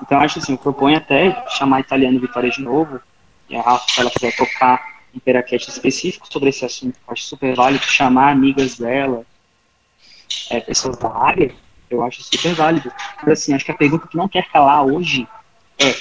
Então, 0.00 0.18
acho 0.20 0.38
assim, 0.38 0.52
eu 0.52 0.58
proponho 0.58 0.96
até 0.96 1.44
chamar 1.50 1.76
a 1.76 1.80
italiano 1.80 2.20
Vitória 2.20 2.50
de 2.50 2.60
novo, 2.60 3.00
e 3.48 3.56
a 3.56 3.62
Rafa, 3.62 3.86
se 3.88 4.00
ela 4.00 4.10
quiser 4.10 4.34
tocar 4.34 4.91
um 5.14 5.18
peraquete 5.20 5.68
específico 5.68 6.26
sobre 6.30 6.48
esse 6.50 6.64
assunto, 6.64 6.96
eu 7.06 7.12
acho 7.12 7.24
super 7.24 7.54
válido 7.54 7.84
chamar 7.84 8.30
amigas 8.32 8.78
dela, 8.78 9.24
é, 10.50 10.60
pessoas 10.60 10.96
da 10.96 11.14
área, 11.14 11.54
eu 11.90 12.02
acho 12.02 12.22
super 12.22 12.54
válido. 12.54 12.90
Mas, 13.22 13.40
assim, 13.40 13.54
acho 13.54 13.64
que 13.64 13.70
a 13.72 13.76
pergunta 13.76 14.08
que 14.08 14.16
não 14.16 14.28
quer 14.28 14.48
calar 14.48 14.84
hoje 14.84 15.28
é, 15.78 15.94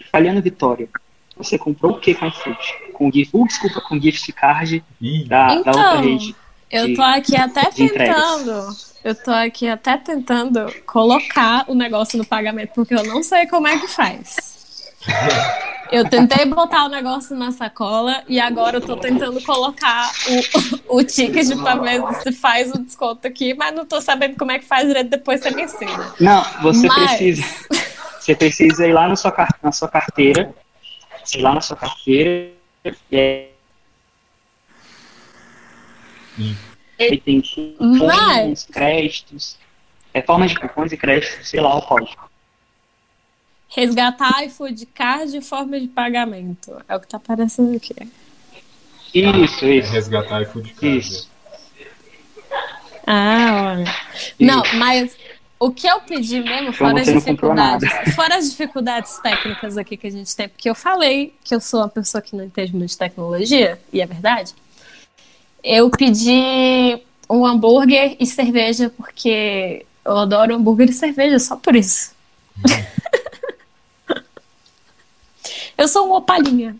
italiano 0.00 0.42
Vitória, 0.42 0.88
você 1.36 1.58
comprou 1.58 1.92
o 1.92 2.00
que 2.00 2.14
com 2.14 2.26
iFood? 2.26 2.58
Com 2.92 3.10
gift, 3.10 3.36
uh, 3.36 3.46
desculpa, 3.46 3.80
com 3.80 4.00
gift 4.00 4.32
card 4.32 4.84
da, 5.26 5.54
então, 5.54 5.62
da 5.62 5.70
outra 5.72 6.00
rede. 6.00 6.36
Eu 6.70 6.86
de- 6.88 6.94
tô 6.94 7.02
aqui 7.02 7.36
até 7.36 7.68
entregas. 7.68 8.16
tentando. 8.16 8.94
Eu 9.04 9.14
tô 9.14 9.30
aqui 9.30 9.68
até 9.68 9.96
tentando 9.98 10.72
colocar 10.86 11.64
o 11.68 11.74
negócio 11.74 12.16
no 12.16 12.24
pagamento, 12.24 12.72
porque 12.74 12.94
eu 12.94 13.04
não 13.04 13.22
sei 13.22 13.46
como 13.46 13.68
é 13.68 13.78
que 13.78 13.86
faz. 13.86 14.53
Eu 15.92 16.08
tentei 16.08 16.44
botar 16.46 16.86
o 16.86 16.88
negócio 16.88 17.36
na 17.36 17.52
sacola 17.52 18.24
e 18.26 18.40
agora 18.40 18.78
eu 18.78 18.80
tô 18.80 18.96
tentando 18.96 19.40
colocar 19.42 20.10
o, 20.88 20.96
o 20.98 21.04
ticket 21.04 21.54
pra 21.62 21.76
ver 21.76 22.02
se 22.22 22.32
faz 22.32 22.72
o 22.72 22.78
desconto 22.78 23.26
aqui, 23.28 23.54
mas 23.54 23.74
não 23.74 23.84
tô 23.86 24.00
sabendo 24.00 24.36
como 24.36 24.50
é 24.50 24.58
que 24.58 24.64
faz 24.64 24.86
direito, 24.88 25.10
depois 25.10 25.40
você 25.40 25.50
me 25.50 25.62
ensina. 25.62 26.12
Não, 26.18 26.42
você 26.62 26.88
Mas- 26.88 27.16
precisa. 27.16 27.44
Você 28.18 28.34
precisa 28.34 28.86
ir 28.86 28.92
lá 28.94 29.06
na 29.06 29.16
sua, 29.16 29.34
na 29.62 29.70
sua 29.72 29.88
carteira. 29.88 30.52
Ir 31.34 31.42
lá 31.42 31.54
na 31.54 31.60
sua 31.60 31.76
carteira. 31.76 32.50
E 33.12 33.48
Hum. 36.38 36.54
aí 36.98 37.18
tem 37.20 37.42
Mas- 37.78 38.64
créditos. 38.64 39.58
É 40.12 40.22
forma 40.22 40.46
de 40.46 40.58
cupons 40.58 40.90
e 40.92 40.96
créditos, 40.96 41.48
sei 41.48 41.60
lá, 41.60 41.74
o 41.76 41.82
código. 41.82 42.23
Resgatar 43.74 44.44
iFood 44.44 44.86
Card 44.86 45.36
e 45.36 45.40
forma 45.40 45.80
de 45.80 45.88
pagamento. 45.88 46.76
É 46.88 46.96
o 46.96 47.00
que 47.00 47.08
tá 47.08 47.16
aparecendo 47.16 47.76
aqui. 47.76 47.94
Isso, 49.14 49.64
É 49.64 49.74
isso. 49.76 49.92
resgatar 49.92 50.42
e 50.42 50.44
food 50.44 50.72
card. 50.74 50.98
Isso. 50.98 51.30
Ah, 53.06 53.76
olha. 53.76 53.94
Não, 54.40 54.62
mas 54.76 55.16
o 55.58 55.70
que 55.70 55.86
eu 55.86 56.00
pedi 56.00 56.40
mesmo, 56.40 56.72
fora 56.72 57.00
as 57.00 57.06
dificuldades, 57.06 57.88
fora 58.14 58.36
as 58.36 58.50
dificuldades 58.50 59.18
técnicas 59.18 59.78
aqui 59.78 59.96
que 59.96 60.06
a 60.06 60.10
gente 60.10 60.34
tem, 60.34 60.48
porque 60.48 60.68
eu 60.68 60.74
falei 60.74 61.34
que 61.44 61.54
eu 61.54 61.60
sou 61.60 61.80
uma 61.80 61.88
pessoa 61.88 62.20
que 62.20 62.34
não 62.34 62.44
entende 62.44 62.74
muito 62.74 62.90
de 62.90 62.98
tecnologia, 62.98 63.80
e 63.92 64.00
é 64.00 64.06
verdade. 64.06 64.52
Eu 65.62 65.90
pedi 65.90 67.00
um 67.30 67.46
hambúrguer 67.46 68.16
e 68.18 68.26
cerveja, 68.26 68.90
porque 68.96 69.86
eu 70.04 70.18
adoro 70.18 70.54
hambúrguer 70.54 70.90
e 70.90 70.92
cerveja, 70.92 71.38
só 71.38 71.56
por 71.56 71.76
isso. 71.76 72.12
Eu 75.76 75.88
sou 75.88 76.08
um 76.08 76.12
opalinha. 76.12 76.76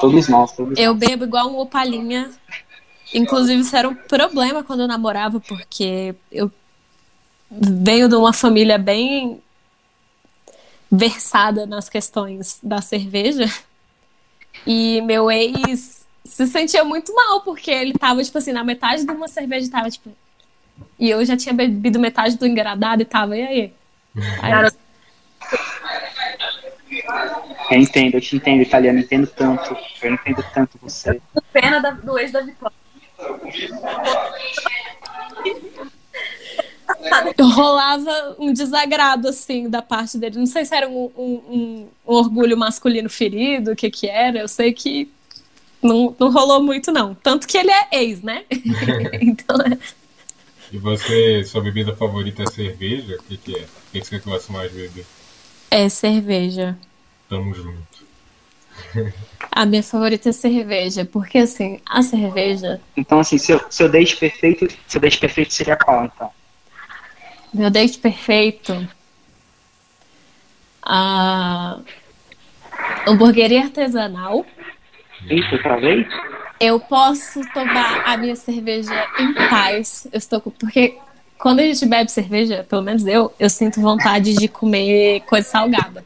Todos 0.00 0.28
nós, 0.28 0.52
todos 0.52 0.78
Eu 0.78 0.94
bebo 0.94 1.24
igual 1.24 1.48
um 1.50 1.58
opalinha. 1.58 2.30
Inclusive, 3.14 3.60
isso 3.60 3.76
era 3.76 3.88
um 3.88 3.94
problema 3.94 4.64
quando 4.64 4.80
eu 4.80 4.88
namorava, 4.88 5.40
porque 5.40 6.14
eu 6.30 6.50
venho 7.50 8.08
de 8.08 8.16
uma 8.16 8.32
família 8.32 8.76
bem 8.78 9.40
versada 10.90 11.66
nas 11.66 11.88
questões 11.88 12.58
da 12.62 12.80
cerveja. 12.80 13.44
E 14.66 15.00
meu 15.02 15.30
ex 15.30 16.04
se 16.24 16.46
sentia 16.46 16.82
muito 16.84 17.14
mal, 17.14 17.40
porque 17.42 17.70
ele 17.70 17.92
tava, 17.92 18.22
tipo 18.22 18.36
assim, 18.36 18.52
na 18.52 18.64
metade 18.64 19.04
de 19.04 19.12
uma 19.12 19.28
cerveja 19.28 19.70
tava, 19.70 19.88
tipo. 19.90 20.10
E 20.98 21.08
eu 21.08 21.24
já 21.24 21.36
tinha 21.36 21.54
bebido 21.54 21.98
metade 21.98 22.36
do 22.36 22.46
engradado 22.46 23.02
e 23.02 23.04
tava, 23.04 23.36
e 23.36 23.42
aí? 23.42 23.72
Aí 24.42 24.52
eu- 24.64 24.72
Eu 27.70 27.78
entendo, 27.78 28.14
eu 28.14 28.20
te 28.20 28.36
entendo, 28.36 28.62
italiano, 28.62 28.98
eu 28.98 29.02
entendo 29.04 29.26
tanto. 29.26 29.76
Eu 30.02 30.14
entendo 30.14 30.44
tanto 30.54 30.78
você. 30.80 31.20
Pena 31.52 31.80
da- 31.80 31.90
do 31.90 32.18
ex 32.18 32.30
da 32.32 32.40
Vitória. 32.42 32.76
rolava 37.40 38.36
um 38.38 38.52
desagrado, 38.52 39.28
assim, 39.28 39.68
da 39.68 39.82
parte 39.82 40.18
dele. 40.18 40.38
Não 40.38 40.46
sei 40.46 40.64
se 40.64 40.74
era 40.74 40.88
um, 40.88 41.10
um- 41.16 41.42
um- 41.48 41.88
um 42.06 42.14
orgulho 42.14 42.56
masculino 42.56 43.08
ferido, 43.10 43.72
o 43.72 43.76
que 43.76 43.90
que 43.90 44.08
era. 44.08 44.38
Eu 44.38 44.48
sei 44.48 44.72
que 44.72 45.10
não, 45.82 46.14
não 46.18 46.30
rolou 46.30 46.62
muito, 46.62 46.92
não. 46.92 47.14
Tanto 47.14 47.46
que 47.46 47.58
ele 47.58 47.70
é 47.70 47.88
ex, 48.02 48.22
né? 48.22 48.44
então, 49.20 49.56
é- 49.60 49.78
E 50.72 50.78
você, 50.78 51.44
sua 51.44 51.62
bebida 51.62 51.94
favorita 51.96 52.42
é 52.42 52.46
cerveja? 52.46 53.16
O 53.16 53.22
que, 53.24 53.36
que 53.36 53.56
é? 53.56 53.62
O 53.62 53.66
que, 53.92 54.00
que 54.00 54.06
você 54.06 54.18
gosta 54.18 54.52
mais 54.52 54.70
de 54.70 54.78
beber? 54.78 55.06
é 55.70 55.88
cerveja. 55.88 56.76
Tamo 57.28 57.54
junto. 57.54 58.06
A 59.50 59.64
minha 59.64 59.82
favorita 59.82 60.28
é 60.28 60.32
cerveja, 60.32 61.04
porque, 61.04 61.38
assim, 61.38 61.80
a 61.86 62.02
cerveja... 62.02 62.80
Então, 62.96 63.20
assim, 63.20 63.38
seu, 63.38 63.60
seu 63.70 63.90
date 63.90 64.16
perfeito, 64.16 64.68
seu 64.86 65.00
date 65.00 65.18
perfeito 65.18 65.52
seria 65.52 65.76
qual, 65.76 66.04
então? 66.04 66.30
Meu 67.52 67.70
date 67.70 67.98
perfeito... 67.98 68.86
A 70.88 71.80
hamburgueria 73.08 73.62
artesanal. 73.62 74.46
Eita, 75.28 75.56
outra 75.56 75.80
vez? 75.80 76.06
Eu 76.60 76.78
posso 76.78 77.40
tomar 77.52 78.02
a 78.06 78.16
minha 78.16 78.36
cerveja 78.36 78.94
em 79.18 79.34
paz. 79.34 80.06
Eu 80.12 80.18
estou 80.18 80.40
com... 80.40 80.50
Porque 80.52 80.96
quando 81.38 81.58
a 81.58 81.64
gente 81.64 81.84
bebe 81.86 82.08
cerveja, 82.08 82.64
pelo 82.68 82.82
menos 82.82 83.04
eu, 83.04 83.34
eu 83.36 83.50
sinto 83.50 83.80
vontade 83.80 84.34
de 84.34 84.46
comer 84.46 85.22
coisa 85.22 85.48
salgada. 85.48 86.04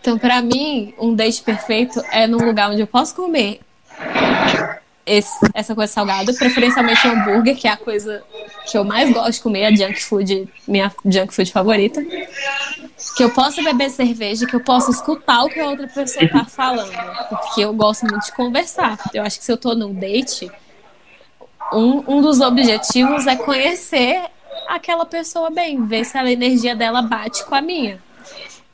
Então, 0.00 0.18
pra 0.18 0.42
mim, 0.42 0.94
um 0.98 1.14
date 1.14 1.42
perfeito 1.42 2.02
é 2.10 2.26
num 2.26 2.44
lugar 2.44 2.70
onde 2.70 2.80
eu 2.82 2.86
posso 2.86 3.14
comer 3.14 3.60
esse- 5.06 5.50
essa 5.54 5.74
coisa 5.74 5.92
salgada, 5.92 6.32
preferencialmente 6.32 7.06
hambúrguer, 7.06 7.56
que 7.56 7.68
é 7.68 7.70
a 7.72 7.76
coisa 7.76 8.22
que 8.66 8.76
eu 8.76 8.84
mais 8.84 9.10
gosto 9.12 9.32
de 9.32 9.40
comer, 9.40 9.66
a 9.66 9.74
junk 9.74 10.02
food, 10.02 10.48
minha 10.66 10.90
junk 11.06 11.34
food 11.34 11.50
favorita. 11.52 12.02
Que 13.16 13.22
eu 13.24 13.30
possa 13.30 13.62
beber 13.62 13.90
cerveja, 13.90 14.46
que 14.46 14.54
eu 14.56 14.60
possa 14.60 14.90
escutar 14.90 15.44
o 15.44 15.48
que 15.48 15.60
a 15.60 15.68
outra 15.68 15.86
pessoa 15.88 16.26
tá 16.28 16.44
falando. 16.44 16.92
Porque 17.28 17.60
eu 17.62 17.72
gosto 17.74 18.02
muito 18.06 18.24
de 18.24 18.32
conversar. 18.32 18.98
Eu 19.12 19.22
acho 19.22 19.38
que 19.38 19.44
se 19.44 19.52
eu 19.52 19.56
tô 19.58 19.74
num 19.74 19.92
date, 19.92 20.50
um, 21.72 22.02
um 22.16 22.22
dos 22.22 22.40
objetivos 22.40 23.26
é 23.26 23.36
conhecer 23.36 24.22
aquela 24.68 25.04
pessoa 25.04 25.50
bem, 25.50 25.84
ver 25.84 26.04
se 26.04 26.16
a 26.16 26.30
energia 26.30 26.74
dela 26.74 27.02
bate 27.02 27.44
com 27.44 27.54
a 27.54 27.60
minha. 27.60 27.98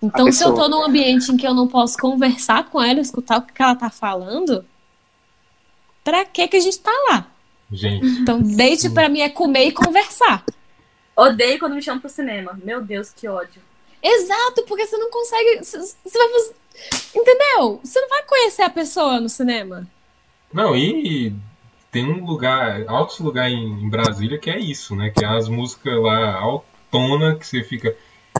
Então, 0.02 0.30
se 0.32 0.42
eu 0.42 0.54
tô 0.54 0.68
num 0.68 0.82
ambiente 0.84 1.30
em 1.30 1.36
que 1.36 1.46
eu 1.46 1.52
não 1.54 1.68
posso 1.68 1.98
conversar 1.98 2.64
com 2.70 2.80
ela, 2.82 3.00
escutar 3.00 3.38
o 3.38 3.42
que 3.42 3.62
ela 3.62 3.76
tá 3.76 3.90
falando, 3.90 4.64
pra 6.02 6.24
que 6.24 6.48
que 6.48 6.56
a 6.56 6.60
gente 6.60 6.78
tá 6.78 6.92
lá? 7.10 7.26
Gente, 7.70 8.04
Então, 8.06 8.40
date 8.42 8.90
pra 8.90 9.08
mim 9.08 9.20
é 9.20 9.28
comer 9.28 9.66
e 9.66 9.72
conversar. 9.72 10.44
Odeio 11.14 11.58
quando 11.58 11.74
me 11.74 11.82
chamam 11.82 12.00
pro 12.00 12.08
cinema. 12.08 12.58
Meu 12.64 12.80
Deus, 12.82 13.10
que 13.10 13.28
ódio. 13.28 13.60
Exato, 14.02 14.64
porque 14.66 14.86
você 14.86 14.96
não 14.96 15.10
consegue. 15.10 15.58
Você 15.58 15.78
você 15.78 16.18
vai 16.18 16.28
fazer. 16.32 16.54
Entendeu? 17.14 17.80
Você 17.84 18.00
não 18.00 18.08
vai 18.08 18.22
conhecer 18.24 18.62
a 18.62 18.70
pessoa 18.70 19.20
no 19.20 19.28
cinema. 19.28 19.86
não, 20.52 20.74
e 20.74 21.34
tem 21.90 22.06
um 22.06 22.24
lugar, 22.24 22.84
altos 22.88 23.18
lugar 23.18 23.50
em, 23.50 23.84
em 23.84 23.90
Brasília 23.90 24.38
que 24.38 24.48
é 24.50 24.58
isso, 24.58 24.96
né? 24.96 25.10
Que 25.10 25.24
é 25.24 25.28
as 25.28 25.48
músicas 25.48 26.00
lá 26.00 26.34
autona 26.36 27.36
que 27.36 27.46
você 27.46 27.62
fica. 27.62 27.94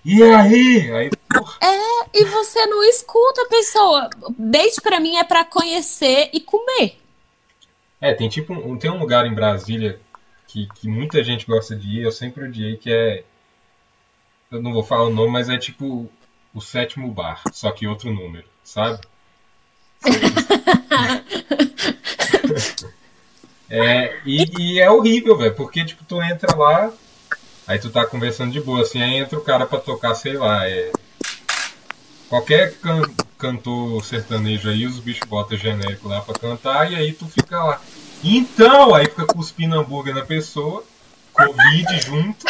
E 0.05 0.23
aí? 0.23 0.91
Aí, 0.93 1.11
porra, 1.33 1.59
E 2.13 2.25
você 2.25 2.67
não 2.67 2.83
escuta 2.85 3.43
a 3.43 3.49
pessoa. 3.49 4.11
Date 4.39 4.81
pra 4.81 5.01
mim 5.01 5.17
é 5.17 5.25
pra 5.25 5.45
conhecer 5.45 6.31
e 6.33 6.41
comer. 6.41 6.99
É, 8.01 8.15
tem 8.15 8.29
tipo 8.29 8.53
um, 8.53 8.79
tem 8.79 8.91
um 8.91 8.99
lugar 8.99 9.27
em 9.27 9.35
Brasília 9.35 10.01
que, 10.47 10.67
que 10.75 10.89
muita 10.89 11.23
gente 11.23 11.47
gosta 11.47 11.77
de 11.77 11.99
ir, 11.99 12.03
eu 12.03 12.13
sempre 12.13 12.45
odiei, 12.45 12.77
que 12.77 12.93
é. 12.93 13.25
Eu 14.51 14.61
não 14.61 14.73
vou 14.73 14.83
falar 14.83 15.05
o 15.05 15.11
nome, 15.11 15.31
mas 15.31 15.49
é 15.49 15.57
tipo 15.57 16.11
o 16.53 16.61
sétimo 16.61 17.13
bar, 17.13 17.41
só 17.53 17.71
que 17.71 17.87
outro 17.87 18.13
número, 18.13 18.47
sabe? 18.65 18.99
É, 23.71 24.19
e, 24.27 24.45
e 24.59 24.81
é 24.81 24.91
horrível, 24.91 25.39
velho, 25.39 25.55
porque 25.55 25.85
tipo, 25.85 26.05
tu 26.05 26.21
entra 26.21 26.57
lá, 26.57 26.93
aí 27.69 27.79
tu 27.79 27.89
tá 27.89 28.05
conversando 28.05 28.51
de 28.51 28.61
boa, 28.61 28.83
assim, 28.83 29.01
aí 29.01 29.15
entra 29.15 29.39
o 29.39 29.45
cara 29.45 29.65
pra 29.65 29.79
tocar, 29.79 30.13
sei 30.17 30.33
lá, 30.33 30.69
é. 30.69 30.91
Qualquer 32.31 32.73
can- 32.79 33.11
cantor 33.37 34.03
sertanejo 34.05 34.71
aí, 34.71 34.87
os 34.87 35.01
bichos 35.01 35.29
botam 35.29 35.59
genérico 35.59 36.09
lá 36.09 36.21
pra 36.21 36.39
cantar, 36.39 36.91
e 36.91 36.95
aí 36.95 37.13
tu 37.13 37.27
fica 37.27 37.63
lá. 37.63 37.81
Então, 38.23 38.95
aí 38.95 39.05
fica 39.07 39.27
cuspindo 39.27 39.79
hambúrguer 39.79 40.15
na 40.15 40.25
pessoa, 40.25 40.85
Covid 41.33 42.01
junto, 42.03 42.47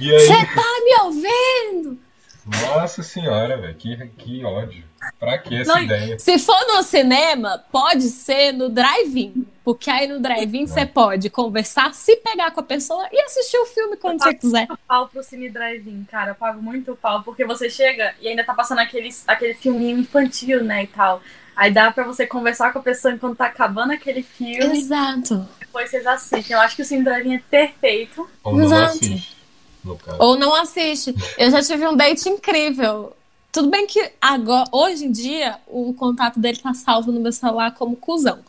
e 0.00 0.10
aí. 0.10 0.26
Você 0.26 0.46
tá 0.46 0.80
me 0.82 1.00
ouvindo? 1.04 1.98
Nossa 2.46 3.02
senhora, 3.02 3.56
velho, 3.58 3.74
que, 3.74 3.96
que 4.18 4.44
ódio. 4.44 4.82
Pra 5.20 5.36
que 5.38 5.54
essa 5.56 5.74
Não, 5.74 5.82
ideia? 5.82 6.18
Se 6.18 6.38
for 6.38 6.58
no 6.68 6.82
cinema, 6.82 7.62
pode 7.70 8.04
ser 8.04 8.52
no 8.52 8.68
drive-in. 8.68 9.46
Porque 9.66 9.90
aí 9.90 10.06
no 10.06 10.20
drive-in 10.20 10.64
você 10.64 10.86
pode 10.86 11.28
conversar, 11.28 11.92
se 11.92 12.14
pegar 12.18 12.52
com 12.52 12.60
a 12.60 12.62
pessoa 12.62 13.08
e 13.10 13.20
assistir 13.22 13.58
o 13.58 13.66
filme 13.66 13.96
quando 13.96 14.22
você 14.22 14.32
quiser. 14.32 14.68
Eu 14.70 14.78
pau 14.86 15.08
pro 15.08 15.24
Cine 15.24 15.50
Drive-In, 15.50 16.04
cara. 16.04 16.30
Eu 16.30 16.34
pago 16.36 16.62
muito 16.62 16.94
pau, 16.94 17.24
porque 17.24 17.44
você 17.44 17.68
chega 17.68 18.14
e 18.20 18.28
ainda 18.28 18.44
tá 18.44 18.54
passando 18.54 18.78
aquele, 18.78 19.12
aquele 19.26 19.54
filminho 19.54 19.98
infantil, 19.98 20.62
né, 20.62 20.84
e 20.84 20.86
tal. 20.86 21.20
Aí 21.56 21.72
dá 21.72 21.90
pra 21.90 22.04
você 22.04 22.28
conversar 22.28 22.72
com 22.72 22.78
a 22.78 22.82
pessoa 22.82 23.12
enquanto 23.12 23.38
tá 23.38 23.46
acabando 23.46 23.92
aquele 23.92 24.22
filme, 24.22 24.78
Exato. 24.78 25.44
depois 25.58 25.90
vocês 25.90 26.06
assistem. 26.06 26.54
Eu 26.54 26.60
acho 26.60 26.76
que 26.76 26.82
o 26.82 26.84
Cine 26.84 27.02
Drive-In 27.02 27.34
é 27.34 27.42
perfeito. 27.50 28.30
Ou 28.44 28.56
não 28.56 28.66
Exato. 28.66 28.84
assiste, 28.84 29.36
no 29.82 29.96
caso. 29.96 30.16
Ou 30.20 30.38
não 30.38 30.54
assiste. 30.54 31.12
Eu 31.36 31.50
já 31.50 31.60
tive 31.60 31.84
um 31.88 31.96
date 31.96 32.28
incrível. 32.28 33.16
Tudo 33.50 33.68
bem 33.68 33.84
que 33.84 34.12
agora, 34.20 34.68
hoje 34.70 35.06
em 35.06 35.10
dia, 35.10 35.58
o 35.66 35.92
contato 35.92 36.38
dele 36.38 36.58
tá 36.58 36.72
salvo 36.72 37.10
no 37.10 37.18
meu 37.18 37.32
celular 37.32 37.74
como 37.74 37.96
cuzão. 37.96 38.44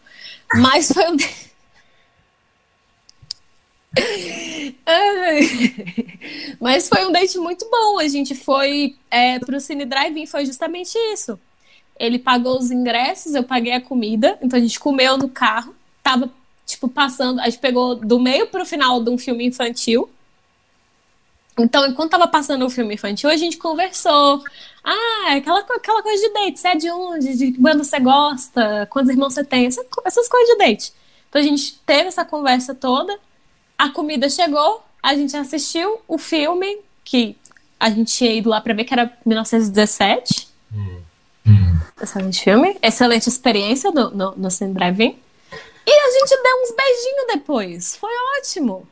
Mas 0.55 0.91
foi 0.91 1.11
um. 1.11 1.17
Mas 6.59 6.87
foi 6.87 7.05
um 7.05 7.11
date 7.11 7.37
muito 7.37 7.69
bom. 7.69 7.99
A 7.99 8.07
gente 8.07 8.33
foi 8.35 8.95
é, 9.09 9.39
pro 9.39 9.59
Cine 9.59 9.85
Drive-In, 9.85 10.25
foi 10.25 10.45
justamente 10.45 10.97
isso. 11.13 11.39
Ele 11.99 12.19
pagou 12.19 12.57
os 12.59 12.71
ingressos, 12.71 13.33
eu 13.33 13.43
paguei 13.43 13.73
a 13.73 13.81
comida, 13.81 14.37
então 14.41 14.57
a 14.57 14.61
gente 14.61 14.79
comeu 14.79 15.17
no 15.17 15.27
carro, 15.27 15.75
tava, 16.03 16.31
tipo, 16.65 16.87
passando, 16.87 17.39
a 17.39 17.49
gente 17.49 17.59
pegou 17.59 17.95
do 17.95 18.19
meio 18.19 18.47
pro 18.47 18.65
final 18.65 19.03
de 19.03 19.09
um 19.09 19.17
filme 19.17 19.45
infantil. 19.45 20.07
Então, 21.59 21.85
enquanto 21.87 22.11
tava 22.11 22.27
passando 22.27 22.65
o 22.65 22.69
filme 22.69 22.93
infantil, 22.93 23.29
a 23.29 23.35
gente 23.35 23.57
conversou. 23.57 24.43
Ah, 24.83 25.33
aquela, 25.35 25.59
aquela 25.59 26.03
coisa 26.03 26.21
de 26.21 26.33
date, 26.33 26.59
você 26.59 26.67
é 26.67 26.75
de 26.75 26.91
onde? 26.91 27.35
De 27.35 27.51
que 27.51 27.59
banda 27.59 27.83
você 27.83 27.99
gosta? 27.99 28.87
Quantos 28.89 29.09
irmãos 29.09 29.33
você 29.33 29.43
tem? 29.43 29.65
Essas, 29.65 29.85
essas 30.05 30.27
coisas 30.27 30.49
de 30.49 30.57
date. 30.57 30.93
Então 31.29 31.41
a 31.41 31.43
gente 31.43 31.79
teve 31.85 32.07
essa 32.07 32.23
conversa 32.23 32.73
toda, 32.73 33.17
a 33.77 33.89
comida 33.89 34.29
chegou, 34.29 34.83
a 35.01 35.13
gente 35.15 35.35
assistiu 35.35 35.99
o 36.07 36.17
filme, 36.17 36.79
que 37.03 37.35
a 37.79 37.89
gente 37.89 38.13
tinha 38.13 38.33
ido 38.33 38.49
lá 38.49 38.61
pra 38.61 38.73
ver, 38.73 38.85
que 38.85 38.93
era 38.93 39.11
1917. 39.25 40.47
Hum. 40.73 41.01
Excelente 42.01 42.43
filme. 42.43 42.77
Excelente 42.81 43.27
experiência 43.27 43.91
no, 43.91 44.09
no, 44.11 44.35
no 44.35 44.49
Drive-In. 44.49 45.17
E 45.85 45.91
a 45.91 46.11
gente 46.11 46.43
deu 46.43 46.63
uns 46.63 46.75
beijinhos 46.75 47.27
depois. 47.33 47.95
Foi 47.95 48.11
ótimo. 48.39 48.87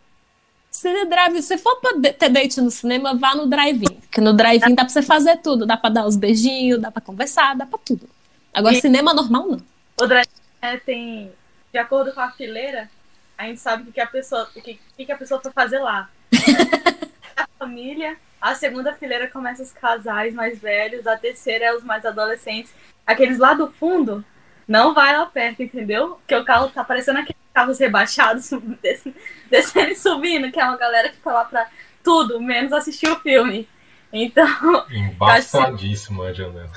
Cine 0.75 1.05
Drive, 1.05 1.41
se 1.41 1.57
for 1.57 1.77
pra 1.77 1.93
ter 2.11 2.29
date 2.29 2.59
no 2.59 2.69
cinema, 2.69 3.15
vá 3.15 3.33
no 3.33 3.47
drive-in. 3.47 3.95
Porque 4.01 4.19
no 4.19 4.33
drive-in 4.33 4.75
dá 4.75 4.83
pra 4.83 4.89
você 4.89 5.01
fazer 5.01 5.37
tudo. 5.37 5.65
Dá 5.65 5.77
pra 5.77 5.89
dar 5.89 6.05
os 6.05 6.17
beijinhos, 6.17 6.81
dá 6.81 6.91
pra 6.91 7.01
conversar, 7.01 7.55
dá 7.55 7.65
pra 7.65 7.79
tudo. 7.79 8.09
Agora, 8.53 8.75
E- 8.75 8.81
cinema 8.81 9.13
normal, 9.13 9.47
não. 9.47 9.61
O 10.01 10.05
drive 10.05 10.27
é, 10.61 10.75
tem, 10.75 11.31
de 11.71 11.79
acordo 11.79 12.11
com 12.13 12.19
a 12.19 12.29
fileira, 12.31 12.89
a 13.37 13.45
gente 13.45 13.61
sabe 13.61 13.83
o 13.83 13.85
que, 13.85 13.93
que 13.93 14.01
a 14.01 14.07
pessoa, 14.07 14.49
o 14.53 14.61
que, 14.61 14.77
que, 14.97 15.05
que 15.05 15.11
a 15.11 15.17
pessoa 15.17 15.39
foi 15.41 15.51
fazer 15.53 15.79
lá. 15.79 16.09
a 17.37 17.47
família, 17.57 18.17
a 18.41 18.53
segunda 18.53 18.91
fileira 18.93 19.29
começa 19.29 19.63
os 19.63 19.71
casais 19.71 20.33
mais 20.33 20.59
velhos, 20.59 21.07
a 21.07 21.15
terceira 21.15 21.65
é 21.65 21.73
os 21.73 21.83
mais 21.85 22.05
adolescentes. 22.05 22.73
Aqueles 23.07 23.37
lá 23.37 23.53
do 23.53 23.71
fundo, 23.71 24.25
não 24.67 24.93
vai 24.93 25.15
lá 25.17 25.25
perto, 25.25 25.61
entendeu? 25.63 26.11
Porque 26.15 26.35
o 26.35 26.43
carro 26.45 26.69
tá 26.69 26.83
parecendo 26.83 27.19
aqueles 27.19 27.41
carros 27.53 27.79
rebaixados, 27.79 28.49
des- 28.81 29.03
descendo 29.49 29.91
e 29.91 29.95
subindo, 29.95 30.51
que 30.51 30.59
é 30.59 30.63
uma 30.65 30.77
galera 30.77 31.09
que 31.09 31.17
tá 31.17 31.31
lá 31.31 31.45
pra 31.45 31.67
tudo, 32.03 32.41
menos 32.41 32.73
assistir 32.73 33.09
o 33.09 33.19
filme. 33.19 33.67
Então, 34.11 34.47
Embaçadíssima 34.91 36.25
a 36.25 36.33
janela. 36.33 36.69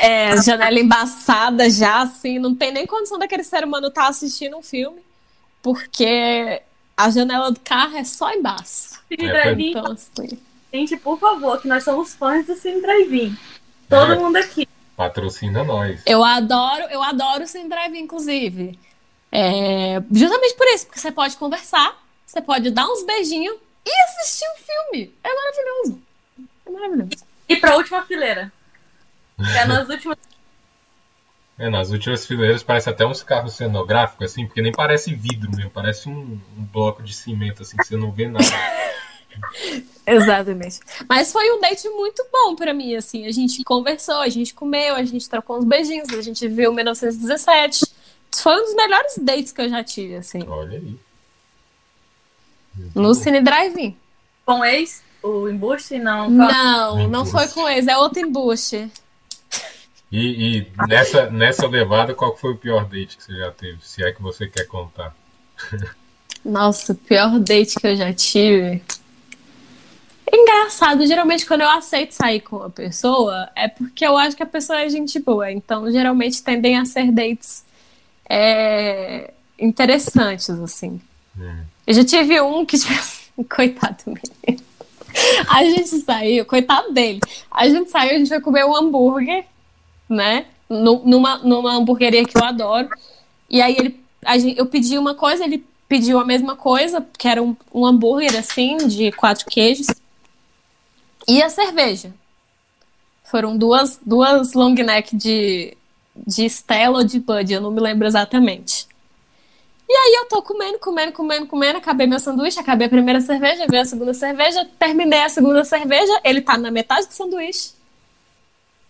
É, 0.00 0.40
janela 0.42 0.78
embaçada 0.78 1.68
já, 1.68 2.02
assim, 2.02 2.38
não 2.38 2.54
tem 2.54 2.72
nem 2.72 2.86
condição 2.86 3.18
daquele 3.18 3.42
ser 3.42 3.64
humano 3.64 3.88
estar 3.88 4.06
assistindo 4.08 4.56
um 4.56 4.62
filme, 4.62 5.02
porque 5.62 6.62
a 6.96 7.10
janela 7.10 7.50
do 7.50 7.58
carro 7.60 7.96
é 7.96 8.04
só 8.04 8.32
embaixo. 8.32 9.00
Cine 9.08 9.28
É, 9.28 9.52
Então, 9.52 9.92
assim, 9.92 10.38
gente, 10.72 10.96
por 10.96 11.18
favor, 11.18 11.60
que 11.60 11.66
nós 11.68 11.82
somos 11.84 12.14
fãs 12.14 12.46
do 12.46 12.54
Cine 12.54 12.80
Drive-In. 12.80 13.36
Todo 13.88 14.12
É. 14.12 14.16
mundo 14.16 14.36
aqui. 14.36 14.68
Patrocina 14.96 15.62
nós. 15.62 16.00
eu 16.06 16.24
adoro, 16.24 16.84
eu 16.84 17.02
adoro 17.02 17.44
o 17.44 17.46
Cine 17.46 17.68
Drive, 17.68 17.98
inclusive. 17.98 18.78
É, 19.30 20.02
justamente 20.10 20.56
por 20.56 20.66
isso, 20.68 20.86
porque 20.86 20.98
você 20.98 21.12
pode 21.12 21.36
conversar, 21.36 22.02
você 22.24 22.40
pode 22.40 22.70
dar 22.70 22.86
uns 22.86 23.04
beijinhos 23.04 23.56
e 23.84 23.90
assistir 24.04 24.46
um 24.46 24.64
filme. 24.64 25.14
É 25.22 25.34
maravilhoso. 25.34 26.02
É 26.64 26.70
maravilhoso. 26.70 27.24
E 27.48 27.56
pra 27.56 27.76
última 27.76 28.02
fileira. 28.02 28.50
É 29.38 29.66
nas 29.66 29.88
últimas. 29.88 30.16
É, 31.58 31.70
nas 31.70 31.90
últimas 31.90 32.26
fileiras 32.26 32.62
parece 32.62 32.90
até 32.90 33.06
uns 33.06 33.22
carros 33.22 33.54
cenográficos, 33.54 34.30
assim, 34.30 34.44
porque 34.44 34.60
nem 34.60 34.72
parece 34.72 35.14
vidro 35.14 35.50
mesmo, 35.50 35.70
parece 35.70 36.06
um, 36.06 36.38
um 36.54 36.64
bloco 36.70 37.02
de 37.02 37.14
cimento, 37.14 37.62
assim, 37.62 37.78
que 37.78 37.86
você 37.86 37.96
não 37.96 38.12
vê 38.12 38.28
nada. 38.28 38.44
Exatamente. 40.06 40.80
Mas 41.08 41.32
foi 41.32 41.50
um 41.50 41.60
date 41.60 41.88
muito 41.88 42.24
bom 42.32 42.54
pra 42.54 42.72
mim, 42.72 42.94
assim. 42.94 43.26
A 43.26 43.32
gente 43.32 43.62
conversou, 43.64 44.20
a 44.20 44.28
gente 44.28 44.54
comeu, 44.54 44.94
a 44.94 45.02
gente 45.04 45.28
trocou 45.28 45.58
uns 45.58 45.64
beijinhos, 45.64 46.08
a 46.10 46.22
gente 46.22 46.46
viu 46.46 46.72
1917. 46.72 47.86
Foi 48.36 48.54
um 48.54 48.64
dos 48.64 48.74
melhores 48.74 49.18
dates 49.18 49.52
que 49.52 49.62
eu 49.62 49.68
já 49.68 49.82
tive, 49.82 50.16
assim. 50.16 50.42
Olha 50.46 50.78
aí. 50.78 50.96
No. 52.94 53.14
Cine 53.14 53.40
Drive-In. 53.40 53.96
Com 54.44 54.64
ex, 54.64 55.02
o 55.22 55.48
embuste, 55.48 55.98
não. 55.98 56.30
Não, 56.30 57.08
não 57.08 57.26
foi 57.26 57.48
com 57.48 57.68
eles, 57.68 57.88
é 57.88 57.96
outro 57.96 58.20
embuste. 58.20 58.90
E, 60.12 60.58
e 60.58 60.72
nessa, 60.86 61.28
nessa 61.30 61.66
levada, 61.66 62.14
qual 62.14 62.36
foi 62.36 62.52
o 62.52 62.56
pior 62.56 62.84
date 62.84 63.16
que 63.16 63.24
você 63.24 63.36
já 63.36 63.50
teve? 63.50 63.78
Se 63.82 64.04
é 64.04 64.12
que 64.12 64.22
você 64.22 64.46
quer 64.46 64.64
contar. 64.66 65.14
Nossa, 66.44 66.92
o 66.92 66.96
pior 66.96 67.40
date 67.40 67.74
que 67.80 67.86
eu 67.86 67.96
já 67.96 68.12
tive. 68.12 68.82
Engraçado, 70.32 71.06
geralmente 71.06 71.46
quando 71.46 71.60
eu 71.60 71.68
aceito 71.70 72.12
sair 72.12 72.40
com 72.40 72.56
uma 72.56 72.70
pessoa, 72.70 73.48
é 73.54 73.68
porque 73.68 74.04
eu 74.04 74.16
acho 74.16 74.36
que 74.36 74.42
a 74.42 74.46
pessoa 74.46 74.80
é 74.80 74.88
gente 74.88 75.18
boa. 75.20 75.50
Então, 75.52 75.90
geralmente 75.90 76.42
tendem 76.42 76.76
a 76.76 76.84
ser 76.84 77.12
dates 77.12 77.64
é, 78.28 79.32
interessantes, 79.58 80.50
assim. 80.50 81.00
Hum. 81.38 81.58
Eu 81.86 81.94
já 81.94 82.04
tive 82.04 82.40
um 82.40 82.64
que, 82.66 82.76
tipo, 82.78 83.44
coitado 83.48 83.96
do 84.04 84.10
menino. 84.12 84.62
A 85.48 85.64
gente 85.64 85.88
saiu, 86.00 86.44
coitado 86.44 86.92
dele. 86.92 87.20
A 87.50 87.68
gente 87.68 87.90
saiu, 87.90 88.16
a 88.16 88.18
gente 88.18 88.28
foi 88.28 88.40
comer 88.40 88.64
um 88.66 88.76
hambúrguer, 88.76 89.44
né? 90.08 90.46
Nu- 90.68 91.02
Numa, 91.04 91.38
numa 91.38 91.72
hamburgueria 91.74 92.24
que 92.24 92.36
eu 92.36 92.44
adoro. 92.44 92.88
E 93.48 93.62
aí 93.62 93.76
ele, 93.78 94.00
a 94.24 94.36
gente, 94.36 94.58
eu 94.58 94.66
pedi 94.66 94.98
uma 94.98 95.14
coisa, 95.14 95.44
ele 95.44 95.64
pediu 95.88 96.18
a 96.18 96.24
mesma 96.24 96.56
coisa, 96.56 97.06
que 97.16 97.28
era 97.28 97.40
um, 97.42 97.56
um 97.72 97.86
hambúrguer 97.86 98.36
assim, 98.36 98.76
de 98.76 99.12
quatro 99.12 99.46
queijos. 99.46 99.86
E 101.26 101.42
a 101.42 101.48
cerveja. 101.48 102.12
Foram 103.24 103.56
duas, 103.56 103.98
duas 104.04 104.52
long 104.52 104.74
neck 104.74 105.16
de, 105.16 105.76
de 106.14 106.48
Stella 106.48 106.98
ou 106.98 107.04
de 107.04 107.18
Bud, 107.18 107.52
eu 107.52 107.60
não 107.60 107.70
me 107.70 107.80
lembro 107.80 108.06
exatamente. 108.06 108.86
E 109.88 109.92
aí 109.92 110.14
eu 110.20 110.28
tô 110.28 110.42
comendo, 110.42 110.78
comendo, 110.78 111.12
comendo, 111.12 111.46
comendo, 111.46 111.78
acabei 111.78 112.06
meu 112.06 112.18
sanduíche, 112.18 112.58
acabei 112.58 112.86
a 112.86 112.90
primeira 112.90 113.20
cerveja, 113.20 113.66
veio 113.68 113.82
a 113.82 113.84
segunda 113.84 114.14
cerveja, 114.14 114.68
terminei 114.78 115.22
a 115.22 115.28
segunda 115.28 115.64
cerveja, 115.64 116.20
ele 116.24 116.40
tá 116.40 116.56
na 116.56 116.70
metade 116.70 117.06
do 117.06 117.12
sanduíche. 117.12 117.70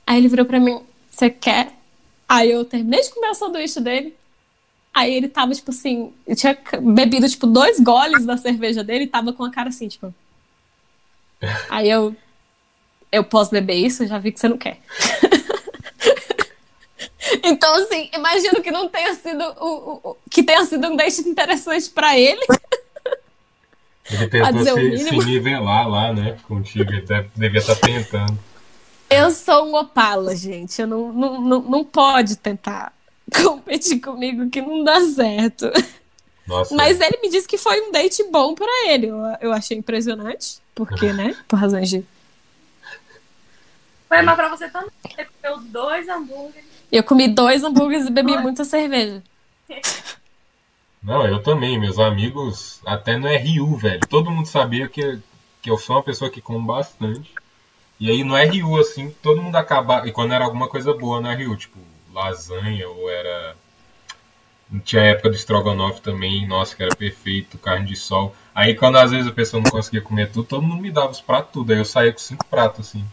Aí 0.06 0.18
ele 0.18 0.28
virou 0.28 0.46
pra 0.46 0.60
mim, 0.60 0.82
você 1.10 1.28
quer? 1.28 1.72
Aí 2.28 2.50
eu 2.50 2.64
terminei 2.64 3.00
de 3.02 3.10
comer 3.10 3.30
o 3.30 3.34
sanduíche 3.34 3.80
dele. 3.80 4.16
Aí 4.94 5.12
ele 5.12 5.28
tava, 5.28 5.52
tipo 5.52 5.70
assim, 5.70 6.12
tinha 6.34 6.56
bebido, 6.80 7.28
tipo, 7.28 7.46
dois 7.46 7.78
goles 7.78 8.24
da 8.24 8.38
cerveja 8.38 8.82
dele 8.82 9.04
e 9.04 9.08
tava 9.08 9.32
com 9.32 9.44
a 9.44 9.50
cara 9.50 9.68
assim, 9.68 9.88
tipo. 9.88 10.14
Aí 11.68 11.90
eu. 11.90 12.16
Eu 13.16 13.24
posso 13.24 13.51
beber 13.51 13.74
isso? 13.74 14.06
Já 14.06 14.18
vi 14.18 14.32
que 14.32 14.40
você 14.40 14.48
não 14.48 14.59
quer. 14.59 14.78
então, 17.43 17.74
assim, 17.76 18.10
imagino 18.14 18.62
que 18.62 18.70
não 18.70 18.88
tenha 18.88 19.14
sido 19.14 19.43
o, 19.60 20.10
o- 20.10 20.16
que 20.30 20.43
tenha 20.43 20.64
sido 20.64 20.86
um 20.88 20.97
date 20.97 21.20
interessante 21.22 21.90
pra 21.90 22.18
ele. 22.18 22.40
Ele 24.10 24.28
tentou 24.28 24.64
se, 24.64 24.98
se 24.98 25.16
nivelar 25.24 25.88
lá, 25.88 26.12
né? 26.12 26.38
Contigo, 26.47 26.90
ele 26.93 27.02
deve- 27.02 27.28
devia 27.34 27.59
estar 27.59 27.74
tentando. 27.76 28.38
Eu 29.10 29.30
sou 29.30 29.66
um 29.66 29.74
opala, 29.74 30.34
gente. 30.36 30.80
Eu 30.80 30.86
não, 30.86 31.12
não, 31.12 31.40
não, 31.40 31.62
não 31.62 31.84
pode 31.84 32.36
tentar 32.36 32.93
competir 33.43 34.01
comigo 34.01 34.48
que 34.51 34.60
não 34.62 34.84
dá 34.84 35.01
certo. 35.01 35.70
Nossa, 36.47 36.74
Mas 36.76 37.01
ele 37.01 37.18
me 37.20 37.28
disse 37.28 37.48
que 37.48 37.59
foi 37.59 37.80
um 37.80 37.90
date 37.90 38.22
bom 38.30 38.55
pra 38.55 38.68
ele. 38.88 39.09
Eu, 39.09 39.18
eu 39.40 39.52
achei 39.52 39.76
impressionante. 39.76 40.59
Porque, 40.74 41.12
né? 41.12 41.36
Por 41.48 41.59
razões 41.59 41.88
de. 41.88 42.05
Foi, 44.08 44.22
mas 44.22 44.36
pra 44.36 44.48
você 44.48 44.68
também. 44.68 44.90
Você 45.02 45.24
comeu 45.24 45.60
dois 45.60 46.08
hambúrgueres. 46.08 46.66
Eu 46.90 47.02
comi 47.02 47.28
dois 47.28 47.64
hambúrgueres 47.64 48.06
e 48.06 48.10
bebi 48.10 48.36
muita 48.38 48.64
cerveja. 48.64 49.22
Não, 51.02 51.24
eu 51.24 51.40
também, 51.40 51.78
meus 51.78 52.00
amigos, 52.00 52.80
até 52.84 53.16
no 53.16 53.28
RU, 53.28 53.76
velho. 53.76 54.00
Todo 54.08 54.30
mundo 54.30 54.46
sabia 54.46 54.88
que, 54.88 55.20
que 55.62 55.70
eu 55.70 55.78
sou 55.78 55.96
uma 55.96 56.02
pessoa 56.02 56.30
que 56.30 56.40
come 56.40 56.66
bastante. 56.66 57.32
E 57.98 58.10
aí 58.10 58.24
no 58.24 58.34
RU, 58.34 58.78
assim, 58.80 59.10
todo 59.22 59.40
mundo 59.40 59.56
acabava. 59.56 60.08
E 60.08 60.12
quando 60.12 60.32
era 60.32 60.44
alguma 60.44 60.68
coisa 60.68 60.92
boa 60.92 61.20
no 61.20 61.32
RU, 61.32 61.56
tipo 61.56 61.78
lasanha 62.12 62.88
ou 62.88 63.08
era. 63.08 63.56
Tinha 64.84 65.02
a 65.02 65.06
época 65.06 65.30
do 65.30 65.36
estrogonofe 65.36 66.00
também, 66.00 66.46
nossa, 66.46 66.74
que 66.74 66.82
era 66.82 66.96
perfeito, 66.96 67.56
carne 67.56 67.86
de 67.86 67.94
sol. 67.94 68.34
Aí 68.52 68.74
quando 68.74 68.96
às 68.96 69.12
vezes 69.12 69.28
a 69.28 69.32
pessoa 69.32 69.62
não 69.62 69.70
conseguia 69.70 70.00
comer 70.02 70.32
tudo, 70.32 70.48
todo 70.48 70.62
mundo 70.62 70.82
me 70.82 70.90
dava 70.90 71.10
os 71.12 71.20
pratos 71.20 71.52
tudo. 71.52 71.72
Aí 71.72 71.78
eu 71.78 71.84
saía 71.84 72.12
com 72.12 72.18
cinco 72.18 72.44
pratos, 72.46 72.88
assim. 72.88 73.04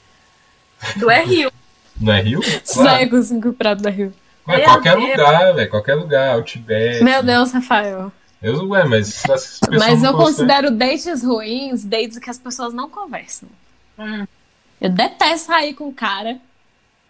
Do 0.98 1.08
RU. 1.10 1.52
No 2.00 2.12
RU? 2.12 2.42
Saia 2.64 3.10
com 3.10 3.22
cinco 3.22 3.54
pratos 3.54 3.84
da 3.84 3.90
Rio. 3.90 4.14
Meu 4.48 4.62
qualquer 4.64 4.96
Deus. 4.98 5.10
lugar, 5.10 5.54
velho, 5.56 5.70
qualquer 5.70 5.96
lugar, 5.96 6.36
Outback. 6.36 7.04
Meu 7.04 7.24
Deus, 7.24 7.52
Rafael. 7.52 8.12
Eu, 8.42 8.68
ué, 8.70 8.84
mas 8.84 9.24
as 9.30 9.60
pessoas 9.60 9.80
Mas 9.80 10.02
não 10.02 10.12
eu 10.12 10.18
conseguem- 10.18 10.48
considero 10.48 10.72
dates 10.72 11.24
ruins, 11.24 11.86
dates 11.86 12.18
que 12.20 12.30
as 12.30 12.38
pessoas 12.38 12.74
não 12.74 12.90
conversam. 12.90 13.48
Hum. 13.98 14.26
Eu 14.82 14.90
detesto 14.90 15.48
sair 15.48 15.74
com 15.74 15.88
o 15.88 15.94
cara, 15.94 16.38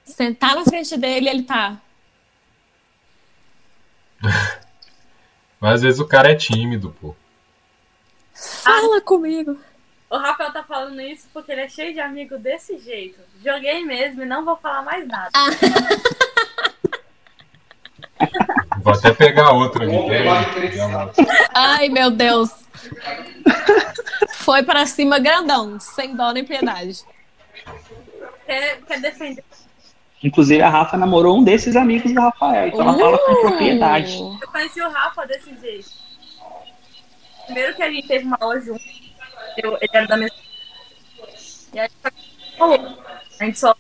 sentar 0.06 0.56
na 0.56 0.64
frente 0.64 0.96
dele 0.96 1.26
e 1.26 1.30
ele 1.30 1.42
tá. 1.44 1.78
Mas 5.60 5.76
às 5.76 5.82
vezes 5.82 6.00
o 6.00 6.06
cara 6.06 6.32
é 6.32 6.36
tímido, 6.36 6.96
pô. 7.02 7.16
Fala 8.34 9.02
comigo. 9.02 9.58
O 10.14 10.18
Rafael 10.18 10.54
tá 10.54 10.62
falando 10.62 11.02
isso 11.02 11.28
porque 11.34 11.52
ele 11.52 11.62
é 11.62 11.68
cheio 11.68 11.92
de 11.92 12.00
amigo 12.00 12.38
desse 12.38 12.78
jeito. 12.78 13.20
Joguei 13.44 13.84
mesmo 13.84 14.22
e 14.22 14.26
não 14.28 14.46
vou 14.46 14.56
falar 14.56 14.84
mais 14.84 15.08
nada. 15.08 15.32
Vou 18.84 18.94
até 18.94 19.12
pegar 19.14 19.52
outra. 19.52 19.86
Ai, 21.54 21.90
meu 21.90 22.12
Deus. 22.12 22.52
Foi 24.36 24.62
pra 24.62 24.86
cima 24.86 25.18
grandão, 25.20 25.80
sem 25.80 26.16
dó 26.16 26.32
nem 26.32 26.46
piedade. 26.46 27.04
Quer, 28.46 28.82
quer 28.82 29.02
defender? 29.02 29.44
Inclusive, 30.22 30.62
a 30.62 30.70
Rafa 30.70 30.96
namorou 30.96 31.40
um 31.40 31.44
desses 31.44 31.76
amigos 31.76 32.14
do 32.14 32.22
Rafael. 32.22 32.68
Então 32.68 32.82
ela 32.82 32.98
fala 32.98 33.18
com 33.18 33.36
propriedade. 33.42 34.16
Uh, 34.18 34.38
Eu 34.42 34.48
conheci 34.50 34.82
o 34.82 34.90
Rafa 34.90 35.26
desse 35.26 35.56
jeito. 35.60 35.90
Primeiro 37.46 37.76
que 37.76 37.84
a 37.84 37.90
gente 37.90 38.08
teve 38.08 38.26
uma 38.26 38.38
aula 38.40 38.60
junto. 38.60 39.03
Eu, 39.58 39.78
ele 39.82 39.90
era 39.94 40.08
da 40.08 40.18
mesma. 40.18 40.38
E 41.74 41.80
aí. 41.80 41.90
A 43.40 43.46
gente 43.46 43.60
só. 43.60 43.76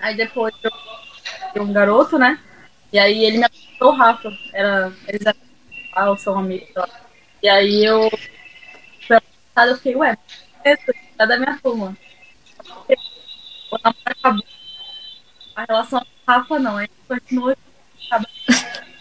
Aí 0.00 0.16
depois 0.16 0.54
eu 0.62 0.70
tinha 1.52 1.64
um 1.64 1.72
garoto, 1.72 2.18
né? 2.18 2.38
E 2.92 2.98
aí 2.98 3.24
ele 3.24 3.38
me 3.38 3.44
apresentou 3.44 3.92
o 3.92 3.96
Rafa. 3.96 4.30
Era, 4.52 4.92
eles 5.08 5.26
eram 5.26 5.38
ah, 5.94 6.16
são 6.16 6.38
amigos. 6.38 6.68
E 7.42 7.48
aí 7.48 7.84
eu 7.84 8.10
eu 9.56 9.76
fiquei, 9.76 9.94
ué, 9.94 10.18
é 10.64 11.26
da 11.26 11.38
minha 11.38 11.58
turma. 11.62 11.96
O 13.70 13.78
namoro 13.82 14.00
acabou. 14.06 14.46
A 15.54 15.64
relação 15.64 16.00
com 16.00 16.06
o 16.06 16.34
Rafa 16.34 16.58
não, 16.58 16.76
a 16.76 16.80
gente 16.80 16.92
continua 17.06 17.56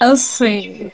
Assim. 0.00 0.90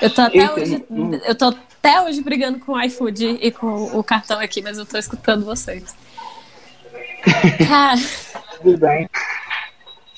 Eu 0.00 0.10
tô 0.12 0.22
até 0.22 0.38
Eita, 0.38 0.54
hoje. 0.60 0.84
hum. 0.90 1.14
Eu 1.24 1.34
tô 1.34 1.46
até 1.46 2.00
hoje 2.02 2.20
brigando 2.22 2.58
com 2.60 2.72
o 2.72 2.82
iFood 2.82 3.38
e 3.40 3.50
com 3.52 3.66
o 3.98 4.02
cartão 4.02 4.38
aqui, 4.40 4.60
mas 4.62 4.78
eu 4.78 4.86
tô 4.86 4.98
escutando 4.98 5.44
vocês. 5.44 5.94
Cara, 7.68 7.98
Tudo 8.60 8.78
bem. 8.78 9.08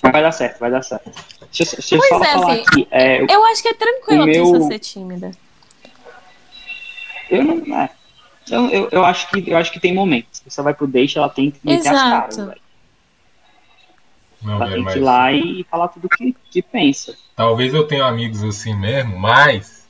Vai 0.03 0.23
dar 0.23 0.33
certo, 0.33 0.59
vai 0.59 0.71
dar 0.71 0.83
certo. 0.83 1.11
Deixa, 1.57 1.75
eu- 1.75 1.79
deixa 1.79 1.95
eu 1.95 1.99
Pois 1.99 2.09
só 2.11 2.23
é, 2.25 2.33
falar 2.33 2.53
assim, 2.53 2.63
aqui. 2.63 2.89
É, 2.91 3.21
eu, 3.23 3.27
eu 3.29 3.45
acho 3.47 3.63
que 3.63 3.69
é 3.69 3.75
tranquilo 3.75 4.21
O 4.21 4.23
a 4.25 4.27
pessoa 4.27 4.59
meu- 4.59 4.69
ser 4.69 4.79
tímida. 4.79 5.31
eu 7.31 7.43
não. 7.45 7.79
É, 7.79 7.91
eu, 8.51 8.69
eu, 8.71 8.89
eu 8.93 9.05
acho 9.05 9.29
que, 9.31 9.51
eu 9.51 9.57
acho 9.57 9.73
que 9.73 9.81
tem 9.81 9.95
momentos. 9.95 10.41
Pessoa 10.41 10.65
vai 10.65 10.75
pro 10.75 10.87
date, 10.87 11.17
ela 11.19 11.29
tem 11.29 11.51
que 11.51 11.59
meter 11.65 11.89
as 11.89 11.95
caras. 12.01 12.35
Exato. 12.35 12.49
velho. 12.51 12.61
Não, 14.45 14.59
tem 14.59 14.75
que 14.75 14.81
mas 14.81 14.97
ir 14.97 15.01
lá 15.01 15.33
e 15.33 15.65
falar 15.71 15.89
tudo 15.89 16.09
que, 16.09 16.37
que 16.51 16.63
pensa. 16.63 17.17
talvez 17.35 17.73
eu 17.73 17.87
tenha 17.87 18.05
amigos 18.05 18.45
assim 18.45 18.75
mesmo, 18.77 19.19
mas. 19.19 19.89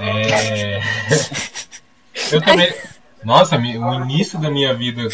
É... 0.00 0.80
eu 2.32 2.42
também. 2.42 2.74
Nossa, 3.22 3.56
o 3.56 3.94
início 3.94 4.38
da 4.38 4.50
minha 4.50 4.74
vida 4.74 5.08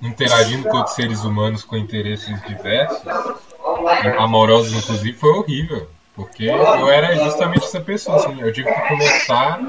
interagindo 0.00 0.68
com 0.68 0.78
outros 0.78 0.94
seres 0.94 1.24
humanos 1.24 1.62
com 1.62 1.76
interesses 1.76 2.40
diversos, 2.46 3.02
amorosos 4.18 4.72
inclusive, 4.72 5.18
foi 5.18 5.30
horrível. 5.30 5.88
Porque 6.14 6.44
eu 6.44 6.88
era 6.88 7.16
justamente 7.16 7.64
essa 7.64 7.80
pessoa, 7.80 8.16
assim, 8.16 8.40
eu 8.40 8.52
tive 8.52 8.72
que 8.72 8.88
começar 8.88 9.60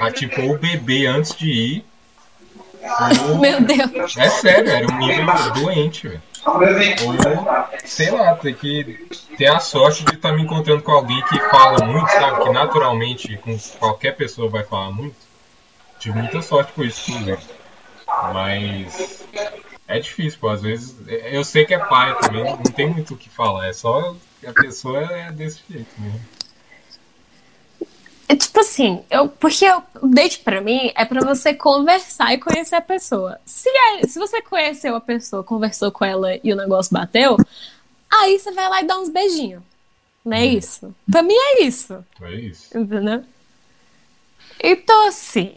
a 0.00 0.10
tipo 0.10 0.40
ou 0.42 0.58
beber 0.58 1.06
antes 1.06 1.36
de 1.36 1.50
ir. 1.50 1.84
Ou... 3.28 3.38
Meu 3.38 3.60
Deus. 3.60 4.16
É 4.16 4.30
sério, 4.30 4.70
era 4.70 4.86
um 4.90 4.98
nível 4.98 5.26
doente, 5.52 6.08
velho. 6.08 6.22
Sei 7.84 8.10
lá, 8.10 8.34
ter 8.34 8.54
que 8.56 9.08
ter 9.36 9.46
a 9.46 9.60
sorte 9.60 10.04
de 10.04 10.14
estar 10.14 10.32
me 10.32 10.42
encontrando 10.42 10.82
com 10.82 10.92
alguém 10.92 11.22
que 11.24 11.38
fala 11.50 11.84
muito, 11.84 12.08
sabe? 12.10 12.42
Que 12.42 12.50
naturalmente 12.50 13.36
com 13.38 13.58
qualquer 13.78 14.16
pessoa 14.16 14.48
vai 14.48 14.62
falar 14.62 14.90
muito. 14.90 15.16
Tive 15.98 16.18
muita 16.18 16.42
sorte 16.42 16.72
com 16.72 16.84
isso. 16.84 17.10
Mas 18.32 19.24
é 19.88 19.98
difícil, 19.98 20.38
pô. 20.40 20.48
Às 20.48 20.62
vezes 20.62 20.96
eu 21.06 21.44
sei 21.44 21.64
que 21.64 21.74
é 21.74 21.78
pai 21.78 22.14
também, 22.20 22.44
não 22.44 22.62
tem 22.62 22.88
muito 22.88 23.14
o 23.14 23.16
que 23.16 23.30
falar. 23.30 23.68
É 23.68 23.72
só 23.72 24.14
a 24.46 24.52
pessoa 24.52 25.00
é 25.00 25.32
desse 25.32 25.62
jeito 25.68 25.90
mesmo. 25.98 26.20
É 28.28 28.34
tipo 28.34 28.58
assim, 28.60 29.04
eu, 29.10 29.28
porque 29.28 29.66
o 30.00 30.08
date 30.08 30.38
pra 30.38 30.60
mim 30.60 30.90
é 30.94 31.04
pra 31.04 31.20
você 31.20 31.52
conversar 31.52 32.32
e 32.32 32.38
conhecer 32.38 32.76
a 32.76 32.80
pessoa. 32.80 33.38
Se, 33.44 33.68
é- 33.68 34.06
se 34.06 34.18
você 34.18 34.40
conheceu 34.40 34.96
a 34.96 35.00
pessoa, 35.00 35.44
conversou 35.44 35.92
com 35.92 36.04
ela 36.04 36.38
e 36.42 36.52
o 36.52 36.56
negócio 36.56 36.92
bateu, 36.92 37.36
aí 38.10 38.38
você 38.38 38.50
vai 38.52 38.68
lá 38.68 38.80
e 38.80 38.86
dá 38.86 38.98
uns 38.98 39.10
beijinhos. 39.10 39.62
Não 40.24 40.36
é 40.38 40.46
isso? 40.46 40.94
Pra 41.10 41.22
mim 41.22 41.34
é 41.34 41.64
isso. 41.64 42.02
É 42.22 42.32
isso. 42.32 42.78
Entendeu? 42.78 43.22
Então, 44.62 45.06
assim. 45.08 45.54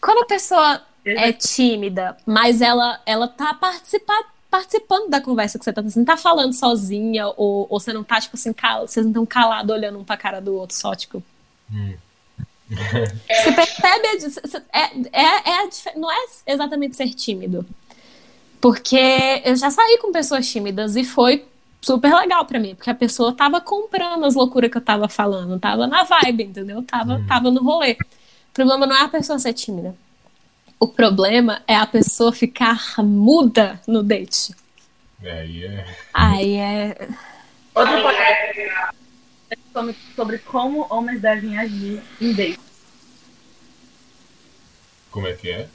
Quando 0.00 0.24
a 0.24 0.26
pessoa 0.26 0.82
é 1.04 1.32
tímida, 1.32 2.16
mas 2.26 2.60
ela, 2.60 3.00
ela 3.06 3.28
tá 3.28 3.54
participa- 3.54 4.24
participando 4.54 5.10
da 5.10 5.20
conversa 5.20 5.58
que 5.58 5.64
você 5.64 5.72
tá 5.72 5.82
tendo, 5.82 5.90
você 5.90 5.98
não 5.98 6.06
tá 6.06 6.16
falando 6.16 6.52
sozinha, 6.52 7.26
ou, 7.26 7.66
ou 7.68 7.80
você 7.80 7.92
não 7.92 8.04
tá, 8.04 8.20
tipo 8.20 8.36
assim, 8.36 8.52
cal, 8.52 8.86
vocês 8.86 9.04
não 9.04 9.10
estão 9.10 9.26
calados 9.26 9.74
olhando 9.74 9.98
um 9.98 10.04
pra 10.04 10.16
cara 10.16 10.40
do 10.40 10.54
outro, 10.54 10.76
só, 10.76 10.94
tipo. 10.94 11.20
Hum. 11.72 11.94
Você 12.70 13.52
percebe 13.52 14.06
a 14.72 14.78
é, 14.78 14.84
é, 15.12 15.50
é 15.50 15.64
a 15.64 15.68
não 15.96 16.10
é 16.10 16.24
exatamente 16.46 16.96
ser 16.96 17.10
tímido. 17.10 17.66
Porque 18.60 19.42
eu 19.44 19.54
já 19.54 19.70
saí 19.70 19.98
com 20.00 20.10
pessoas 20.10 20.48
tímidas 20.48 20.96
e 20.96 21.04
foi 21.04 21.44
super 21.82 22.14
legal 22.14 22.46
pra 22.46 22.58
mim, 22.58 22.74
porque 22.74 22.88
a 22.88 22.94
pessoa 22.94 23.34
tava 23.34 23.60
comprando 23.60 24.24
as 24.24 24.34
loucuras 24.34 24.70
que 24.70 24.78
eu 24.78 24.82
tava 24.82 25.08
falando, 25.08 25.58
tava 25.58 25.86
na 25.86 26.04
vibe, 26.04 26.44
entendeu? 26.44 26.82
Tava, 26.82 27.16
Uhum. 27.16 27.26
tava 27.26 27.50
no 27.50 27.62
rolê. 27.62 27.92
O 27.92 28.54
problema 28.54 28.86
não 28.86 28.96
é 28.96 29.02
a 29.02 29.08
pessoa 29.08 29.38
ser 29.38 29.52
tímida. 29.52 29.94
O 30.84 30.88
problema 30.88 31.62
é 31.66 31.74
a 31.74 31.86
pessoa 31.86 32.30
ficar 32.30 32.98
muda 32.98 33.80
no 33.88 34.02
date. 34.02 34.54
Aí 35.22 35.64
é. 35.64 35.86
Aí 36.12 36.56
é. 36.56 37.08
Outro 37.74 38.02
podcast 38.02 38.70
sobre, 39.72 39.96
sobre 40.14 40.38
como 40.40 40.86
homens 40.90 41.22
devem 41.22 41.58
agir 41.58 42.02
em 42.20 42.34
date. 42.34 42.60
Como 45.10 45.26
é 45.26 45.32
que 45.32 45.50
é? 45.52 45.68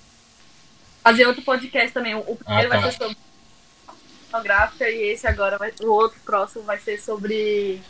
Fazer 1.04 1.26
outro 1.26 1.42
podcast 1.42 1.92
também. 1.92 2.14
O 2.14 2.20
o 2.20 2.36
primeiro 2.36 2.68
Ah, 2.68 2.76
tá. 2.76 2.80
vai 2.82 2.92
ser 2.92 2.98
sobre 3.00 3.18
pornográfica 4.30 4.90
e 4.92 5.12
esse 5.12 5.26
agora, 5.26 5.58
vai, 5.58 5.74
o 5.82 5.88
outro 5.90 6.20
próximo 6.24 6.66
vai 6.66 6.78
ser 6.78 7.00
sobre. 7.02 7.82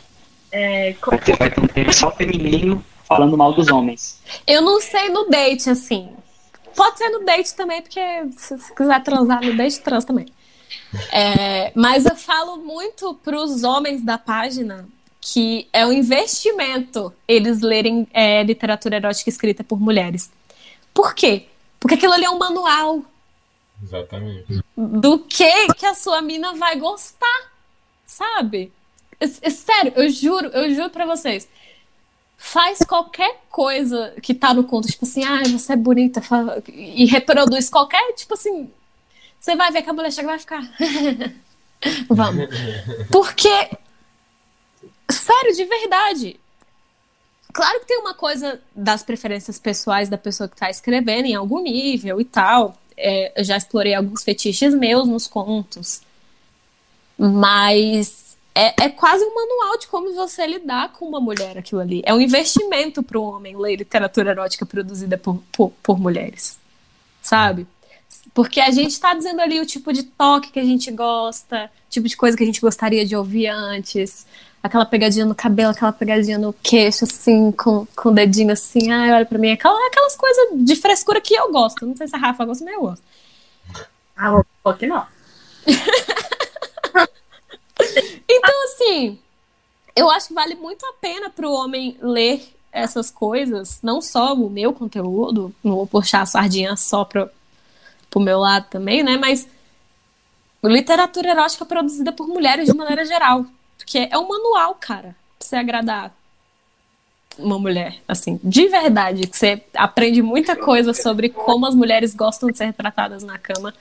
É, 0.50 0.94
como, 0.94 1.18
Vai 1.18 1.26
ter, 1.26 1.36
vai 1.36 1.50
ter 1.50 1.60
um 1.60 1.66
tema 1.66 1.92
só 1.92 2.10
feminino 2.12 2.82
falando 3.06 3.36
mal 3.36 3.52
dos 3.52 3.68
homens. 3.68 4.22
Eu 4.46 4.62
não 4.62 4.80
sei 4.80 5.10
no 5.10 5.28
date, 5.28 5.68
assim. 5.68 6.16
Pode 6.80 6.96
ser 6.96 7.10
no 7.10 7.26
date 7.26 7.54
também, 7.54 7.82
porque 7.82 8.00
se 8.38 8.56
você 8.56 8.74
quiser 8.74 9.02
transar 9.02 9.44
no 9.44 9.54
date, 9.54 9.80
trans 9.80 10.02
também. 10.02 10.24
É, 11.12 11.72
mas 11.74 12.06
eu 12.06 12.16
falo 12.16 12.56
muito 12.56 13.12
pros 13.16 13.64
homens 13.64 14.02
da 14.02 14.16
página 14.16 14.88
que 15.20 15.68
é 15.74 15.84
um 15.84 15.92
investimento 15.92 17.12
eles 17.28 17.60
lerem 17.60 18.08
é, 18.14 18.42
literatura 18.42 18.96
erótica 18.96 19.28
escrita 19.28 19.62
por 19.62 19.78
mulheres. 19.78 20.30
Por 20.94 21.14
quê? 21.14 21.48
Porque 21.78 21.96
aquilo 21.96 22.14
ali 22.14 22.24
é 22.24 22.30
um 22.30 22.38
manual 22.38 23.02
Exatamente. 23.82 24.64
do 24.74 25.18
que 25.18 25.74
que 25.74 25.84
a 25.84 25.92
sua 25.92 26.22
mina 26.22 26.54
vai 26.54 26.76
gostar, 26.76 27.52
sabe? 28.06 28.72
É- 29.20 29.26
é 29.26 29.50
sério, 29.50 29.92
eu 29.96 30.08
juro, 30.08 30.48
eu 30.48 30.74
juro 30.74 30.88
pra 30.88 31.04
vocês. 31.04 31.46
Faz 32.42 32.78
qualquer 32.78 33.42
coisa 33.50 34.14
que 34.22 34.32
tá 34.32 34.54
no 34.54 34.64
conto, 34.64 34.88
tipo 34.88 35.04
assim, 35.04 35.22
ah, 35.22 35.42
você 35.46 35.74
é 35.74 35.76
bonita, 35.76 36.22
e 36.68 37.04
reproduz 37.04 37.68
qualquer, 37.68 38.14
tipo 38.14 38.32
assim, 38.32 38.70
você 39.38 39.54
vai 39.54 39.70
ver 39.70 39.82
que 39.82 39.90
a 39.90 39.92
mulher 39.92 40.10
chega 40.10 40.26
e 40.26 40.30
vai 40.30 40.38
ficar. 40.38 40.62
Vamos. 42.08 42.48
Porque, 43.12 43.70
sério, 45.10 45.54
de 45.54 45.64
verdade. 45.66 46.40
Claro 47.52 47.80
que 47.80 47.86
tem 47.86 47.98
uma 47.98 48.14
coisa 48.14 48.58
das 48.74 49.02
preferências 49.02 49.58
pessoais 49.58 50.08
da 50.08 50.16
pessoa 50.16 50.48
que 50.48 50.56
tá 50.56 50.70
escrevendo 50.70 51.26
em 51.26 51.34
algum 51.34 51.62
nível 51.62 52.22
e 52.22 52.24
tal. 52.24 52.74
É, 52.96 53.38
eu 53.38 53.44
já 53.44 53.58
explorei 53.58 53.94
alguns 53.94 54.24
fetiches 54.24 54.74
meus 54.74 55.06
nos 55.06 55.26
contos. 55.26 56.00
Mas 57.18 58.29
é, 58.54 58.84
é 58.84 58.88
quase 58.88 59.24
um 59.24 59.34
manual 59.34 59.78
de 59.78 59.86
como 59.86 60.14
você 60.14 60.46
lidar 60.46 60.92
com 60.92 61.06
uma 61.06 61.20
mulher 61.20 61.56
aquilo 61.56 61.80
ali. 61.80 62.02
É 62.04 62.12
um 62.12 62.20
investimento 62.20 63.02
para 63.02 63.18
o 63.18 63.22
homem 63.22 63.56
ler 63.56 63.76
literatura 63.76 64.30
erótica 64.30 64.66
produzida 64.66 65.16
por, 65.16 65.42
por, 65.52 65.70
por 65.82 65.98
mulheres. 65.98 66.58
Sabe? 67.22 67.66
Porque 68.34 68.60
a 68.60 68.70
gente 68.70 68.90
está 68.90 69.14
dizendo 69.14 69.40
ali 69.40 69.60
o 69.60 69.66
tipo 69.66 69.92
de 69.92 70.02
toque 70.02 70.50
que 70.50 70.60
a 70.60 70.64
gente 70.64 70.90
gosta, 70.90 71.70
o 71.86 71.90
tipo 71.90 72.08
de 72.08 72.16
coisa 72.16 72.36
que 72.36 72.42
a 72.42 72.46
gente 72.46 72.60
gostaria 72.60 73.04
de 73.06 73.14
ouvir 73.16 73.48
antes. 73.48 74.26
aquela 74.62 74.84
pegadinha 74.84 75.24
no 75.24 75.34
cabelo, 75.34 75.70
aquela 75.70 75.92
pegadinha 75.92 76.38
no 76.38 76.52
queixo, 76.52 77.04
assim, 77.04 77.52
com, 77.52 77.86
com 77.96 78.08
o 78.10 78.12
dedinho 78.12 78.52
assim, 78.52 78.90
ai, 78.90 79.12
olha 79.12 79.26
pra 79.26 79.38
mim, 79.38 79.52
aquela, 79.52 79.86
aquelas 79.86 80.16
coisas 80.16 80.48
de 80.64 80.76
frescura 80.76 81.20
que 81.20 81.34
eu 81.34 81.50
gosto. 81.52 81.86
Não 81.86 81.96
sei 81.96 82.08
se 82.08 82.16
a 82.16 82.18
Rafa 82.18 82.44
gosta, 82.44 82.64
mas 82.64 82.74
eu 82.74 82.80
gosto. 82.80 83.02
Ah, 84.16 84.42
vou 84.62 84.74
que 84.74 84.86
não. 84.86 85.06
então, 88.28 88.64
assim, 88.64 89.18
eu 89.94 90.10
acho 90.10 90.28
que 90.28 90.34
vale 90.34 90.54
muito 90.54 90.84
a 90.86 90.92
pena 90.94 91.30
pro 91.30 91.52
homem 91.52 91.96
ler 92.00 92.42
essas 92.72 93.10
coisas, 93.10 93.80
não 93.82 94.00
só 94.00 94.34
o 94.34 94.48
meu 94.48 94.72
conteúdo, 94.72 95.52
não 95.62 95.76
vou 95.76 95.86
puxar 95.86 96.22
a 96.22 96.26
sardinha 96.26 96.76
só 96.76 97.04
pro, 97.04 97.28
pro 98.08 98.20
meu 98.20 98.38
lado 98.38 98.66
também, 98.70 99.02
né? 99.02 99.16
Mas 99.16 99.48
literatura 100.62 101.30
erótica 101.30 101.64
produzida 101.64 102.12
por 102.12 102.28
mulheres 102.28 102.66
de 102.66 102.74
maneira 102.74 103.04
geral. 103.04 103.46
Porque 103.76 104.08
é 104.10 104.18
um 104.18 104.28
manual, 104.28 104.74
cara, 104.74 105.16
pra 105.38 105.48
você 105.48 105.56
agradar 105.56 106.14
uma 107.38 107.58
mulher, 107.58 107.96
assim, 108.06 108.38
de 108.42 108.68
verdade, 108.68 109.26
que 109.26 109.36
você 109.36 109.62
aprende 109.74 110.20
muita 110.20 110.54
coisa 110.54 110.92
sobre 110.92 111.30
como 111.30 111.66
as 111.66 111.74
mulheres 111.74 112.14
gostam 112.14 112.50
de 112.50 112.58
ser 112.58 112.72
tratadas 112.74 113.22
na 113.22 113.38
cama, 113.38 113.72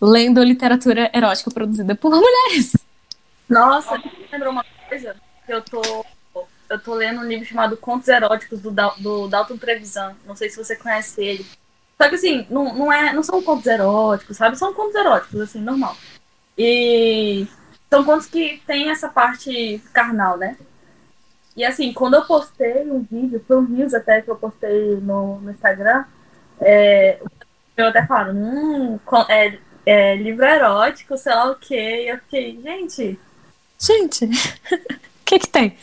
lendo 0.00 0.42
literatura 0.42 1.10
erótica 1.12 1.50
produzida 1.50 1.94
por 1.94 2.10
mulheres. 2.10 2.72
Nossa, 3.48 4.00
lembrou 4.30 4.52
uma 4.52 4.64
coisa 4.88 5.16
eu 5.48 5.62
tô 5.62 5.82
eu 6.70 6.78
tô 6.78 6.94
lendo 6.94 7.20
um 7.20 7.24
livro 7.24 7.44
chamado 7.44 7.76
Contos 7.76 8.08
Eróticos 8.08 8.60
do, 8.62 8.70
do 8.70 9.28
Dalton 9.28 9.58
Trevisan. 9.58 10.16
Não 10.24 10.34
sei 10.34 10.48
se 10.48 10.56
você 10.56 10.74
conhece 10.74 11.22
ele. 11.22 11.46
Só 12.00 12.08
que 12.08 12.14
assim, 12.14 12.46
não, 12.48 12.74
não, 12.74 12.90
é, 12.90 13.12
não 13.12 13.22
são 13.22 13.42
contos 13.42 13.66
eróticos, 13.66 14.38
sabe? 14.38 14.56
São 14.56 14.72
contos 14.72 14.94
eróticos, 14.94 15.38
assim, 15.38 15.60
normal. 15.60 15.94
E 16.56 17.46
são 17.90 18.02
contos 18.02 18.26
que 18.26 18.62
tem 18.66 18.90
essa 18.90 19.10
parte 19.10 19.82
carnal, 19.92 20.38
né? 20.38 20.56
E 21.54 21.62
assim, 21.62 21.92
quando 21.92 22.14
eu 22.14 22.24
postei 22.24 22.90
um 22.90 23.02
vídeo, 23.02 23.44
foi 23.46 23.58
um 23.58 23.66
Rios 23.66 23.92
até 23.92 24.22
que 24.22 24.30
eu 24.30 24.36
postei 24.36 24.96
no, 24.96 25.40
no 25.40 25.50
Instagram, 25.50 26.06
é, 26.58 27.20
eu 27.76 27.88
até 27.88 28.06
falo, 28.06 28.32
hum, 28.32 28.98
é, 29.28 29.58
é, 29.84 30.16
livro 30.16 30.46
erótico, 30.46 31.18
sei 31.18 31.34
lá 31.34 31.50
o 31.50 31.56
quê. 31.56 32.04
E 32.06 32.08
eu 32.08 32.18
fiquei, 32.18 32.58
gente. 32.62 33.20
Gente, 33.82 34.26
o 34.26 34.30
que 35.26 35.40
que 35.40 35.48
tem? 35.48 35.76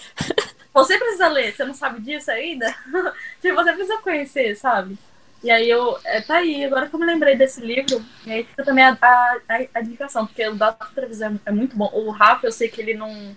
Você 0.73 0.97
precisa 0.97 1.27
ler, 1.27 1.53
você 1.53 1.65
não 1.65 1.73
sabe 1.73 1.99
disso 1.99 2.31
ainda? 2.31 2.73
tipo, 3.41 3.55
você 3.55 3.73
precisa 3.73 3.97
conhecer, 3.97 4.55
sabe? 4.55 4.97
E 5.43 5.51
aí 5.51 5.69
eu. 5.69 5.97
É, 6.05 6.21
tá 6.21 6.37
aí, 6.37 6.63
agora 6.63 6.87
que 6.87 6.95
eu 6.95 6.99
me 6.99 7.05
lembrei 7.05 7.35
desse 7.35 7.59
livro, 7.59 8.01
e 8.25 8.31
aí 8.31 8.43
fica 8.45 8.63
também 8.63 8.85
a, 8.85 8.97
a, 9.01 9.39
a 9.73 9.81
indicação, 9.81 10.25
porque 10.25 10.47
o 10.47 10.55
Dado 10.55 10.77
Televisão 10.95 11.37
é 11.45 11.51
muito 11.51 11.75
bom. 11.75 11.89
O 11.93 12.09
Rafa, 12.09 12.47
eu 12.47 12.51
sei 12.53 12.69
que 12.69 12.79
ele 12.79 12.93
não. 12.93 13.35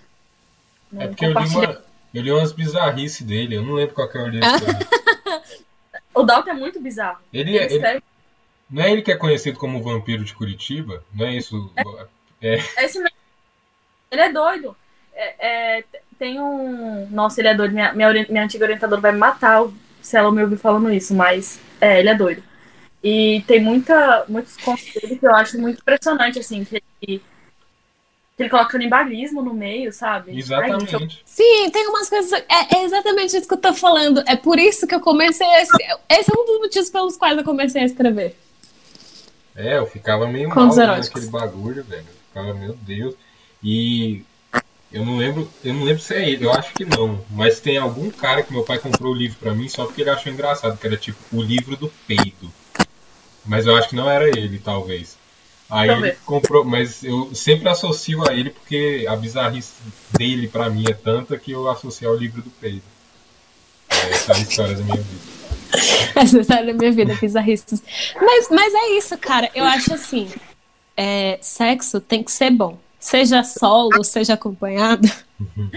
não 0.93 1.03
é 1.03 1.09
porque 1.09 1.27
eu 1.27 1.33
li, 1.33 1.49
uma, 1.49 1.83
eu 2.15 2.23
li 2.23 2.33
umas 2.33 2.53
bizarrices 2.53 3.27
dele, 3.27 3.57
eu 3.57 3.63
não 3.63 3.75
lembro 3.75 3.97
qual 3.97 4.09
que 4.09 4.19
é 4.19 4.23
o 4.23 4.29
livro. 4.29 4.49
o 6.15 6.23
Dalton 6.23 6.51
é 6.51 6.55
muito 6.55 6.81
bizarro. 6.81 7.19
Ele, 7.33 7.57
ele, 7.57 7.59
é, 7.59 7.95
ele, 7.95 8.03
Não 8.71 8.83
é 8.83 8.93
ele 8.93 9.03
que 9.03 9.11
é 9.11 9.17
conhecido 9.17 9.59
como 9.59 9.79
o 9.79 9.83
vampiro 9.83 10.25
de 10.25 10.35
Curitiba? 10.35 11.05
Não 11.13 11.27
é 11.27 11.37
isso? 11.37 11.73
É, 12.41 12.55
é. 12.55 12.59
é 12.77 12.85
esse 12.85 12.99
mesmo. 13.01 13.22
Ele 14.13 14.21
é 14.21 14.31
doido. 14.31 14.77
É, 15.15 15.79
é, 15.79 15.85
tem 16.19 16.39
um. 16.39 17.09
Nossa, 17.11 17.41
ele 17.41 17.49
é 17.49 17.55
doido. 17.55 17.73
Minha, 17.73 17.93
minha, 17.95 18.27
minha 18.29 18.45
antiga 18.45 18.65
orientadora 18.67 19.01
vai 19.01 19.13
me 19.13 19.19
matar 19.19 19.67
se 20.03 20.17
ela 20.17 20.31
me 20.31 20.43
ouvir 20.43 20.59
falando 20.59 20.93
isso, 20.93 21.15
mas 21.15 21.59
é, 21.81 22.01
ele 22.01 22.11
é 22.11 22.15
doido. 22.15 22.43
E 23.03 23.43
tem 23.47 23.61
muita, 23.61 24.25
muitos 24.29 24.57
contos 24.59 24.93
dele 24.93 25.17
que 25.17 25.27
eu 25.27 25.35
acho 25.35 25.59
muito 25.59 25.81
impressionante, 25.81 26.39
assim, 26.39 26.65
que 26.65 26.77
ele, 26.77 27.23
que 28.37 28.43
ele 28.43 28.51
coloca 28.51 28.71
canibalismo 28.71 29.43
no 29.43 29.53
meio, 29.53 29.93
sabe? 29.93 30.39
Exatamente. 30.39 30.95
Ai, 30.95 31.03
eu... 31.03 31.09
Sim, 31.25 31.71
tem 31.71 31.89
umas 31.89 32.09
coisas. 32.09 32.33
É, 32.33 32.77
é, 32.77 32.85
exatamente 32.85 33.37
isso 33.37 33.49
que 33.49 33.55
eu 33.55 33.59
tô 33.59 33.73
falando. 33.73 34.23
É 34.27 34.37
por 34.37 34.59
isso 34.59 34.87
que 34.87 34.95
eu 34.95 35.01
comecei 35.01 35.47
a. 35.47 35.63
Esse 35.63 36.31
é 36.31 36.39
um 36.39 36.45
dos 36.45 36.59
motivos 36.59 36.91
pelos 36.91 37.17
quais 37.17 37.39
eu 37.39 37.45
comecei 37.45 37.83
a 37.83 37.87
escrever. 37.87 38.37
É, 39.57 39.79
eu 39.79 39.87
ficava 39.87 40.27
meio 40.29 40.51
Contos 40.51 40.77
mal 40.77 40.87
naquele 40.89 41.27
bagulho, 41.27 41.83
velho. 41.85 42.07
Eu 42.07 42.15
ficava, 42.29 42.55
meu 42.55 42.75
Deus. 42.75 43.15
E 43.63 44.25
eu 44.93 45.07
não 45.07 45.17
lembro, 45.17 45.49
eu 45.65 45.73
não 45.73 45.85
lembro 45.85 46.03
se 46.03 46.15
é 46.15 46.29
ele, 46.29 46.45
eu 46.45 46.53
acho 46.53 46.75
que 46.75 46.85
não. 46.85 47.25
Mas 47.31 47.61
tem 47.61 47.79
algum 47.79 48.11
cara 48.11 48.43
que 48.43 48.53
meu 48.53 48.63
pai 48.63 48.79
comprou 48.79 49.13
o 49.13 49.17
livro 49.17 49.39
para 49.39 49.55
mim 49.55 49.69
só 49.69 49.87
porque 49.87 50.03
ele 50.03 50.11
achou 50.11 50.31
engraçado, 50.31 50.77
que 50.77 50.87
era 50.87 50.97
tipo 50.97 51.19
o 51.33 51.43
livro 51.43 51.77
do 51.77 51.89
peido. 52.07 52.53
Mas 53.45 53.67
eu 53.67 53.75
acho 53.75 53.89
que 53.89 53.97
não 53.97 54.09
era 54.09 54.29
ele, 54.29 54.59
talvez. 54.59 55.17
Aí 55.71 55.89
talvez. 55.89 56.13
ele 56.13 56.23
comprou, 56.27 56.65
mas 56.65 57.03
eu 57.03 57.35
sempre 57.35 57.69
associo 57.69 58.23
a 58.29 58.35
ele 58.35 58.51
porque 58.51 59.07
a 59.09 59.17
bizarrice 59.17 59.73
dele 60.11 60.47
para 60.47 60.69
mim 60.69 60.85
é 60.87 60.93
tanta 60.93 61.39
que 61.39 61.53
eu 61.53 61.69
associo 61.71 62.09
ao 62.11 62.17
livro 62.17 62.43
do 62.43 62.51
peido. 62.51 62.83
É, 63.89 64.11
essa 64.11 64.33
é 64.33 64.37
a 64.37 64.39
história 64.41 64.75
da 64.75 64.83
minha 64.83 64.97
vida. 64.97 65.33
Essa 66.15 66.37
é 66.37 66.39
a 66.39 66.43
história 66.43 66.67
da 66.67 66.73
minha 66.75 66.93
vida, 66.93 67.15
bizarrices. 67.19 67.83
Mas, 68.21 68.49
mas 68.51 68.75
é 68.75 68.91
isso, 68.91 69.17
cara. 69.17 69.51
Eu 69.55 69.65
acho 69.65 69.95
assim: 69.95 70.29
é, 70.95 71.39
sexo 71.41 71.99
tem 71.99 72.23
que 72.23 72.31
ser 72.31 72.51
bom 72.51 72.79
seja 73.03 73.43
solo, 73.43 74.05
seja 74.05 74.35
acompanhado, 74.35 75.11
uhum. 75.41 75.69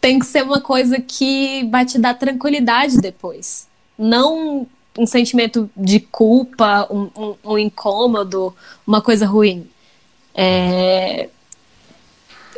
tem 0.00 0.18
que 0.20 0.26
ser 0.26 0.44
uma 0.44 0.60
coisa 0.60 1.00
que 1.00 1.68
vai 1.70 1.84
te 1.84 1.98
dar 1.98 2.14
tranquilidade 2.14 3.00
depois. 3.00 3.66
Não 3.98 4.64
um 4.96 5.06
sentimento 5.06 5.68
de 5.76 5.98
culpa, 5.98 6.86
um, 6.88 7.10
um, 7.16 7.34
um 7.44 7.58
incômodo, 7.58 8.54
uma 8.86 9.02
coisa 9.02 9.26
ruim. 9.26 9.68
É... 10.34 11.28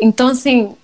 Então, 0.00 0.28
assim, 0.28 0.74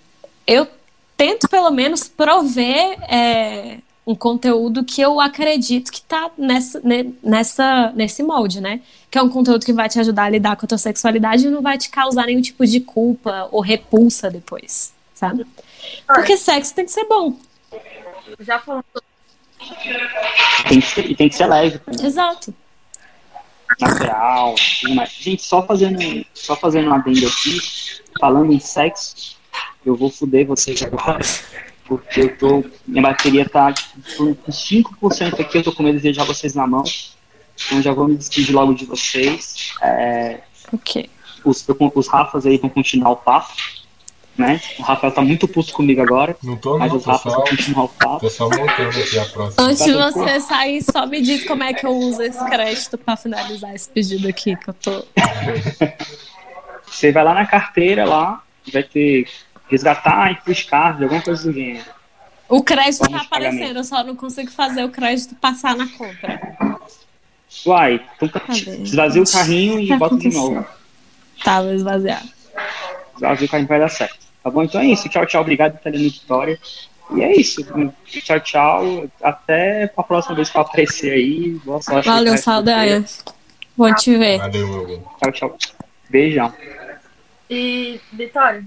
eu 0.47 0.67
tento 1.15 1.47
pelo 1.49 1.71
menos 1.71 2.09
prover 2.09 2.99
é, 3.03 3.79
um 4.07 4.15
conteúdo 4.15 4.85
que 4.85 5.01
eu 5.01 5.20
acredito 5.20 5.91
que 5.91 6.01
tá 6.01 6.31
nessa, 6.39 6.81
nessa, 7.23 7.93
nesse 7.93 8.23
molde, 8.23 8.61
né? 8.61 8.81
Que 9.11 9.19
é 9.19 9.23
um 9.23 9.28
conteúdo 9.28 9.66
que 9.66 9.73
vai 9.73 9.89
te 9.89 9.99
ajudar 9.99 10.24
a 10.24 10.31
lidar 10.31 10.57
com 10.57 10.65
a 10.65 10.69
tua 10.69 10.78
sexualidade 10.78 11.47
e 11.47 11.51
não 11.51 11.61
vai 11.61 11.77
te 11.77 11.91
causar 11.91 12.27
nenhum 12.27 12.41
tipo 12.41 12.65
de 12.65 12.78
culpa 12.78 13.49
ou 13.51 13.61
repulsa 13.61 14.31
depois, 14.31 14.95
sabe? 15.12 15.45
Porque 16.07 16.37
sexo 16.37 16.73
tem 16.73 16.85
que 16.85 16.93
ser 16.93 17.05
bom. 17.07 17.37
Já 18.39 18.61
falando. 18.61 18.85
Tem 20.69 20.81
que 20.81 20.87
ser, 20.87 21.16
tem 21.16 21.28
que 21.28 21.35
ser 21.35 21.47
leve. 21.47 21.81
Exato. 22.01 22.55
Natural. 23.81 24.55
Mas, 24.95 25.11
gente, 25.11 25.43
só 25.43 25.66
fazendo, 25.66 26.24
só 26.33 26.55
fazendo 26.55 26.91
um 26.91 26.95
adendo 26.95 27.27
aqui, 27.27 27.59
falando 28.20 28.53
em 28.53 28.61
sexo, 28.61 29.37
eu 29.85 29.97
vou 29.97 30.11
fuder 30.11 30.47
vocês 30.47 30.81
agora 30.83 31.19
porque 31.87 32.21
eu 32.21 32.37
tô. 32.37 32.65
Minha 32.87 33.03
bateria 33.03 33.49
tá 33.49 33.73
com 34.17 34.35
5% 34.35 35.41
aqui, 35.41 35.59
eu 35.59 35.63
tô 35.63 35.73
com 35.73 35.83
medo 35.83 35.97
de 35.97 36.03
deixar 36.03 36.25
vocês 36.25 36.55
na 36.55 36.67
mão. 36.67 36.85
Então 37.67 37.81
já 37.81 37.93
vou 37.93 38.07
me 38.07 38.17
despedir 38.17 38.55
logo 38.55 38.75
de 38.75 38.85
vocês. 38.85 39.73
É, 39.83 40.41
ok. 40.73 41.09
Os, 41.45 41.65
os 41.95 42.09
Rafas 42.09 42.45
aí 42.45 42.59
vão 42.59 42.69
continuar 42.69 43.11
o 43.11 43.17
papo. 43.17 43.53
Né? 44.37 44.61
O 44.79 44.83
Rafael 44.83 45.15
tá 45.15 45.23
muito 45.23 45.49
puto 45.49 45.73
comigo 45.73 46.03
agora. 46.03 46.37
Não 46.43 46.57
tô, 46.57 46.77
mas 46.77 46.91
não, 46.91 46.99
os 46.99 47.05
Rafas 47.07 47.33
vão 47.33 47.45
continuar 47.45 47.85
o 47.85 47.89
papo. 47.89 48.21
Tô 48.21 48.29
só 48.29 48.45
montando 48.45 49.01
aqui 49.01 49.19
a 49.19 49.25
próxima. 49.25 49.67
Antes 49.67 49.85
de 49.85 49.93
você 49.95 50.41
sair, 50.41 50.83
só 50.83 51.07
me 51.07 51.23
diz 51.23 51.45
como 51.45 51.63
é 51.63 51.73
que 51.73 51.87
eu 51.87 51.91
uso 51.91 52.21
esse 52.21 52.45
crédito 52.45 52.99
pra 52.99 53.17
finalizar 53.17 53.75
esse 53.75 53.89
pedido 53.89 54.29
aqui, 54.29 54.55
que 54.55 54.69
eu 54.69 54.75
tô. 54.75 55.05
você 56.87 57.13
vai 57.13 57.25
lá 57.25 57.33
na 57.33 57.47
carteira 57.47 58.05
lá, 58.05 58.43
vai 58.71 58.83
ter 58.83 59.27
resgatar 59.68 60.32
e 60.32 60.52
de 60.52 61.05
alguma 61.05 61.22
coisa 61.22 61.43
do 61.43 61.52
gênero. 61.52 61.84
O 62.48 62.62
crédito 62.62 63.05
está 63.05 63.22
aparecendo, 63.22 63.78
eu 63.78 63.84
só 63.84 64.05
não 64.05 64.14
consigo 64.14 64.51
fazer 64.51 64.84
o 64.84 64.88
crédito 64.88 65.34
passar 65.36 65.76
na 65.76 65.86
compra. 65.88 66.40
Uai, 67.66 68.01
então 68.16 68.30
esvazia 68.82 69.22
o 69.22 69.30
carrinho 69.30 69.80
e 69.80 69.97
bota 69.97 70.16
de 70.16 70.28
novo. 70.28 70.64
Tá, 71.43 71.60
vou 71.60 71.72
esvaziar. 71.72 72.22
Esvazia 73.14 73.47
o 73.47 73.51
carrinho 73.51 73.68
vai 73.68 73.80
dar 73.80 73.88
certo. 73.88 74.26
Tá 74.43 74.51
bom? 74.51 74.62
Então 74.62 74.80
é 74.80 74.86
isso. 74.86 75.09
Tchau, 75.09 75.26
tchau. 75.26 75.40
Obrigado 75.40 75.78
pela 75.78 75.97
minha 75.97 76.09
história. 76.09 76.59
E 77.16 77.22
é 77.22 77.36
isso. 77.36 77.64
Tchau, 78.05 78.40
tchau. 78.40 79.10
Até 79.20 79.93
a 79.97 80.02
próxima 80.02 80.36
vez 80.36 80.51
que 80.51 80.56
eu 80.56 80.60
aparecer 80.60 81.12
aí. 81.12 81.60
Boa 81.64 81.82
sorte. 81.82 82.06
Valeu, 82.06 82.36
saudades. 82.38 83.24
Bom 83.76 83.93
te 83.94 84.16
ver. 84.16 84.38
Valeu, 84.38 84.68
meu 84.68 85.05
Tchau, 85.20 85.32
tchau. 85.32 85.59
Beijão. 86.09 86.52
E, 87.51 88.01
Vitória, 88.12 88.64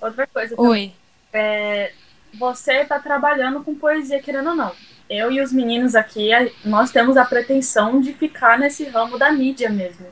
Outra 0.00 0.26
coisa. 0.26 0.54
Oi. 0.58 0.92
É, 1.32 1.92
você 2.34 2.82
está 2.82 2.98
trabalhando 2.98 3.62
com 3.62 3.74
poesia, 3.74 4.22
querendo 4.22 4.50
ou 4.50 4.56
não. 4.56 4.72
Eu 5.08 5.32
e 5.32 5.40
os 5.40 5.52
meninos 5.52 5.94
aqui, 5.94 6.30
nós 6.64 6.90
temos 6.90 7.16
a 7.16 7.24
pretensão 7.24 8.00
de 8.00 8.12
ficar 8.12 8.58
nesse 8.58 8.84
ramo 8.84 9.18
da 9.18 9.32
mídia 9.32 9.70
mesmo. 9.70 10.06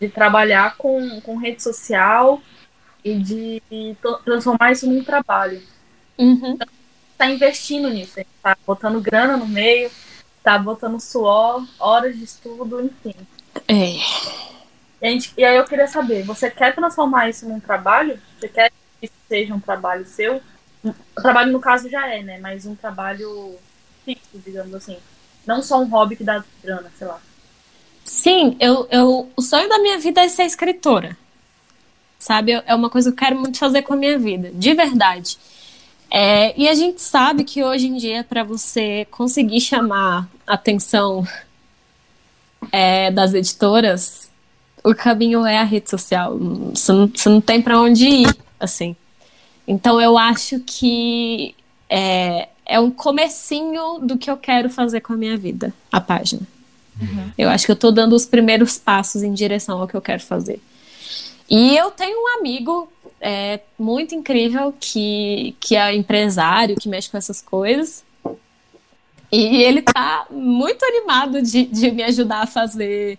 De 0.00 0.08
trabalhar 0.08 0.76
com, 0.76 1.20
com 1.20 1.36
rede 1.36 1.62
social 1.62 2.42
e 3.04 3.14
de 3.18 3.62
transformar 4.24 4.72
isso 4.72 4.88
num 4.88 5.04
trabalho. 5.04 5.62
Uhum. 6.18 6.52
Então, 6.54 6.68
tá 7.16 7.26
investindo 7.26 7.88
nisso, 7.88 8.20
tá 8.42 8.56
botando 8.66 9.00
grana 9.00 9.36
no 9.36 9.46
meio, 9.46 9.90
tá 10.42 10.58
botando 10.58 11.00
suor, 11.00 11.64
horas 11.78 12.16
de 12.16 12.24
estudo, 12.24 12.80
enfim. 12.80 13.14
É. 13.68 13.96
E, 13.96 15.10
gente, 15.10 15.32
e 15.36 15.44
aí 15.44 15.56
eu 15.56 15.64
queria 15.64 15.86
saber, 15.86 16.24
você 16.24 16.50
quer 16.50 16.74
transformar 16.74 17.28
isso 17.28 17.48
num 17.48 17.60
trabalho? 17.60 18.20
Você 18.38 18.48
quer 18.48 18.70
que 18.70 18.76
seja 19.32 19.54
um 19.54 19.60
trabalho 19.60 20.04
seu? 20.04 20.42
O 20.84 21.22
trabalho, 21.22 21.50
no 21.50 21.58
caso, 21.58 21.88
já 21.88 22.06
é, 22.06 22.22
né? 22.22 22.38
Mas 22.38 22.66
um 22.66 22.74
trabalho 22.74 23.56
fixo, 24.04 24.28
digamos 24.34 24.74
assim. 24.74 24.98
Não 25.46 25.62
só 25.62 25.80
um 25.80 25.88
hobby 25.88 26.16
que 26.16 26.24
dá 26.24 26.44
grana, 26.62 26.92
sei 26.98 27.06
lá. 27.06 27.18
Sim, 28.04 28.56
eu, 28.60 28.86
eu, 28.90 29.30
o 29.34 29.40
sonho 29.40 29.70
da 29.70 29.78
minha 29.78 29.98
vida 29.98 30.20
é 30.20 30.28
ser 30.28 30.44
escritora. 30.44 31.16
Sabe? 32.18 32.52
É 32.66 32.74
uma 32.74 32.90
coisa 32.90 33.10
que 33.10 33.14
eu 33.14 33.26
quero 33.26 33.40
muito 33.40 33.58
fazer 33.58 33.82
com 33.82 33.94
a 33.94 33.96
minha 33.96 34.18
vida, 34.18 34.50
de 34.52 34.74
verdade. 34.74 35.38
É, 36.10 36.52
e 36.60 36.68
a 36.68 36.74
gente 36.74 37.00
sabe 37.00 37.42
que 37.42 37.64
hoje 37.64 37.86
em 37.86 37.96
dia, 37.96 38.22
para 38.22 38.44
você 38.44 39.06
conseguir 39.10 39.62
chamar 39.62 40.28
a 40.46 40.54
atenção 40.54 41.26
é, 42.70 43.10
das 43.10 43.32
editoras, 43.32 44.30
o 44.84 44.94
caminho 44.94 45.46
é 45.46 45.56
a 45.56 45.64
rede 45.64 45.88
social. 45.88 46.36
Você 46.74 46.92
não, 46.92 47.06
você 47.06 47.28
não 47.30 47.40
tem 47.40 47.62
para 47.62 47.80
onde 47.80 48.06
ir, 48.06 48.36
assim. 48.60 48.94
Então 49.66 50.00
eu 50.00 50.18
acho 50.18 50.60
que 50.60 51.54
é, 51.88 52.48
é 52.66 52.80
um 52.80 52.90
comecinho 52.90 53.98
do 54.00 54.18
que 54.18 54.30
eu 54.30 54.36
quero 54.36 54.70
fazer 54.70 55.00
com 55.00 55.12
a 55.12 55.16
minha 55.16 55.36
vida, 55.36 55.72
a 55.90 56.00
página. 56.00 56.42
Uhum. 57.00 57.32
Eu 57.36 57.48
acho 57.48 57.64
que 57.64 57.70
eu 57.70 57.74
estou 57.74 57.92
dando 57.92 58.14
os 58.14 58.26
primeiros 58.26 58.78
passos 58.78 59.22
em 59.22 59.32
direção 59.32 59.80
ao 59.80 59.88
que 59.88 59.94
eu 59.94 60.02
quero 60.02 60.22
fazer. 60.22 60.60
E 61.48 61.76
eu 61.76 61.90
tenho 61.90 62.16
um 62.16 62.38
amigo 62.38 62.90
é, 63.20 63.60
muito 63.78 64.14
incrível 64.14 64.74
que, 64.78 65.54
que 65.60 65.76
é 65.76 65.94
empresário, 65.94 66.76
que 66.76 66.88
mexe 66.88 67.10
com 67.10 67.16
essas 67.16 67.40
coisas. 67.40 68.04
E 69.30 69.62
ele 69.62 69.80
tá 69.80 70.26
muito 70.30 70.84
animado 70.84 71.40
de, 71.40 71.64
de 71.64 71.90
me 71.90 72.02
ajudar 72.02 72.42
a 72.42 72.46
fazer 72.46 73.18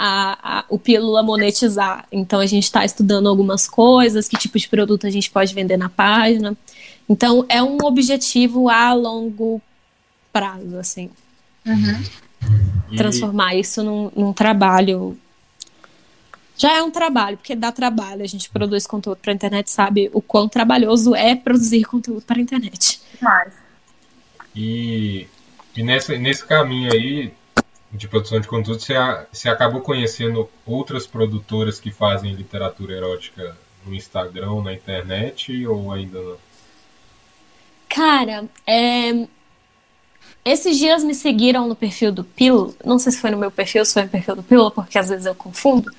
a, 0.00 0.60
a, 0.60 0.64
o 0.68 0.78
Pílula 0.78 1.24
monetizar. 1.24 2.06
Então 2.12 2.38
a 2.38 2.46
gente 2.46 2.62
está 2.62 2.84
estudando 2.84 3.28
algumas 3.28 3.68
coisas, 3.68 4.28
que 4.28 4.38
tipo 4.38 4.56
de 4.56 4.68
produto 4.68 5.08
a 5.08 5.10
gente 5.10 5.28
pode 5.28 5.52
vender 5.52 5.76
na 5.76 5.88
página. 5.88 6.56
Então 7.08 7.44
é 7.48 7.60
um 7.60 7.78
objetivo 7.82 8.68
a 8.68 8.94
longo 8.94 9.60
prazo, 10.32 10.78
assim. 10.78 11.10
Uhum. 11.66 12.96
Transformar 12.96 13.56
isso 13.56 13.82
num, 13.82 14.12
num 14.14 14.32
trabalho 14.32 15.18
já 16.56 16.76
é 16.76 16.82
um 16.82 16.90
trabalho, 16.90 17.36
porque 17.36 17.54
dá 17.54 17.70
trabalho. 17.70 18.22
A 18.22 18.26
gente 18.26 18.50
produz 18.50 18.86
conteúdo 18.86 19.18
para 19.18 19.32
a 19.32 19.34
internet, 19.34 19.70
sabe 19.70 20.10
o 20.12 20.20
quão 20.20 20.48
trabalhoso 20.48 21.14
é 21.14 21.34
produzir 21.34 21.84
conteúdo 21.84 22.22
para 22.22 22.38
a 22.38 22.40
internet. 22.40 23.00
Mas. 23.20 23.52
E, 24.54 25.28
e 25.76 25.82
nesse, 25.84 26.18
nesse 26.18 26.44
caminho 26.44 26.92
aí, 26.92 27.32
de 27.92 28.06
produção 28.06 28.38
de 28.38 28.46
conteúdo, 28.46 28.80
você, 28.80 28.94
você 29.32 29.48
acabou 29.48 29.80
conhecendo 29.80 30.48
outras 30.66 31.06
produtoras 31.06 31.80
que 31.80 31.90
fazem 31.90 32.34
literatura 32.34 32.94
erótica 32.94 33.56
no 33.86 33.94
Instagram, 33.94 34.62
na 34.62 34.74
internet, 34.74 35.66
ou 35.66 35.90
ainda 35.90 36.20
não? 36.20 36.36
Cara, 37.88 38.44
é... 38.66 39.26
esses 40.44 40.76
dias 40.76 41.02
me 41.02 41.14
seguiram 41.14 41.66
no 41.66 41.74
perfil 41.74 42.12
do 42.12 42.22
Pilo, 42.22 42.76
não 42.84 42.98
sei 42.98 43.12
se 43.12 43.20
foi 43.20 43.30
no 43.30 43.38
meu 43.38 43.50
perfil, 43.50 43.84
se 43.84 43.94
foi 43.94 44.02
no 44.02 44.10
perfil 44.10 44.36
do 44.36 44.42
Pilo, 44.42 44.70
porque 44.70 44.98
às 44.98 45.08
vezes 45.08 45.24
eu 45.24 45.34
confundo. 45.34 45.90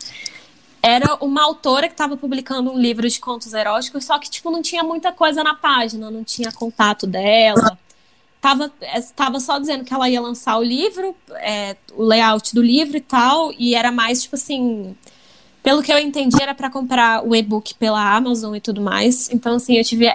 Era 0.81 1.15
uma 1.15 1.43
autora 1.43 1.87
que 1.87 1.93
estava 1.93 2.15
publicando 2.15 2.71
um 2.71 2.79
livro 2.79 3.09
de 3.09 3.19
contos 3.19 3.53
eróticos, 3.53 4.05
só 4.05 4.17
que, 4.17 4.29
tipo, 4.29 4.49
não 4.49 4.61
tinha 4.61 4.83
muita 4.83 5.11
coisa 5.11 5.43
na 5.43 5.55
página, 5.55 6.09
não 6.09 6.23
tinha 6.23 6.51
contato 6.51 7.05
dela 7.05 7.77
tava, 8.41 8.71
tava 9.15 9.39
só 9.39 9.59
dizendo 9.59 9.83
que 9.83 9.93
ela 9.93 10.09
ia 10.09 10.21
lançar 10.21 10.57
o 10.57 10.63
livro, 10.63 11.15
é, 11.35 11.75
o 11.93 12.03
layout 12.03 12.53
do 12.53 12.61
livro 12.61 12.97
e 12.97 13.01
tal, 13.01 13.53
e 13.57 13.75
era 13.75 13.91
mais 13.91 14.23
tipo 14.23 14.35
assim. 14.35 14.95
Pelo 15.61 15.83
que 15.83 15.91
eu 15.91 15.99
entendi, 15.99 16.41
era 16.41 16.55
para 16.55 16.69
comprar 16.69 17.25
o 17.25 17.35
e-book 17.35 17.75
pela 17.75 18.15
Amazon 18.15 18.55
e 18.55 18.61
tudo 18.61 18.79
mais. 18.79 19.29
Então, 19.29 19.55
assim, 19.55 19.75
eu 19.75 19.83
tive 19.83 20.09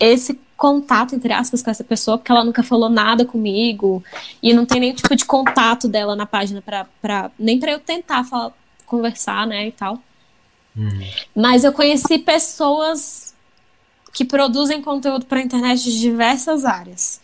esse 0.00 0.38
contato, 0.56 1.14
entre 1.14 1.32
aspas, 1.32 1.62
com 1.62 1.70
essa 1.70 1.84
pessoa, 1.84 2.18
porque 2.18 2.32
ela 2.32 2.44
nunca 2.44 2.64
falou 2.64 2.88
nada 2.88 3.24
comigo, 3.24 4.02
e 4.42 4.52
não 4.52 4.66
tem 4.66 4.80
nenhum 4.80 4.94
tipo 4.94 5.14
de 5.14 5.24
contato 5.24 5.86
dela 5.86 6.16
na 6.16 6.26
página 6.26 6.60
pra, 6.60 6.84
pra 7.00 7.30
nem 7.38 7.60
para 7.60 7.70
eu 7.70 7.78
tentar 7.78 8.24
falar, 8.24 8.52
conversar, 8.84 9.46
né, 9.46 9.68
e 9.68 9.72
tal. 9.72 10.02
Uhum. 10.76 11.00
Mas 11.34 11.62
eu 11.62 11.72
conheci 11.72 12.18
pessoas 12.18 13.34
que 14.12 14.24
produzem 14.24 14.82
conteúdo 14.82 15.26
para 15.26 15.40
internet 15.40 15.84
de 15.84 16.00
diversas 16.00 16.64
áreas. 16.64 17.20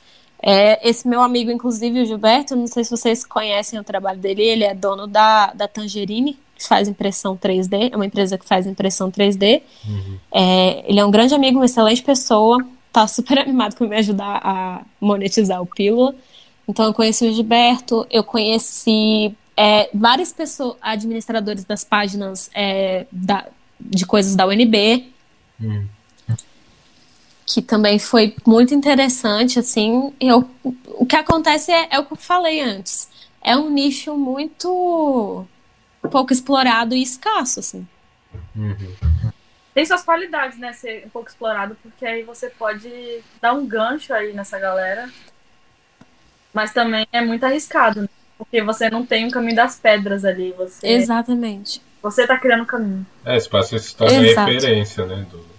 É, 0.47 0.87
esse 0.87 1.09
meu 1.09 1.23
amigo, 1.23 1.51
inclusive, 1.51 2.03
o 2.03 2.05
Gilberto, 2.05 2.55
não 2.55 2.66
sei 2.66 2.85
se 2.85 2.91
vocês 2.91 3.25
conhecem 3.25 3.79
o 3.79 3.85
trabalho 3.85 4.21
dele, 4.21 4.43
ele 4.43 4.65
é 4.65 4.75
dono 4.75 5.07
da, 5.07 5.55
da 5.55 5.66
Tangerine, 5.66 6.39
que 6.55 6.69
faz 6.69 6.87
impressão 6.87 7.35
3D, 7.35 7.91
é 7.91 7.97
uma 7.97 8.05
empresa 8.05 8.37
que 8.37 8.45
faz 8.45 8.66
impressão 8.66 9.11
3D. 9.11 9.62
Uhum. 9.89 10.19
É, 10.31 10.85
ele 10.87 11.01
é 11.01 11.05
um 11.05 11.11
grande 11.11 11.35
amigo, 11.35 11.59
uma 11.59 11.65
excelente 11.65 12.03
pessoa, 12.03 12.62
tá 12.93 13.07
super 13.07 13.39
animado 13.41 13.75
com 13.75 13.87
me 13.87 13.97
ajudar 13.97 14.43
a 14.45 14.83
monetizar 15.01 15.62
o 15.62 15.66
Pílula. 15.66 16.15
Então, 16.69 16.85
eu 16.85 16.93
conheci 16.93 17.27
o 17.27 17.33
Gilberto, 17.33 18.07
eu 18.11 18.23
conheci 18.23 19.35
é, 19.57 19.89
várias 19.95 20.31
pessoas, 20.31 20.77
administradores 20.83 21.65
das 21.65 21.85
páginas 21.85 22.51
é, 22.55 23.07
da, 23.11 23.47
de 23.81 24.05
coisas 24.05 24.37
da 24.37 24.47
UNB. 24.47 25.11
Uhum 25.59 25.94
que 27.47 27.61
também 27.61 27.99
foi 27.99 28.35
muito 28.47 28.75
interessante, 28.75 29.59
assim, 29.59 30.12
eu, 30.19 30.49
o 30.62 31.05
que 31.05 31.16
acontece 31.16 31.71
é, 31.71 31.89
é 31.91 31.99
o 31.99 32.05
que 32.05 32.15
eu 32.15 32.16
falei 32.16 32.61
antes, 32.61 33.09
é 33.43 33.57
um 33.57 33.71
nicho 33.71 34.16
muito 34.16 35.47
pouco 36.11 36.33
explorado 36.33 36.95
e 36.95 37.03
escasso, 37.03 37.61
assim. 37.61 37.87
Uhum. 38.57 38.77
Tem 39.75 39.85
suas 39.85 40.03
qualidades, 40.03 40.59
né, 40.59 40.73
ser 40.73 41.05
um 41.07 41.11
pouco 41.11 41.29
explorado, 41.29 41.77
porque 41.83 42.07
aí 42.07 42.23
você 42.23 42.49
pode 42.49 42.91
dar 43.41 43.53
um 43.53 43.66
gancho 43.66 44.15
aí 44.15 44.33
nessa 44.33 44.59
galera, 44.59 45.11
mas 46.53 46.73
também 46.73 47.07
é 47.12 47.21
muito 47.21 47.45
arriscado, 47.45 48.03
né? 48.03 48.09
porque 48.39 48.62
você 48.62 48.91
não 48.91 49.05
tem 49.05 49.25
o 49.25 49.29
um 49.29 49.31
caminho 49.31 49.57
das 49.57 49.79
pedras 49.79 50.25
ali, 50.25 50.53
você... 50.53 50.87
Exatamente. 50.87 51.81
Você 52.03 52.27
tá 52.27 52.39
criando 52.39 52.62
o 52.62 52.66
caminho. 52.66 53.07
É, 53.25 53.37
esse 53.37 53.49
passa 53.49 53.79
se 53.79 53.95
referência, 53.99 55.07
né, 55.07 55.27
do 55.31 55.53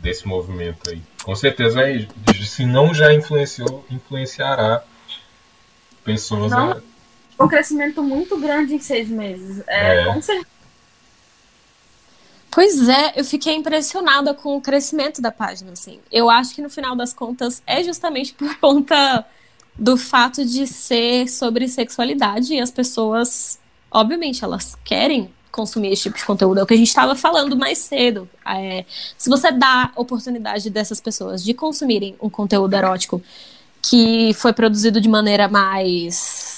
desse 0.00 0.26
movimento 0.26 0.90
aí. 0.90 1.02
Com 1.24 1.34
certeza, 1.34 1.80
se 2.44 2.64
não 2.64 2.94
já 2.94 3.12
influenciou, 3.12 3.84
influenciará 3.90 4.82
pessoas. 6.04 6.50
Não, 6.50 6.72
a... 6.72 7.44
Um 7.44 7.48
crescimento 7.48 8.02
muito 8.02 8.38
grande 8.38 8.74
em 8.74 8.80
seis 8.80 9.08
meses. 9.08 9.62
É, 9.66 10.00
é. 10.00 10.04
Com 10.06 10.20
certeza. 10.20 10.58
Pois 12.50 12.88
é, 12.88 13.12
eu 13.14 13.24
fiquei 13.24 13.54
impressionada 13.54 14.34
com 14.34 14.56
o 14.56 14.60
crescimento 14.60 15.20
da 15.20 15.30
página, 15.30 15.72
assim. 15.72 16.00
Eu 16.10 16.28
acho 16.30 16.54
que 16.54 16.62
no 16.62 16.70
final 16.70 16.96
das 16.96 17.12
contas 17.12 17.62
é 17.66 17.84
justamente 17.84 18.34
por 18.34 18.52
conta 18.58 19.24
do 19.76 19.96
fato 19.96 20.44
de 20.44 20.66
ser 20.66 21.28
sobre 21.28 21.68
sexualidade 21.68 22.54
e 22.54 22.60
as 22.60 22.70
pessoas, 22.70 23.60
obviamente, 23.90 24.42
elas 24.42 24.74
querem 24.84 25.32
consumir 25.50 25.92
esse 25.92 26.04
tipo 26.04 26.16
de 26.16 26.24
conteúdo. 26.24 26.60
É 26.60 26.62
o 26.62 26.66
que 26.66 26.74
a 26.74 26.76
gente 26.76 26.88
estava 26.88 27.14
falando 27.14 27.56
mais 27.56 27.78
cedo. 27.78 28.28
É, 28.46 28.84
se 29.16 29.28
você 29.28 29.50
dá 29.50 29.92
oportunidade 29.96 30.70
dessas 30.70 31.00
pessoas 31.00 31.42
de 31.42 31.54
consumirem 31.54 32.16
um 32.20 32.30
conteúdo 32.30 32.74
erótico 32.74 33.22
que 33.82 34.32
foi 34.34 34.52
produzido 34.52 35.00
de 35.00 35.08
maneira 35.08 35.48
mais. 35.48 36.56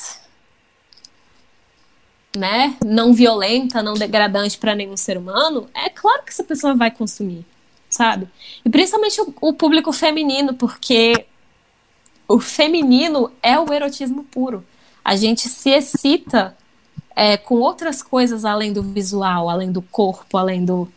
Né, 2.37 2.77
não 2.87 3.13
violenta, 3.13 3.83
não 3.83 3.95
degradante 3.95 4.57
para 4.57 4.73
nenhum 4.73 4.97
ser 4.97 5.19
humano, 5.19 5.69
é 5.75 5.89
claro 5.89 6.23
que 6.23 6.31
essa 6.31 6.45
pessoa 6.45 6.77
vai 6.77 6.89
consumir, 6.89 7.45
sabe? 7.89 8.29
E 8.65 8.71
principalmente 8.71 9.21
o, 9.21 9.35
o 9.41 9.53
público 9.53 9.93
feminino, 9.93 10.55
porque 10.55 11.27
o 12.29 12.39
feminino 12.39 13.33
é 13.43 13.59
o 13.59 13.73
erotismo 13.73 14.23
puro. 14.23 14.65
A 15.05 15.17
gente 15.17 15.49
se 15.49 15.71
excita 15.71 16.57
é, 17.21 17.37
com 17.37 17.57
outras 17.57 18.03
coisas 18.03 18.47
além 18.47 18.73
do 18.73 18.83
visual, 18.83 19.51
além 19.51 19.71
do 19.71 19.83
corpo, 19.83 20.39
além 20.39 20.65
do, 20.65 20.91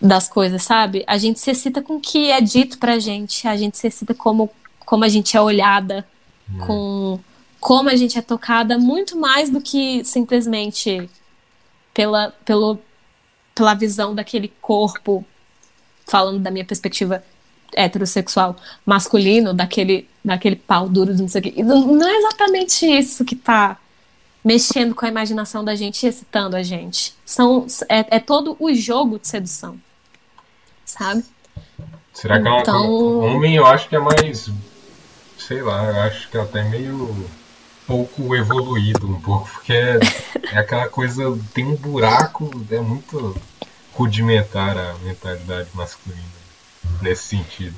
das 0.00 0.28
coisas, 0.28 0.62
sabe? 0.62 1.02
A 1.08 1.18
gente 1.18 1.40
se 1.40 1.50
excita 1.50 1.82
com 1.82 1.96
o 1.96 2.00
que 2.00 2.30
é 2.30 2.40
dito 2.40 2.78
pra 2.78 3.00
gente, 3.00 3.48
a 3.48 3.56
gente 3.56 3.76
se 3.76 3.88
excita 3.88 4.14
como, 4.14 4.48
como 4.86 5.02
a 5.02 5.08
gente 5.08 5.36
é 5.36 5.40
olhada, 5.40 6.06
hum. 6.48 6.58
com 6.64 7.20
como 7.58 7.88
a 7.88 7.96
gente 7.96 8.16
é 8.16 8.22
tocada, 8.22 8.78
muito 8.78 9.18
mais 9.18 9.50
do 9.50 9.60
que 9.60 10.04
simplesmente 10.04 11.10
pela, 11.92 12.32
pelo, 12.44 12.78
pela 13.56 13.74
visão 13.74 14.14
daquele 14.14 14.52
corpo, 14.62 15.24
falando 16.06 16.38
da 16.38 16.50
minha 16.50 16.64
perspectiva 16.64 17.24
heterossexual 17.74 18.54
masculino, 18.86 19.52
daquele, 19.52 20.08
daquele 20.24 20.54
pau 20.54 20.88
duro, 20.88 21.12
não 21.12 21.26
sei 21.26 21.40
o 21.40 21.42
quê. 21.42 21.62
Não, 21.64 21.88
não 21.88 22.06
é 22.06 22.18
exatamente 22.18 22.86
isso 22.86 23.24
que 23.24 23.34
tá 23.34 23.80
mexendo 24.44 24.94
com 24.94 25.06
a 25.06 25.08
imaginação 25.08 25.64
da 25.64 25.74
gente 25.74 26.04
e 26.04 26.08
excitando 26.08 26.54
a 26.54 26.62
gente. 26.62 27.14
São, 27.24 27.66
é, 27.88 28.16
é 28.16 28.20
todo 28.20 28.56
o 28.60 28.72
jogo 28.74 29.18
de 29.18 29.26
sedução. 29.26 29.80
Sabe? 30.84 31.24
Será 32.12 32.40
que 32.40 32.48
então... 32.48 32.56
é 32.56 32.60
então 32.60 33.18
homem 33.20 33.56
eu 33.56 33.66
acho 33.66 33.88
que 33.88 33.96
é 33.96 33.98
mais. 33.98 34.50
Sei 35.38 35.62
lá, 35.62 35.84
eu 35.84 36.00
acho 36.02 36.28
que 36.30 36.36
é 36.36 36.40
até 36.40 36.62
meio 36.62 37.28
pouco 37.86 38.34
evoluído 38.34 39.06
um 39.06 39.20
pouco, 39.20 39.48
porque 39.48 39.72
é, 39.72 39.98
é 40.52 40.58
aquela 40.58 40.88
coisa, 40.88 41.22
tem 41.52 41.66
um 41.66 41.76
buraco, 41.76 42.50
é 42.70 42.80
muito 42.80 43.36
rudimentar 43.92 44.76
a 44.76 44.94
mentalidade 45.02 45.68
masculina 45.74 46.22
nesse 47.02 47.36
sentido. 47.36 47.74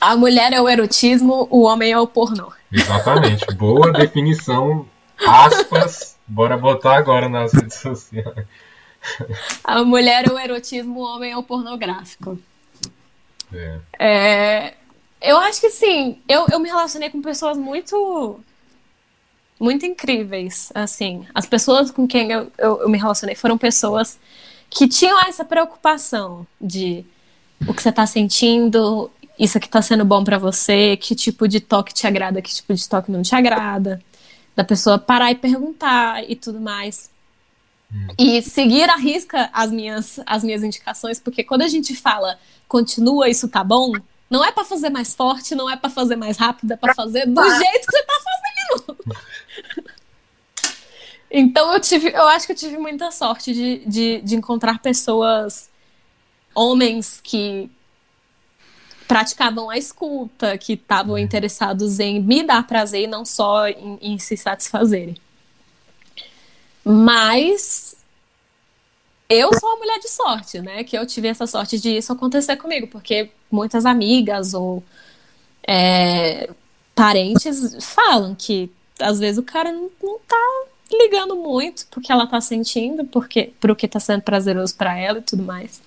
A 0.00 0.16
mulher 0.16 0.52
é 0.52 0.60
o 0.60 0.68
erotismo, 0.68 1.46
o 1.50 1.62
homem 1.62 1.92
é 1.92 1.98
o 1.98 2.06
pornô. 2.06 2.52
Exatamente. 2.72 3.44
Boa 3.54 3.92
definição. 3.92 4.86
Aspas. 5.26 6.16
Bora 6.26 6.56
botar 6.56 6.96
agora 6.96 7.28
nas 7.28 7.52
redes 7.52 7.76
sociais. 7.76 8.46
A 9.64 9.82
mulher 9.82 10.26
é 10.26 10.32
o 10.32 10.38
erotismo, 10.38 11.00
o 11.00 11.02
homem 11.02 11.32
é 11.32 11.36
o 11.36 11.42
pornográfico. 11.42 12.38
É. 13.52 13.78
É, 13.98 14.74
eu 15.20 15.36
acho 15.38 15.60
que 15.60 15.70
sim. 15.70 16.20
Eu, 16.28 16.46
eu 16.52 16.60
me 16.60 16.68
relacionei 16.68 17.10
com 17.10 17.20
pessoas 17.20 17.56
muito. 17.56 18.40
Muito 19.58 19.84
incríveis. 19.84 20.70
Assim, 20.74 21.26
as 21.34 21.46
pessoas 21.46 21.90
com 21.90 22.06
quem 22.06 22.30
eu, 22.30 22.50
eu, 22.56 22.82
eu 22.82 22.88
me 22.88 22.98
relacionei 22.98 23.34
foram 23.34 23.58
pessoas 23.58 24.18
que 24.70 24.88
tinham 24.88 25.20
essa 25.26 25.44
preocupação 25.44 26.46
de 26.60 27.04
o 27.66 27.74
que 27.74 27.82
você 27.82 27.92
tá 27.92 28.06
sentindo, 28.06 29.10
isso 29.38 29.58
aqui 29.58 29.68
tá 29.68 29.82
sendo 29.82 30.04
bom 30.04 30.22
para 30.22 30.38
você, 30.38 30.96
que 30.96 31.14
tipo 31.14 31.48
de 31.48 31.60
toque 31.60 31.92
te 31.92 32.06
agrada, 32.06 32.40
que 32.40 32.54
tipo 32.54 32.72
de 32.72 32.88
toque 32.88 33.10
não 33.10 33.22
te 33.22 33.34
agrada. 33.34 34.00
Da 34.60 34.64
pessoa 34.64 34.98
parar 34.98 35.30
e 35.30 35.36
perguntar 35.36 36.22
e 36.28 36.36
tudo 36.36 36.60
mais. 36.60 37.10
E 38.18 38.42
seguir 38.42 38.90
à 38.90 38.96
risca 38.96 39.48
as 39.54 39.70
minhas, 39.70 40.20
as 40.26 40.44
minhas 40.44 40.62
indicações, 40.62 41.18
porque 41.18 41.42
quando 41.42 41.62
a 41.62 41.68
gente 41.68 41.96
fala 41.96 42.38
continua, 42.68 43.26
isso 43.26 43.48
tá 43.48 43.64
bom, 43.64 43.90
não 44.28 44.44
é 44.44 44.52
para 44.52 44.62
fazer 44.62 44.90
mais 44.90 45.14
forte, 45.14 45.54
não 45.54 45.70
é 45.70 45.78
para 45.78 45.88
fazer 45.88 46.14
mais 46.14 46.36
rápido, 46.36 46.72
é 46.72 46.76
para 46.76 46.94
fazer 46.94 47.24
do 47.26 47.42
jeito 47.42 47.86
que 47.86 47.90
você 47.90 48.02
tá 48.02 48.12
fazendo. 48.76 48.98
então 51.32 51.72
eu 51.72 51.80
tive, 51.80 52.10
eu 52.10 52.28
acho 52.28 52.44
que 52.44 52.52
eu 52.52 52.56
tive 52.56 52.76
muita 52.76 53.10
sorte 53.10 53.54
de, 53.54 53.78
de, 53.86 54.20
de 54.20 54.36
encontrar 54.36 54.80
pessoas, 54.80 55.70
homens 56.54 57.18
que 57.24 57.70
praticavam 59.10 59.68
a 59.68 59.76
escuta, 59.76 60.56
que 60.56 60.74
estavam 60.74 61.18
interessados 61.18 61.98
em 61.98 62.20
me 62.20 62.44
dar 62.44 62.64
prazer 62.64 63.02
e 63.02 63.06
não 63.08 63.24
só 63.24 63.66
em, 63.66 63.98
em 64.00 64.18
se 64.20 64.36
satisfazerem. 64.36 65.16
Mas 66.84 67.96
eu 69.28 69.50
sou 69.58 69.68
uma 69.68 69.78
mulher 69.78 69.98
de 69.98 70.08
sorte, 70.08 70.60
né? 70.60 70.84
Que 70.84 70.96
eu 70.96 71.04
tive 71.04 71.26
essa 71.26 71.44
sorte 71.44 71.80
de 71.80 71.96
isso 71.96 72.12
acontecer 72.12 72.54
comigo, 72.56 72.86
porque 72.86 73.32
muitas 73.50 73.84
amigas 73.84 74.54
ou 74.54 74.80
é, 75.66 76.48
parentes 76.94 77.84
falam 77.84 78.32
que 78.38 78.70
às 79.00 79.18
vezes 79.18 79.38
o 79.38 79.42
cara 79.42 79.72
não, 79.72 79.90
não 80.00 80.20
tá 80.20 80.66
ligando 80.88 81.34
muito 81.34 81.84
porque 81.90 82.12
ela 82.12 82.28
tá 82.28 82.40
sentindo, 82.40 83.04
porque 83.06 83.52
pro 83.58 83.74
que 83.74 83.88
tá 83.88 83.98
sendo 83.98 84.22
prazeroso 84.22 84.76
para 84.76 84.96
ela 84.96 85.18
e 85.18 85.22
tudo 85.22 85.42
mais. 85.42 85.82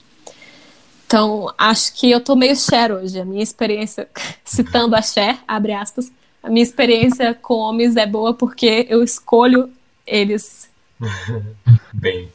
Então, 1.14 1.54
acho 1.60 1.94
que 1.94 2.10
eu 2.10 2.20
tô 2.20 2.36
meio 2.36 2.56
Cher 2.56 2.92
hoje. 2.92 3.20
A 3.20 3.24
minha 3.24 3.44
experiência, 3.44 4.10
citando 4.44 4.96
a 4.96 5.02
Cher, 5.04 5.38
abre 5.48 5.72
aspas, 5.72 6.12
a 6.42 6.50
minha 6.50 6.64
experiência 6.64 7.36
com 7.36 7.54
homens 7.60 7.96
é 7.96 8.08
boa 8.08 8.34
porque 8.34 8.88
eu 8.90 9.04
escolho 9.04 9.72
eles 10.08 10.68
Bem. 11.94 12.32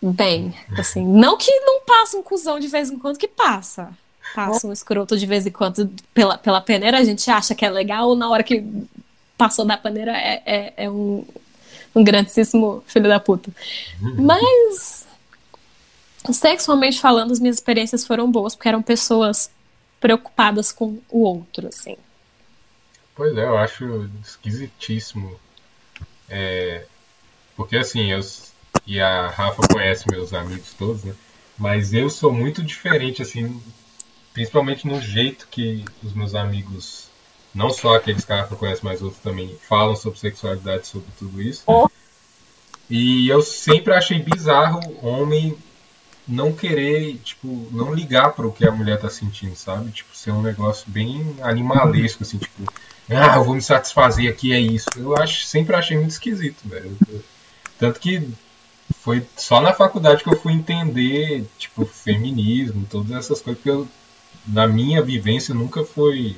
bem. 0.00 0.54
Assim, 0.78 1.04
não 1.04 1.36
que 1.36 1.50
não 1.62 1.80
passa 1.80 2.16
um 2.16 2.22
cuzão 2.22 2.60
de 2.60 2.68
vez 2.68 2.92
em 2.92 2.96
quando, 2.96 3.18
que 3.18 3.26
passa. 3.26 3.90
Passa 4.36 4.68
um 4.68 4.72
escroto 4.72 5.18
de 5.18 5.26
vez 5.26 5.44
em 5.44 5.50
quando 5.50 5.90
pela, 6.14 6.38
pela 6.38 6.60
peneira, 6.60 6.96
a 6.96 7.02
gente 7.02 7.28
acha 7.28 7.56
que 7.56 7.64
é 7.64 7.70
legal, 7.70 8.14
na 8.14 8.30
hora 8.30 8.44
que 8.44 8.64
passou 9.36 9.64
da 9.64 9.76
peneira 9.76 10.12
é, 10.12 10.42
é, 10.46 10.72
é 10.84 10.88
um, 10.88 11.26
um 11.92 12.04
grandíssimo 12.04 12.84
filho 12.86 13.08
da 13.08 13.18
puta. 13.18 13.50
Mas, 13.98 14.99
sexualmente 16.30 17.00
falando, 17.00 17.32
as 17.32 17.40
minhas 17.40 17.56
experiências 17.56 18.06
foram 18.06 18.30
boas, 18.30 18.54
porque 18.54 18.68
eram 18.68 18.82
pessoas 18.82 19.50
preocupadas 19.98 20.72
com 20.72 20.98
o 21.10 21.22
outro, 21.22 21.68
assim. 21.68 21.96
Pois 23.14 23.36
é, 23.36 23.44
eu 23.44 23.56
acho 23.56 24.08
esquisitíssimo. 24.24 25.38
É, 26.28 26.86
porque 27.56 27.76
assim, 27.76 28.10
eu 28.10 28.20
e 28.86 29.00
a 29.00 29.28
Rafa 29.28 29.62
conhece 29.68 30.10
meus 30.10 30.32
amigos 30.32 30.72
todos, 30.78 31.04
né? 31.04 31.14
Mas 31.58 31.92
eu 31.92 32.08
sou 32.08 32.32
muito 32.32 32.62
diferente, 32.62 33.20
assim, 33.20 33.60
principalmente 34.32 34.86
no 34.86 35.00
jeito 35.00 35.46
que 35.50 35.84
os 36.02 36.14
meus 36.14 36.34
amigos, 36.34 37.08
não 37.54 37.68
só 37.68 37.96
aqueles 37.96 38.24
que 38.24 38.32
a 38.32 38.42
Rafa 38.42 38.56
conhece, 38.56 38.82
mas 38.82 39.02
outros 39.02 39.22
também, 39.22 39.54
falam 39.68 39.94
sobre 39.94 40.18
sexualidade, 40.18 40.86
sobre 40.86 41.08
tudo 41.18 41.42
isso. 41.42 41.62
Oh. 41.66 41.88
E 42.88 43.28
eu 43.28 43.42
sempre 43.42 43.92
achei 43.92 44.18
bizarro 44.20 44.80
homem 45.02 45.56
não 46.30 46.52
querer, 46.52 47.16
tipo, 47.24 47.68
não 47.72 47.92
ligar 47.92 48.32
para 48.32 48.46
o 48.46 48.52
que 48.52 48.66
a 48.66 48.70
mulher 48.70 48.98
tá 48.98 49.10
sentindo, 49.10 49.56
sabe? 49.56 49.90
Tipo, 49.90 50.16
ser 50.16 50.30
um 50.30 50.42
negócio 50.42 50.84
bem 50.88 51.36
animalesco, 51.42 52.22
assim, 52.22 52.38
tipo, 52.38 52.62
ah, 53.10 53.36
eu 53.36 53.44
vou 53.44 53.54
me 53.54 53.62
satisfazer 53.62 54.30
aqui, 54.30 54.52
é 54.52 54.60
isso. 54.60 54.88
Eu 54.96 55.16
acho, 55.16 55.44
sempre 55.44 55.74
achei 55.74 55.96
muito 55.96 56.12
esquisito, 56.12 56.60
velho. 56.64 56.96
Tanto 57.78 57.98
que 57.98 58.28
foi 59.00 59.26
só 59.36 59.60
na 59.60 59.72
faculdade 59.72 60.22
que 60.22 60.30
eu 60.32 60.38
fui 60.38 60.52
entender, 60.52 61.44
tipo, 61.58 61.84
feminismo, 61.84 62.86
todas 62.88 63.10
essas 63.10 63.40
coisas, 63.40 63.62
porque 63.62 63.70
eu, 63.70 63.88
na 64.46 64.66
minha 64.66 65.02
vivência 65.02 65.54
nunca 65.54 65.84
foi. 65.84 66.36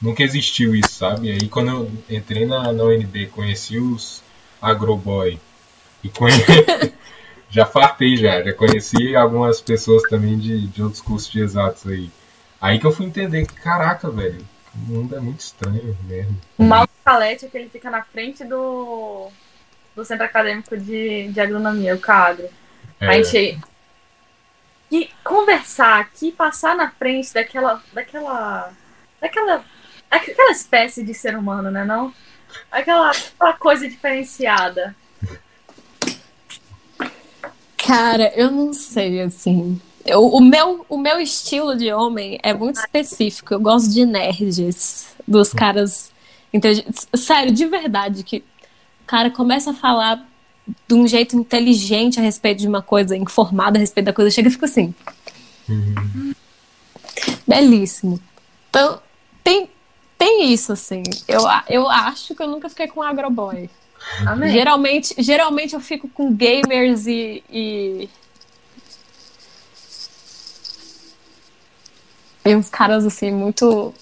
Nunca 0.00 0.22
existiu 0.22 0.76
isso, 0.76 0.92
sabe? 0.92 1.30
Aí 1.30 1.48
quando 1.48 1.70
eu 1.70 1.92
entrei 2.08 2.46
na, 2.46 2.72
na 2.72 2.84
UNB, 2.84 3.26
conheci 3.28 3.78
os 3.78 4.22
Agroboy. 4.62 5.40
E 6.04 6.08
conhe... 6.08 6.34
já 7.50 7.64
fartei 7.64 8.16
já, 8.16 8.42
já 8.42 8.52
conheci 8.52 9.16
algumas 9.16 9.60
pessoas 9.60 10.02
também 10.04 10.38
de, 10.38 10.66
de 10.66 10.82
outros 10.82 11.00
cursos 11.00 11.30
de 11.30 11.40
exatos 11.40 11.86
aí. 11.86 12.10
Aí 12.60 12.78
que 12.78 12.86
eu 12.86 12.92
fui 12.92 13.06
entender 13.06 13.46
que, 13.46 13.54
caraca, 13.54 14.10
velho, 14.10 14.44
o 14.74 14.78
mundo 14.78 15.16
é 15.16 15.20
muito 15.20 15.40
estranho 15.40 15.96
mesmo. 16.04 16.38
O 16.56 16.64
mal 16.64 16.86
do 16.86 16.92
Calete 17.04 17.46
é 17.46 17.48
que 17.48 17.56
ele 17.56 17.68
fica 17.68 17.90
na 17.90 18.02
frente 18.02 18.44
do, 18.44 19.30
do 19.94 20.04
Centro 20.04 20.24
Acadêmico 20.24 20.76
de, 20.76 21.28
de 21.28 21.40
Agronomia, 21.40 21.94
o 21.94 21.98
CAGRO. 21.98 22.48
É, 23.00 23.06
A 23.08 23.22
gente. 23.22 23.60
E 24.90 25.10
conversar 25.22 26.00
aqui, 26.00 26.32
passar 26.32 26.74
na 26.74 26.90
frente 26.90 27.32
daquela. 27.32 27.82
daquela. 27.92 28.72
daquela. 29.20 29.64
aquela 30.10 30.50
espécie 30.50 31.04
de 31.04 31.14
ser 31.14 31.36
humano, 31.36 31.70
né? 31.70 31.84
Não? 31.84 32.12
Aquela, 32.70 33.10
aquela 33.10 33.52
coisa 33.54 33.88
diferenciada. 33.88 34.96
Cara, 37.88 38.30
eu 38.36 38.50
não 38.50 38.74
sei, 38.74 39.22
assim. 39.22 39.80
Eu- 40.04 40.26
o, 40.26 40.40
meu, 40.42 40.84
o 40.90 40.98
meu 40.98 41.18
estilo 41.18 41.74
de 41.74 41.90
homem 41.90 42.38
é 42.42 42.52
muito 42.52 42.76
específico. 42.76 43.54
Eu 43.54 43.60
gosto 43.60 43.88
de 43.90 44.04
nerds, 44.04 45.06
dos 45.26 45.54
caras. 45.54 46.12
Sério, 47.14 47.50
de 47.50 47.64
verdade, 47.64 48.22
que 48.22 48.44
o 49.04 49.06
cara 49.06 49.30
começa 49.30 49.70
a 49.70 49.74
falar 49.74 50.22
de 50.86 50.94
um 50.94 51.06
jeito 51.08 51.34
inteligente 51.34 52.20
a 52.20 52.22
respeito 52.22 52.58
de 52.60 52.68
uma 52.68 52.82
coisa, 52.82 53.16
informado 53.16 53.78
a 53.78 53.80
respeito 53.80 54.04
da 54.04 54.12
coisa, 54.12 54.30
chega 54.30 54.48
e 54.48 54.52
fica 54.52 54.66
assim. 54.66 54.94
Uhum. 55.66 56.34
Belíssimo. 57.46 58.20
Então, 58.68 59.00
tem, 59.42 59.70
tem 60.18 60.52
isso, 60.52 60.74
assim. 60.74 61.02
Eu, 61.26 61.40
eu 61.70 61.88
acho 61.88 62.34
que 62.34 62.42
eu 62.42 62.48
nunca 62.48 62.68
fiquei 62.68 62.86
com 62.86 63.02
agroboy. 63.02 63.70
Amém. 64.26 64.52
Geralmente, 64.52 65.14
geralmente 65.18 65.74
eu 65.74 65.80
fico 65.80 66.08
com 66.08 66.32
gamers 66.32 67.06
e, 67.06 67.42
e. 67.50 68.08
e 72.44 72.56
uns 72.56 72.68
caras 72.68 73.04
assim, 73.04 73.30
muito 73.30 73.94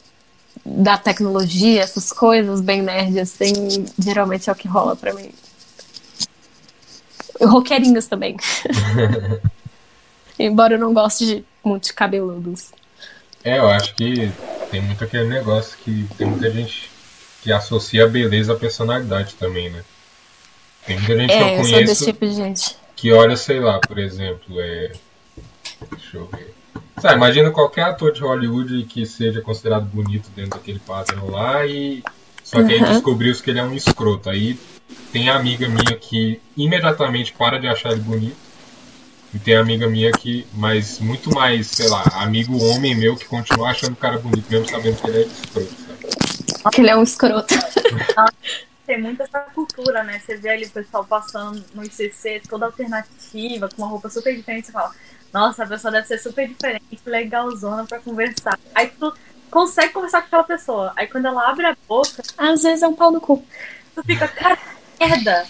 da 0.64 0.98
tecnologia, 0.98 1.82
essas 1.82 2.12
coisas, 2.12 2.60
bem 2.60 2.82
nerd, 2.82 3.20
assim, 3.20 3.86
geralmente 3.98 4.50
é 4.50 4.52
o 4.52 4.56
que 4.56 4.66
rola 4.66 4.96
pra 4.96 5.12
mim. 5.14 5.30
Roqueirinhos 7.40 8.06
também. 8.06 8.36
Embora 10.38 10.74
eu 10.74 10.78
não 10.78 10.92
goste 10.92 11.26
de 11.26 11.44
muito 11.64 11.84
de 11.84 11.92
cabeludos. 11.92 12.70
É, 13.44 13.58
eu 13.58 13.68
acho 13.68 13.94
que 13.94 14.32
tem 14.70 14.80
muito 14.80 15.04
aquele 15.04 15.28
negócio 15.28 15.76
que 15.78 16.08
tem 16.16 16.26
muita 16.26 16.50
gente 16.50 16.90
que 17.42 17.52
associa 17.52 18.04
a 18.04 18.08
beleza 18.08 18.52
à 18.52 18.56
personalidade 18.56 19.34
também, 19.34 19.70
né? 19.70 19.84
Tem 20.86 20.96
muita 20.98 21.16
gente 21.16 21.28
que 21.28 21.34
É, 21.34 21.42
eu 21.54 21.58
eu 21.58 21.64
sou 21.64 21.72
conheço 21.72 21.86
desse 21.86 22.04
tipo 22.04 22.26
de 22.26 22.34
gente. 22.34 22.76
que 22.94 23.12
olha, 23.12 23.36
sei 23.36 23.60
lá, 23.60 23.78
por 23.80 23.98
exemplo, 23.98 24.60
é. 24.60 24.92
Deixa 25.90 26.16
eu 26.16 26.26
ver. 26.26 26.54
Sabe, 27.00 27.14
imagina 27.16 27.50
qualquer 27.50 27.82
ator 27.84 28.12
de 28.12 28.20
Hollywood 28.22 28.84
que 28.84 29.04
seja 29.04 29.40
considerado 29.42 29.84
bonito 29.84 30.28
dentro 30.34 30.52
daquele 30.52 30.78
padrão 30.78 31.30
lá 31.30 31.66
e. 31.66 32.02
Só 32.42 32.62
que 32.62 32.72
aí 32.72 32.80
Uhum. 32.80 32.88
descobriu-se 32.92 33.42
que 33.42 33.50
ele 33.50 33.58
é 33.58 33.62
um 33.64 33.74
escroto. 33.74 34.30
Aí 34.30 34.58
tem 35.12 35.28
a 35.28 35.36
amiga 35.36 35.68
minha 35.68 35.96
que 35.96 36.40
imediatamente 36.56 37.32
para 37.32 37.58
de 37.58 37.66
achar 37.66 37.90
ele 37.92 38.00
bonito. 38.00 38.36
E 39.34 39.38
tem 39.38 39.56
amiga 39.56 39.88
minha 39.88 40.10
que, 40.12 40.46
mas 40.54 40.98
muito 41.00 41.34
mais, 41.34 41.66
sei 41.66 41.88
lá, 41.88 42.02
amigo 42.14 42.56
homem 42.70 42.94
meu 42.94 43.16
que 43.16 43.24
continua 43.26 43.70
achando 43.70 43.92
o 43.92 43.96
cara 43.96 44.16
bonito, 44.18 44.46
mesmo 44.48 44.70
sabendo 44.70 44.96
que 44.96 45.06
ele 45.08 45.18
é 45.18 45.22
escroto, 45.26 45.74
sabe? 45.76 46.70
Que 46.74 46.80
ele 46.80 46.90
é 46.90 46.96
um 46.96 47.02
escroto. 47.02 47.52
Tem 48.86 49.00
muita 49.00 49.24
essa 49.24 49.40
cultura, 49.54 50.04
né? 50.04 50.20
Você 50.20 50.36
vê 50.36 50.50
ali 50.50 50.64
o 50.66 50.70
pessoal 50.70 51.04
passando 51.04 51.64
no 51.74 51.84
ICC 51.84 52.42
toda 52.48 52.66
alternativa, 52.66 53.68
com 53.68 53.82
uma 53.82 53.88
roupa 53.88 54.08
super 54.08 54.34
diferente, 54.34 54.66
você 54.66 54.72
fala, 54.72 54.92
nossa, 55.32 55.64
a 55.64 55.66
pessoa 55.66 55.90
deve 55.90 56.06
ser 56.06 56.18
super 56.18 56.46
diferente, 56.46 57.00
legalzona 57.04 57.84
pra 57.84 57.98
conversar. 57.98 58.58
Aí 58.74 58.88
tu 58.88 59.12
consegue 59.50 59.92
conversar 59.92 60.20
com 60.20 60.26
aquela 60.28 60.44
pessoa. 60.44 60.92
Aí 60.96 61.06
quando 61.08 61.26
ela 61.26 61.50
abre 61.50 61.66
a 61.66 61.76
boca, 61.88 62.22
Às 62.38 62.62
vezes 62.62 62.82
é 62.82 62.88
um 62.88 62.94
pau 62.94 63.10
no 63.10 63.20
cu. 63.20 63.44
tu 63.94 64.02
fica, 64.04 64.28
cara, 64.28 64.56
que 64.56 65.06
merda. 65.06 65.46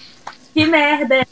Que 0.55 0.67
merda 0.67 1.17
é? 1.17 1.27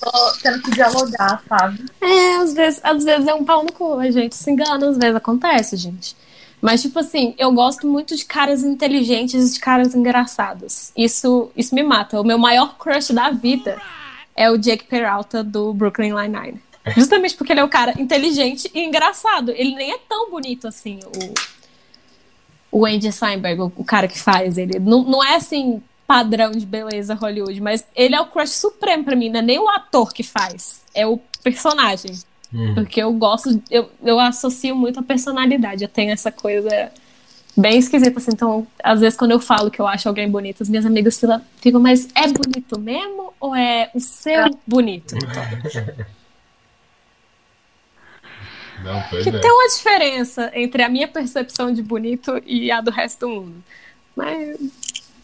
Tô 0.00 0.10
tendo 0.42 0.62
que 0.62 0.70
dialogar, 0.72 1.42
sabe? 1.48 1.84
É, 2.00 2.36
às 2.36 2.54
vezes, 2.54 2.80
às 2.82 3.04
vezes 3.04 3.28
é 3.28 3.34
um 3.34 3.44
pau 3.44 3.62
no 3.62 3.72
cu. 3.72 3.98
A 3.98 4.10
gente 4.10 4.34
se 4.34 4.50
engana, 4.50 4.88
às 4.88 4.96
vezes 4.96 5.14
acontece, 5.14 5.76
gente. 5.76 6.16
Mas, 6.62 6.80
tipo 6.80 7.00
assim, 7.00 7.34
eu 7.36 7.50
gosto 7.50 7.88
muito 7.88 8.14
de 8.14 8.24
caras 8.24 8.62
inteligentes 8.62 9.50
e 9.50 9.54
de 9.54 9.58
caras 9.58 9.96
engraçados. 9.96 10.92
Isso, 10.96 11.50
isso 11.56 11.74
me 11.74 11.82
mata. 11.82 12.20
O 12.20 12.24
meu 12.24 12.38
maior 12.38 12.78
crush 12.78 13.12
da 13.12 13.30
vida 13.30 13.82
é 14.36 14.48
o 14.48 14.56
Jake 14.56 14.84
Peralta 14.84 15.42
do 15.42 15.74
Brooklyn 15.74 16.12
Nine-Nine. 16.12 16.62
Justamente 16.96 17.34
porque 17.34 17.52
ele 17.52 17.58
é 17.58 17.64
um 17.64 17.68
cara 17.68 18.00
inteligente 18.00 18.70
e 18.72 18.80
engraçado. 18.80 19.50
Ele 19.50 19.74
nem 19.74 19.92
é 19.92 19.98
tão 20.08 20.30
bonito 20.30 20.68
assim, 20.68 21.00
o, 22.70 22.80
o 22.80 22.86
Andy 22.86 23.10
Samberg, 23.10 23.60
o, 23.60 23.72
o 23.76 23.84
cara 23.84 24.06
que 24.06 24.18
faz 24.18 24.56
ele. 24.56 24.78
Não, 24.78 25.02
não 25.02 25.22
é 25.22 25.34
assim 25.34 25.82
padrão 26.06 26.52
de 26.52 26.66
beleza 26.66 27.14
Hollywood, 27.14 27.60
mas 27.60 27.84
ele 27.94 28.14
é 28.14 28.20
o 28.20 28.26
crush 28.26 28.50
supremo 28.50 29.02
pra 29.02 29.16
mim, 29.16 29.30
não 29.30 29.40
é 29.40 29.42
nem 29.42 29.58
o 29.58 29.68
ator 29.68 30.12
que 30.12 30.22
faz, 30.22 30.82
é 30.94 31.06
o 31.06 31.18
personagem. 31.42 32.12
Hum. 32.54 32.74
Porque 32.74 33.02
eu 33.02 33.12
gosto, 33.12 33.62
eu, 33.70 33.90
eu 34.02 34.20
associo 34.20 34.76
muito 34.76 35.00
a 35.00 35.02
personalidade. 35.02 35.84
Eu 35.84 35.88
tenho 35.88 36.12
essa 36.12 36.30
coisa 36.30 36.92
bem 37.56 37.78
esquisita, 37.78 38.18
assim. 38.18 38.32
Então, 38.32 38.66
às 38.82 39.00
vezes, 39.00 39.18
quando 39.18 39.30
eu 39.30 39.40
falo 39.40 39.70
que 39.70 39.80
eu 39.80 39.86
acho 39.86 40.08
alguém 40.08 40.30
bonito, 40.30 40.62
as 40.62 40.68
minhas 40.68 40.84
amigas 40.84 41.18
ficam, 41.18 41.40
ficam 41.60 41.80
mas 41.80 42.08
é 42.14 42.28
bonito 42.28 42.78
mesmo? 42.78 43.32
Ou 43.40 43.54
é 43.54 43.90
o 43.94 44.00
seu 44.00 44.50
bonito? 44.66 45.14
Não, 48.82 49.00
pois 49.08 49.22
Que 49.22 49.30
é. 49.30 49.38
tem 49.38 49.50
uma 49.50 49.68
diferença 49.68 50.50
entre 50.54 50.82
a 50.82 50.88
minha 50.88 51.06
percepção 51.06 51.72
de 51.72 51.82
bonito 51.82 52.42
e 52.44 52.70
a 52.70 52.80
do 52.80 52.90
resto 52.90 53.20
do 53.20 53.28
mundo. 53.28 53.64
Mas 54.16 54.58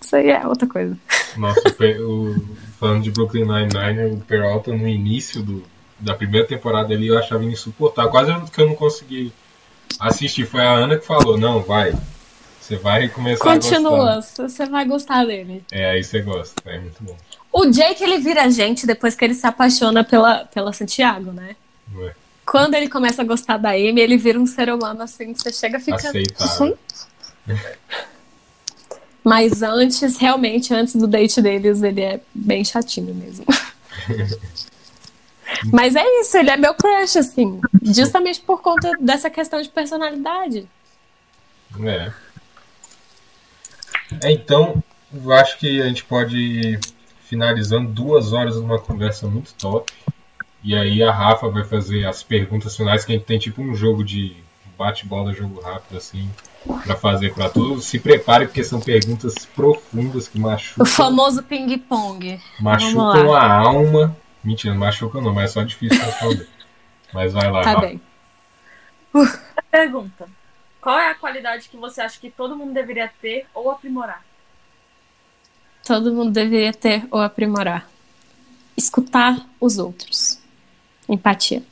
isso 0.01 0.17
aí 0.17 0.31
é 0.31 0.47
outra 0.47 0.67
coisa. 0.67 0.97
Nossa, 1.37 1.61
o, 2.01 2.37
falando 2.79 3.03
de 3.03 3.11
Brooklyn 3.11 3.45
Nine-Nine, 3.45 4.15
o 4.15 4.21
Peralta 4.21 4.73
no 4.73 4.87
início 4.87 5.43
do, 5.43 5.65
da 5.99 6.15
primeira 6.15 6.47
temporada 6.47 6.93
ali 6.95 7.09
eu 7.09 7.19
achava 7.19 7.45
insuportável. 7.45 8.11
Quase 8.11 8.33
que 8.51 8.61
eu 8.61 8.67
não 8.67 8.75
consegui 8.75 9.33
assistir. 9.99 10.47
Foi 10.47 10.61
a 10.61 10.73
Ana 10.73 10.99
que 10.99 11.07
falou: 11.07 11.39
Não, 11.39 11.63
vai. 11.63 11.95
Você 12.61 12.77
vai 12.77 13.09
começar 13.09 13.45
a 13.45 13.55
Continua, 13.55 14.17
gostar. 14.17 14.49
você 14.49 14.67
vai 14.67 14.85
gostar 14.85 15.25
dele. 15.25 15.65
É, 15.73 15.91
aí 15.91 16.05
você 16.05 16.21
gosta. 16.21 16.55
É 16.67 16.79
muito 16.79 17.03
bom. 17.03 17.17
O 17.51 17.65
Jake, 17.67 18.05
ele 18.05 18.19
vira 18.19 18.51
gente 18.51 18.87
depois 18.87 19.15
que 19.15 19.25
ele 19.25 19.33
se 19.35 19.47
apaixona 19.47 20.05
pela, 20.05 20.45
pela 20.45 20.73
Santiago, 20.73 21.33
né? 21.33 21.57
Não 21.91 22.07
é? 22.07 22.13
Quando 22.45 22.75
ele 22.75 22.89
começa 22.89 23.23
a 23.23 23.25
gostar 23.25 23.57
da 23.57 23.71
Amy, 23.71 24.01
ele 24.01 24.17
vira 24.19 24.39
um 24.39 24.47
ser 24.47 24.71
humano 24.73 25.03
assim, 25.03 25.35
você 25.35 25.51
chega 25.53 25.81
ficando. 25.81 26.09
Aceitável. 26.09 26.79
Mas 29.25 29.63
antes, 29.63 30.17
realmente, 30.17 30.73
antes 30.73 30.95
do 30.95 31.07
date 31.07 31.43
deles, 31.43 31.83
ele 31.83 32.01
é 32.03 32.21
bem 32.35 32.65
chatinho 32.65 33.15
mesmo. 33.15 33.45
Mas 35.73 35.97
é 35.97 36.05
isso, 36.21 36.37
ele 36.37 36.51
é 36.51 36.57
meu 36.57 36.75
crush, 36.75 37.17
assim. 37.19 37.61
Justamente 37.83 38.41
por 38.41 38.61
conta 38.61 38.93
dessa 39.01 39.31
questão 39.31 39.61
de 39.61 39.69
personalidade. 39.69 40.69
É. 41.83 42.13
É, 44.25 44.33
então, 44.33 44.83
eu 45.13 45.33
acho 45.33 45.59
que 45.59 45.81
a 45.81 45.87
gente 45.87 46.05
pode 46.05 46.37
ir 46.37 46.81
finalizando 47.25 47.89
duas 47.91 48.33
horas 48.33 48.57
numa 48.57 48.79
conversa 48.79 49.27
muito 49.27 49.53
top. 49.55 49.93
E 50.63 50.75
aí 50.75 51.03
a 51.03 51.13
Rafa 51.13 51.49
vai 51.49 51.65
fazer 51.65 52.07
as 52.07 52.23
perguntas 52.23 52.77
finais, 52.77 53.05
que 53.05 53.13
a 53.13 53.15
gente 53.17 53.27
tem 53.27 53.39
tipo 53.39 53.63
um 53.63 53.75
jogo 53.75 54.03
de 54.05 54.37
bate-bola, 54.77 55.33
jogo 55.33 55.61
rápido, 55.61 55.97
assim, 55.99 56.29
pra 56.85 56.97
fazer 56.97 57.35
pra 57.35 57.49
todos. 57.49 57.85
Se 57.85 57.99
prepare, 57.99 58.47
porque 58.47 58.65
são 58.65 58.81
perguntas 58.81 59.35
profundas 59.55 60.27
que 60.29 60.39
O 60.39 60.43
machucam, 60.43 60.87
famoso 60.87 61.43
ping-pong. 61.43 62.41
machucam 62.61 63.35
a 63.35 63.53
alma. 63.53 64.17
Mentira, 64.49 64.73
não 64.73 64.81
machucam 64.81 65.21
não, 65.21 65.35
mas 65.35 65.51
é 65.51 65.53
só 65.53 65.63
difícil 65.63 66.03
responder. 66.03 66.49
Mas 67.13 67.33
vai 67.35 67.51
lá, 67.51 67.63
Tá 67.63 67.73
Rafa. 67.73 67.87
bem. 67.87 68.01
Pergunta. 69.71 70.27
Qual 70.81 70.99
é 70.99 71.11
a 71.11 71.15
qualidade 71.15 71.69
que 71.69 71.77
você 71.77 72.01
acha 72.01 72.19
que 72.19 72.31
todo 72.31 72.57
mundo 72.57 72.73
deveria 72.73 73.11
ter 73.21 73.47
ou 73.53 73.71
aprimorar? 73.71 74.25
Todo 75.85 76.15
mundo 76.15 76.31
deveria 76.33 76.73
ter 76.73 77.07
ou 77.11 77.21
aprimorar. 77.21 77.87
Escutar 78.75 79.39
os 79.61 79.77
outros. 79.79 80.39
Empatia. 81.07 81.63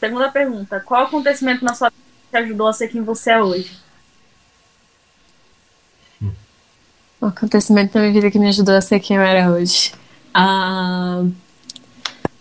Segunda 0.00 0.28
pergunta. 0.30 0.80
Qual 0.80 1.04
acontecimento 1.04 1.64
na 1.64 1.74
sua 1.74 1.90
vida 1.90 2.02
te 2.32 2.36
ajudou 2.36 2.66
a 2.66 2.72
ser 2.72 2.88
quem 2.88 3.02
você 3.02 3.30
é 3.30 3.40
hoje? 3.42 3.78
Um 7.22 7.26
acontecimento 7.28 7.92
da 7.94 8.00
minha 8.00 8.12
vida 8.12 8.30
que 8.30 8.38
me 8.40 8.48
ajudou 8.48 8.74
a 8.74 8.80
ser 8.80 8.98
quem 9.00 9.16
eu 9.16 9.22
era 9.22 9.50
hoje. 9.50 9.92
Ah, 10.38 11.24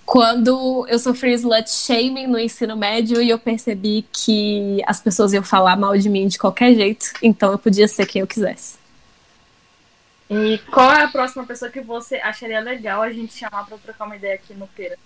quando 0.05 0.85
eu 0.89 0.99
sofri 0.99 1.31
slut 1.33 1.69
shaming 1.69 2.27
no 2.27 2.37
ensino 2.37 2.75
médio 2.75 3.21
e 3.21 3.29
eu 3.29 3.39
percebi 3.39 4.05
que 4.11 4.83
as 4.85 4.99
pessoas 4.99 5.31
iam 5.31 5.41
falar 5.41 5.77
mal 5.77 5.97
de 5.97 6.09
mim 6.09 6.27
de 6.27 6.37
qualquer 6.37 6.75
jeito, 6.75 7.13
então 7.23 7.53
eu 7.53 7.57
podia 7.57 7.87
ser 7.87 8.05
quem 8.05 8.19
eu 8.19 8.27
quisesse. 8.27 8.77
E 10.29 10.57
qual 10.69 10.91
é 10.91 11.03
a 11.03 11.07
próxima 11.07 11.45
pessoa 11.45 11.71
que 11.71 11.79
você 11.79 12.15
acharia 12.17 12.59
legal 12.59 13.01
a 13.01 13.13
gente 13.13 13.33
chamar 13.33 13.65
pra 13.65 13.77
trocar 13.77 14.05
uma 14.05 14.17
ideia 14.17 14.35
aqui 14.35 14.53
no 14.53 14.67
Pera? 14.67 14.97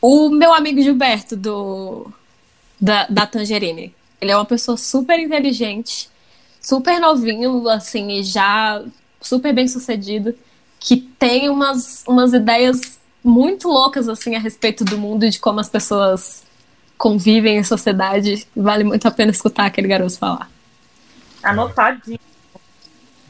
O 0.00 0.28
meu 0.30 0.54
amigo 0.54 0.80
Gilberto, 0.80 1.36
do, 1.36 2.06
da, 2.80 3.06
da 3.08 3.26
Tangerine. 3.26 3.92
Ele 4.20 4.30
é 4.30 4.36
uma 4.36 4.44
pessoa 4.44 4.76
super 4.76 5.18
inteligente, 5.18 6.08
super 6.60 7.00
novinho, 7.00 7.68
assim, 7.68 8.12
e 8.12 8.22
já 8.22 8.80
super 9.20 9.52
bem 9.52 9.66
sucedido, 9.66 10.36
que 10.82 10.96
tem 10.96 11.48
umas, 11.48 12.04
umas 12.06 12.32
ideias 12.32 12.98
muito 13.22 13.68
loucas, 13.68 14.08
assim, 14.08 14.34
a 14.34 14.38
respeito 14.38 14.84
do 14.84 14.98
mundo 14.98 15.24
e 15.24 15.30
de 15.30 15.38
como 15.38 15.60
as 15.60 15.68
pessoas 15.68 16.42
convivem 16.98 17.58
em 17.58 17.64
sociedade. 17.64 18.46
Vale 18.54 18.82
muito 18.82 19.06
a 19.06 19.10
pena 19.10 19.30
escutar 19.30 19.66
aquele 19.66 19.86
garoto 19.86 20.18
falar. 20.18 20.50
Anotadinho. 21.42 22.18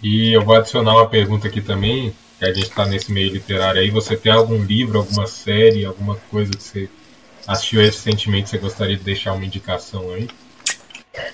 E 0.03 0.33
eu 0.33 0.43
vou 0.43 0.57
adicionar 0.57 0.95
uma 0.95 1.09
pergunta 1.09 1.47
aqui 1.47 1.61
também, 1.61 2.15
que 2.39 2.45
a 2.45 2.53
gente 2.53 2.69
está 2.69 2.87
nesse 2.87 3.13
meio 3.13 3.33
literário 3.33 3.81
aí. 3.81 3.91
Você 3.91 4.17
tem 4.17 4.33
algum 4.33 4.63
livro, 4.65 4.99
alguma 4.99 5.27
série, 5.27 5.85
alguma 5.85 6.17
coisa 6.31 6.53
que 6.53 6.63
você 6.63 6.89
assistiu 7.47 7.81
recentemente 7.81 8.45
que 8.45 8.51
você 8.51 8.59
gostaria 8.59 8.97
de 8.97 9.05
deixar 9.05 9.35
uma 9.35 9.45
indicação 9.45 10.11
aí? 10.13 10.29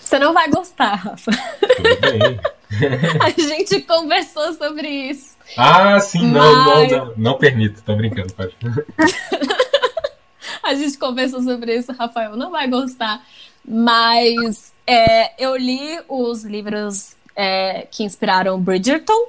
Você 0.00 0.18
não 0.18 0.32
vai 0.32 0.48
gostar, 0.50 0.94
Rafa. 0.94 1.30
Tudo 1.30 2.00
bem. 2.00 2.40
A 3.20 3.30
gente 3.30 3.80
conversou 3.82 4.52
sobre 4.54 4.88
isso. 4.88 5.36
Ah, 5.56 5.98
sim, 6.00 6.26
não, 6.26 6.64
Mas- 6.66 6.90
não, 6.92 7.04
não. 7.06 7.14
Não 7.16 7.38
permito, 7.38 7.82
tô 7.82 7.94
brincando, 7.96 8.32
pode. 8.34 8.54
A 10.62 10.74
gente 10.74 10.98
conversou 10.98 11.42
sobre 11.42 11.76
isso, 11.76 11.92
Rafael 11.92 12.36
não 12.36 12.50
vai 12.50 12.68
gostar. 12.68 13.24
Mas 13.64 14.72
é, 14.86 15.32
eu 15.42 15.56
li 15.56 15.98
os 16.08 16.44
livros 16.44 17.16
é, 17.34 17.86
que 17.90 18.04
inspiraram 18.04 18.60
Bridgerton. 18.60 19.28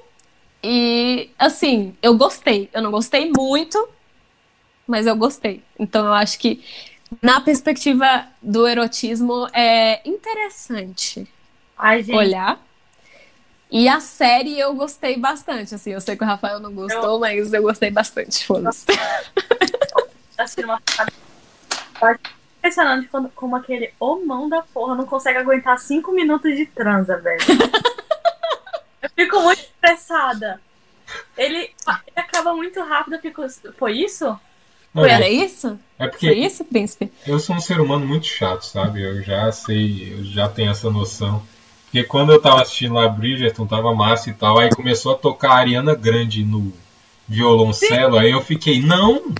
E, 0.61 1.29
assim, 1.37 1.95
eu 2.01 2.17
gostei. 2.17 2.69
Eu 2.73 2.81
não 2.81 2.91
gostei 2.91 3.31
muito, 3.35 3.87
mas 4.85 5.07
eu 5.07 5.15
gostei. 5.15 5.63
Então, 5.77 6.05
eu 6.05 6.13
acho 6.13 6.37
que, 6.39 6.61
na 7.21 7.41
perspectiva 7.41 8.27
do 8.41 8.67
erotismo, 8.67 9.47
é 9.53 10.07
interessante 10.07 11.27
Ai, 11.77 12.05
olhar. 12.11 12.59
E 13.71 13.87
a 13.87 13.99
série 13.99 14.59
eu 14.59 14.73
gostei 14.73 15.17
bastante. 15.17 15.75
Assim, 15.75 15.91
eu 15.91 16.01
sei 16.01 16.15
que 16.15 16.23
o 16.23 16.27
Rafael 16.27 16.59
não 16.59 16.73
gostou, 16.73 17.19
mas 17.19 17.53
eu 17.53 17.61
gostei 17.61 17.91
bastante. 17.91 18.45
Foda-se. 18.45 18.85
assistindo 20.37 20.65
uma 20.65 20.81
Impressionante 22.57 23.07
quando, 23.07 23.29
como 23.29 23.55
aquele 23.55 23.93
homão 23.99 24.49
da 24.49 24.61
porra 24.61 24.95
não 24.95 25.05
consegue 25.05 25.37
aguentar 25.37 25.79
cinco 25.79 26.11
minutos 26.11 26.55
de 26.55 26.65
transa, 26.65 27.17
velho. 27.17 27.39
eu 29.01 29.09
fico 29.11 29.39
muito 29.41 29.61
estressada. 29.61 30.59
Ele, 31.37 31.57
ele 31.57 32.17
acaba 32.17 32.53
muito 32.53 32.81
rápido, 32.81 33.13
eu 33.13 33.21
fico. 33.21 33.43
Foi 33.77 33.93
isso? 33.93 34.37
Não, 34.93 35.03
Foi, 35.03 35.11
era 35.11 35.25
é, 35.25 35.31
isso? 35.31 35.67
é 35.97 36.03
Foi 36.03 36.07
porque 36.09 36.31
isso, 36.33 36.65
príncipe? 36.65 37.11
eu 37.27 37.39
sou 37.39 37.55
um 37.55 37.61
ser 37.61 37.79
humano 37.79 38.05
muito 38.07 38.25
chato, 38.25 38.63
sabe? 38.63 39.01
Eu 39.03 39.21
já 39.21 39.51
sei, 39.51 40.15
eu 40.17 40.23
já 40.25 40.47
tenho 40.49 40.71
essa 40.71 40.89
noção. 40.89 41.43
Porque 41.85 42.03
quando 42.03 42.31
eu 42.31 42.41
tava 42.41 42.61
assistindo 42.61 42.93
lá 42.95 43.07
Bridgerton, 43.07 43.65
tava 43.67 43.93
massa 43.93 44.29
e 44.29 44.33
tal, 44.33 44.57
aí 44.59 44.69
começou 44.69 45.13
a 45.13 45.17
tocar 45.17 45.51
a 45.51 45.57
Ariana 45.57 45.93
Grande 45.95 46.43
no 46.43 46.73
violoncelo, 47.27 48.17
aí 48.17 48.31
eu 48.31 48.41
fiquei, 48.41 48.81
não! 48.81 49.31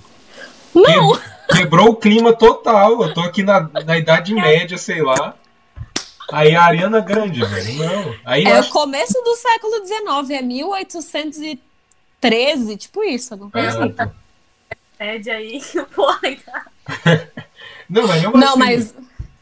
Não! 0.74 1.14
Que- 1.14 1.20
quebrou 1.58 1.90
o 1.90 1.96
clima 1.96 2.32
total. 2.34 3.02
Eu 3.04 3.14
tô 3.14 3.22
aqui 3.22 3.42
na, 3.44 3.62
na 3.86 3.98
Idade 3.98 4.34
Média, 4.36 4.78
sei 4.78 5.02
lá. 5.02 5.34
Aí 6.32 6.56
a 6.56 6.62
Ariana 6.64 7.00
Grande, 7.02 7.44
velho. 7.44 7.74
Não. 7.80 8.16
Aí 8.24 8.44
eu 8.44 8.52
É 8.52 8.56
o 8.58 8.60
acho 8.60 8.70
começo 8.70 9.14
do 9.24 9.36
século 9.36 9.84
XIX, 9.84 10.30
é 10.30 10.42
1813, 10.44 12.78
tipo 12.78 13.04
isso. 13.04 13.36
Não, 13.36 13.50
É, 13.54 13.66
assim. 13.68 13.86
então. 13.86 14.12
Pede 15.00 15.32
aí, 15.32 15.60
porra. 15.96 16.20
Não, 17.90 18.06
mas 18.08 18.22
mesmo 18.22 18.38
não 18.38 18.50
assim, 18.50 18.60
mas 18.60 18.96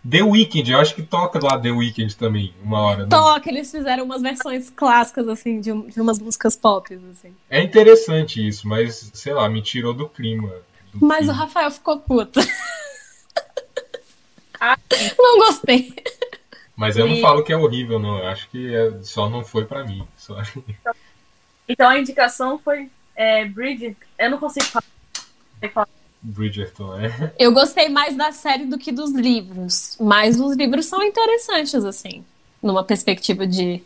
The 0.10 0.24
Weeknd, 0.24 0.72
eu 0.72 0.80
acho 0.80 0.96
que 0.96 1.02
toca 1.04 1.38
lá 1.44 1.60
The 1.60 1.72
Weeknd 1.72 2.16
também, 2.16 2.54
uma 2.64 2.80
hora. 2.80 3.04
né? 3.04 3.10
Toca, 3.10 3.50
eles 3.50 3.70
fizeram 3.70 4.06
umas 4.06 4.22
versões 4.22 4.70
clássicas, 4.70 5.28
assim, 5.28 5.60
de, 5.60 5.70
um- 5.74 5.88
de 5.88 6.00
umas 6.00 6.18
músicas 6.20 6.56
pop, 6.56 6.98
assim. 7.12 7.36
É 7.50 7.62
interessante 7.62 8.48
isso, 8.48 8.66
mas, 8.68 9.12
sei 9.14 9.34
lá, 9.34 9.50
me 9.50 9.62
tirou 9.62 9.94
do 9.94 10.08
clima. 10.08 10.48
do 10.94 11.06
Mas 11.06 11.24
o 11.24 11.24
filme. 11.26 11.40
Rafael 11.40 11.72
ficou 11.72 12.00
puto. 12.00 12.40
Ah, 14.60 14.76
Não 15.20 15.38
gostei. 15.38 15.94
Mas 16.76 16.98
eu 16.98 17.08
não 17.08 17.18
falo 17.22 17.44
que 17.44 17.54
é 17.54 17.58
horrível, 17.58 18.00
não. 18.00 18.18
Eu 18.18 18.28
acho 18.28 18.50
que 18.50 18.74
é- 18.74 18.92
só 19.04 19.30
não 19.30 19.44
foi 19.46 19.66
pra 19.66 19.84
mim. 19.84 20.08
Só... 20.18 20.36
Então 21.70 21.88
a 21.88 22.00
indicação 22.00 22.58
foi 22.58 22.90
é, 23.16 23.46
Bridget. 23.46 23.96
Eu 24.18 24.32
não 24.32 24.40
consigo 24.40 24.66
falar. 24.66 24.84
Bridgerton, 26.22 27.00
é. 27.00 27.34
Eu 27.40 27.52
gostei 27.52 27.90
mais 27.90 28.16
da 28.16 28.32
série 28.32 28.66
do 28.66 28.78
que 28.78 28.92
dos 28.92 29.12
livros. 29.12 29.98
Mas 30.00 30.40
os 30.40 30.56
livros 30.56 30.86
são 30.86 31.02
interessantes, 31.04 31.84
assim. 31.86 32.24
Numa 32.62 32.84
perspectiva 32.84 33.46
de. 33.46 33.82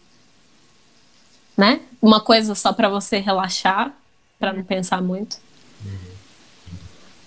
Né? 1.58 1.82
Uma 2.02 2.22
coisa 2.22 2.56
só 2.56 2.74
pra 2.74 2.90
você 2.90 3.20
relaxar, 3.20 3.94
pra 4.40 4.54
não 4.54 4.64
pensar 4.64 5.02
muito. 5.02 5.38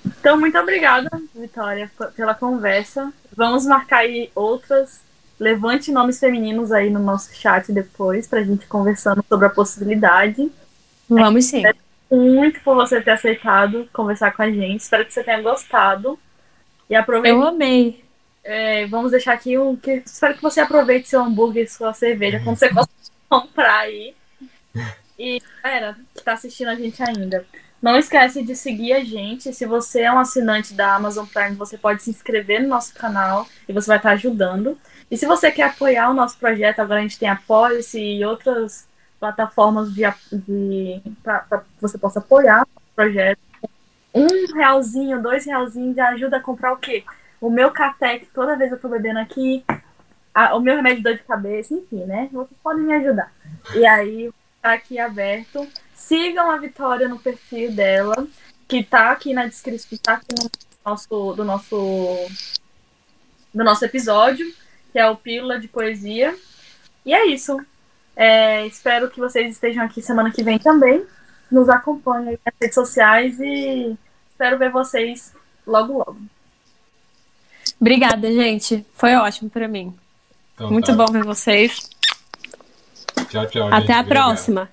Então, 0.04 0.38
muito 0.38 0.58
obrigada, 0.58 1.08
Vitória, 1.34 1.90
pela 2.16 2.34
conversa. 2.34 3.12
Vamos 3.34 3.64
marcar 3.64 3.98
aí 3.98 4.30
outras. 4.34 5.00
Levante 5.38 5.90
nomes 5.90 6.18
femininos 6.18 6.72
aí 6.72 6.90
no 6.90 7.00
nosso 7.00 7.34
chat 7.34 7.72
depois, 7.72 8.26
pra 8.26 8.42
gente 8.42 8.66
conversando 8.66 9.24
sobre 9.28 9.46
a 9.46 9.50
possibilidade. 9.50 10.50
Vamos 11.08 11.46
sim. 11.46 11.62
Muito 12.16 12.60
por 12.60 12.74
você 12.74 13.00
ter 13.00 13.12
aceitado 13.12 13.88
conversar 13.92 14.32
com 14.32 14.42
a 14.42 14.50
gente. 14.50 14.80
Espero 14.80 15.04
que 15.04 15.12
você 15.12 15.24
tenha 15.24 15.42
gostado. 15.42 16.18
E 16.88 16.94
aproveite. 16.94 17.36
Eu 17.36 17.46
amei. 17.46 18.04
é, 18.44 18.86
vamos 18.86 19.10
deixar 19.10 19.32
aqui 19.32 19.58
um. 19.58 19.76
Que, 19.76 20.02
espero 20.04 20.34
que 20.34 20.42
você 20.42 20.60
aproveite 20.60 21.08
seu 21.08 21.22
hambúrguer 21.22 21.64
e 21.64 21.68
sua 21.68 21.92
cerveja 21.92 22.40
quando 22.44 22.56
você 22.56 22.68
conseguir 22.68 23.12
comprar 23.28 23.80
aí. 23.80 24.14
E, 25.18 25.40
galera, 25.62 25.96
que 26.14 26.22
tá 26.22 26.32
assistindo 26.32 26.68
a 26.68 26.74
gente 26.74 27.02
ainda. 27.02 27.46
Não 27.80 27.98
esquece 27.98 28.42
de 28.42 28.56
seguir 28.56 28.94
a 28.94 29.04
gente. 29.04 29.52
Se 29.52 29.66
você 29.66 30.02
é 30.02 30.12
um 30.12 30.18
assinante 30.18 30.72
da 30.72 30.94
Amazon 30.94 31.26
Prime, 31.26 31.54
você 31.54 31.76
pode 31.76 32.02
se 32.02 32.10
inscrever 32.10 32.62
no 32.62 32.68
nosso 32.68 32.94
canal 32.94 33.46
e 33.68 33.72
você 33.72 33.88
vai 33.88 33.98
estar 33.98 34.12
ajudando. 34.12 34.78
E 35.10 35.16
se 35.16 35.26
você 35.26 35.50
quer 35.50 35.64
apoiar 35.64 36.10
o 36.10 36.14
nosso 36.14 36.38
projeto, 36.38 36.80
agora 36.80 37.00
a 37.00 37.02
gente 37.02 37.18
tem 37.18 37.28
Apoia-se 37.28 38.00
e 38.00 38.24
outras 38.24 38.86
plataformas 39.24 39.94
de, 39.94 40.02
de 40.30 41.01
para 41.22 41.40
que 41.40 41.80
você 41.80 41.96
possa 41.96 42.18
apoiar 42.18 42.62
o 42.62 42.80
projeto. 42.94 43.38
Um 44.14 44.55
realzinho, 44.55 45.22
dois 45.22 45.46
realzinhos 45.46 45.96
já 45.96 46.10
ajuda 46.10 46.36
a 46.36 46.40
comprar 46.40 46.74
o 46.74 46.76
quê? 46.76 47.02
O 47.40 47.48
meu 47.48 47.70
café, 47.70 48.18
que 48.18 48.26
toda 48.26 48.55
vez 48.55 48.70
eu 48.70 48.78
tô 48.78 48.86
bebendo 48.86 49.18
aqui, 49.18 49.64
a- 50.34 50.55
o 50.55 50.60
meu 50.60 50.76
remédio 50.76 50.98
de 50.98 51.05
dor 51.05 51.14
de 51.14 51.22
cabeça, 51.22 51.72
enfim, 51.72 52.05
né? 52.05 52.28
Vocês 52.30 52.59
podem 52.62 52.84
me 52.84 52.92
ajudar. 52.92 53.32
E 53.74 53.86
aí, 53.86 54.30
tá 54.60 54.74
aqui 54.74 54.98
aberto. 54.98 55.66
Sigam 55.94 56.51
a 56.51 56.59
Vitória 56.59 57.09
no 57.09 57.18
perfil 57.18 57.72
dela, 57.72 58.26
que 58.68 58.84
tá 58.84 59.10
aqui 59.10 59.32
na 59.32 59.46
descrição, 59.46 59.98
tá 60.02 60.14
aqui 60.14 60.34
no 60.38 60.51
nosso, 60.84 61.32
do 61.32 61.44
nosso 61.44 61.76
do 63.55 63.64
nosso 63.64 63.84
episódio, 63.84 64.46
que 64.92 64.98
é 64.98 65.09
o 65.09 65.16
Pílula 65.16 65.59
de 65.59 65.66
Poesia. 65.68 66.36
E 67.06 67.14
é 67.14 67.26
isso. 67.26 67.59
É, 68.16 68.66
espero 68.66 69.10
que 69.10 69.18
vocês 69.20 69.50
estejam 69.50 69.84
aqui 69.84 70.00
semana 70.00 70.30
que 70.30 70.42
vem 70.42 70.58
também. 70.58 71.04
Nos 71.50 71.68
acompanhem 71.68 72.30
aí 72.30 72.38
nas 72.44 72.54
redes 72.60 72.74
sociais 72.74 73.38
e 73.40 73.96
espero 74.30 74.58
ver 74.58 74.70
vocês 74.70 75.32
logo, 75.66 75.98
logo. 75.98 76.16
Obrigada, 77.80 78.32
gente. 78.32 78.84
Foi 78.94 79.14
ótimo 79.14 79.50
pra 79.50 79.68
mim. 79.68 79.94
Então 80.54 80.70
Muito 80.70 80.86
tá. 80.86 80.92
bom 80.94 81.06
ver 81.12 81.24
vocês. 81.24 81.90
Tchau, 83.28 83.46
tchau. 83.46 83.66
Até 83.68 83.80
gente. 83.80 83.92
a 83.92 84.00
Obrigado. 84.00 84.06
próxima. 84.08 84.70